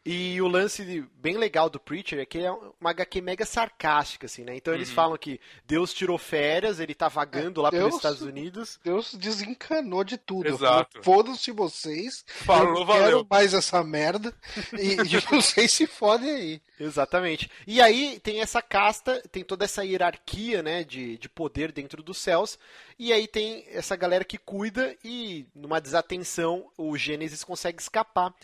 E 0.05 0.41
o 0.41 0.49
lance 0.49 1.05
bem 1.15 1.37
legal 1.37 1.71
do 1.71 1.81
Preacher 1.81 2.19
é 2.19 2.27
que 2.27 2.39
ele 2.39 2.47
é 2.47 2.53
uma 2.53 2.91
HQ 2.91 3.21
mega 3.21 3.45
sarcástica, 3.45 4.27
assim, 4.27 4.45
né? 4.45 4.57
Então 4.57 4.75
eles 4.75 4.89
uhum. 4.91 4.95
falam 4.95 5.19
que 5.19 5.41
Deus 5.67 5.93
tirou 5.93 6.19
férias, 6.19 6.81
ele 6.81 6.95
tá 6.95 7.09
vagando 7.09 7.61
é, 7.61 7.65
lá 7.65 7.71
Deus, 7.71 7.83
pelos 7.83 7.97
Estados 7.97 8.23
Unidos. 8.23 8.79
Deus 8.85 9.15
desencanou 9.15 10.05
de 10.05 10.19
tudo. 10.19 10.49
Exato. 10.49 11.03
Foda-se 11.03 11.51
você 11.53 11.96
vocês. 11.97 12.25
Falou, 12.27 12.81
eu 12.81 12.87
valeu. 12.87 13.05
quero 13.05 13.27
mais 13.29 13.55
essa 13.55 13.83
merda. 13.83 14.35
E, 14.73 15.15
e 15.15 15.19
vocês 15.31 15.73
se 15.73 15.87
fodem 15.87 16.31
aí. 16.31 16.63
Exatamente. 16.79 17.51
E 17.67 17.81
aí 17.81 18.21
tem 18.21 18.41
essa 18.41 18.61
casta, 18.61 19.23
tem 19.31 19.43
toda 19.43 19.65
essa 19.65 19.85
hierarquia, 19.85 20.63
né, 20.63 20.85
de, 20.85 21.17
de 21.17 21.29
poder 21.29 21.73
dentro 21.73 22.03
dos 22.03 22.19
céus. 22.19 22.59
E 22.99 23.13
aí 23.13 23.27
tem 23.27 23.65
essa 23.69 23.97
galera 23.97 24.25
que 24.25 24.39
cuida 24.39 24.95
e, 25.03 25.47
numa 25.55 25.81
desatenção, 25.81 26.71
o 26.77 26.97
Gênesis 26.97 27.43
consegue 27.43 27.81
escapar. 27.81 28.35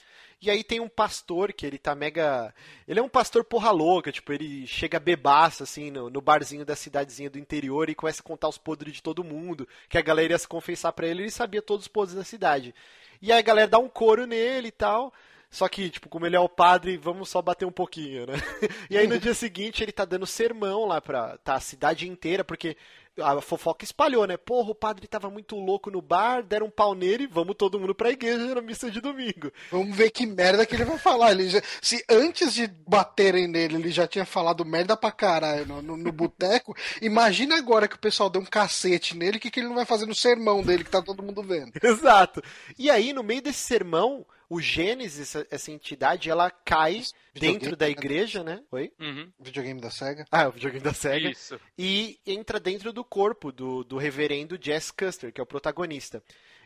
E 0.43 0.51
aí 0.51 0.65
tem 0.65 0.81
um 0.81 0.89
pastor 0.89 1.53
que 1.53 1.65
ele 1.65 1.79
tá 1.79 1.95
mega. 1.95 2.53
Ele 2.89 2.99
é 2.99 3.03
um 3.03 3.09
pastor 3.09 3.45
porra 3.45 3.71
louca, 3.71 4.11
tipo, 4.11 4.33
ele 4.33 4.67
chega 4.67 4.99
bebaço, 4.99 5.63
assim, 5.63 5.89
no, 5.89 6.11
no 6.11 6.21
barzinho 6.21 6.65
da 6.65 6.75
cidadezinha 6.75 7.31
do 7.31 7.39
interior 7.39 7.89
e 7.89 7.95
começa 7.95 8.21
a 8.21 8.25
contar 8.25 8.49
os 8.49 8.59
podres 8.59 8.95
de 8.95 9.03
todo 9.03 9.23
mundo. 9.23 9.69
Que 9.89 9.99
a 9.99 10.03
galera 10.03 10.33
ia 10.33 10.39
se 10.39 10.49
confessar 10.49 10.93
pra 10.93 11.07
ele, 11.07 11.23
ele 11.23 11.31
sabia 11.31 11.63
todos 11.63 11.85
os 11.85 11.89
podres 11.89 12.17
da 12.17 12.25
cidade. 12.25 12.75
E 13.23 13.31
aí 13.31 13.39
a 13.39 13.43
galera 13.43 13.69
dá 13.69 13.79
um 13.79 13.89
coro 13.89 14.27
nele 14.27 14.69
e 14.69 14.73
tal. 14.73 15.15
Só 15.53 15.69
que, 15.69 15.91
tipo, 15.91 16.09
como 16.09 16.25
ele 16.27 16.35
é 16.35 16.41
o 16.41 16.49
padre, 16.49 16.97
vamos 16.97 17.29
só 17.29 17.43
bater 17.43 17.67
um 17.67 17.71
pouquinho, 17.71 18.27
né? 18.27 18.35
E 18.91 18.97
aí 18.97 19.07
no 19.07 19.19
dia 19.19 19.35
seguinte 19.35 19.83
ele 19.83 19.93
tá 19.93 20.05
dando 20.05 20.27
sermão 20.27 20.87
lá 20.87 20.99
pra 21.01 21.37
tá, 21.39 21.55
a 21.55 21.61
cidade 21.61 22.09
inteira, 22.09 22.43
porque 22.43 22.75
a 23.21 23.39
fofoca 23.43 23.85
espalhou, 23.85 24.27
né? 24.27 24.39
Porra, 24.39 24.71
o 24.71 24.75
padre 24.75 25.07
tava 25.07 25.29
muito 25.29 25.55
louco 25.57 25.91
no 25.91 26.01
bar, 26.01 26.43
deram 26.43 26.67
um 26.67 26.71
pau 26.71 26.95
nele, 26.95 27.27
vamos 27.27 27.55
todo 27.57 27.79
mundo 27.79 27.95
pra 27.95 28.11
igreja 28.11 28.55
na 28.55 28.63
missa 28.63 28.91
de 28.91 29.03
domingo. 29.03 29.53
Vamos 29.71 29.95
ver 29.95 30.11
que 30.11 30.25
merda 30.25 30.65
que 30.65 30.75
ele 30.75 30.87
vai 30.87 30.97
falar. 30.99 31.33
Ele 31.33 31.51
já- 31.51 31.61
se 31.83 32.03
antes 32.09 32.55
de 32.55 32.67
baterem 32.89 33.47
nele 33.47 33.77
ele 33.77 33.91
já 33.91 34.07
tinha 34.07 34.25
falado 34.25 34.65
merda 34.65 34.97
pra 34.97 35.13
caralho 35.13 35.67
no, 35.67 35.83
no, 35.83 35.97
no 35.99 36.13
boteco, 36.13 36.75
imagina 37.03 37.59
agora 37.59 37.87
que 37.87 37.97
o 37.97 38.01
pessoal 38.01 38.31
deu 38.31 38.41
um 38.41 38.47
cacete 38.47 39.15
nele, 39.15 39.37
o 39.37 39.41
que, 39.41 39.51
que 39.51 39.61
ele 39.61 39.69
não 39.69 39.77
vai 39.77 39.85
fazer 39.85 40.07
no 40.07 40.15
sermão 40.15 40.63
dele 40.63 40.83
que 40.85 40.91
tá 40.91 41.03
todo 41.03 41.23
mundo 41.23 41.43
vendo. 41.43 41.73
Exato. 41.85 42.43
E 42.79 42.91
aí, 42.91 43.13
no 43.13 43.23
meio 43.23 43.43
desse 43.43 43.59
sermão, 43.61 44.25
o 44.53 44.61
Gênesis, 44.61 45.21
essa, 45.35 45.47
essa 45.51 45.71
entidade, 45.73 46.29
ela 46.29 46.51
cai 46.51 47.03
dentro 47.33 47.75
da 47.75 47.89
igreja, 47.89 48.45
né? 48.45 48.63
Oi? 48.71 48.93
Uhum. 49.01 49.33
Videogame 49.41 49.81
da 49.81 49.91
SEGA. 49.91 50.27
Ah, 50.31 50.43
é 50.43 50.49
o 50.49 50.53
videogame 50.53 50.85
da 50.85 50.93
SEGA. 50.93 51.31
Isso. 51.31 51.59
e 51.79 52.19
entra 52.27 52.61
dentro 52.61 52.93
do 52.93 53.03
corpo 53.03 53.51
do, 53.51 53.83
do 53.83 53.97
reverendo 53.97 54.59
Jess 54.61 54.91
Custer, 54.91 55.33
que 55.33 55.41
é 55.41 55.45
o 55.45 55.47
protagonista. 55.47 56.23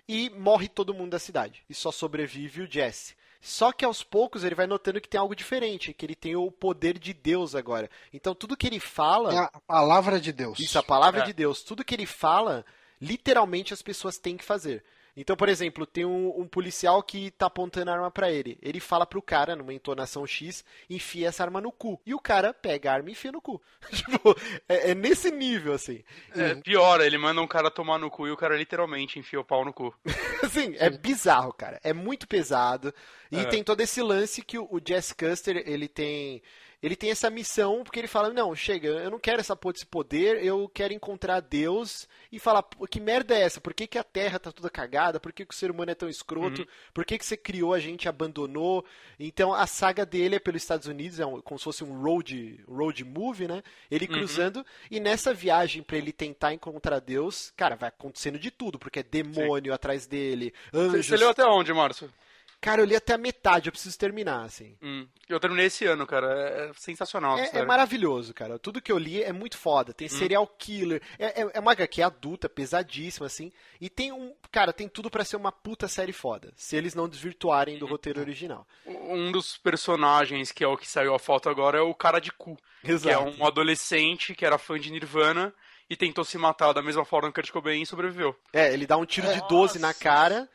E 0.09 0.31
morre 0.31 0.69
todo 0.69 0.95
mundo 0.95 1.11
da 1.11 1.19
cidade. 1.19 1.63
E 1.69 1.75
só 1.75 1.93
sobrevive 1.93 2.63
o 2.63 2.71
Jesse. 2.71 3.15
Só 3.41 3.71
que 3.71 3.85
aos 3.85 4.03
poucos 4.03 4.43
ele 4.43 4.55
vai 4.57 4.67
notando 4.67 5.01
que 5.01 5.09
tem 5.09 5.21
algo 5.21 5.37
diferente, 5.37 5.93
que 5.93 6.05
ele 6.05 6.17
tem 6.17 6.35
o 6.35 6.51
poder 6.51 6.99
de 6.99 7.13
Deus 7.13 7.55
agora. 7.55 7.89
Então 8.13 8.35
tudo 8.35 8.57
que 8.57 8.67
ele 8.67 8.81
fala. 8.81 9.33
É 9.33 9.39
a 9.39 9.61
palavra 9.65 10.19
de 10.21 10.33
Deus. 10.33 10.59
Isso, 10.59 10.77
a 10.79 10.83
palavra 10.83 11.21
É. 11.21 11.25
de 11.25 11.33
Deus. 11.33 11.63
Tudo 11.63 11.85
que 11.85 11.95
ele 11.95 12.07
fala, 12.07 12.65
literalmente 13.01 13.73
as 13.73 13.83
pessoas 13.83 14.19
têm 14.19 14.37
que 14.37 14.45
fazer. 14.45 14.83
Então, 15.17 15.35
por 15.35 15.49
exemplo, 15.49 15.87
tem 15.87 16.05
um, 16.05 16.41
um 16.41 16.47
policial 16.47 17.03
que 17.03 17.31
tá 17.31 17.47
apontando 17.47 17.91
a 17.91 17.95
arma 17.95 18.11
pra 18.11 18.31
ele. 18.31 18.59
Ele 18.61 18.79
fala 18.79 19.07
pro 19.07 19.23
cara, 19.23 19.57
numa 19.57 19.73
entonação 19.73 20.27
X, 20.27 20.65
enfia 20.91 21.29
essa 21.29 21.43
arma 21.43 21.61
no 21.61 21.73
cu. 21.73 21.99
E 22.05 22.15
o 22.15 22.21
cara 22.21 22.53
pega 22.53 22.91
a 22.91 22.95
arma 22.95 23.09
e 23.09 23.13
enfia 23.13 23.33
no 23.33 23.41
cu. 23.41 23.61
tipo, 23.91 24.37
é, 24.69 24.91
é 24.91 24.95
nesse 24.95 25.31
nível, 25.31 25.73
assim. 25.73 26.05
É, 26.35 26.55
pior, 26.57 27.01
ele 27.01 27.17
manda 27.17 27.41
um 27.41 27.47
cara 27.47 27.71
tomar 27.71 27.99
no 27.99 28.11
cu 28.11 28.27
e 28.27 28.31
o 28.31 28.37
cara 28.37 28.57
literalmente 28.57 29.19
enfia 29.19 29.41
o 29.41 29.45
pau 29.45 29.65
no 29.65 29.73
cu. 29.73 29.95
Assim, 30.43 30.75
é 30.79 30.91
bizarro, 30.91 31.53
cara. 31.53 31.81
É 31.83 31.93
muito 31.95 32.29
pesado. 32.29 32.93
E 33.33 33.39
É. 33.39 33.45
tem 33.45 33.65
todo 33.65 33.81
esse 33.81 34.03
lance 34.03 34.43
que 34.43 34.59
o, 34.59 34.69
o 34.71 34.81
Jess 34.87 35.13
Custer, 35.13 35.63
ele 35.67 35.89
tem. 35.89 36.43
Ele 36.83 36.95
tem 36.95 37.11
essa 37.11 37.31
missão 37.31 37.83
porque 37.83 37.99
ele 37.99 38.07
fala: 38.07 38.33
Não, 38.33 38.55
chega, 38.55 38.89
eu 38.89 39.11
não 39.11 39.19
quero 39.19 39.41
essa 39.41 39.57
porra 39.57 39.73
desse 39.73 39.87
poder, 39.87 40.45
eu 40.45 40.69
quero 40.69 40.93
encontrar 40.93 41.41
Deus 41.41 42.07
e 42.31 42.39
falar: 42.39 42.63
"Pô, 42.63 42.87
Que 42.87 43.01
merda 43.01 43.35
é 43.35 43.41
essa? 43.43 43.61
Por 43.61 43.73
que, 43.73 43.87
que 43.87 43.99
a 43.99 44.05
terra 44.05 44.39
tá 44.39 44.53
toda 44.53 44.69
cagada? 44.69 45.19
Por 45.19 45.33
que, 45.33 45.47
que 45.47 45.55
o 45.55 45.57
ser 45.57 45.71
humano 45.71 45.91
é 45.91 45.95
tão 45.95 46.09
escroto? 46.09 46.67
Por 46.93 47.05
que, 47.05 47.19
que 47.19 47.25
você 47.25 47.37
criou 47.37 47.73
a 47.73 47.79
gente 47.81 48.05
e 48.05 48.09
abandonou? 48.09 48.85
Então 49.19 49.55
a 49.55 49.67
saga 49.67 50.05
dele 50.05 50.37
é 50.37 50.39
pelos 50.39 50.63
Estados 50.63 50.87
Unidos, 50.87 51.19
é 51.19 51.25
um- 51.27 51.41
como 51.41 51.59
se 51.59 51.65
fosse 51.65 51.83
um 51.83 52.01
road, 52.03 52.63
road 52.69 53.05
movie, 53.05 53.49
né? 53.49 53.63
Ele 53.91 54.07
cruzando, 54.07 54.65
e 54.91 55.01
nessa 55.01 55.33
viagem 55.33 55.83
pra 55.83 55.97
ele 55.97 56.13
tentar 56.13 56.53
encontrar 56.53 57.01
Deus, 57.01 57.53
cara, 57.57 57.75
vai 57.75 57.89
acontecendo 57.89 58.39
de 58.39 58.51
tudo, 58.51 58.79
porque 58.79 58.99
é 59.01 59.03
demônio 59.03 59.73
atrás 59.73 60.07
dele, 60.07 60.53
anjos. 60.73 61.07
você 61.07 61.17
leu 61.17 61.31
até 61.31 61.45
onde, 61.47 61.73
Márcio? 61.73 62.13
Cara, 62.61 62.81
eu 62.81 62.85
li 62.85 62.97
até 62.97 63.15
a 63.15 63.19
metade, 63.19 63.69
eu 63.69 63.73
preciso 63.73 63.97
terminar, 63.99 64.45
assim. 64.45 64.77
Hum, 64.83 65.07
eu 65.29 65.39
terminei 65.39 65.67
esse 65.67 65.85
ano, 65.85 66.07
cara. 66.07 66.27
É, 66.27 66.71
é 66.71 66.73
sensacional. 66.75 67.39
É, 67.39 67.51
é 67.53 67.65
maravilhoso, 67.65 68.35
cara. 68.35 68.59
Tudo 68.59 68.81
que 68.81 68.91
eu 68.91 68.99
li 68.99 69.23
é 69.23 69.33
muito 69.33 69.57
foda. 69.57 69.93
Tem 69.93 70.09
serial 70.09 70.47
killer. 70.47 71.01
É, 71.19 71.43
é, 71.43 71.51
é 71.55 71.61
uma 71.61 71.73
HQ 71.73 72.03
adulta, 72.03 72.49
pesadíssima, 72.49 73.27
assim. 73.27 73.53
E 73.81 73.89
tem 73.89 74.13
um. 74.13 74.35
Cara, 74.51 74.73
tem 74.73 74.89
tudo 74.89 75.11
pra 75.11 75.25
ser 75.25 75.37
uma 75.37 75.53
puta 75.53 75.87
série 75.87 76.13
foda. 76.13 76.53
Se 76.57 76.77
eles 76.77 76.95
não 76.95 77.09
desvirtuarem 77.09 77.79
do 77.79 77.87
roteiro 77.87 78.21
original. 78.21 78.67
Um 78.87 79.31
dos 79.31 79.57
personagens, 79.57 80.51
que 80.51 80.65
é 80.65 80.69
o 80.69 80.77
que 80.77 80.89
saiu 80.89 81.15
a 81.15 81.19
foto 81.19 81.49
agora, 81.49 81.79
é 81.79 81.83
o 81.83 81.95
cara 81.95 82.19
de 82.19 82.33
cu. 82.33 82.57
Que 82.83 82.91
é 82.91 82.95
Exato. 82.95 83.35
um 83.39 83.47
adolescente 83.47 84.35
que 84.35 84.45
era 84.45 84.59
fã 84.59 84.79
de 84.79 84.91
Nirvana 84.91 85.55
e 85.89 85.97
tentou 85.97 86.25
se 86.25 86.37
matar 86.39 86.73
da 86.73 86.83
mesma 86.83 87.05
forma 87.05 87.29
que 87.33 87.41
Kurt 87.41 87.51
Cobain 87.53 87.83
e 87.83 87.87
sobreviveu. 87.87 88.35
É, 88.53 88.73
ele 88.73 88.87
dá 88.87 88.97
um 88.97 89.07
tiro 89.07 89.33
de 89.33 89.41
12 89.49 89.79
na 89.79 89.95
cara. 89.95 90.49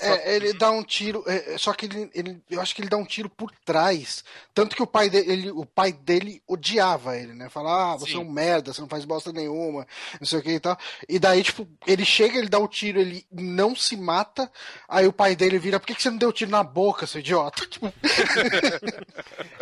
É, 0.00 0.34
ele 0.34 0.54
dá 0.54 0.70
um 0.70 0.82
tiro, 0.82 1.22
é, 1.26 1.58
só 1.58 1.72
que 1.74 1.84
ele, 1.84 2.10
ele- 2.14 2.42
eu 2.50 2.62
acho 2.62 2.74
que 2.74 2.80
ele 2.80 2.88
dá 2.88 2.96
um 2.96 3.04
tiro 3.04 3.28
por 3.28 3.50
trás. 3.62 4.24
Tanto 4.54 4.74
que 4.74 4.82
o 4.82 4.86
pai 4.86 5.10
dele, 5.10 5.30
ele- 5.30 5.50
o 5.50 5.66
pai 5.66 5.92
dele 5.92 6.42
odiava 6.46 7.14
ele, 7.18 7.34
né? 7.34 7.50
Fala, 7.50 7.92
ah, 7.92 7.96
você 7.96 8.12
Sim. 8.12 8.16
é 8.16 8.20
um 8.20 8.30
merda, 8.30 8.72
você 8.72 8.80
não 8.80 8.88
faz 8.88 9.04
bosta 9.04 9.32
nenhuma, 9.32 9.86
não 10.18 10.26
sei 10.26 10.38
o 10.38 10.42
que 10.42 10.52
e 10.52 10.60
tal. 10.60 10.78
E 11.06 11.18
daí, 11.18 11.42
tipo, 11.42 11.68
ele 11.86 12.06
chega, 12.06 12.38
ele 12.38 12.48
dá 12.48 12.58
o 12.58 12.66
tiro, 12.68 12.98
ele 12.98 13.26
não 13.30 13.76
se 13.76 13.98
mata. 13.98 14.50
Aí 14.88 15.06
o 15.06 15.12
pai 15.12 15.36
dele 15.36 15.58
vira, 15.58 15.78
por 15.78 15.86
que, 15.86 15.94
que 15.94 16.02
você 16.02 16.10
não 16.10 16.16
deu 16.18 16.32
tiro 16.32 16.50
na 16.50 16.62
boca, 16.62 17.06
seu 17.06 17.20
idiota? 17.20 17.62
Tipo, 17.68 17.92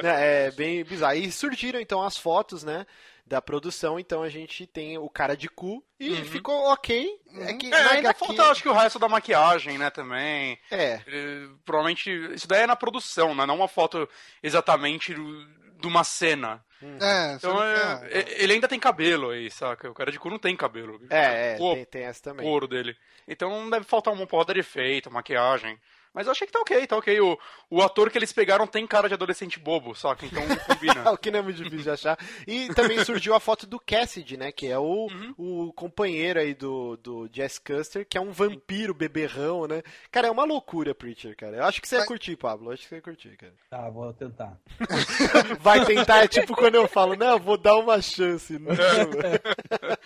né, 0.03 0.47
é 0.47 0.51
bem 0.53 0.85
bizarro. 0.85 1.17
E 1.17 1.31
surgiram 1.33 1.81
então 1.81 2.03
as 2.03 2.17
fotos, 2.17 2.63
né? 2.63 2.87
Da 3.27 3.41
produção, 3.41 3.99
então 3.99 4.23
a 4.23 4.29
gente 4.29 4.67
tem 4.67 4.99
o 4.99 5.09
cara 5.09 5.35
de 5.35 5.49
cu 5.49 5.83
e 5.99 6.15
ficou 6.25 6.55
ok. 6.71 7.09
É 7.39 7.55
que 7.55 7.69
É, 7.69 7.71
na 7.71 7.91
ainda 7.93 8.11
HQ... 8.11 8.19
falta, 8.27 8.51
acho 8.51 8.63
que 8.63 8.69
o 8.69 8.73
resto 8.75 8.99
da 8.99 9.09
maquiagem, 9.09 9.79
né, 9.79 9.89
também. 9.89 10.59
É, 10.71 11.01
Eh, 11.07 11.49
provavelmente, 11.65 12.11
isso 12.35 12.47
daí 12.47 12.63
é 12.63 12.67
na 12.67 12.77
produção, 12.77 13.35
né? 13.35 13.47
Não 13.47 13.57
uma 13.57 13.67
foto 13.69 14.07
exatamente 14.43 15.15
do- 15.15 15.47
de 15.81 15.87
uma 15.87 16.05
cena. 16.05 16.63
é, 16.83 17.35
Então, 17.37 17.63
é- 17.63 18.09
é, 18.11 18.19
é- 18.21 18.43
ele 18.43 18.53
ainda 18.53 18.69
tem 18.69 18.79
cabelo 18.79 19.31
aí, 19.31 19.51
saca? 19.51 19.91
O 19.91 19.95
cara 19.95 20.13
de 20.13 20.19
cu 20.19 20.29
não 20.29 20.39
tem 20.39 20.55
cabelo. 20.55 21.01
é, 21.09 21.57
é 21.57 21.57
O 21.59 21.75
tem, 21.75 21.85
tem 21.87 22.03
essa 22.05 22.23
também. 22.23 22.45
couro 22.47 22.69
dele. 22.69 22.95
Então 23.27 23.71
deve 23.71 23.87
faltar 23.87 24.13
uma 24.13 24.27
porrada 24.27 24.53
de 24.53 24.61
efeito, 24.61 25.11
maquiagem. 25.11 25.79
Mas 26.15 26.27
eu 26.27 26.33
achei 26.33 26.47
que 26.47 26.53
tá 26.53 26.61
ok, 26.61 26.87
tá 26.87 26.97
ok. 26.97 27.21
O, 27.21 27.37
o 27.69 27.83
ator 27.83 28.09
que 28.11 28.17
eles 28.17 28.33
pegaram 28.33 28.67
tem 28.67 28.87
cara 28.87 29.09
de 29.09 29.15
adolescente 29.15 29.59
bobo, 29.59 29.95
saca? 29.95 30.25
Então 30.25 30.43
combina. 30.67 31.11
o 31.13 31.19
que 31.19 31.31
não 31.31 31.41
é 31.41 31.43
muito 31.43 31.57
difícil 31.57 31.83
de 31.83 31.91
achar. 31.91 32.19
E 32.47 32.73
também 32.73 33.05
surgiu 33.05 33.35
a 33.35 33.41
foto 33.41 33.67
do 33.67 33.81
Cassidy, 33.81 34.37
né? 34.37 34.53
Que 34.53 34.69
é 34.69 34.79
o, 34.79 35.09
Uhum. 35.11 35.35
o 35.37 35.73
companheiro 35.73 36.39
aí 36.39 36.55
do, 36.55 36.97
do 36.99 37.29
Jess 37.33 37.59
Custer, 37.59 38.07
que 38.09 38.17
é 38.17 38.21
um 38.21 38.31
vampiro 38.31 38.95
beberrão, 38.95 39.67
né? 39.67 39.83
Cara, 40.11 40.29
é 40.29 40.31
uma 40.31 40.45
loucura, 40.45 40.95
Preacher, 40.95 41.37
cara. 41.37 41.57
Eu 41.57 41.65
acho 41.65 41.83
que 41.83 41.89
você 41.89 41.97
ia 41.97 42.07
curtir, 42.07 42.37
Pablo. 42.37 42.69
Eu 42.69 42.75
acho 42.75 42.83
que 42.85 42.89
você 42.89 42.95
ia 42.97 43.03
curtir, 43.03 43.37
cara. 43.37 43.53
Tá, 43.69 43.91
vou 43.91 44.13
tentar. 44.13 44.57
Vai 45.61 45.85
tentar, 45.85 46.25
é 46.25 46.29
tipo 46.29 46.55
quando 46.55 46.77
eu 46.77 46.87
falo, 46.87 47.17
não, 47.17 47.39
vou 47.39 47.57
dar 47.59 47.77
uma 47.77 48.01
chance. 48.01 48.55
Não. 48.59 48.75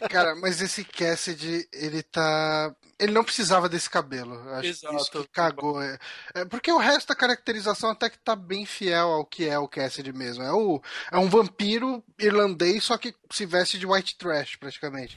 Cara, 0.09 0.35
mas 0.37 0.61
esse 0.61 0.85
Cassidy, 0.85 1.69
ele 1.73 2.03
tá. 2.03 2.75
Ele 2.99 3.13
não 3.13 3.23
precisava 3.23 3.69
desse 3.69 3.89
cabelo. 3.89 4.37
Acho 4.51 4.63
que 4.63 4.69
isso 4.69 4.87
Exato. 4.89 5.23
que 5.23 5.29
cagou. 5.29 5.81
É, 5.81 5.99
é, 6.35 6.45
porque 6.45 6.73
o 6.73 6.79
resto 6.79 7.09
da 7.09 7.15
caracterização 7.15 7.91
até 7.91 8.11
que 8.11 8.19
tá 8.19 8.35
bem 8.35 8.67
fiel 8.67 9.09
ao 9.09 9.25
que 9.25 9.49
é 9.49 9.59
o 9.59 9.69
Cassidy 9.69 10.13
mesmo. 10.13 10.43
É, 10.43 10.53
o, 10.53 10.83
é 11.13 11.19
um 11.19 11.29
vampiro 11.29 12.03
irlandês, 12.19 12.85
só 12.85 12.99
que 12.99 13.15
se 13.31 13.47
veste 13.47 13.79
de 13.79 13.87
white 13.87 14.17
trash, 14.17 14.57
praticamente. 14.57 15.17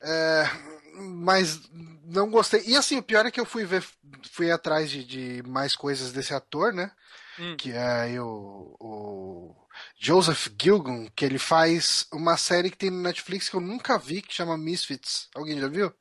É, 0.00 0.44
mas 0.94 1.60
não 2.04 2.30
gostei. 2.30 2.62
E 2.66 2.76
assim, 2.76 2.98
o 2.98 3.02
pior 3.02 3.26
é 3.26 3.30
que 3.30 3.40
eu 3.40 3.44
fui 3.44 3.64
ver, 3.64 3.84
fui 4.30 4.50
atrás 4.50 4.90
de, 4.90 5.04
de 5.04 5.42
mais 5.44 5.74
coisas 5.74 6.12
desse 6.12 6.32
ator, 6.32 6.72
né? 6.72 6.92
Hum. 7.38 7.56
Que 7.56 7.72
é 7.72 8.20
o, 8.20 8.76
o 8.78 9.56
Joseph 9.98 10.48
Gilgun, 10.60 11.08
que 11.14 11.24
ele 11.24 11.38
faz 11.38 12.06
uma 12.12 12.36
série 12.36 12.70
que 12.70 12.76
tem 12.76 12.90
no 12.90 13.02
Netflix 13.02 13.48
que 13.48 13.56
eu 13.56 13.60
nunca 13.60 13.98
vi, 13.98 14.22
que 14.22 14.34
chama 14.34 14.56
Misfits. 14.56 15.28
Alguém 15.34 15.58
já 15.58 15.68
viu? 15.68 15.92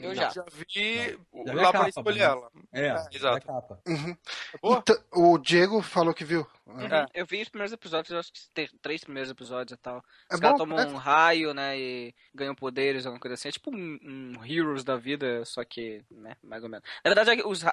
Eu 0.00 0.14
já. 0.14 0.28
Já 0.30 0.44
vi 0.52 1.18
Já 1.46 1.52
vi 1.54 1.60
a 1.60 1.62
lá 1.62 1.70
pra 1.70 1.80
capa, 1.80 1.88
escolher 1.88 2.20
mas- 2.20 2.30
ela. 2.30 2.50
É, 2.72 3.16
exato. 3.16 3.36
é 3.36 3.40
capa. 3.40 3.80
Uhum. 3.86 4.16
Então, 4.64 4.96
o 5.12 5.38
Diego 5.38 5.80
falou 5.80 6.12
que 6.12 6.24
viu. 6.24 6.46
Uhum. 6.64 7.06
Eu 7.12 7.26
vi 7.26 7.42
os 7.42 7.48
primeiros 7.48 7.72
episódios, 7.72 8.10
eu 8.12 8.18
acho 8.20 8.32
que 8.32 8.40
tem 8.54 8.68
três 8.80 9.02
primeiros 9.02 9.30
episódios 9.30 9.76
e 9.76 9.80
tal. 9.82 10.02
É 10.30 10.34
Os 10.34 10.40
caras 10.40 10.56
tomam 10.58 10.78
né? 10.78 10.86
um 10.86 10.96
raio, 10.96 11.52
né? 11.52 11.76
E 11.78 12.14
ganham 12.32 12.54
poderes, 12.54 13.04
alguma 13.04 13.20
coisa 13.20 13.34
assim. 13.34 13.48
É 13.48 13.52
tipo 13.52 13.74
um, 13.74 13.98
um 14.02 14.44
Heroes 14.44 14.84
da 14.84 14.96
vida, 14.96 15.44
só 15.44 15.64
que, 15.64 16.04
né? 16.10 16.36
Mais 16.42 16.62
ou 16.62 16.68
menos. 16.70 16.84
Na 17.04 17.08
verdade, 17.10 17.30
é 17.30 17.36
que 17.36 17.46
os, 17.46 17.64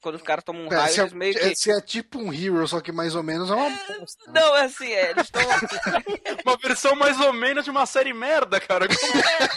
quando 0.00 0.16
os 0.16 0.22
caras 0.22 0.42
tomam 0.42 0.64
um 0.64 0.72
É, 0.72 0.76
raio, 0.76 0.96
é, 0.96 1.00
eles 1.02 1.12
meio 1.12 1.38
é- 1.38 1.50
que. 1.50 1.54
se 1.54 1.70
é 1.70 1.80
tipo 1.80 2.18
um 2.18 2.32
Hero, 2.32 2.66
só 2.66 2.80
que 2.80 2.90
mais 2.90 3.14
ou 3.14 3.22
menos 3.22 3.48
é 3.48 3.54
uma 3.54 3.70
bosta. 3.70 4.32
né? 4.32 4.40
Não, 4.40 4.56
é 4.56 4.64
assim, 4.64 4.90
é, 4.90 5.10
eles 5.10 5.24
estão. 5.24 5.42
Uma 6.44 6.56
versão 6.56 6.96
mais 6.96 7.20
ou 7.20 7.32
menos 7.32 7.64
de 7.64 7.70
uma 7.70 7.86
série 7.86 8.12
merda, 8.12 8.58
cara. 8.60 8.86
Como- 8.88 9.12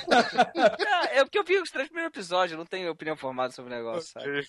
é 1.12 1.24
porque 1.24 1.40
eu 1.40 1.44
vi 1.44 1.58
os 1.58 1.72
três 1.72 1.88
primeiros 1.88 2.14
episódios, 2.16 2.52
eu 2.52 2.58
não 2.60 2.66
tenho 2.66 2.92
opinião 2.92 3.18
formada 3.18 3.52
sobre 3.52 3.74
o 3.74 3.76
negócio, 3.76 4.12
sabe? 4.12 4.48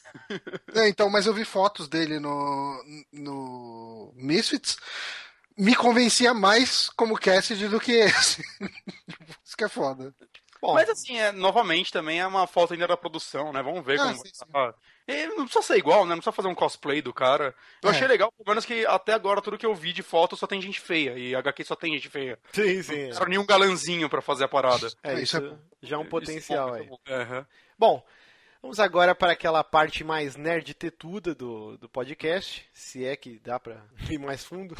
É, 0.75 0.89
então, 0.89 1.09
mas 1.09 1.27
eu 1.27 1.33
vi 1.33 1.45
fotos 1.45 1.89
dele 1.89 2.19
no, 2.19 2.85
no 3.13 4.13
Misfits. 4.27 4.77
Me 5.57 5.75
convencia 5.75 6.35
mais 6.35 6.91
como 6.91 7.19
Cassidy 7.19 7.69
do 7.69 7.81
que 7.81 7.93
esse. 7.93 8.43
Isso 9.45 9.57
que 9.57 9.65
é 9.65 9.69
foda. 9.69 10.15
Bom, 10.61 10.75
Mas 10.75 10.89
assim, 10.89 11.19
é, 11.19 11.33
novamente 11.33 11.93
também 11.93 12.21
é 12.21 12.27
uma 12.27 12.47
falta 12.47 12.75
ainda 12.75 12.89
da 12.89 12.97
produção, 12.97 13.53
né? 13.53 13.63
Vamos 13.63 13.85
ver 13.85 14.01
Ah, 14.01 14.09
como 14.09 14.23
sim, 14.23 14.31
sim. 14.33 14.45
não 15.37 15.45
precisa 15.45 15.63
ser 15.63 15.77
igual, 15.77 16.05
né? 16.05 16.11
Não 16.11 16.17
precisa 16.17 16.33
fazer 16.33 16.49
um 16.49 16.55
cosplay 16.55 17.01
do 17.01 17.13
cara. 17.13 17.55
Eu 17.83 17.89
É. 17.89 17.93
achei 17.93 18.09
legal, 18.09 18.33
pelo 18.33 18.49
menos 18.49 18.65
que 18.65 18.85
até 18.87 19.13
agora 19.13 19.41
tudo 19.43 19.59
que 19.59 19.67
eu 19.67 19.75
vi 19.75 19.93
de 19.93 20.03
foto 20.03 20.37
só 20.37 20.47
tem 20.47 20.61
gente 20.61 20.81
feia. 20.81 21.17
E 21.19 21.35
HQ 21.35 21.65
só 21.65 21.77
tem 21.77 21.93
gente 21.95 22.09
feia. 22.09 22.39
sim, 22.53 22.83
sim. 22.83 23.09
Não 23.11 23.17
era 23.17 23.29
nenhum 23.29 23.47
galanzinho 23.47 24.09
pra 24.09 24.21
fazer 24.23 24.45
a 24.45 24.49
parada. 24.49 24.89
É, 25.03 25.13
É, 25.13 25.21
isso 25.21 25.37
isso 25.37 25.59
é 25.83 25.87
já 25.87 25.97
é 25.97 25.99
um 25.99 26.07
potencial 26.07 26.73
aí. 26.75 26.89
Aham. 27.09 27.47
Bom, 27.79 28.05
vamos 28.63 28.81
agora 28.81 29.15
para 29.15 29.33
aquela 29.33 29.63
parte 29.63 30.03
mais 30.05 30.37
nerd 30.37 30.75
tetuda 30.75 31.35
do, 31.35 31.77
do 31.79 31.89
podcast, 31.89 32.69
se 32.73 33.05
é 33.05 33.17
que 33.17 33.39
dá 33.39 33.59
para 33.59 33.83
ir 34.11 34.19
mais 34.19 34.45
fundo. 34.45 34.77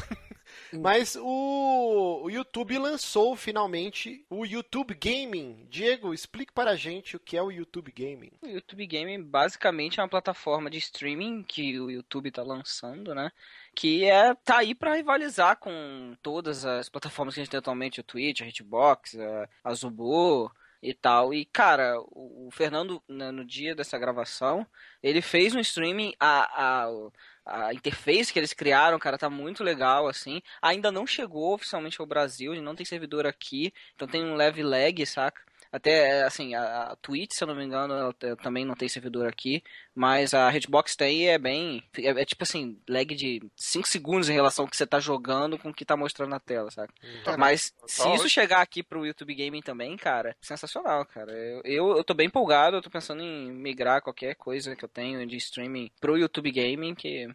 Mas 0.71 1.15
o, 1.15 2.21
o 2.23 2.29
YouTube 2.29 2.77
lançou 2.77 3.35
finalmente 3.35 4.25
o 4.29 4.45
YouTube 4.45 4.93
Gaming. 4.93 5.67
Diego, 5.69 6.13
explique 6.13 6.53
para 6.53 6.71
a 6.71 6.75
gente 6.75 7.15
o 7.15 7.19
que 7.19 7.37
é 7.37 7.41
o 7.41 7.51
YouTube 7.51 7.91
Gaming. 7.91 8.31
O 8.41 8.47
YouTube 8.47 8.85
Gaming 8.87 9.23
basicamente 9.23 9.99
é 9.99 10.03
uma 10.03 10.09
plataforma 10.09 10.69
de 10.69 10.77
streaming 10.77 11.43
que 11.43 11.79
o 11.79 11.89
YouTube 11.89 12.31
tá 12.31 12.43
lançando, 12.43 13.13
né? 13.13 13.31
Que 13.75 14.05
é 14.05 14.33
tá 14.33 14.57
aí 14.59 14.73
para 14.73 14.95
rivalizar 14.95 15.57
com 15.57 16.15
todas 16.21 16.65
as 16.65 16.89
plataformas 16.89 17.33
que 17.33 17.41
a 17.41 17.43
gente 17.43 17.51
tem 17.51 17.59
atualmente, 17.59 17.99
o 17.99 18.03
Twitch, 18.03 18.41
a 18.41 18.47
Hitbox, 18.47 19.17
a, 19.19 19.49
a 19.63 19.73
Zubo 19.73 20.51
e 20.81 20.93
tal. 20.93 21.33
E 21.33 21.45
cara, 21.45 21.99
o, 22.11 22.49
Fernando 22.51 23.01
né, 23.07 23.31
no 23.31 23.45
dia 23.45 23.75
dessa 23.75 23.97
gravação, 23.97 24.65
ele 25.01 25.21
fez 25.21 25.55
um 25.55 25.59
streaming 25.59 26.13
a, 26.19 26.85
a 26.85 26.89
a 27.47 27.73
interface 27.73 28.31
que 28.33 28.37
eles 28.39 28.53
criaram, 28.53 28.99
cara, 28.99 29.17
tá 29.17 29.29
muito 29.29 29.63
legal, 29.63 30.07
assim. 30.07 30.41
Ainda 30.61 30.91
não 30.91 31.07
chegou 31.07 31.53
oficialmente 31.53 31.99
ao 32.01 32.05
Brasil, 32.05 32.51
ele 32.53 32.61
não 32.61 32.75
tem 32.75 32.85
servidor 32.85 33.25
aqui, 33.25 33.73
então 33.95 34.05
tem 34.07 34.23
um 34.25 34.35
leve 34.35 34.61
lag, 34.61 35.05
saca? 35.05 35.46
Até, 35.71 36.23
assim, 36.23 36.55
a, 36.55 36.91
a 36.91 36.95
Twitch, 36.97 37.33
se 37.33 37.43
eu 37.43 37.47
não 37.47 37.55
me 37.55 37.63
engano, 37.63 37.93
ela 37.93 38.13
t- 38.13 38.35
também 38.37 38.65
não 38.65 38.75
tem 38.75 38.87
servidor 38.87 39.27
aqui, 39.27 39.61
mas 39.93 40.33
a 40.33 40.49
Redbox 40.49 40.95
tem 40.95 41.23
e 41.23 41.27
é 41.27 41.37
bem... 41.37 41.83
É, 41.97 42.09
é 42.21 42.25
tipo 42.25 42.43
assim, 42.43 42.79
lag 42.87 43.13
de 43.15 43.41
5 43.55 43.87
segundos 43.87 44.29
em 44.29 44.33
relação 44.33 44.65
ao 44.65 44.69
que 44.71 44.77
você 44.77 44.85
tá 44.87 44.99
jogando 44.99 45.57
com 45.57 45.69
o 45.69 45.73
que 45.73 45.85
tá 45.85 45.97
mostrando 45.97 46.29
na 46.29 46.39
tela, 46.39 46.71
saca? 46.71 46.93
Mas 47.37 47.73
se 47.85 47.97
Tá 48.03 48.03
isso 48.15 48.25
ótimo. 48.25 48.29
chegar 48.29 48.61
aqui 48.61 48.81
pro 48.83 49.05
YouTube 49.05 49.35
Gaming 49.35 49.61
também, 49.61 49.95
cara, 49.97 50.35
sensacional, 50.41 51.05
cara. 51.05 51.31
Eu, 51.31 51.61
eu, 51.65 51.97
eu 51.97 52.03
tô 52.03 52.13
bem 52.13 52.27
empolgado, 52.27 52.77
eu 52.77 52.81
tô 52.81 52.89
pensando 52.89 53.21
em 53.21 53.51
migrar 53.51 54.01
qualquer 54.01 54.35
coisa 54.35 54.75
que 54.75 54.83
eu 54.85 54.89
tenho 54.89 55.25
de 55.27 55.35
streaming 55.37 55.91
pro 55.99 56.17
YouTube 56.17 56.51
Gaming, 56.51 56.95
que 56.95 57.27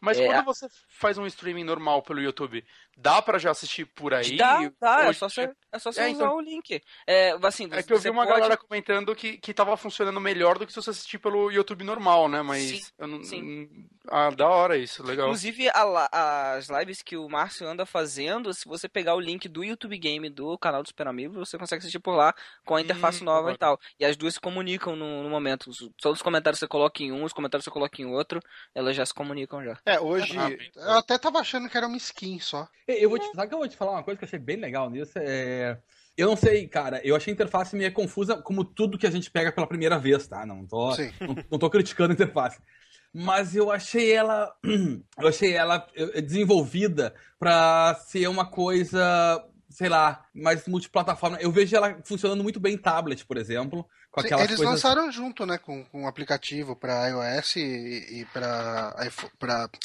Mas 0.00 0.18
É, 0.18 0.26
quando 0.26 0.44
você 0.44 0.66
faz 0.88 1.18
um 1.18 1.26
streaming 1.26 1.64
normal 1.64 2.02
pelo 2.02 2.20
YouTube, 2.20 2.64
dá 3.00 3.22
pra 3.22 3.38
já 3.38 3.50
assistir 3.52 3.84
por 3.86 4.12
aí? 4.12 4.36
Dá, 4.36 4.70
dá, 4.80 5.04
é 5.04 5.12
só 5.12 5.28
você, 5.28 5.50
é 5.72 5.78
só 5.78 5.92
você 5.92 6.00
É, 6.00 6.04
usar 6.08 6.10
então- 6.10 6.36
o 6.36 6.40
link. 6.40 6.82
É, 7.06 7.30
assim, 7.44 7.68
É 7.72 7.82
que 7.82 7.92
eu 7.92 7.98
vi 7.98 8.10
uma 8.10 8.24
pode- 8.26 8.40
galera 8.40 8.56
comentando 8.56 9.14
que, 9.14 9.38
que 9.38 9.54
tava 9.54 9.76
funcionando 9.76 10.20
melhor 10.20 10.58
do 10.58 10.66
que 10.66 10.72
se 10.72 10.80
você 10.82 10.90
assistir 10.90 11.18
pelo 11.18 11.50
YouTube 11.50 11.84
normal, 11.84 12.28
né? 12.28 12.42
Mas 12.42 12.62
Sim, 12.64 12.82
eu 12.98 13.06
não. 13.06 13.22
sim. 13.22 13.68
Ah, 14.10 14.30
da 14.30 14.48
hora 14.48 14.76
isso, 14.76 15.02
legal. 15.02 15.26
Inclusive, 15.26 15.68
a 15.72 16.54
as 16.56 16.68
lives 16.68 17.02
que 17.02 17.16
o 17.16 17.28
Márcio 17.28 17.66
anda 17.68 17.84
fazendo, 17.86 18.52
se 18.52 18.66
você 18.66 18.88
pegar 18.88 19.14
o 19.14 19.20
link 19.20 19.48
do 19.48 19.62
YouTube 19.62 19.96
Game 19.98 20.28
do 20.30 20.58
canal 20.58 20.82
do 20.82 20.88
Super 20.88 21.06
Amigo, 21.08 21.34
você 21.44 21.56
consegue 21.58 21.80
assistir 21.80 21.98
por 22.00 22.14
lá 22.16 22.34
com 22.64 22.74
a 22.74 22.80
interface 22.80 23.22
Hum, 23.22 23.26
nova 23.26 23.38
agora. 23.40 23.54
e 23.54 23.58
tal. 23.58 23.80
E 24.00 24.04
as 24.04 24.16
duas 24.16 24.34
se 24.34 24.40
comunicam 24.40 24.96
no, 24.96 25.22
no 25.22 25.28
momento. 25.30 25.70
Todos 26.00 26.18
os 26.18 26.22
comentários 26.22 26.58
você 26.58 26.66
coloca 26.66 27.02
em 27.02 27.12
um, 27.12 27.22
os 27.24 27.32
comentários 27.32 27.64
você 27.64 27.70
coloca 27.70 28.00
em 28.02 28.06
outro, 28.06 28.40
elas 28.74 28.96
já 28.96 29.04
se 29.06 29.12
comunicam 29.14 29.62
já. 29.62 29.78
É, 29.86 30.00
hoje. 30.00 30.36
Ah, 30.38 30.48
Eu 30.80 30.98
até 30.98 31.18
tava 31.18 31.38
achando 31.38 31.68
que 31.68 31.76
era 31.76 31.86
uma 31.86 31.96
skin 31.96 32.38
só. 32.40 32.66
Eu 32.88 33.10
vou 33.10 33.18
te, 33.18 33.26
sabe 33.34 33.48
que 33.48 33.54
eu 33.54 33.58
vou 33.58 33.68
te 33.68 33.76
falar 33.76 33.92
uma 33.92 34.02
coisa 34.02 34.18
que 34.18 34.24
eu 34.24 34.26
achei 34.26 34.38
bem 34.38 34.56
legal 34.56 34.88
nisso? 34.88 35.12
É, 35.16 35.78
eu 36.16 36.26
não 36.26 36.36
sei, 36.36 36.66
cara. 36.66 37.00
Eu 37.04 37.14
achei 37.14 37.32
a 37.32 37.34
interface 37.34 37.76
meio 37.76 37.92
confusa, 37.92 38.40
como 38.40 38.64
tudo 38.64 38.96
que 38.98 39.06
a 39.06 39.10
gente 39.10 39.30
pega 39.30 39.52
pela 39.52 39.66
primeira 39.66 39.98
vez, 39.98 40.26
tá? 40.26 40.46
Não 40.46 40.66
tô, 40.66 40.96
não, 41.20 41.36
não 41.50 41.58
tô 41.58 41.68
criticando 41.68 42.12
a 42.12 42.14
interface. 42.14 42.58
Mas 43.12 43.54
eu 43.54 43.70
achei 43.70 44.12
ela. 44.12 44.54
Eu 45.18 45.28
achei 45.28 45.54
ela 45.54 45.86
desenvolvida 46.24 47.14
pra 47.38 47.94
ser 48.06 48.28
uma 48.28 48.46
coisa, 48.46 49.44
sei 49.68 49.88
lá, 49.88 50.24
mais 50.34 50.66
multiplataforma. 50.66 51.38
Eu 51.40 51.50
vejo 51.52 51.76
ela 51.76 51.98
funcionando 52.04 52.42
muito 52.42 52.58
bem 52.60 52.74
em 52.74 52.78
tablet, 52.78 53.24
por 53.26 53.36
exemplo. 53.36 53.86
Com 54.10 54.20
aquelas 54.20 54.44
Eles 54.46 54.56
coisas. 54.56 54.74
lançaram 54.82 55.12
junto, 55.12 55.44
né, 55.44 55.58
com, 55.58 55.84
com 55.84 56.02
um 56.02 56.06
aplicativo 56.08 56.74
pra 56.74 57.08
iOS 57.08 57.56
e, 57.56 58.20
e 58.20 58.26
pra 58.32 58.94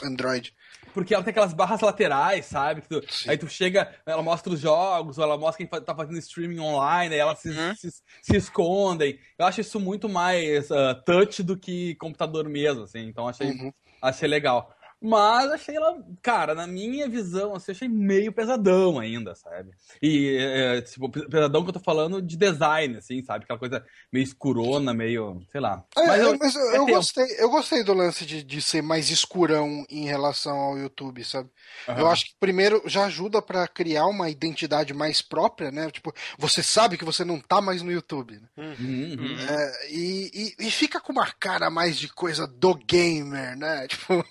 Android. 0.04 0.54
Porque 0.94 1.14
ela 1.14 1.24
tem 1.24 1.32
aquelas 1.32 1.54
barras 1.54 1.82
laterais, 1.82 2.46
sabe? 2.46 2.82
Tu- 2.88 3.02
aí 3.28 3.38
tu 3.38 3.48
chega, 3.50 3.94
ela 4.06 4.22
mostra 4.24 4.54
os 4.54 4.60
jogos, 4.60 5.18
ou 5.18 5.24
ela 5.24 5.38
mostra 5.38 5.66
quem 5.66 5.82
tá 5.82 5.96
fazendo 5.96 6.18
streaming 6.20 6.60
online, 6.60 7.14
aí 7.14 7.20
elas 7.20 7.40
se, 7.40 7.50
Uhum. 7.50 7.76
se, 7.76 7.90
se 8.22 8.36
escondem. 8.38 9.20
Eu 9.38 9.46
acho 9.46 9.62
isso 9.62 9.80
muito 9.80 10.08
mais 10.08 10.72
ah, 10.72 10.96
touch 11.06 11.44
do 11.44 11.58
que 11.58 11.96
computador 11.96 12.48
mesmo, 12.48 12.84
assim. 12.84 13.02
Então 13.08 13.28
achei, 13.28 13.48
Uhum. 13.52 13.74
achei 14.02 14.28
legal. 14.28 14.74
Mas 15.06 15.52
achei 15.52 15.76
ela, 15.76 16.02
cara, 16.22 16.56
na 16.56 16.66
minha 16.66 17.10
visão, 17.10 17.54
assim, 17.54 17.74
achei 17.74 17.90
meio 17.90 18.32
pesadão 18.32 19.00
ainda, 19.00 19.36
sabe? 19.36 19.72
E, 20.02 20.38
é, 20.40 20.82
tipo, 20.82 21.10
pesadão 21.10 21.62
que 21.62 21.70
eu 21.70 21.74
tô 21.74 21.80
falando 21.82 22.22
de 22.22 22.38
design, 22.38 22.96
assim, 22.96 23.22
sabe? 23.22 23.44
Aquela 23.44 23.60
coisa 23.60 23.86
meio 24.12 24.24
escurona, 24.24 24.94
meio, 24.94 25.42
sei 25.52 25.60
lá. 25.60 25.84
É, 25.98 26.08
Mas 26.08 26.22
é, 26.22 26.26
eu, 26.26 26.38
mas 26.40 26.56
eu, 26.56 26.72
é 26.72 26.78
eu 26.78 26.86
gostei, 26.86 27.26
eu 27.38 27.50
gostei 27.50 27.84
do 27.84 27.94
lance 27.94 28.26
de, 28.26 28.42
de 28.44 28.62
ser 28.62 28.82
mais 28.82 29.10
escurão 29.10 29.86
em 29.90 30.06
relação 30.06 30.58
ao 30.58 30.78
YouTube, 30.78 31.24
sabe? 31.26 31.50
Eu 31.88 31.94
Aham. 31.96 32.12
acho 32.12 32.26
que 32.26 32.36
primeiro 32.40 32.82
já 32.86 33.06
ajuda 33.06 33.42
pra 33.42 33.68
criar 33.68 34.06
uma 34.06 34.30
identidade 34.30 34.94
mais 34.94 35.22
própria, 35.22 35.70
né? 35.70 35.92
Tipo, 35.92 36.14
você 36.38 36.64
sabe 36.64 36.98
que 36.98 37.06
você 37.06 37.26
não 37.26 37.40
tá 37.40 37.60
mais 37.60 37.82
no 37.82 37.92
YouTube. 37.92 38.40
Né? 38.40 38.48
Uhum, 38.58 39.16
uhum. 39.20 39.36
É, 39.40 39.90
e, 39.92 40.56
e, 40.60 40.68
e 40.68 40.72
fica 40.72 41.00
com 41.00 41.12
uma 41.12 41.30
cara 41.32 41.70
mais 41.70 41.98
de 41.98 42.08
coisa 42.08 42.48
do 42.48 42.74
gamer, 42.76 43.58
né? 43.58 43.88
Tipo, 43.94 44.26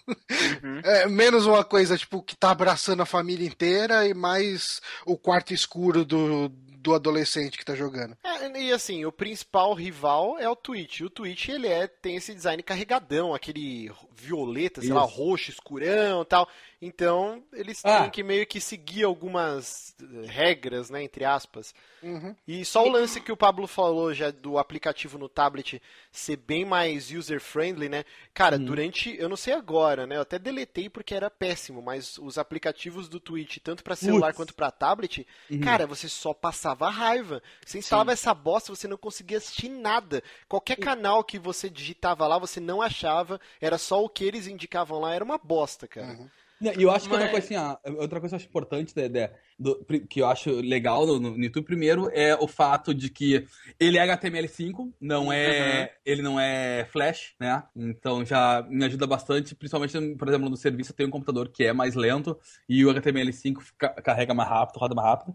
Uhum. 0.62 0.80
é, 0.84 1.08
menos 1.08 1.46
uma 1.46 1.64
coisa 1.64 1.96
tipo 1.98 2.22
que 2.22 2.36
tá 2.36 2.50
abraçando 2.50 3.02
a 3.02 3.06
família 3.06 3.46
inteira 3.46 4.06
e 4.06 4.14
mais 4.14 4.80
o 5.04 5.16
quarto 5.16 5.52
escuro 5.52 6.04
do, 6.04 6.48
do 6.48 6.94
adolescente 6.94 7.56
que 7.56 7.64
tá 7.64 7.74
jogando. 7.74 8.16
É, 8.24 8.60
e 8.60 8.72
assim, 8.72 9.04
o 9.04 9.12
principal 9.12 9.72
rival 9.72 10.38
é 10.38 10.48
o 10.48 10.56
Twitch. 10.56 11.00
O 11.00 11.10
Twitch, 11.10 11.48
ele 11.48 11.68
é, 11.68 11.86
tem 11.86 12.16
esse 12.16 12.34
design 12.34 12.62
carregadão, 12.62 13.32
aquele 13.32 13.90
violeta, 14.14 14.80
sei 14.80 14.92
lá, 14.92 15.06
Isso. 15.06 15.14
roxo, 15.14 15.50
escurão 15.50 16.22
e 16.22 16.26
tal. 16.26 16.48
Então, 16.84 17.44
eles 17.52 17.80
Ah. 17.84 18.00
têm 18.02 18.10
que 18.10 18.22
meio 18.24 18.44
que 18.44 18.60
seguir 18.60 19.04
algumas 19.04 19.94
eh, 20.02 20.26
regras, 20.26 20.90
né, 20.90 21.00
entre 21.04 21.24
aspas. 21.24 21.72
Uhum. 22.02 22.34
E 22.46 22.64
só 22.64 22.84
o 22.84 22.88
lance 22.90 23.20
que 23.20 23.30
o 23.30 23.36
Pablo 23.36 23.68
falou 23.68 24.12
já 24.12 24.32
do 24.32 24.58
aplicativo 24.58 25.16
no 25.16 25.28
tablet 25.28 25.80
ser 26.10 26.34
bem 26.36 26.64
mais 26.64 27.12
user-friendly, 27.12 27.88
né? 27.88 28.04
Cara, 28.34 28.56
Uhum. 28.56 28.64
durante, 28.64 29.16
eu 29.16 29.28
não 29.28 29.36
sei 29.36 29.54
agora, 29.54 30.08
né? 30.08 30.16
Eu 30.16 30.22
até 30.22 30.40
deletei 30.40 30.90
porque 30.90 31.14
era 31.14 31.30
péssimo, 31.30 31.80
mas 31.80 32.18
os 32.18 32.36
aplicativos 32.36 33.08
do 33.08 33.20
Twitch, 33.20 33.58
tanto 33.62 33.84
pra 33.84 33.94
celular 33.94 34.28
Putz. 34.32 34.36
quanto 34.38 34.54
pra 34.54 34.72
tablet, 34.72 35.24
Uhum. 35.48 35.60
cara, 35.60 35.86
você 35.86 36.08
só 36.08 36.34
passava 36.34 36.90
raiva. 36.90 37.40
Você 37.64 37.78
instalava 37.78 38.10
essa 38.12 38.34
bosta, 38.34 38.74
você 38.74 38.88
não 38.88 38.96
conseguia 38.96 39.38
assistir 39.38 39.68
nada. 39.68 40.20
Qualquer 40.48 40.76
canal 40.78 41.22
que 41.22 41.38
você 41.38 41.70
digitava 41.70 42.26
lá, 42.26 42.38
você 42.38 42.58
não 42.58 42.82
achava, 42.82 43.40
era 43.60 43.78
só 43.78 44.02
o 44.02 44.08
que 44.08 44.24
eles 44.24 44.48
indicavam 44.48 44.98
lá, 44.98 45.14
era 45.14 45.22
uma 45.24 45.38
bosta, 45.38 45.86
cara. 45.86 46.28
E 46.62 46.82
eu 46.82 46.90
acho 46.92 47.08
que 47.08 47.12
outra 47.14 47.30
Mas- 47.30 47.44
coisa, 47.46 47.46
assim, 47.46 47.56
ó, 47.56 48.00
outra 48.00 48.20
coisa 48.20 48.28
que 48.30 48.34
eu 48.34 48.36
acho 48.36 48.46
importante 48.48 48.94
da- 49.08 49.30
do- 49.58 49.84
que 50.08 50.20
eu 50.20 50.26
acho 50.26 50.50
legal 50.60 51.06
no, 51.06 51.18
no 51.18 51.44
YouTube, 51.44 51.64
primeiro, 51.64 52.08
é 52.12 52.34
o 52.36 52.46
fato 52.46 52.94
de 52.94 53.08
que 53.10 53.44
ele 53.80 53.98
é 53.98 54.02
HTML5, 54.06 54.92
não 55.00 55.32
é, 55.32 55.92
ele 56.04 56.22
não 56.22 56.38
é 56.38 56.84
Flash, 56.90 57.34
né? 57.40 57.62
Então 57.74 58.24
já 58.24 58.64
me 58.68 58.84
ajuda 58.84 59.06
bastante, 59.06 59.54
principalmente, 59.54 59.98
por 60.16 60.28
exemplo, 60.28 60.48
no 60.48 60.56
serviço 60.56 60.92
eu 60.92 60.96
tenho 60.96 61.08
um 61.08 61.12
computador 61.12 61.48
que 61.48 61.64
é 61.64 61.72
mais 61.72 61.94
lento 61.94 62.38
e 62.68 62.84
o 62.84 62.90
HTML5 62.90 63.56
ca- 63.78 63.90
carrega 64.02 64.34
mais 64.34 64.48
rápido, 64.48 64.78
roda 64.78 64.94
mais 64.94 65.08
rápido. 65.08 65.34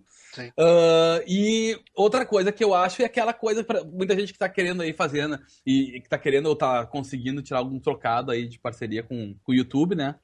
Ah, 0.57 1.22
e 1.28 1.78
outra 1.95 2.26
coisa 2.26 2.51
que 2.51 2.63
eu 2.63 2.74
acho 2.74 3.01
é 3.01 3.05
aquela 3.05 3.34
coisa 3.34 3.63
para 3.63 3.84
muita 3.84 4.15
gente 4.18 4.32
que 4.34 4.39
tá 4.39 4.47
querendo 4.47 4.82
aí 4.82 4.93
fazer, 4.93 5.28
né? 5.28 5.39
E, 5.65 5.97
e 5.97 6.01
que 6.01 6.07
tá 6.09 6.18
querendo 6.18 6.45
ou 6.47 6.55
tá 6.55 6.86
conseguindo 6.86 7.41
tirar 7.41 7.59
algum 7.59 7.80
trocado 7.80 8.32
aí 8.32 8.47
de 8.47 8.59
parceria 8.59 9.01
com, 9.03 9.36
com 9.43 9.51
o 9.51 9.55
YouTube, 9.55 9.95
né? 9.95 10.15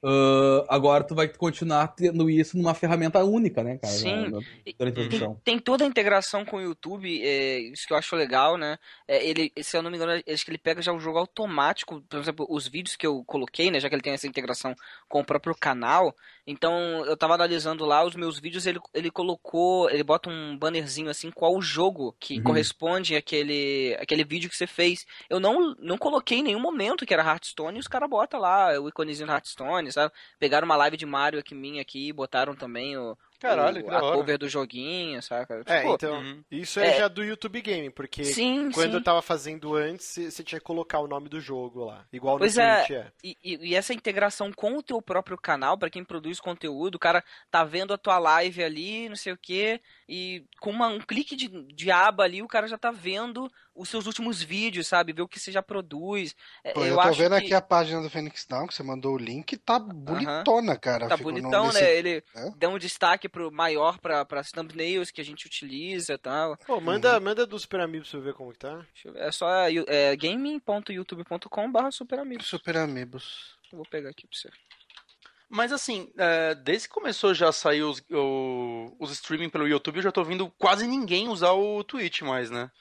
Agora 0.70 0.94
agora 0.94 1.04
tu 1.06 1.16
vai 1.16 1.28
continuar 1.28 1.88
tendo 1.88 2.30
isso 2.30 2.56
numa 2.58 2.74
ferramenta 2.74 3.24
única, 3.24 3.64
né, 3.64 3.80
cara? 3.84 3.94
Sim. 3.94 4.30
Na- 4.30 4.40
na- 4.40 4.44
E- 4.66 4.74
durante 4.74 5.00
a 5.00 5.10
Tem, 5.10 5.36
tem 5.44 5.60
toda 5.60 5.84
a 5.84 5.88
integração 5.88 6.46
com 6.46 6.58
o 6.58 6.62
YouTube, 6.62 7.22
é, 7.22 7.60
isso 7.60 7.86
que 7.86 7.94
eu 7.94 7.98
acho 7.98 8.16
legal, 8.16 8.58
né? 8.58 8.78
É, 9.08 9.26
ele, 9.26 9.52
se 9.62 9.76
eu 9.78 9.82
não 9.82 9.92
me 9.92 9.98
engano, 9.98 10.14
acho 10.28 10.46
que 10.46 10.52
ele 10.52 10.58
pega 10.58 10.82
já 10.82 10.92
o 10.94 11.00
jogo 11.00 11.18
automático, 11.20 12.02
por 12.02 12.20
exemplo, 12.20 12.46
os 12.50 12.68
vídeos 12.68 12.96
que 12.96 13.06
eu 13.06 13.24
coloquei, 13.26 13.70
né? 13.70 13.80
Já 13.80 13.90
que 13.90 13.96
ele 13.96 14.02
tem 14.02 14.14
essa 14.14 14.28
integração 14.28 14.74
com 15.10 15.20
o 15.20 15.26
próprio 15.26 15.56
canal. 15.56 16.16
Então, 16.46 17.06
eu 17.06 17.16
tava 17.16 17.36
analisando 17.36 17.86
lá 17.86 18.04
os 18.04 18.16
meus 18.16 18.40
vídeos, 18.40 18.66
ele, 18.66 18.80
ele 18.94 19.10
colocou, 19.12 19.90
ele 19.90 20.04
bota 20.04 20.30
um 20.30 20.58
bannerzinho 20.58 21.10
assim, 21.10 21.32
qual 21.32 21.56
o 21.56 21.62
jogo 21.62 22.16
que 22.20 22.38
Uhum. 22.38 22.44
corresponde 22.44 23.16
àquele, 23.16 23.96
àquele 24.00 24.24
vídeo 24.24 24.50
que 24.50 24.56
você 24.58 24.68
fez. 24.68 25.06
Eu 25.30 25.40
não, 25.40 25.74
não 25.80 25.98
coloquei 25.98 26.40
em 26.40 26.44
nenhum 26.44 26.60
momento 26.60 27.06
que 27.06 27.14
era 27.14 27.24
Hearthstone 27.24 27.78
e 27.78 27.80
os 27.80 27.88
caras 27.88 28.10
botam 28.10 28.40
lá 28.40 28.80
o 28.80 28.90
iconezinho 28.90 29.28
do 29.28 29.32
Hearthstone, 29.34 29.92
sabe? 29.92 30.12
Pegaram 30.40 30.66
uma 30.66 30.76
live 30.76 30.98
de 30.98 31.06
Mario 31.06 31.40
aqui 31.40 31.54
minha 31.56 31.82
aqui 31.82 32.12
botaram 32.12 32.56
também 32.56 32.98
o, 32.98 33.18
Caralho, 33.44 33.82
o- 33.82 33.84
que 33.84 33.90
a 33.90 34.00
da 34.00 34.04
hora. 34.06 34.18
cover 34.18 34.38
do 34.38 34.50
joguinho, 34.50 35.22
saca? 35.22 35.62
É, 35.66 35.80
Tipo, 35.82 35.94
então, 35.96 36.16
Uhum. 36.20 36.44
isso 36.50 36.80
é, 36.80 36.88
É. 36.88 36.98
já 36.98 37.08
do 37.08 37.24
YouTube 37.24 37.62
Game, 37.62 37.90
porque 37.90 38.24
sim, 38.24 38.72
quando 38.72 38.92
sim. 38.92 38.96
eu 38.98 39.04
tava 39.04 39.22
fazendo 39.22 39.76
antes, 39.76 40.08
você 40.34 40.44
tinha 40.44 40.60
que 40.60 40.66
colocar 40.66 41.00
o 41.00 41.08
nome 41.08 41.28
do 41.30 41.40
jogo 41.40 41.86
lá. 41.86 42.06
Igual 42.12 42.36
no 42.36 42.40
Pois 42.40 42.58
é. 42.58 42.78
Twitch 42.78 42.92
é. 42.92 43.12
E, 43.24 43.38
e- 43.44 43.70
e 43.70 43.76
essa 43.76 43.94
integração 43.94 44.52
com 44.52 44.78
o 44.78 44.84
teu 44.84 45.02
próprio 45.02 45.38
canal, 45.38 45.78
pra 45.78 45.90
quem 45.90 46.04
produz 46.04 46.40
conteúdo, 46.40 46.96
o 46.96 47.00
cara 47.00 47.24
tá 47.52 47.64
vendo 47.64 47.94
a 47.94 47.98
tua 47.98 48.18
live 48.18 48.64
ali, 48.64 49.10
não 49.10 49.16
sei 49.16 49.34
o 49.34 49.38
quê, 49.38 49.80
e 50.08 50.44
com 50.60 50.70
uma- 50.72 50.88
um 50.88 51.00
clique 51.00 51.36
de, 51.36 51.48
de 51.74 51.92
aba 51.92 52.24
ali, 52.24 52.42
o 52.42 52.48
cara 52.48 52.68
já 52.68 52.78
tá 52.78 52.92
vendo 52.92 53.52
os 53.76 53.90
seus 53.90 54.06
últimos 54.06 54.42
vídeos, 54.42 54.88
sabe? 54.88 55.14
Ver 55.14 55.24
o 55.24 55.28
que 55.28 55.40
você 55.40 55.52
já 55.52 55.62
produz. 55.64 56.36
É, 56.64 56.74
Pô, 56.74 56.82
eu, 56.82 56.88
eu 56.88 56.94
tô 56.96 57.02
acho 57.02 57.18
vendo 57.20 57.32
que 57.38 57.46
aqui 57.46 57.54
a 57.56 57.62
página 57.62 58.02
do 58.02 58.10
Phoenix 58.10 58.46
Down, 58.46 58.68
que 58.68 58.74
você 58.76 58.84
mandou 58.84 59.16
o 59.16 59.18
link, 59.18 59.58
tá 59.58 59.80
bonitona, 59.80 60.78
cara. 60.78 61.08
tá 61.08 61.18
Fico 61.18 61.32
bonitão, 61.32 61.72
né? 61.74 61.96
Ele 61.96 62.24
É? 62.36 62.52
dá 62.56 62.70
um 62.70 62.78
destaque 62.78 63.28
pro 63.28 63.52
maior 63.52 63.98
pra, 64.00 64.24
pra 64.26 64.44
thumbnails 64.44 65.10
que 65.10 65.22
a 65.22 65.26
gente 65.26 65.48
utiliza 65.48 66.14
e 66.14 66.18
tal. 66.18 66.56
Pô, 66.68 66.80
manda, 66.80 67.20
manda 67.20 67.48
do 67.48 67.58
Super 67.58 67.80
Amigo 67.82 68.04
pra 68.04 68.12
você 68.12 68.20
ver 68.20 68.34
como 68.36 68.52
que 68.52 68.60
tá. 68.60 68.76
Deixa 68.94 69.08
eu 69.08 69.14
ver, 69.14 69.22
É 69.22 69.32
só 69.32 69.50
é, 69.50 70.16
gaming.youtube.com 70.16 71.72
barra. 71.72 71.92
Super 71.92 72.20
Amigos. 72.20 72.52
Eu 73.72 73.78
vou 73.78 73.86
pegar 73.90 74.10
aqui 74.10 74.28
pra 74.28 74.38
você. 74.38 74.50
Mas 75.50 75.72
assim, 75.72 76.12
é, 76.18 76.56
desde 76.56 76.88
que 76.88 76.94
começou 76.94 77.34
já 77.34 77.50
a 77.50 77.52
sair 77.52 77.84
os, 77.84 78.02
o- 78.12 78.96
os 79.00 79.12
streaming 79.12 79.50
pelo 79.50 79.68
YouTube, 79.68 79.98
eu 79.98 80.04
já 80.04 80.12
tô 80.12 80.24
vendo 80.24 80.50
quase 80.58 80.88
ninguém 80.88 81.28
usar 81.28 81.52
o 81.52 81.84
Twitch 81.84 82.22
mais, 82.22 82.50
né? 82.50 82.72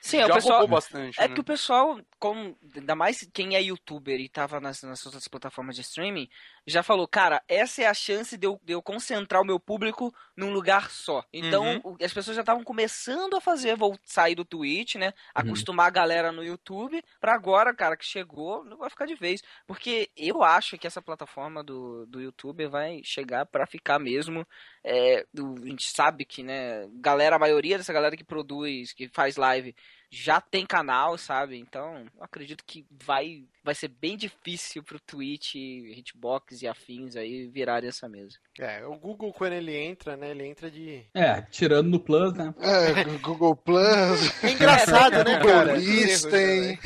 Sim, 0.00 0.16
é, 0.18 0.26
já 0.26 0.32
o 0.32 0.34
pessoal, 0.34 0.66
bastante. 0.66 1.20
É 1.20 1.28
né? 1.28 1.34
que 1.34 1.40
o 1.40 1.44
pessoal, 1.44 2.00
como, 2.18 2.58
ainda 2.74 2.94
mais 2.96 3.28
quem 3.34 3.54
é 3.54 3.62
youtuber 3.62 4.18
e 4.18 4.28
tava 4.30 4.58
nas, 4.58 4.82
nas 4.82 5.04
outras 5.04 5.28
plataformas 5.28 5.76
de 5.76 5.82
streaming, 5.82 6.28
já 6.66 6.82
falou, 6.82 7.06
cara, 7.06 7.42
essa 7.46 7.82
é 7.82 7.86
a 7.86 7.92
chance 7.92 8.36
de 8.36 8.46
eu, 8.46 8.58
de 8.64 8.72
eu 8.72 8.82
concentrar 8.82 9.42
o 9.42 9.44
meu 9.44 9.60
público 9.60 10.12
num 10.40 10.52
lugar 10.52 10.90
só. 10.90 11.22
Então, 11.32 11.80
Uhum. 11.84 11.96
as 12.02 12.12
pessoas 12.12 12.34
já 12.34 12.42
estavam 12.42 12.64
começando 12.64 13.36
a 13.36 13.40
fazer, 13.40 13.76
vou 13.76 13.96
sair 14.04 14.34
do 14.34 14.44
Twitch, 14.44 14.94
né? 14.96 15.12
Acostumar 15.34 15.86
a 15.88 15.90
galera 15.90 16.32
no 16.32 16.42
YouTube, 16.42 17.02
pra 17.20 17.34
agora, 17.34 17.74
cara, 17.74 17.96
que 17.96 18.04
chegou, 18.04 18.64
não 18.64 18.78
vai 18.78 18.88
ficar 18.90 19.06
de 19.06 19.14
vez. 19.14 19.42
Porque 19.66 20.10
eu 20.16 20.42
acho 20.42 20.78
que 20.78 20.86
essa 20.86 21.02
plataforma 21.02 21.62
do, 21.62 22.06
do 22.06 22.20
YouTube 22.20 22.66
vai 22.66 23.02
chegar 23.04 23.44
pra 23.46 23.66
ficar 23.66 23.98
mesmo. 23.98 24.46
É, 24.82 25.26
do- 25.32 25.54
a 25.62 25.66
gente 25.66 25.90
sabe 25.90 26.24
que, 26.24 26.42
né, 26.42 26.88
galera, 26.94 27.36
a 27.36 27.38
maioria 27.38 27.76
dessa 27.76 27.92
galera 27.92 28.16
que 28.16 28.24
produz, 28.24 28.92
que 28.92 29.08
faz 29.08 29.36
live, 29.36 29.74
já 30.10 30.40
tem 30.40 30.66
canal, 30.66 31.16
sabe? 31.16 31.56
Então, 31.56 32.04
eu 32.16 32.24
acredito 32.24 32.64
que 32.66 32.84
vai, 32.90 33.44
vai 33.62 33.74
ser 33.74 33.88
bem 33.88 34.16
difícil 34.16 34.82
pro 34.82 34.98
Twitch, 34.98 35.54
Hitbox 35.54 36.62
e 36.62 36.66
afins 36.66 37.14
aí 37.14 37.46
virarem 37.46 37.88
essa 37.88 38.08
mesa. 38.08 38.36
É, 38.58 38.84
o 38.84 38.96
Google 38.96 39.32
quando 39.32 39.52
ele 39.52 39.76
entra, 39.76 40.16
né, 40.16 40.32
ele 40.32 40.44
entra 40.44 40.68
de... 40.68 41.04
É, 41.14 41.40
tirando 41.42 41.88
no 41.88 42.00
Plus, 42.00 42.32
né? 42.34 42.52
É, 42.58 43.04
Google 43.22 43.54
Plus, 43.54 44.44
É 44.44 44.50
engraçado, 44.50 45.22
né, 45.24 45.38
Google 45.38 45.52
cara? 45.52 45.76
Listen. 45.76 46.78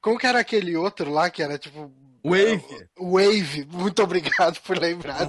Como 0.00 0.18
que 0.18 0.26
era 0.26 0.40
aquele 0.40 0.76
outro 0.76 1.10
lá 1.10 1.28
que 1.28 1.42
era 1.42 1.58
tipo. 1.58 1.92
Wave. 2.24 2.88
Wave, 2.98 3.66
muito 3.70 4.02
obrigado 4.02 4.60
por 4.62 4.76
lembrar. 4.78 5.28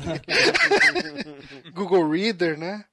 Google 1.74 2.10
Reader, 2.10 2.58
né? 2.58 2.86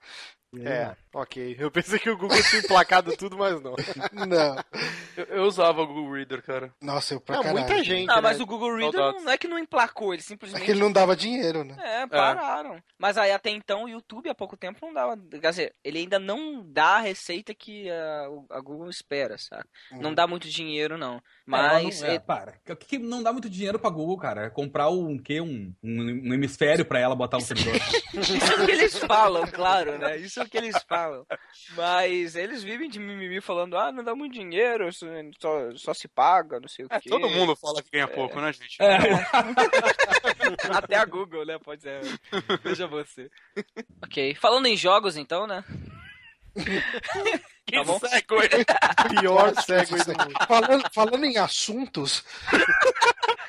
É, 0.61 0.94
ok. 1.14 1.56
Eu 1.58 1.70
pensei 1.70 1.98
que 1.98 2.10
o 2.10 2.16
Google 2.16 2.42
tinha 2.42 2.60
emplacado 2.62 3.16
tudo, 3.16 3.36
mas 3.38 3.60
não. 3.62 3.74
Não. 4.26 4.56
Eu, 5.16 5.24
eu 5.26 5.42
usava 5.44 5.82
o 5.82 5.86
Google 5.86 6.12
Reader, 6.12 6.42
cara. 6.42 6.72
Nossa, 6.80 7.14
eu 7.14 7.20
pra 7.20 7.36
Não, 7.36 7.42
caralho. 7.44 7.60
muita 7.66 7.84
gente, 7.84 8.10
Ah, 8.10 8.16
né? 8.16 8.20
mas 8.20 8.40
o 8.40 8.46
Google 8.46 8.74
Reader 8.76 9.00
Saudades. 9.00 9.24
não 9.24 9.32
é 9.32 9.38
que 9.38 9.46
não 9.48 9.58
emplacou, 9.58 10.12
ele 10.12 10.20
É 10.22 10.24
simplesmente 10.24 10.64
que 10.64 10.70
ele 10.70 10.80
não 10.80 10.90
dava 10.92 11.14
dinheiro, 11.16 11.62
né? 11.64 11.76
É, 11.78 12.06
pararam. 12.06 12.82
Mas 12.98 13.16
aí 13.16 13.30
até 13.32 13.50
então 13.50 13.84
o 13.84 13.88
YouTube 13.88 14.28
há 14.28 14.34
pouco 14.34 14.56
tempo 14.56 14.78
não 14.84 14.92
dava. 14.92 15.16
Quer 15.16 15.50
dizer, 15.50 15.74
ele 15.84 15.98
ainda 15.98 16.18
não 16.18 16.64
dá 16.66 16.96
a 16.96 17.00
receita 17.00 17.54
que 17.54 17.88
a, 17.90 18.28
a 18.56 18.60
Google 18.60 18.88
espera, 18.90 19.36
sabe? 19.38 19.64
Não 19.92 20.08
Uhum. 20.10 20.14
dá 20.14 20.26
muito 20.26 20.48
dinheiro, 20.48 20.96
não. 20.98 21.20
Mas. 21.46 21.84
Mas. 21.84 22.00
não, 22.02 22.08
é, 22.08 22.18
para. 22.18 22.54
O 22.68 22.76
que, 22.76 22.86
que 22.86 22.98
não 22.98 23.22
dá 23.22 23.32
muito 23.32 23.48
dinheiro 23.50 23.78
pra 23.78 23.90
Google, 23.90 24.16
cara? 24.18 24.46
É 24.46 24.50
comprar 24.50 24.88
um 24.90 25.16
quê? 25.18 25.40
Um, 25.40 25.72
um, 25.82 26.02
um 26.28 26.34
hemisfério 26.34 26.84
pra 26.84 26.98
ela 26.98 27.14
botar 27.14 27.36
um 27.36 27.40
servidor. 27.40 27.74
Isso 28.14 28.52
é 28.52 28.62
o 28.62 28.66
que 28.66 28.72
eles 28.72 28.98
falam, 28.98 29.46
claro, 29.46 29.98
né? 29.98 30.16
Isso 30.16 30.40
é 30.40 30.42
o 30.42 30.48
que 30.48 30.56
eles 30.56 30.76
falam. 30.88 31.03
Mas 31.76 32.35
eles 32.36 32.62
vivem 32.62 32.89
de 32.89 32.98
mimimi 32.98 33.40
falando, 33.40 33.76
ah, 33.76 33.90
não 33.93 34.02
dá 34.05 34.14
muito 34.14 34.32
dinheiro, 34.35 34.89
só, 34.93 35.48
só 35.76 35.94
se 35.94 36.09
paga, 36.09 36.60
não 36.60 36.68
sei 36.68 36.85
o 36.85 36.89
É, 36.90 37.01
quê. 37.01 37.09
todo 37.09 37.28
mundo 37.28 37.55
fala 37.56 37.82
que 37.82 37.90
ganha 37.90 38.09
pouco, 38.09 38.40
né, 38.40 38.52
gente? 38.52 38.76
É. 38.81 38.98
Até 40.76 40.97
a 40.97 41.05
Google, 41.05 41.44
né? 41.44 41.59
Pode 41.59 41.82
ser. 41.82 42.01
Veja 42.62 42.86
você. 42.86 43.31
ok. 44.02 44.35
Falando 44.35 44.66
em 44.66 44.76
jogos, 44.76 45.16
então, 45.16 45.47
né? 45.47 45.64
Que 47.66 47.76
tá 47.76 47.85
bom. 47.85 47.98
segue, 47.98 48.26
Pior 49.20 49.55
cego 49.62 49.97
aí 49.97 50.05
do 50.05 50.12
mundo. 50.12 50.35
Falando, 50.47 50.85
falando 50.93 51.24
em 51.24 51.36
assuntos, 51.36 52.24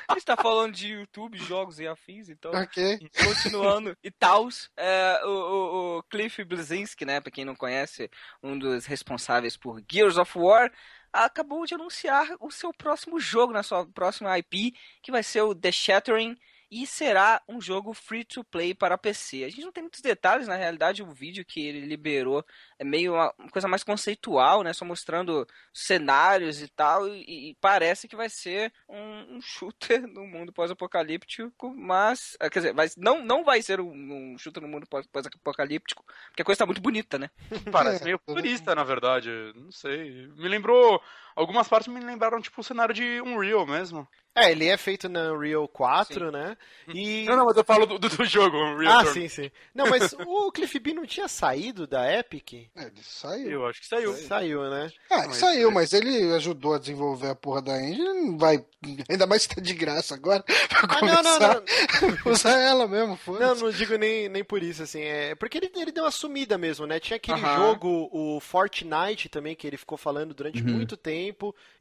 A 0.08 0.14
gente 0.14 0.24
tá 0.24 0.36
falando 0.36 0.72
de 0.72 0.88
YouTube, 0.88 1.36
jogos 1.38 1.80
e 1.80 1.86
afins, 1.86 2.28
então. 2.28 2.52
ok. 2.52 2.98
Continuando. 3.24 3.96
E 4.02 4.10
tals, 4.10 4.70
é, 4.76 5.20
o, 5.24 5.28
o, 5.28 5.98
o 5.98 6.02
Cliff 6.04 6.42
Bleszinski, 6.44 7.04
né, 7.04 7.20
pra 7.20 7.30
quem 7.30 7.44
não 7.44 7.56
conhece, 7.56 8.10
um 8.42 8.58
dos 8.58 8.86
responsáveis 8.86 9.56
por 9.56 9.82
Gears 9.90 10.16
of 10.16 10.38
War, 10.38 10.72
acabou 11.12 11.64
de 11.66 11.74
anunciar 11.74 12.28
o 12.40 12.50
seu 12.50 12.72
próximo 12.72 13.18
jogo, 13.18 13.52
na 13.52 13.62
sua 13.62 13.86
próxima 13.86 14.38
IP, 14.38 14.74
que 15.02 15.10
vai 15.10 15.22
ser 15.22 15.42
o 15.42 15.54
The 15.54 15.72
Shattering, 15.72 16.36
e 16.70 16.86
será 16.86 17.40
um 17.48 17.60
jogo 17.60 17.92
free 17.94 18.24
to 18.24 18.42
play 18.44 18.74
para 18.74 18.98
PC. 18.98 19.44
A 19.44 19.48
gente 19.48 19.64
não 19.64 19.72
tem 19.72 19.82
muitos 19.82 20.00
detalhes, 20.00 20.48
na 20.48 20.56
realidade, 20.56 21.02
o 21.02 21.12
vídeo 21.12 21.44
que 21.44 21.60
ele 21.64 21.80
liberou 21.80 22.44
é 22.78 22.84
meio 22.84 23.14
uma, 23.14 23.32
uma 23.38 23.48
coisa 23.50 23.68
mais 23.68 23.82
conceitual, 23.84 24.62
né, 24.62 24.72
só 24.72 24.84
mostrando 24.84 25.46
cenários 25.72 26.60
e 26.62 26.68
tal, 26.68 27.06
e, 27.08 27.50
e 27.50 27.56
parece 27.60 28.08
que 28.08 28.16
vai 28.16 28.28
ser 28.28 28.72
um, 28.88 29.36
um 29.36 29.40
shooter 29.40 30.06
no 30.08 30.26
mundo 30.26 30.52
pós-apocalíptico, 30.52 31.74
mas, 31.76 32.36
ah, 32.40 32.50
quer 32.50 32.60
dizer, 32.60 32.74
vai, 32.74 32.88
não, 32.96 33.24
não 33.24 33.44
vai 33.44 33.62
ser 33.62 33.80
um, 33.80 33.92
um 34.34 34.38
shooter 34.38 34.62
no 34.62 34.68
mundo 34.68 34.86
pós- 34.86 35.06
pós-apocalíptico, 35.06 36.04
porque 36.28 36.42
a 36.42 36.44
coisa 36.44 36.58
tá 36.60 36.66
muito 36.66 36.80
bonita, 36.80 37.18
né? 37.18 37.30
Parece 37.70 38.02
É, 38.02 38.04
meio 38.04 38.18
purista, 38.18 38.74
na 38.74 38.84
verdade. 38.84 39.28
Não 39.54 39.70
sei. 39.70 40.26
Me 40.36 40.48
lembrou. 40.48 41.00
Algumas 41.36 41.68
partes 41.68 41.92
me 41.92 42.00
lembraram, 42.00 42.40
tipo, 42.40 42.60
o 42.60 42.64
cenário 42.64 42.94
de 42.94 43.20
Unreal 43.20 43.66
mesmo. 43.66 44.08
É, 44.38 44.50
ele 44.52 44.66
é 44.68 44.76
feito 44.76 45.08
na 45.08 45.32
Unreal 45.32 45.66
4, 45.66 46.30
né? 46.30 46.58
E... 46.88 47.24
Não, 47.24 47.36
não, 47.38 47.46
mas 47.46 47.56
eu 47.56 47.64
falo 47.64 47.86
do, 47.86 47.98
do, 47.98 48.24
jogo, 48.26 48.54
Unreal. 48.56 48.92
Ah, 49.00 49.04
Tournament. 49.04 49.14
sim, 49.14 49.28
sim. 49.44 49.50
Não, 49.74 49.86
mas 49.88 50.12
o 50.12 50.52
Cliff 50.52 50.78
B 50.78 50.92
não 50.92 51.06
tinha 51.06 51.26
saído 51.26 51.86
da 51.86 52.12
Epic? 52.12 52.52
É, 52.76 52.82
ele 52.84 53.02
saiu. 53.02 53.50
Eu 53.50 53.66
acho 53.66 53.80
que 53.80 53.86
saiu. 53.86 54.12
Saiu, 54.14 54.68
né? 54.70 54.92
Ah, 55.10 55.18
ele 55.20 55.26
Mas- 55.28 55.36
saiu, 55.36 55.70
mas 55.70 55.92
ele 55.94 56.34
ajudou 56.34 56.74
a 56.74 56.78
desenvolver 56.78 57.28
a 57.30 57.34
porra 57.34 57.62
da 57.62 57.82
engine, 57.82 58.04
não 58.04 58.36
vai. 58.36 58.62
Ainda 59.08 59.26
mais 59.26 59.46
que 59.46 59.54
tá 59.54 59.60
de 59.62 59.72
graça 59.72 60.14
agora. 60.14 60.42
Pra 60.68 60.98
Ah, 60.98 61.00
não, 61.00 61.22
não, 61.22 61.38
não. 61.38 61.62
Usar 62.32 62.58
ela 62.58 62.86
mesmo, 62.86 63.08
Não, 63.08 63.16
foda-se. 63.16 63.62
não 63.62 63.70
digo 63.70 63.96
nem, 63.96 64.28
nem 64.28 64.44
por 64.44 64.62
isso, 64.62 64.82
assim. 64.82 65.00
É 65.00 65.34
porque 65.34 65.56
ele, 65.56 65.72
ele 65.74 65.90
deu 65.92 66.04
uma 66.04 66.10
sumida 66.10 66.58
mesmo, 66.58 66.86
né? 66.86 67.00
Tinha 67.00 67.16
aquele 67.16 67.40
Aham. 67.40 67.56
jogo, 67.56 68.10
o 68.12 68.38
Fortnite 68.38 69.30
também, 69.30 69.56
que 69.56 69.66
ele 69.66 69.78
ficou 69.78 69.96
falando 69.96 70.34
durante 70.34 70.62
Uhum. 70.62 70.72
muito 70.74 70.94
tempo. 70.94 71.25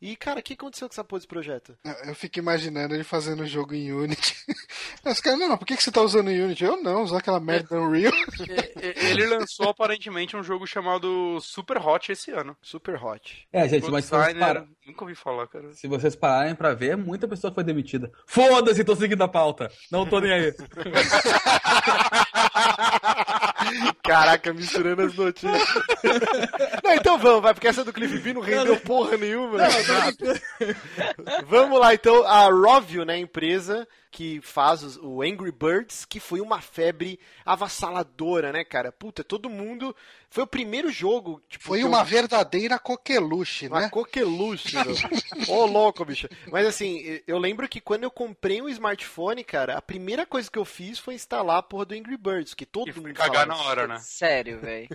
E, 0.01 0.15
cara, 0.15 0.39
o 0.39 0.43
que 0.43 0.53
aconteceu 0.53 0.87
com 0.87 0.93
essa 0.93 1.03
porra 1.03 1.19
desse 1.19 1.27
projeto? 1.27 1.75
Eu 2.05 2.15
fico 2.15 2.39
imaginando 2.39 2.93
ele 2.93 3.03
fazendo 3.03 3.43
o 3.43 3.47
jogo 3.47 3.73
em 3.73 3.91
Unity. 3.91 4.35
Os 5.05 5.19
caras, 5.19 5.39
não, 5.39 5.49
não, 5.49 5.57
por 5.57 5.65
que, 5.65 5.75
que 5.77 5.83
você 5.83 5.91
tá 5.91 6.01
usando 6.01 6.27
Unity? 6.27 6.63
Eu 6.63 6.81
não, 6.81 7.03
usar 7.03 7.17
aquela 7.19 7.39
merda 7.39 7.75
da 7.75 7.81
Unreal. 7.81 8.13
E- 8.13 8.85
e- 8.85 9.09
Ele 9.11 9.25
lançou 9.27 9.69
aparentemente 9.69 10.35
um 10.35 10.43
jogo 10.43 10.65
chamado 10.65 11.39
Super 11.41 11.77
Hot 11.77 12.11
esse 12.11 12.31
ano. 12.31 12.55
Super 12.61 13.01
hot. 13.03 13.47
É, 13.53 13.67
gente, 13.67 13.87
O 13.87 13.91
mas 13.91 14.05
se 14.05 14.11
vocês, 14.11 14.27
designer, 14.33 14.53
para- 14.53 14.67
nunca 14.85 15.03
ouvi 15.03 15.15
falar, 15.15 15.47
cara. 15.47 15.71
se 15.73 15.87
vocês 15.87 16.15
pararem 16.15 16.55
pra 16.55 16.73
ver, 16.73 16.97
muita 16.97 17.27
pessoa 17.27 17.53
foi 17.53 17.63
demitida. 17.63 18.11
Foda-se, 18.27 18.83
tô 18.83 18.95
seguindo 18.95 19.23
a 19.23 19.27
pauta. 19.27 19.71
Não 19.91 20.05
tô 20.07 20.19
nem 20.19 20.31
aí. 20.31 20.53
Caraca, 24.05 24.53
misturando 24.53 25.01
as 25.01 25.15
notícias. 25.15 25.61
não, 26.83 26.93
então 26.93 27.17
vamos, 27.17 27.41
vai, 27.41 27.53
porque 27.53 27.67
essa 27.67 27.83
do 27.83 27.91
Cliff 27.93 28.17
B 28.19 28.33
não 28.33 28.41
rendeu 28.41 28.79
porra 28.79 29.17
nenhuma. 29.17 29.57
vamos 31.45 31.79
lá, 31.79 31.93
então, 31.93 32.25
a 32.25 32.45
Rovio, 32.49 33.03
né, 33.05 33.17
empresa 33.17 33.87
que 34.11 34.39
faz 34.41 34.81
os- 34.81 34.97
o 35.01 35.21
Angry 35.21 35.51
Birds, 35.51 36.05
que 36.05 36.21
foi 36.21 36.39
uma 36.39 36.61
febre 36.61 37.19
avassaladora, 37.45 38.53
né, 38.53 38.63
cara? 38.63 38.89
Puta, 38.89 39.25
todo 39.25 39.49
mundo. 39.49 39.93
Foi 40.29 40.43
o 40.43 40.47
primeiro 40.47 40.89
jogo. 40.89 41.41
Tipo, 41.49 41.65
Foi 41.65 41.79
que 41.79 41.83
eu- 41.83 41.89
uma 41.89 42.03
verdadeira 42.03 42.79
coqueluche, 42.79 43.67
Uma 43.67 43.81
né? 43.81 43.89
coqueluche, 43.89 44.75
meu. 44.75 44.85
Ô, 45.53 45.65
louco, 45.65 46.05
bicho. 46.05 46.29
Mas 46.49 46.65
assim, 46.65 47.19
eu 47.27 47.37
lembro 47.37 47.67
que 47.67 47.81
quando 47.81 48.03
eu 48.03 48.11
comprei 48.11 48.61
um 48.61 48.69
smartphone, 48.69 49.43
cara, 49.43 49.77
a 49.77 49.81
primeira 49.81 50.25
coisa 50.25 50.49
que 50.49 50.57
eu 50.59 50.65
fiz 50.65 50.97
foi 50.97 51.13
instalar 51.15 51.57
a 51.57 51.63
porra 51.63 51.85
do 51.85 51.95
Angry 51.95 52.15
Birds, 52.17 52.53
que 52.53 52.65
todo 52.65 52.89
E 52.89 52.93
mundo 52.93 53.13
cagar 53.13 53.45
falava. 53.45 53.63
na 53.63 53.69
hora, 53.69 53.87
né? 53.87 53.94
Sério, 53.99 54.59
velho. 54.59 54.87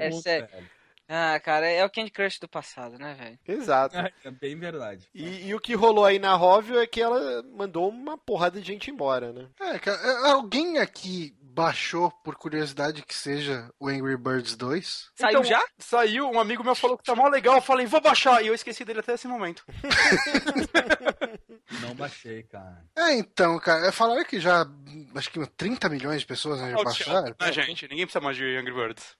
É 0.00 0.10
sério. 0.12 0.48
Ah, 1.08 1.40
cara, 1.40 1.66
é 1.66 1.84
o 1.84 1.90
Candy 1.90 2.10
Crush 2.10 2.38
do 2.38 2.46
passado, 2.46 2.98
né, 2.98 3.14
velho? 3.14 3.38
Exato. 3.46 3.96
É 3.96 4.30
bem 4.30 4.58
verdade. 4.58 5.08
E, 5.14 5.48
e 5.48 5.54
o 5.54 5.60
que 5.60 5.74
rolou 5.74 6.04
aí 6.04 6.18
na 6.18 6.34
Rovio 6.34 6.78
é 6.78 6.86
que 6.86 7.00
ela 7.00 7.42
mandou 7.44 7.88
uma 7.88 8.18
porrada 8.18 8.60
de 8.60 8.66
gente 8.66 8.90
embora, 8.90 9.32
né? 9.32 9.48
É, 9.58 9.78
cara, 9.78 9.98
é, 9.98 10.30
alguém 10.30 10.78
aqui 10.78 11.34
baixou, 11.40 12.10
por 12.22 12.36
curiosidade, 12.36 13.02
que 13.02 13.14
seja 13.14 13.68
o 13.80 13.88
Angry 13.88 14.16
Birds 14.16 14.54
2? 14.54 15.10
Saiu 15.16 15.30
Então, 15.30 15.44
já? 15.44 15.64
Saiu, 15.78 16.30
um 16.30 16.38
amigo 16.38 16.62
meu 16.62 16.74
falou 16.74 16.96
que 16.96 17.02
tá 17.02 17.16
mó 17.16 17.26
legal, 17.26 17.56
eu 17.56 17.62
falei, 17.62 17.84
vou 17.84 18.00
baixar, 18.00 18.44
e 18.44 18.46
eu 18.46 18.54
esqueci 18.54 18.84
dele 18.84 19.00
até 19.00 19.14
esse 19.14 19.26
momento. 19.26 19.64
Não 21.82 21.94
baixei, 21.94 22.42
cara. 22.44 22.82
É, 22.96 23.14
então, 23.14 23.58
cara, 23.58 23.88
é, 23.88 23.92
falaram 23.92 24.24
que 24.24 24.40
já, 24.40 24.66
acho 25.14 25.30
que 25.30 25.46
30 25.46 25.88
milhões 25.88 26.20
de 26.20 26.26
pessoas 26.26 26.60
né, 26.60 26.70
já 26.70 26.82
baixaram. 26.82 27.26
Shelter, 27.26 27.46
né, 27.46 27.52
gente? 27.52 27.88
Ninguém 27.88 28.06
precisa 28.06 28.24
mais 28.24 28.36
de 28.36 28.56
Angry 28.56 28.72
Birds. 28.72 29.16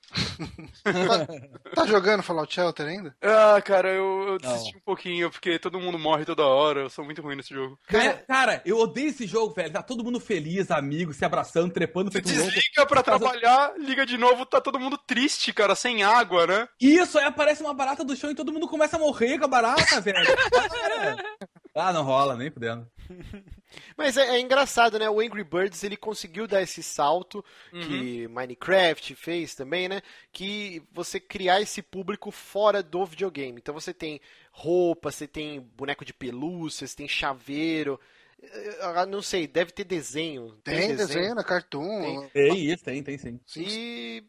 Tá 1.74 1.77
jogando 1.86 2.22
Fallout 2.22 2.52
Shelter 2.52 2.86
ainda? 2.86 3.14
Ah, 3.22 3.60
cara, 3.62 3.88
eu, 3.88 4.22
eu 4.26 4.38
Não. 4.42 4.52
desisti 4.52 4.76
um 4.76 4.80
pouquinho, 4.80 5.30
porque 5.30 5.58
todo 5.58 5.80
mundo 5.80 5.98
morre 5.98 6.24
toda 6.24 6.44
hora, 6.46 6.80
eu 6.80 6.90
sou 6.90 7.04
muito 7.04 7.22
ruim 7.22 7.36
nesse 7.36 7.54
jogo. 7.54 7.78
Cara, 7.86 8.24
cara, 8.26 8.62
eu 8.64 8.78
odeio 8.78 9.08
esse 9.08 9.26
jogo, 9.26 9.54
velho. 9.54 9.72
Tá 9.72 9.82
todo 9.82 10.04
mundo 10.04 10.18
feliz, 10.20 10.70
amigo, 10.70 11.12
se 11.12 11.24
abraçando, 11.24 11.72
trepando, 11.72 12.10
feito 12.10 12.28
um 12.28 12.34
louco. 12.36 12.50
Desliga 12.50 12.86
pra 12.86 13.02
trabalhar, 13.02 13.72
liga 13.78 14.04
de 14.06 14.16
novo, 14.18 14.44
tá 14.46 14.60
todo 14.60 14.78
mundo 14.80 14.98
triste, 14.98 15.52
cara, 15.52 15.74
sem 15.74 16.02
água, 16.02 16.46
né? 16.46 16.68
Isso, 16.80 17.18
aí 17.18 17.24
aparece 17.24 17.62
uma 17.62 17.74
barata 17.74 18.04
do 18.04 18.16
chão 18.16 18.30
e 18.30 18.34
todo 18.34 18.52
mundo 18.52 18.68
começa 18.68 18.96
a 18.96 18.98
morrer 19.00 19.38
com 19.38 19.44
a 19.44 19.48
barata, 19.48 20.00
velho. 20.00 20.18
Ah, 21.78 21.92
não 21.92 22.02
rola, 22.02 22.36
nem 22.36 22.50
podendo. 22.50 22.90
Mas 23.96 24.16
é, 24.16 24.36
é 24.36 24.40
engraçado, 24.40 24.98
né? 24.98 25.08
O 25.08 25.20
Angry 25.20 25.44
Birds 25.44 25.84
ele 25.84 25.96
conseguiu 25.96 26.46
dar 26.46 26.60
esse 26.62 26.82
salto 26.82 27.44
que 27.70 28.26
Minecraft 28.28 29.14
fez 29.14 29.54
também, 29.54 29.88
né? 29.88 30.02
Que 30.32 30.82
você 30.92 31.20
criar 31.20 31.60
esse 31.60 31.80
público 31.80 32.30
fora 32.30 32.82
do 32.82 33.06
videogame. 33.06 33.58
Então 33.60 33.74
você 33.74 33.94
tem 33.94 34.20
roupa, 34.50 35.12
você 35.12 35.26
tem 35.26 35.60
boneco 35.60 36.04
de 36.04 36.12
pelúcia, 36.12 36.86
você 36.86 36.96
tem 36.96 37.08
chaveiro. 37.08 38.00
Eu 38.40 39.06
não 39.06 39.20
sei, 39.20 39.46
deve 39.48 39.72
ter 39.72 39.84
desenho. 39.84 40.52
Tem 40.62 40.94
desenho 40.94 41.34
na 41.34 41.42
Cartoon. 41.42 42.28
Tem 42.28 42.56
isso, 42.56 42.84
tem, 42.84 43.02
tem 43.02 43.18
sim. 43.18 43.40
E 43.56 44.24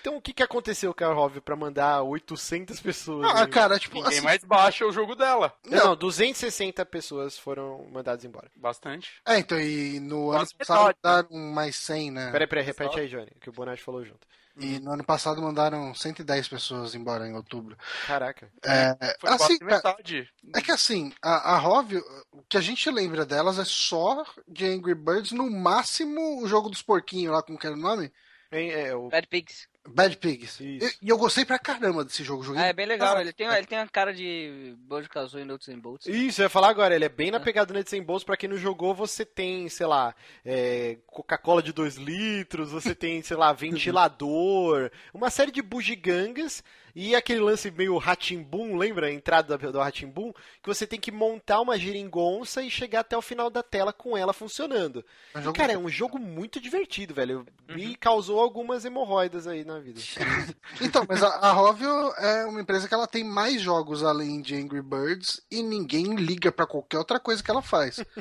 então 0.00 0.16
o 0.16 0.20
que 0.20 0.32
que 0.32 0.42
aconteceu, 0.42 0.94
Carl 0.94 1.30
pra 1.42 1.54
mandar 1.54 2.02
800 2.02 2.80
pessoas? 2.80 3.26
Ah, 3.34 3.46
cara, 3.46 3.78
tipo, 3.78 3.96
Ninguém 3.96 4.12
assim, 4.14 4.20
mais 4.22 4.42
baixa 4.42 4.86
o 4.86 4.92
jogo 4.92 5.14
dela. 5.14 5.54
Não, 5.64 5.88
não, 5.88 5.96
260 5.96 6.84
pessoas 6.86 7.38
foram 7.38 7.86
mandadas 7.92 8.24
embora. 8.24 8.50
Bastante. 8.56 9.20
É, 9.26 9.38
então, 9.38 9.60
e 9.60 10.00
no 10.00 10.30
ano 10.30 10.38
Quase 10.40 10.54
passado 10.54 10.86
metade. 10.86 11.28
mandaram 11.28 11.54
mais 11.54 11.76
100, 11.76 12.10
né? 12.10 12.30
Peraí, 12.32 12.46
peraí, 12.46 12.64
repete 12.64 12.98
aí, 13.00 13.08
Johnny, 13.08 13.30
que 13.40 13.50
o 13.50 13.52
Bonatti 13.52 13.82
falou 13.82 14.04
junto. 14.04 14.26
E 14.56 14.78
no 14.78 14.92
ano 14.92 15.04
passado 15.04 15.42
mandaram 15.42 15.92
110 15.92 16.46
pessoas 16.46 16.94
embora 16.94 17.26
em 17.26 17.34
outubro. 17.34 17.76
Caraca. 18.06 18.48
É, 18.64 19.16
Foi 19.18 19.30
assim, 19.30 19.58
metade. 19.60 20.30
é 20.54 20.60
que 20.60 20.70
assim, 20.70 21.12
a, 21.20 21.54
a 21.54 21.58
Rovio, 21.58 22.04
o 22.30 22.42
que 22.42 22.56
a 22.56 22.60
gente 22.60 22.88
lembra 22.88 23.26
delas 23.26 23.58
é 23.58 23.64
só 23.64 24.24
de 24.46 24.64
Angry 24.64 24.94
Birds, 24.94 25.32
no 25.32 25.50
máximo 25.50 26.40
o 26.42 26.46
jogo 26.46 26.68
dos 26.68 26.82
porquinhos 26.82 27.32
lá, 27.32 27.42
como 27.42 27.58
que 27.58 27.66
era 27.66 27.74
o 27.74 27.78
nome? 27.78 28.12
É, 28.50 28.94
o... 28.94 29.08
Bad 29.08 29.26
Pigs. 29.26 29.66
Bad 29.86 30.16
Pigs. 30.16 30.60
Isso. 30.60 30.86
E, 31.00 31.06
e 31.06 31.08
eu 31.08 31.18
gostei 31.18 31.44
pra 31.44 31.58
caramba 31.58 32.04
desse 32.04 32.24
jogo. 32.24 32.42
Joguei 32.42 32.62
Ah, 32.62 32.66
é 32.66 32.72
bem 32.72 32.86
legal. 32.86 33.20
Ele 33.20 33.32
tem, 33.32 33.46
ele 33.46 33.66
tem 33.66 33.78
a 33.78 33.86
cara 33.86 34.14
de 34.14 34.74
Banjo 34.78 35.08
Kazooie 35.08 35.42
e 35.42 35.46
Nuts 35.46 35.68
and 35.68 35.78
Bolts. 35.78 36.06
Isso, 36.06 36.40
eu 36.40 36.44
ia 36.44 36.48
falar 36.50 36.68
agora, 36.70 36.94
ele 36.94 37.04
é 37.04 37.08
bem 37.08 37.30
na 37.30 37.38
pegada 37.38 37.74
Nuts 37.74 37.92
and 37.92 38.02
Bolts, 38.02 38.24
pra 38.24 38.36
quem 38.36 38.48
não 38.48 38.56
jogou, 38.56 38.94
você 38.94 39.24
tem, 39.24 39.68
sei 39.68 39.86
lá, 39.86 40.14
é, 40.44 40.98
Coca-Cola 41.06 41.62
de 41.62 41.72
2 41.72 41.96
litros, 41.96 42.70
você 42.70 42.94
tem, 42.94 43.20
sei 43.22 43.36
lá, 43.36 43.52
ventilador, 43.54 44.90
uma 45.12 45.30
série 45.30 45.50
de 45.50 45.60
bugigangas 45.62 46.62
e 46.94 47.14
aquele 47.16 47.40
lance 47.40 47.70
meio 47.70 47.98
Ratimbum, 47.98 48.76
lembra 48.76 49.08
a 49.08 49.12
entrada 49.12 49.58
do 49.58 49.78
Ratimbum? 49.78 50.32
Que 50.62 50.68
você 50.68 50.86
tem 50.86 51.00
que 51.00 51.10
montar 51.10 51.60
uma 51.60 51.78
geringonça 51.78 52.62
e 52.62 52.70
chegar 52.70 53.00
até 53.00 53.16
o 53.16 53.22
final 53.22 53.50
da 53.50 53.62
tela 53.62 53.92
com 53.92 54.16
ela 54.16 54.32
funcionando. 54.32 55.04
É 55.34 55.38
um 55.40 55.50
E, 55.50 55.52
cara, 55.52 55.72
é 55.72 55.78
um 55.78 55.88
jogo 55.88 56.18
muito 56.18 56.60
divertido, 56.60 57.12
velho. 57.12 57.44
Me 57.68 57.96
causou 57.96 58.38
algumas 58.38 58.84
hemorroidas 58.84 59.46
aí 59.46 59.64
na 59.64 59.78
vida. 59.78 60.00
Então, 60.80 61.04
mas 61.08 61.22
a, 61.22 61.28
a 61.28 61.52
Rovio 61.52 62.12
é 62.18 62.44
uma 62.44 62.60
empresa 62.60 62.86
que 62.88 62.94
ela 62.94 63.06
tem 63.06 63.24
mais 63.24 63.60
jogos 63.60 64.02
além 64.02 64.40
de 64.40 64.54
Angry 64.54 64.82
Birds 64.82 65.40
e 65.50 65.62
ninguém 65.62 66.14
liga 66.14 66.50
pra 66.52 66.66
qualquer 66.66 66.98
outra 66.98 67.18
coisa 67.18 67.42
que 67.42 67.50
ela 67.50 67.62
faz. 67.62 68.04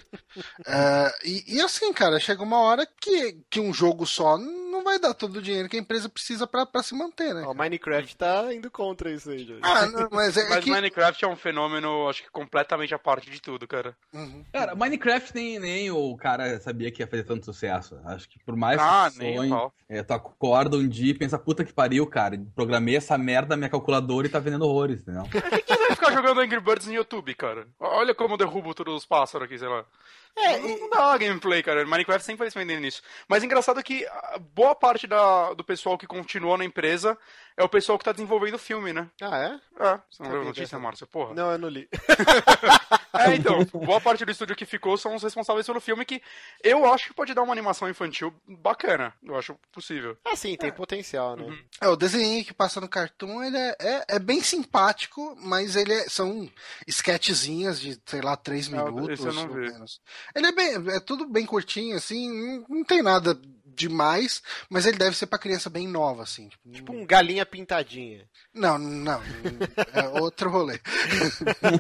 É, 0.65 1.13
e, 1.23 1.55
e 1.57 1.61
assim, 1.61 1.93
cara, 1.93 2.19
chega 2.19 2.41
uma 2.41 2.57
hora 2.59 2.87
que, 2.99 3.37
que 3.49 3.59
um 3.59 3.73
jogo 3.73 4.05
só 4.05 4.37
não 4.73 4.83
vai 4.83 4.99
dar 4.99 5.13
todo 5.13 5.37
o 5.37 5.41
dinheiro 5.41 5.69
que 5.69 5.77
a 5.77 5.79
empresa 5.79 6.09
precisa 6.09 6.45
pra, 6.45 6.65
pra 6.65 6.83
se 6.83 6.93
manter, 6.95 7.33
né? 7.33 7.43
Ó, 7.45 7.53
Minecraft 7.53 8.17
tá 8.17 8.53
indo 8.53 8.69
contra 8.69 9.11
isso 9.11 9.29
aí, 9.29 9.45
Jorge. 9.45 9.61
Ah, 9.63 9.85
não, 9.87 10.09
mas 10.11 10.35
é, 10.35 10.41
é 10.41 10.49
Mas 10.49 10.63
que. 10.63 10.71
Minecraft 10.71 11.23
é 11.23 11.27
um 11.27 11.35
fenômeno, 11.35 12.09
acho 12.09 12.23
que 12.23 12.29
completamente 12.29 12.93
à 12.93 12.99
parte 12.99 13.29
de 13.29 13.41
tudo, 13.41 13.67
cara. 13.67 13.95
Uhum. 14.13 14.43
Cara, 14.51 14.75
Minecraft 14.75 15.33
nem, 15.35 15.59
nem 15.59 15.91
o 15.91 16.15
cara 16.17 16.59
sabia 16.59 16.91
que 16.91 17.01
ia 17.01 17.07
fazer 17.07 17.23
tanto 17.23 17.45
sucesso. 17.45 17.97
Acho 18.05 18.27
que 18.27 18.39
por 18.43 18.55
mais 18.55 18.79
Ah, 18.81 19.09
que 19.11 19.19
nem 19.19 19.37
sonhe, 19.37 19.49
pau. 19.49 19.73
é, 19.87 20.03
tu 20.03 20.13
acorda 20.13 20.75
um 20.77 20.87
dia 20.87 21.11
e 21.11 21.17
pensa, 21.17 21.37
puta 21.39 21.63
que 21.63 21.71
pariu, 21.73 22.05
cara. 22.07 22.37
Programei 22.55 22.95
essa 22.97 23.17
merda 23.17 23.49
na 23.49 23.57
minha 23.57 23.69
calculadora 23.69 24.27
e 24.27 24.29
tá 24.29 24.39
vendendo 24.39 24.65
horrores, 24.65 25.01
entendeu? 25.01 25.23
Ficar 26.03 26.15
jogando 26.15 26.41
Angry 26.41 26.59
Birds 26.59 26.85
no 26.85 26.93
YouTube, 26.93 27.33
cara? 27.33 27.65
Olha 27.79 28.13
como 28.13 28.33
eu 28.33 28.37
derrubo 28.37 28.73
todos 28.73 28.93
os 28.93 29.05
pássaros 29.05 29.45
aqui, 29.45 29.57
sei 29.57 29.69
lá. 29.69 29.85
É, 30.35 30.57
não, 30.59 30.79
não 30.79 30.89
dá 30.89 31.17
gameplay, 31.17 31.63
cara. 31.63 31.85
Minecraft 31.85 32.25
sempre 32.25 32.39
vai 32.39 32.51
se 32.51 32.57
vendendo 32.57 32.81
nisso. 32.81 33.01
Mas 33.27 33.43
engraçado 33.43 33.81
que 33.81 34.05
a 34.07 34.37
boa 34.37 34.75
parte 34.75 35.07
da, 35.07 35.53
do 35.53 35.63
pessoal 35.63 35.97
que 35.97 36.05
continuou 36.05 36.57
na 36.57 36.65
empresa 36.65 37.17
é 37.57 37.63
o 37.63 37.69
pessoal 37.69 37.97
que 37.97 38.05
tá 38.05 38.11
desenvolvendo 38.11 38.55
o 38.55 38.59
filme, 38.59 38.91
né? 38.93 39.09
Ah, 39.21 39.37
é? 39.37 39.83
É, 39.85 39.99
você 40.09 40.23
não 40.23 40.31
leu 40.31 40.41
a 40.41 40.45
notícia. 40.45 40.79
Márcio? 40.79 41.07
Porra. 41.07 41.33
Não, 41.33 41.51
eu 41.51 41.57
não 41.57 41.69
li. 41.69 41.87
É, 43.15 43.35
então, 43.35 43.63
boa 43.85 44.01
parte 44.01 44.25
do 44.25 44.31
estúdio 44.31 44.55
que 44.55 44.65
ficou 44.65 44.97
são 44.97 45.13
os 45.13 45.21
responsáveis 45.21 45.67
pelo 45.67 45.79
filme 45.79 46.03
que 46.03 46.19
eu 46.63 46.91
acho 46.91 47.07
que 47.09 47.13
pode 47.13 47.31
dar 47.35 47.43
uma 47.43 47.53
animação 47.53 47.87
infantil 47.87 48.33
bacana. 48.47 49.13
Eu 49.23 49.37
acho 49.37 49.55
possível. 49.71 50.17
Ah, 50.25 50.35
sim, 50.35 50.57
tem 50.57 50.71
potencial, 50.71 51.35
né? 51.35 51.43
Uhum. 51.43 51.59
É, 51.79 51.87
o 51.89 51.95
desenho 51.95 52.43
que 52.43 52.53
passa 52.55 52.81
no 52.81 52.89
Cartoon, 52.89 53.43
ele 53.43 53.55
é, 53.55 53.75
é, 53.79 54.05
é 54.15 54.19
bem 54.19 54.41
simpático, 54.41 55.37
mas 55.39 55.75
ele 55.75 55.93
é- 55.93 56.09
são 56.09 56.49
sketchzinhas 56.87 57.79
de, 57.79 58.01
sei 58.05 58.21
lá, 58.21 58.35
três 58.35 58.67
Ah, 58.73 58.77
minutos, 58.83 59.19
esse 59.19 59.27
eu 59.27 59.33
não 59.33 59.43
ou 59.43 59.49
vi. 59.53 59.71
menos. 59.71 60.01
Ele 60.35 60.47
é 60.47 60.51
bem, 60.51 60.73
é 60.95 60.99
tudo 60.99 61.27
bem 61.27 61.45
curtinho, 61.45 61.95
assim, 61.95 62.31
não, 62.31 62.65
não 62.77 62.83
tem 62.83 63.03
nada 63.03 63.39
demais, 63.75 64.41
mas 64.69 64.85
ele 64.85 64.97
deve 64.97 65.15
ser 65.15 65.27
pra 65.27 65.39
criança 65.39 65.69
bem 65.69 65.87
nova, 65.87 66.23
assim. 66.23 66.49
Tipo, 66.49 66.69
Tipo 66.71 66.93
um 66.93 67.05
galinha 67.05 67.45
pintadinha. 67.45 68.27
Não, 68.53 68.77
não, 68.77 69.21
é 69.93 70.21
outro 70.21 70.49
rolê. 70.49 70.79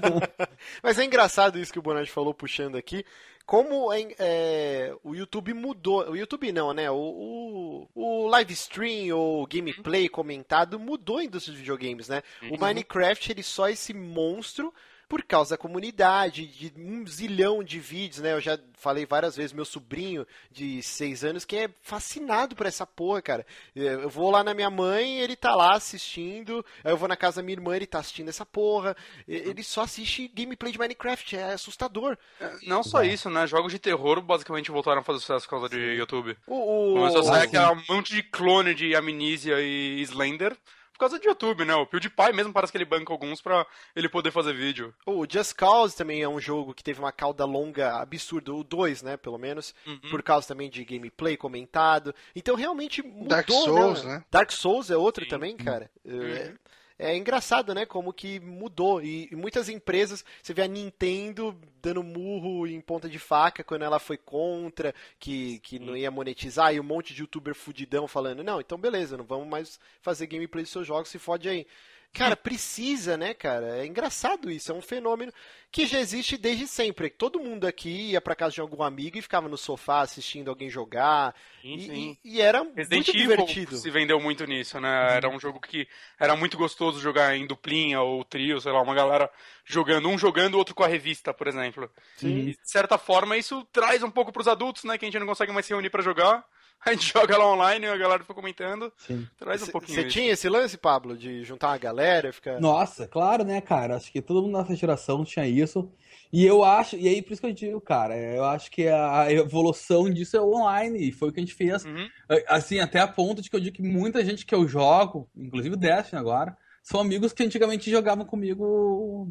Mas 0.81 0.97
é 0.97 1.03
engraçado 1.03 1.59
isso 1.59 1.71
que 1.71 1.79
o 1.79 1.81
Bonatti 1.81 2.11
falou 2.11 2.33
puxando 2.33 2.77
aqui. 2.77 3.05
Como 3.45 3.91
é, 3.91 4.15
é, 4.17 4.95
o 5.03 5.13
YouTube 5.13 5.53
mudou. 5.53 6.09
O 6.09 6.15
YouTube 6.15 6.51
não, 6.51 6.73
né? 6.73 6.89
O, 6.89 6.95
o, 6.95 7.89
o 7.93 8.27
live 8.27 8.53
stream 8.53 9.15
ou 9.15 9.45
gameplay 9.45 10.07
comentado 10.07 10.79
mudou 10.79 11.17
a 11.17 11.23
indústria 11.23 11.51
dos 11.51 11.59
videogames, 11.59 12.07
né? 12.07 12.23
O 12.49 12.57
Minecraft 12.57 13.31
ele 13.31 13.43
só 13.43 13.67
é 13.67 13.73
esse 13.73 13.93
monstro 13.93 14.73
por 15.13 15.21
causa 15.21 15.51
da 15.51 15.57
comunidade, 15.59 16.47
de 16.47 16.73
um 16.75 17.05
zilhão 17.05 17.63
de 17.63 17.79
vídeos, 17.79 18.19
né? 18.19 18.33
Eu 18.33 18.41
já 18.41 18.57
falei 18.73 19.05
várias 19.05 19.35
vezes, 19.35 19.53
meu 19.53 19.63
sobrinho 19.63 20.25
de 20.51 20.81
seis 20.81 21.23
anos 21.23 21.45
que 21.45 21.55
é 21.55 21.69
fascinado 21.83 22.55
por 22.55 22.65
essa 22.65 22.83
porra, 22.83 23.21
cara. 23.21 23.45
É, 23.75 23.93
Eu 23.93 24.09
vou 24.09 24.31
lá 24.31 24.43
na 24.43 24.55
minha 24.55 24.71
mãe, 24.71 25.19
ele 25.19 25.35
tá 25.35 25.53
lá 25.53 25.75
assistindo, 25.75 26.65
aí 26.83 26.91
eu 26.91 26.97
vou 26.97 27.07
na 27.07 27.15
casa 27.15 27.35
da 27.37 27.43
minha 27.45 27.53
irmã, 27.55 27.75
ele 27.75 27.85
tá 27.85 27.99
assistindo 27.99 28.29
essa 28.29 28.43
porra. 28.43 28.97
Ele 29.27 29.61
só 29.61 29.81
assiste 29.81 30.27
gameplay 30.29 30.71
de 30.71 30.79
Minecraft, 30.79 31.35
é 31.35 31.53
assustador. 31.53 32.17
Não 32.65 32.81
só 32.83 33.03
isso, 33.03 33.29
né? 33.29 33.45
Jogos 33.45 33.71
de 33.71 33.77
terror 33.77 34.19
basicamente 34.19 34.71
voltaram 34.71 35.01
a 35.01 35.03
fazer 35.03 35.19
sucesso 35.19 35.45
por 35.45 35.51
causa 35.51 35.69
de 35.69 35.77
YouTube. 35.77 36.35
O, 36.47 36.55
o- 36.55 36.95
Começou 36.95 37.21
a 37.21 37.23
sair 37.23 37.43
aquele 37.43 37.83
monte 37.87 38.15
de 38.15 38.23
clone 38.23 38.73
de 38.73 38.95
Amnesia 38.95 39.61
e 39.61 40.01
Slender 40.01 40.57
por 40.93 40.99
causa 40.99 41.19
de 41.19 41.27
YouTube, 41.27 41.65
né? 41.65 41.75
O 41.75 41.85
PewDiePie 41.85 42.31
mesmo 42.33 42.53
parece 42.53 42.71
que 42.71 42.77
ele 42.77 42.85
banca 42.85 43.11
alguns 43.11 43.41
pra 43.41 43.65
ele 43.95 44.07
poder 44.07 44.31
fazer 44.31 44.53
vídeo. 44.53 44.93
o 45.05 45.25
Just 45.29 45.53
Cause 45.55 45.95
também 45.95 46.21
é 46.21 46.29
um 46.29 46.39
jogo 46.39 46.73
que 46.73 46.83
teve 46.83 46.99
uma 46.99 47.11
cauda 47.11 47.43
longa 47.45 47.97
absurda, 47.97 48.53
o 48.53 48.63
2, 48.63 49.01
né, 49.01 49.17
pelo 49.17 49.37
menos, 49.37 49.73
Uhum. 49.85 49.99
por 50.11 50.21
causa 50.23 50.47
também 50.47 50.69
de 50.69 50.85
gameplay 50.85 51.35
comentado. 51.35 52.13
Então 52.35 52.55
realmente 52.55 53.01
mudou, 53.01 53.27
Dark 53.27 53.49
Souls, 53.49 54.03
né? 54.03 54.23
Dark 54.31 54.51
Souls 54.51 54.89
é 54.91 54.95
outro 54.97 55.23
Sim. 55.23 55.29
também, 55.29 55.57
cara. 55.57 55.89
É, 56.05 56.53
é 56.97 57.15
engraçado, 57.15 57.73
né? 57.73 57.85
Como 57.85 58.13
que 58.13 58.39
mudou. 58.39 59.01
E, 59.01 59.27
e, 59.31 59.35
muitas 59.35 59.69
empresas, 59.69 60.23
você 60.41 60.53
vê 60.53 60.61
a 60.61 60.67
Nintendo 60.67 61.59
dando 61.81 62.03
murro 62.03 62.67
em 62.67 62.79
ponta 62.79 63.09
de 63.09 63.19
faca 63.19 63.63
quando 63.63 63.83
ela 63.83 63.99
foi 63.99 64.17
contra, 64.17 64.93
que, 65.19 65.59
que 65.59 65.79
não 65.79 65.97
ia 65.97 66.11
monetizar, 66.11 66.73
e 66.73 66.79
um 66.79 66.83
monte 66.83 67.13
de 67.13 67.21
youtuber 67.21 67.53
fudidão 67.53 68.07
falando, 68.07 68.43
não, 68.43 68.61
então 68.61 68.77
beleza, 68.77 69.17
não 69.17 69.25
vamos 69.25 69.47
mais 69.47 69.79
fazer 70.01 70.27
gameplay 70.27 70.63
dos 70.63 70.71
seus 70.71 70.87
jogos, 70.87 71.09
se 71.09 71.19
fode 71.19 71.49
aí. 71.49 71.67
Cara, 72.13 72.37
precisa, 72.37 73.17
né, 73.17 73.33
cara? 73.33 73.79
É 73.79 73.87
engraçado 73.87 74.51
isso, 74.51 74.71
é 74.71 74.75
um 74.75 74.81
fenômeno 74.81 75.33
que 75.71 75.87
já 75.87 75.99
existe 75.99 76.37
desde 76.37 76.67
sempre. 76.67 77.09
Todo 77.09 77.39
mundo 77.39 77.65
aqui 77.65 78.11
ia 78.11 78.21
para 78.21 78.35
casa 78.35 78.53
de 78.53 78.61
algum 78.61 78.83
amigo 78.83 79.17
e 79.17 79.21
ficava 79.21 79.49
no 79.49 79.57
sofá 79.57 80.01
assistindo 80.01 80.49
alguém 80.49 80.69
jogar. 80.69 81.33
Sim, 81.63 81.73
e, 81.73 81.81
sim. 81.81 82.17
E, 82.23 82.35
e, 82.35 82.41
era 82.41 82.59
Resident 82.75 83.07
muito 83.07 83.11
divertido. 83.13 83.75
se 83.77 83.89
vendeu 83.89 84.19
muito 84.19 84.45
nisso, 84.45 84.79
né? 84.79 85.15
Era 85.15 85.27
um 85.27 85.39
jogo 85.39 85.59
que 85.59 85.87
era 86.19 86.35
muito 86.35 86.55
gostoso 86.55 86.99
jogar 86.99 87.35
em 87.35 87.47
duplinha 87.47 87.99
ou 87.99 88.23
trio, 88.23 88.61
sei 88.61 88.71
lá, 88.71 88.79
uma 88.83 88.93
galera 88.93 89.27
jogando, 89.65 90.07
um 90.07 90.17
jogando, 90.17 90.59
outro 90.59 90.75
com 90.75 90.83
a 90.83 90.87
revista, 90.87 91.33
por 91.33 91.47
exemplo. 91.47 91.89
Sim. 92.17 92.49
E, 92.49 92.51
de 92.51 92.71
certa 92.71 92.99
forma, 92.99 93.35
isso 93.35 93.67
traz 93.73 94.03
um 94.03 94.11
pouco 94.11 94.31
pros 94.31 94.47
adultos, 94.47 94.83
né? 94.83 94.99
Que 94.99 95.05
a 95.05 95.07
gente 95.07 95.19
não 95.19 95.25
consegue 95.25 95.51
mais 95.51 95.65
se 95.65 95.73
reunir 95.73 95.89
para 95.89 96.03
jogar. 96.03 96.45
A 96.85 96.91
gente 96.91 97.11
joga 97.13 97.37
lá 97.37 97.53
online, 97.53 97.85
a 97.85 97.97
galera 97.97 98.19
fica 98.19 98.33
comentando. 98.33 98.91
Sim. 98.97 99.27
Traz 99.37 99.63
um 99.63 99.67
pouquinho. 99.67 100.01
Você 100.01 100.07
tinha 100.07 100.31
esse 100.31 100.49
lance, 100.49 100.77
Pablo, 100.77 101.17
de 101.17 101.43
juntar 101.43 101.69
uma 101.69 101.77
galera, 101.77 102.33
ficar. 102.33 102.59
Nossa, 102.59 103.07
claro, 103.07 103.43
né, 103.43 103.61
cara? 103.61 103.95
Acho 103.95 104.11
que 104.11 104.21
todo 104.21 104.41
mundo 104.41 104.57
nessa 104.57 104.75
geração 104.75 105.23
tinha 105.23 105.47
isso. 105.47 105.89
E 106.31 106.43
eu 106.43 106.63
acho, 106.63 106.95
e 106.95 107.07
aí 107.07 107.21
por 107.21 107.33
isso 107.33 107.41
que 107.41 107.47
eu 107.47 107.53
digo, 107.53 107.79
cara, 107.79 108.17
eu 108.17 108.43
acho 108.43 108.71
que 108.71 108.87
a 108.87 109.31
evolução 109.31 110.09
disso 110.09 110.35
é 110.35 110.41
online, 110.41 111.07
e 111.07 111.11
foi 111.11 111.29
o 111.29 111.31
que 111.31 111.39
a 111.39 111.43
gente 111.43 111.53
fez. 111.53 111.85
Uhum. 111.85 112.09
Assim, 112.47 112.79
até 112.79 112.99
a 112.99 113.07
ponto 113.07 113.39
de 113.39 113.51
que 113.51 113.55
eu 113.55 113.59
digo 113.59 113.75
que 113.75 113.83
muita 113.83 114.25
gente 114.25 114.43
que 114.43 114.55
eu 114.55 114.67
jogo, 114.67 115.29
inclusive 115.35 115.75
o 115.75 115.77
Destiny 115.77 116.19
agora, 116.19 116.57
são 116.81 116.99
amigos 116.99 117.33
que 117.33 117.43
antigamente 117.43 117.89
jogavam 117.91 118.25
comigo 118.25 119.27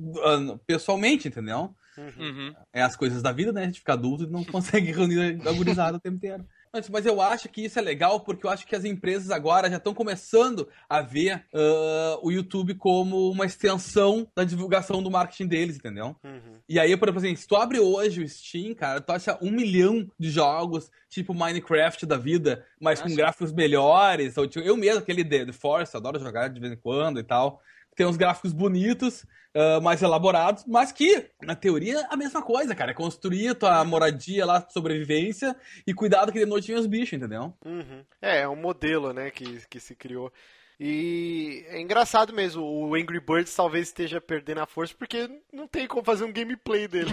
pessoalmente, 0.65 1.27
entendeu? 1.27 1.75
Uhum. 1.99 2.55
É 2.73 2.83
as 2.83 2.97
coisas 2.97 3.21
da 3.21 3.33
vida, 3.33 3.53
né? 3.53 3.63
A 3.63 3.67
gente 3.67 3.81
fica 3.81 3.93
adulto 3.93 4.25
e 4.25 4.31
não 4.31 4.43
consegue 4.47 4.93
reunir 4.93 5.41
a 5.47 5.53
gurizada 5.53 5.97
o 5.97 6.01
tempo 6.01 6.17
inteiro. 6.17 6.47
Mas, 6.73 6.89
mas 6.89 7.05
eu 7.05 7.21
acho 7.21 7.49
que 7.51 7.65
isso 7.65 7.79
é 7.79 7.83
legal 7.83 8.21
porque 8.21 8.47
eu 8.47 8.51
acho 8.51 8.67
que 8.67 8.75
as 8.75 8.85
empresas 8.85 9.31
agora 9.31 9.69
já 9.69 9.77
estão 9.77 9.93
começando 9.93 10.67
a 10.89 11.03
ver 11.03 11.45
uh, 11.53 12.19
o 12.23 12.33
YouTube 12.33 12.75
como 12.75 13.31
uma 13.31 13.45
extensão 13.45 14.27
da 14.35 14.43
divulgação 14.43 15.03
do 15.03 15.11
marketing 15.11 15.47
deles, 15.47 15.77
entendeu? 15.77 16.17
Uhum. 16.25 16.61
E 16.67 16.81
aí, 16.81 16.97
por 16.97 17.09
exemplo, 17.09 17.27
assim, 17.27 17.37
se 17.37 17.47
tu 17.47 17.57
abre 17.57 17.79
hoje 17.79 18.23
o 18.23 18.29
Steam, 18.29 18.75
cara, 18.75 19.03
tu 19.03 19.13
acha 19.13 19.39
um 19.43 19.51
milhão 19.51 20.09
de 20.19 20.31
jogos, 20.31 20.91
tipo 21.11 21.35
Minecraft 21.35 22.07
da 22.07 22.17
vida, 22.17 22.65
mas 22.81 23.01
Nossa. 23.01 23.11
com 23.11 23.17
gráficos 23.17 23.53
melhores. 23.53 24.39
Ou, 24.39 24.47
tipo, 24.47 24.65
eu 24.65 24.77
mesmo, 24.77 25.01
aquele 25.01 25.25
The 25.25 25.53
Force, 25.53 25.95
adoro 25.95 26.19
jogar 26.19 26.49
de 26.49 26.59
vez 26.59 26.73
em 26.73 26.77
quando 26.77 27.21
e 27.21 27.25
tal 27.25 27.61
tem 27.95 28.07
uns 28.07 28.17
gráficos 28.17 28.53
bonitos, 28.53 29.25
uh, 29.55 29.81
mais 29.81 30.03
elaborados, 30.03 30.65
mas 30.67 30.93
que, 30.93 31.27
na 31.43 31.55
teoria, 31.55 32.01
é 32.01 32.07
a 32.11 32.17
mesma 32.17 32.43
coisa, 32.43 32.75
cara. 32.75 32.93
É 32.93 32.95
construir 32.95 33.55
tua 33.55 33.85
moradia 33.85 34.45
lá, 34.45 34.67
sobrevivência 34.71 35.57
e 35.87 35.95
cuidado 35.95 36.33
que 36.33 36.39
de 36.39 36.47
noite 36.47 36.69
vem 36.69 36.81
os 36.81 36.87
bichos, 36.87 37.15
entendeu? 37.15 37.55
Uhum. 37.65 38.05
É, 38.21 38.41
é 38.41 38.49
um 38.49 38.57
modelo, 38.57 39.13
né, 39.13 39.31
que, 39.31 39.65
que 39.69 39.81
se 39.81 39.95
criou. 39.95 40.33
E 40.81 41.65
é 41.69 41.81
engraçado 41.81 42.33
mesmo, 42.33 42.63
o 42.65 42.95
Angry 42.97 43.21
Birds 43.21 43.55
talvez 43.55 43.87
esteja 43.87 44.21
perdendo 44.21 44.63
a 44.63 44.67
força 44.67 44.93
porque 44.99 45.31
não 45.53 45.69
tem 45.69 45.87
como 45.87 46.03
fazer 46.03 46.25
um 46.25 46.33
gameplay 46.33 46.89
dele. 46.89 47.13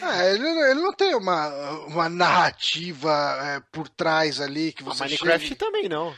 é, 0.00 0.32
ele, 0.32 0.48
ele, 0.48 0.80
não 0.80 0.94
tem 0.94 1.14
uma, 1.14 1.48
uma 1.86 2.08
narrativa 2.08 3.12
é, 3.42 3.60
por 3.70 3.86
trás 3.88 4.40
ali 4.40 4.72
que 4.72 4.82
você. 4.82 5.02
A 5.02 5.06
Minecraft 5.06 5.46
chegue... 5.46 5.56
também 5.56 5.88
não. 5.90 6.14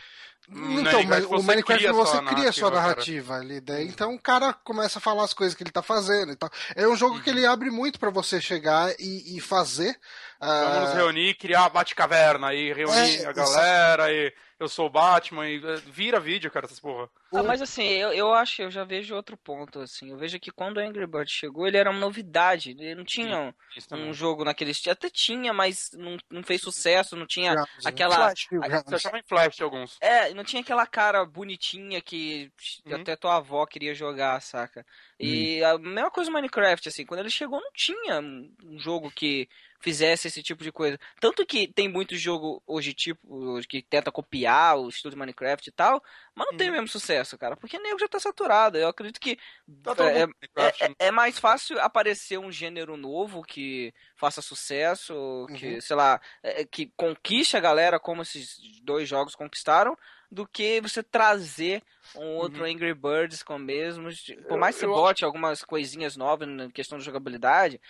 Então, 0.53 1.05
mas 1.05 1.25
o 1.25 1.43
Minecraft 1.43 1.93
você 1.93 2.23
cria 2.23 2.51
sua 2.51 2.71
narrativa 2.71 3.37
ali, 3.37 3.61
daí, 3.61 3.87
então 3.87 4.15
o 4.15 4.19
cara 4.19 4.53
começa 4.53 4.99
a 4.99 5.03
falar 5.03 5.23
as 5.23 5.33
coisas 5.33 5.55
que 5.55 5.63
ele 5.63 5.71
tá 5.71 5.83
fazendo 5.83 6.33
e 6.33 6.37
tal. 6.37 6.51
É 6.75 6.89
um 6.89 6.97
jogo 6.97 7.17
uhum. 7.17 7.21
que 7.23 7.31
ele 7.31 7.47
abre 7.47 7.71
muito 7.71 8.01
para 8.01 8.11
você 8.11 8.41
chegar 8.41 8.93
e, 8.99 9.37
e 9.37 9.41
fazer. 9.41 9.97
Vamos 10.41 10.77
uh... 10.77 10.81
nos 10.81 10.95
reunir, 10.95 11.35
criar 11.35 11.67
a 11.67 11.69
Batcaverna 11.69 12.55
e 12.55 12.73
reunir 12.73 13.23
é, 13.23 13.27
a 13.27 13.33
galera 13.33 14.11
isso. 14.11 14.35
e 14.37 14.51
eu 14.61 14.69
sou 14.69 14.87
o 14.87 14.91
Batman 14.91 15.49
e 15.49 15.57
eh, 15.57 15.77
vira 15.87 16.21
vídeo, 16.21 16.51
cara, 16.51 16.67
essas 16.67 16.79
porra. 16.79 17.09
Ah, 17.33 17.43
mas 17.43 17.63
assim, 17.63 17.83
eu, 17.83 18.13
eu 18.13 18.35
acho, 18.35 18.61
eu 18.61 18.71
já 18.71 18.85
vejo 18.85 19.15
outro 19.15 19.35
ponto, 19.35 19.81
assim. 19.81 20.11
Eu 20.11 20.19
vejo 20.19 20.39
que 20.39 20.51
quando 20.51 20.77
o 20.77 20.81
Angry 20.81 21.07
Birds 21.07 21.33
chegou, 21.33 21.67
ele 21.67 21.79
era 21.79 21.91
uma 21.91 21.99
novidade. 21.99 22.73
Ele 22.73 22.95
não 22.95 23.05
tinha 23.05 23.55
um, 23.93 24.09
um 24.09 24.13
jogo 24.13 24.45
naquele 24.45 24.73
estilo. 24.73 24.93
Até 24.93 25.09
tinha, 25.09 25.55
mas 25.55 25.91
não, 25.95 26.19
não 26.31 26.43
fez 26.43 26.61
sucesso, 26.61 27.17
não 27.17 27.27
tinha 27.27 27.55
né? 27.55 27.65
aquela. 27.87 28.17
Flash, 28.17 28.49
a, 28.63 28.95
achava 28.97 29.19
em 29.19 29.23
Flash 29.23 29.63
alguns. 29.63 29.97
É, 29.99 30.35
não 30.35 30.45
tinha 30.45 30.61
aquela 30.61 30.87
cara 30.87 31.25
bonitinha 31.25 32.03
que 32.03 32.53
uhum. 32.85 32.97
até 32.97 33.17
tua 33.17 33.37
avó 33.37 33.65
queria 33.65 33.95
jogar, 33.95 34.43
saca? 34.43 34.85
E 35.23 35.61
uhum. 35.61 35.69
a 35.69 35.79
mesma 35.79 36.11
coisa 36.11 36.31
Minecraft, 36.31 36.89
assim, 36.89 37.05
quando 37.05 37.21
ele 37.21 37.29
chegou, 37.29 37.61
não 37.61 37.71
tinha 37.75 38.21
um 38.21 38.79
jogo 38.79 39.11
que 39.11 39.47
fizesse 39.79 40.29
esse 40.29 40.43
tipo 40.43 40.65
de 40.65 40.73
coisa. 40.73 40.99
Tanto 41.21 41.45
que 41.45 41.69
tem 41.69 41.89
muito 41.89 42.17
jogo 42.17 42.63
hoje, 42.67 42.95
tipo, 42.95 43.61
que 43.69 43.83
tenta 43.83 44.11
copiar 44.11 44.79
o 44.79 44.89
estilo 44.89 45.11
de 45.11 45.19
Minecraft 45.19 45.69
e 45.69 45.73
tal, 45.73 46.03
mas 46.35 46.47
não 46.47 46.55
hum. 46.55 46.57
tem 46.57 46.71
o 46.71 46.73
mesmo 46.73 46.89
sucesso, 46.89 47.37
cara, 47.37 47.55
porque 47.55 47.77
o 47.77 47.83
nego 47.83 47.99
já 47.99 48.09
tá 48.09 48.19
saturado. 48.19 48.79
Eu 48.79 48.89
acredito 48.89 49.21
que 49.21 49.39
tá 49.83 49.95
é, 50.11 50.23
é, 50.23 50.87
é, 50.87 50.95
é, 50.99 51.11
mais 51.11 51.39
fácil 51.39 51.79
aparecer 51.81 52.39
um 52.39 52.51
gênero 52.51 52.97
novo 52.97 53.43
que 53.43 53.93
faça 54.17 54.41
sucesso, 54.41 55.47
que, 55.55 55.75
uhum. 55.75 55.81
sei 55.83 55.97
lá, 55.97 56.19
é, 56.43 56.65
que 56.65 56.91
conquiste 56.97 57.59
a 57.59 57.61
galera 57.61 58.01
como 58.01 58.23
esses 58.23 58.59
dois 58.83 59.07
jogos 59.07 59.35
conquistaram, 59.35 59.97
do 60.31 60.47
que 60.47 60.81
você 60.81 61.03
trazer 61.03 61.83
um 62.17 62.37
outro 62.37 62.63
uhum. 62.63 62.71
Angry 62.71 62.95
Birds 62.95 63.43
com 63.43 63.59
mesmos. 63.59 64.33
Por 64.49 64.59
mais 64.59 64.77
que 64.77 64.81
você 64.81 64.87
bote 64.87 65.25
algumas 65.25 65.65
coisinhas 65.65 66.17
novas 66.17 66.49
na 66.49 66.71
questão 66.71 66.99
de 66.99 67.05
jogabilidade, 67.05 67.81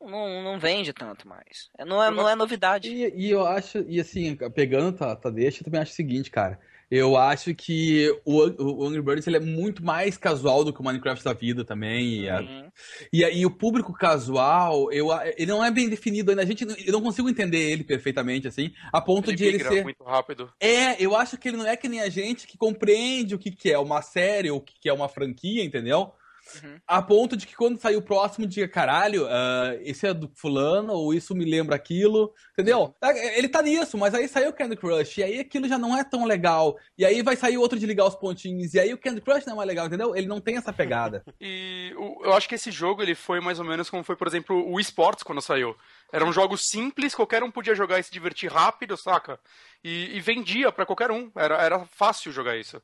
não, 0.00 0.42
não 0.42 0.58
vende 0.58 0.92
tanto 0.92 1.26
mais. 1.26 1.70
É, 1.76 1.84
não 1.84 2.02
é, 2.02 2.10
não 2.10 2.28
é 2.28 2.34
novidade. 2.34 2.88
E, 2.88 3.26
e 3.26 3.30
eu 3.30 3.46
acho, 3.46 3.84
e 3.88 4.00
assim, 4.00 4.36
pegando 4.54 4.96
tá, 4.96 5.14
tá 5.16 5.30
deixa, 5.30 5.60
eu 5.60 5.64
também 5.64 5.80
acho 5.80 5.92
o 5.92 5.96
seguinte, 5.96 6.30
cara. 6.30 6.58
Eu 6.90 7.16
acho 7.16 7.54
que 7.54 8.08
o, 8.24 8.82
o 8.82 8.86
Angry 8.86 9.02
Birds 9.02 9.26
ele 9.26 9.36
é 9.36 9.40
muito 9.40 9.84
mais 9.84 10.16
casual 10.16 10.64
do 10.64 10.72
que 10.72 10.80
o 10.80 10.84
Minecraft 10.84 11.22
da 11.22 11.34
vida 11.34 11.64
também. 11.64 12.22
E, 12.22 12.28
a, 12.28 12.40
uhum. 12.40 12.70
e, 13.12 13.22
e, 13.22 13.46
o 13.46 13.50
público 13.50 13.92
casual, 13.92 14.90
eu, 14.90 15.08
ele 15.36 15.52
não 15.52 15.62
é 15.62 15.70
bem 15.70 15.88
definido 15.88 16.30
ainda. 16.30 16.42
A 16.42 16.46
gente, 16.46 16.66
eu 16.86 16.92
não 16.92 17.02
consigo 17.02 17.28
entender 17.28 17.72
ele 17.72 17.84
perfeitamente, 17.84 18.48
assim, 18.48 18.72
a 18.90 19.00
ponto 19.00 19.28
ele 19.30 19.36
de 19.36 19.44
ele 19.44 19.64
ser. 19.64 19.84
muito 19.84 20.02
rápido. 20.02 20.50
É, 20.58 21.02
eu 21.02 21.14
acho 21.14 21.36
que 21.36 21.48
ele 21.48 21.58
não 21.58 21.66
é 21.66 21.76
que 21.76 21.88
nem 21.88 22.00
a 22.00 22.08
gente 22.08 22.46
que 22.46 22.56
compreende 22.56 23.34
o 23.34 23.38
que, 23.38 23.50
que 23.50 23.70
é 23.70 23.78
uma 23.78 24.00
série 24.00 24.50
ou 24.50 24.58
o 24.58 24.62
que, 24.62 24.74
que 24.80 24.88
é 24.88 24.92
uma 24.92 25.08
franquia, 25.08 25.62
entendeu? 25.62 26.14
Uhum. 26.62 26.80
A 26.86 27.02
ponto 27.02 27.36
de 27.36 27.46
que 27.46 27.54
quando 27.54 27.78
sair 27.78 27.96
o 27.96 28.02
próximo, 28.02 28.46
diga, 28.46 28.68
caralho, 28.68 29.26
uh, 29.26 29.78
esse 29.82 30.06
é 30.06 30.14
do 30.14 30.30
fulano, 30.34 30.92
ou 30.92 31.12
isso 31.12 31.34
me 31.34 31.44
lembra 31.44 31.76
aquilo, 31.76 32.32
entendeu? 32.52 32.80
Uhum. 32.80 32.94
É, 33.02 33.38
ele 33.38 33.48
tá 33.48 33.62
nisso, 33.62 33.96
mas 33.98 34.14
aí 34.14 34.28
saiu 34.28 34.50
o 34.50 34.52
Candy 34.52 34.76
Crush, 34.76 35.18
e 35.18 35.22
aí 35.22 35.40
aquilo 35.40 35.68
já 35.68 35.78
não 35.78 35.96
é 35.96 36.04
tão 36.04 36.24
legal, 36.24 36.76
e 36.96 37.04
aí 37.04 37.22
vai 37.22 37.36
sair 37.36 37.58
outro 37.58 37.78
de 37.78 37.86
ligar 37.86 38.06
os 38.06 38.14
pontinhos, 38.14 38.74
e 38.74 38.80
aí 38.80 38.92
o 38.92 38.98
Candy 38.98 39.20
Crush 39.20 39.46
não 39.46 39.54
é 39.54 39.56
mais 39.56 39.68
legal, 39.68 39.86
entendeu? 39.86 40.16
Ele 40.16 40.26
não 40.26 40.40
tem 40.40 40.56
essa 40.56 40.72
pegada. 40.72 41.22
e 41.40 41.92
eu 42.22 42.32
acho 42.32 42.48
que 42.48 42.54
esse 42.54 42.70
jogo, 42.70 43.02
ele 43.02 43.14
foi 43.14 43.40
mais 43.40 43.58
ou 43.58 43.64
menos 43.64 43.90
como 43.90 44.02
foi, 44.02 44.16
por 44.16 44.26
exemplo, 44.26 44.70
o 44.70 44.80
esportes 44.80 45.22
quando 45.22 45.42
saiu. 45.42 45.76
Eram 46.12 46.32
jogos 46.32 46.68
simples, 46.68 47.14
qualquer 47.14 47.42
um 47.42 47.50
podia 47.50 47.74
jogar 47.74 47.98
e 47.98 48.02
se 48.02 48.10
divertir 48.10 48.50
rápido, 48.50 48.96
saca? 48.96 49.38
E, 49.84 50.16
e 50.16 50.20
vendia 50.20 50.72
para 50.72 50.86
qualquer 50.86 51.10
um, 51.10 51.30
era, 51.36 51.56
era 51.62 51.84
fácil 51.86 52.32
jogar 52.32 52.56
isso. 52.56 52.80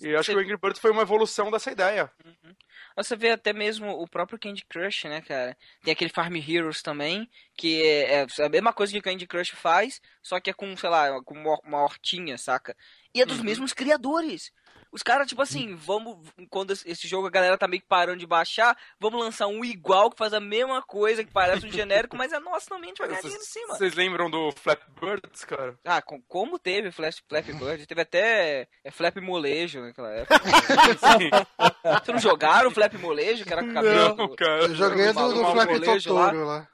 E 0.00 0.14
acho 0.14 0.24
Você... 0.24 0.32
que 0.32 0.38
o 0.38 0.40
Angry 0.40 0.56
Birds 0.56 0.80
foi 0.80 0.90
uma 0.90 1.02
evolução 1.02 1.50
dessa 1.50 1.70
ideia. 1.70 2.10
Uhum. 2.24 2.54
Você 2.96 3.16
vê 3.16 3.30
até 3.30 3.52
mesmo 3.52 3.90
o 3.90 4.06
próprio 4.06 4.38
Candy 4.38 4.64
Crush, 4.66 5.04
né, 5.04 5.22
cara? 5.22 5.56
Tem 5.82 5.92
aquele 5.92 6.12
Farm 6.12 6.36
Heroes 6.36 6.82
também, 6.82 7.28
que 7.56 7.82
é, 7.82 8.22
é 8.22 8.44
a 8.44 8.48
mesma 8.48 8.72
coisa 8.72 8.92
que 8.92 8.98
o 8.98 9.02
Candy 9.02 9.26
Crush 9.26 9.50
faz, 9.50 10.00
só 10.22 10.38
que 10.38 10.50
é 10.50 10.52
com, 10.52 10.76
sei 10.76 10.90
lá, 10.90 11.22
com 11.22 11.34
uma 11.34 11.82
hortinha, 11.82 12.36
saca? 12.36 12.76
E 13.14 13.22
é 13.22 13.26
dos 13.26 13.38
uhum. 13.38 13.44
mesmos 13.44 13.72
criadores. 13.72 14.52
Os 14.92 15.02
caras, 15.02 15.26
tipo 15.26 15.40
assim, 15.40 15.74
vamos. 15.74 16.18
Quando 16.50 16.72
esse 16.72 17.08
jogo 17.08 17.26
a 17.26 17.30
galera 17.30 17.56
tá 17.56 17.66
meio 17.66 17.80
que 17.80 17.88
parando 17.88 18.18
de 18.18 18.26
baixar, 18.26 18.76
vamos 19.00 19.18
lançar 19.18 19.46
um 19.46 19.64
igual 19.64 20.10
que 20.10 20.18
faz 20.18 20.34
a 20.34 20.40
mesma 20.40 20.82
coisa, 20.82 21.24
que 21.24 21.32
parece 21.32 21.66
um 21.66 21.72
genérico, 21.72 22.14
mas 22.14 22.30
é 22.30 22.38
nosso 22.38 22.68
também, 22.68 22.84
a 22.84 22.88
gente 22.88 22.98
vai 22.98 23.08
ganhar 23.08 23.22
dinheiro 23.22 23.42
em 23.42 23.46
cima. 23.46 23.74
Vocês 23.74 23.94
lembram 23.94 24.30
do 24.30 24.52
Flap 24.52 24.82
Birds, 25.00 25.44
cara? 25.44 25.78
Ah, 25.82 26.02
com, 26.02 26.20
como 26.22 26.58
teve 26.58 26.90
Flash, 26.90 27.22
Flap 27.26 27.46
Birds? 27.46 27.86
Teve 27.86 28.02
até 28.02 28.68
é, 28.84 28.90
Flap 28.90 29.16
Molejo 29.16 29.80
naquela 29.80 30.10
época. 30.12 30.38
Vocês 32.04 32.08
não 32.08 32.18
jogaram 32.18 32.68
o 32.68 32.72
Flap 32.72 32.92
Molejo, 32.94 33.44
que 33.44 33.52
era 33.52 33.62
com 33.62 33.70
a 33.70 33.74
cabeça 33.74 34.14
não, 34.14 34.36
cara. 34.36 34.62
Eu 34.64 34.74
joguei 34.74 35.06
do, 35.06 35.28
do, 35.28 35.34
do 35.34 35.52
Flap 35.52 35.70
Totoro 35.80 36.44
lá. 36.44 36.56
lá. 36.58 36.68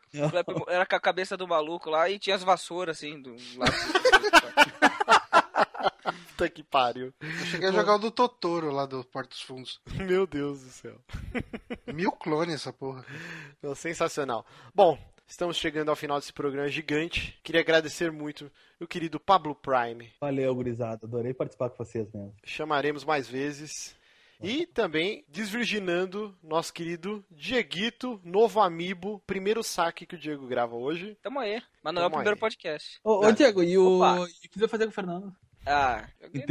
Era 0.66 0.86
com 0.86 0.96
a 0.96 1.00
cabeça 1.00 1.36
do 1.36 1.46
maluco 1.46 1.90
lá 1.90 2.08
e 2.08 2.18
tinha 2.18 2.34
as 2.34 2.42
vassouras 2.42 2.96
assim 2.96 3.20
do 3.20 3.36
lado. 3.56 3.72
Puta 6.38 6.48
que 6.48 6.62
pariu. 6.62 7.12
Eu 7.20 7.46
cheguei 7.46 7.68
a 7.68 7.72
jogar 7.72 7.96
o 7.96 7.98
do 7.98 8.12
Totoro 8.12 8.70
lá 8.70 8.86
do 8.86 9.02
Porto 9.02 9.30
dos 9.30 9.42
Fundos. 9.42 9.80
Meu 10.06 10.24
Deus 10.24 10.62
do 10.62 10.70
céu. 10.70 10.94
Mil 11.92 12.12
clones 12.12 12.54
essa 12.54 12.72
porra. 12.72 13.04
sensacional. 13.74 14.46
Bom, 14.72 14.96
estamos 15.26 15.56
chegando 15.56 15.88
ao 15.88 15.96
final 15.96 16.20
desse 16.20 16.32
programa 16.32 16.68
gigante. 16.68 17.36
Queria 17.42 17.60
agradecer 17.60 18.12
muito 18.12 18.52
o 18.80 18.86
querido 18.86 19.18
Pablo 19.18 19.52
Prime. 19.52 20.12
Valeu, 20.20 20.54
gurizada. 20.54 21.06
Adorei 21.06 21.34
participar 21.34 21.70
com 21.70 21.84
vocês 21.84 22.06
mesmo. 22.14 22.32
Chamaremos 22.44 23.04
mais 23.04 23.26
vezes. 23.26 23.96
E 24.40 24.64
também 24.64 25.24
desvirginando 25.26 26.38
nosso 26.40 26.72
querido 26.72 27.24
Dieguito, 27.32 28.20
novo 28.22 28.60
amiibo, 28.60 29.20
primeiro 29.26 29.64
saque 29.64 30.06
que 30.06 30.14
o 30.14 30.18
Diego 30.18 30.46
grava 30.46 30.76
hoje. 30.76 31.18
Tamo 31.20 31.40
aí. 31.40 31.60
Mas 31.82 31.92
não 31.92 32.02
é 32.02 32.06
o 32.06 32.10
primeiro 32.10 32.36
aí. 32.36 32.40
podcast. 32.40 33.00
Ô, 33.02 33.26
ô, 33.26 33.32
Diego, 33.32 33.60
e 33.60 33.76
o. 33.76 33.96
Opa. 33.96 34.20
E 34.20 34.46
o 34.46 34.48
que 34.48 34.54
você 34.54 34.60
vai 34.60 34.68
fazer 34.68 34.84
com 34.84 34.90
o 34.90 34.94
Fernando? 34.94 35.34
Ah, 35.68 36.08
quieto. 36.32 36.48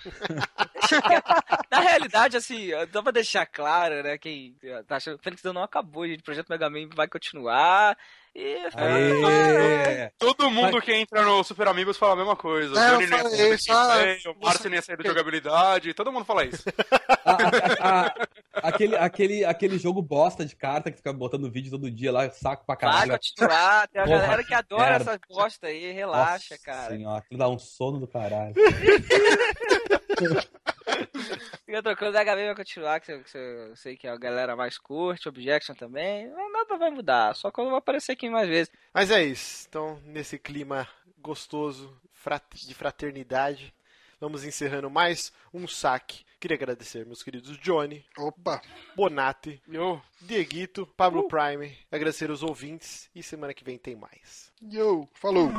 Na 1.70 1.80
realidade, 1.80 2.36
assim, 2.36 2.70
dá 2.90 3.02
pra 3.02 3.12
deixar 3.12 3.44
claro, 3.46 4.02
né? 4.02 4.16
Quem 4.16 4.56
tá 4.86 4.96
achando 4.96 5.16
que 5.16 5.20
o 5.20 5.24
Fênix 5.24 5.42
não 5.42 5.62
acabou, 5.62 6.06
gente. 6.06 6.20
O 6.20 6.24
projeto 6.24 6.48
Mega 6.48 6.70
Man 6.70 6.88
vai 6.94 7.06
continuar. 7.06 7.96
E 8.32 8.58
Aê! 8.76 10.10
Todo 10.16 10.48
mundo 10.52 10.80
que 10.80 10.92
entra 10.94 11.22
no 11.22 11.42
Super 11.42 11.66
Amigos 11.66 11.96
fala 11.96 12.12
a 12.12 12.16
mesma 12.16 12.36
coisa. 12.36 12.78
É, 12.80 12.90
Johnny 12.90 13.06
do 13.06 13.54
isso, 13.54 13.72
ah, 13.72 13.96
o 14.28 14.32
nem 14.68 14.76
ia 14.76 14.82
sair 14.82 14.96
da 14.96 15.02
jogabilidade, 15.08 15.92
todo 15.94 16.12
mundo 16.12 16.24
fala 16.24 16.44
isso. 16.44 16.62
A- 17.22 17.36
a- 17.36 18.06
a- 18.06 18.14
aquele, 18.68 18.96
aquele, 18.96 19.44
aquele 19.44 19.78
jogo 19.78 20.00
bosta 20.00 20.44
de 20.46 20.54
carta 20.56 20.90
que 20.90 20.96
fica 20.96 21.12
botando 21.12 21.50
vídeo 21.50 21.70
todo 21.72 21.90
dia 21.90 22.10
lá, 22.12 22.30
saco 22.30 22.64
pra 22.64 22.74
vai 22.76 22.80
caralho. 22.92 23.12
continuar. 23.12 23.88
Tem 23.88 24.00
a 24.00 24.04
Porra, 24.04 24.18
galera 24.20 24.44
que 24.44 24.54
adora 24.54 24.90
merda. 24.90 25.10
essa 25.12 25.20
bosta 25.28 25.66
aí. 25.66 25.92
Relaxa, 25.92 26.54
Nossa 26.54 26.64
cara. 26.64 26.88
Senhora, 26.96 27.18
aquilo 27.18 27.38
dá 27.38 27.48
um 27.48 27.58
sono 27.58 27.98
do 27.98 28.06
caralho. 28.06 28.54
Fica 31.64 31.82
trocando, 31.82 32.12
Mega 32.12 32.34
Man 32.34 32.46
vai 32.46 32.56
continuar, 32.56 33.00
que 33.00 33.12
eu, 33.12 33.22
que 33.22 33.36
eu 33.36 33.76
sei 33.76 33.96
que 33.96 34.06
a 34.08 34.16
galera 34.16 34.56
mais 34.56 34.78
curte, 34.78 35.28
Objection 35.28 35.74
também. 35.74 36.28
Nada 36.52 36.76
vai 36.76 36.90
mudar, 36.90 37.34
só 37.34 37.50
quando 37.50 37.70
vai 37.70 37.78
aparecer 37.78 38.12
aqui 38.12 38.28
mais 38.28 38.48
vezes. 38.48 38.72
Mas 38.92 39.10
é 39.10 39.22
isso. 39.24 39.66
Então, 39.68 40.00
nesse 40.04 40.38
clima 40.38 40.88
gostoso 41.18 41.94
de 42.54 42.74
fraternidade, 42.74 43.72
vamos 44.20 44.44
encerrando 44.44 44.90
mais 44.90 45.32
um 45.52 45.66
saque. 45.66 46.24
Queria 46.40 46.56
agradecer 46.56 47.04
meus 47.04 47.22
queridos 47.22 47.58
Johnny, 47.58 48.02
Opa, 48.16 48.62
Bonatti, 48.96 49.60
Eu, 49.70 50.00
Dieguito, 50.22 50.86
Pablo 50.96 51.28
Prime, 51.28 51.76
agradecer 51.92 52.30
os 52.30 52.42
ouvintes 52.42 53.10
e 53.14 53.22
semana 53.22 53.52
que 53.52 53.62
vem 53.62 53.76
tem 53.76 53.94
mais. 53.94 54.50
yo, 54.62 55.06
falou. 55.12 55.50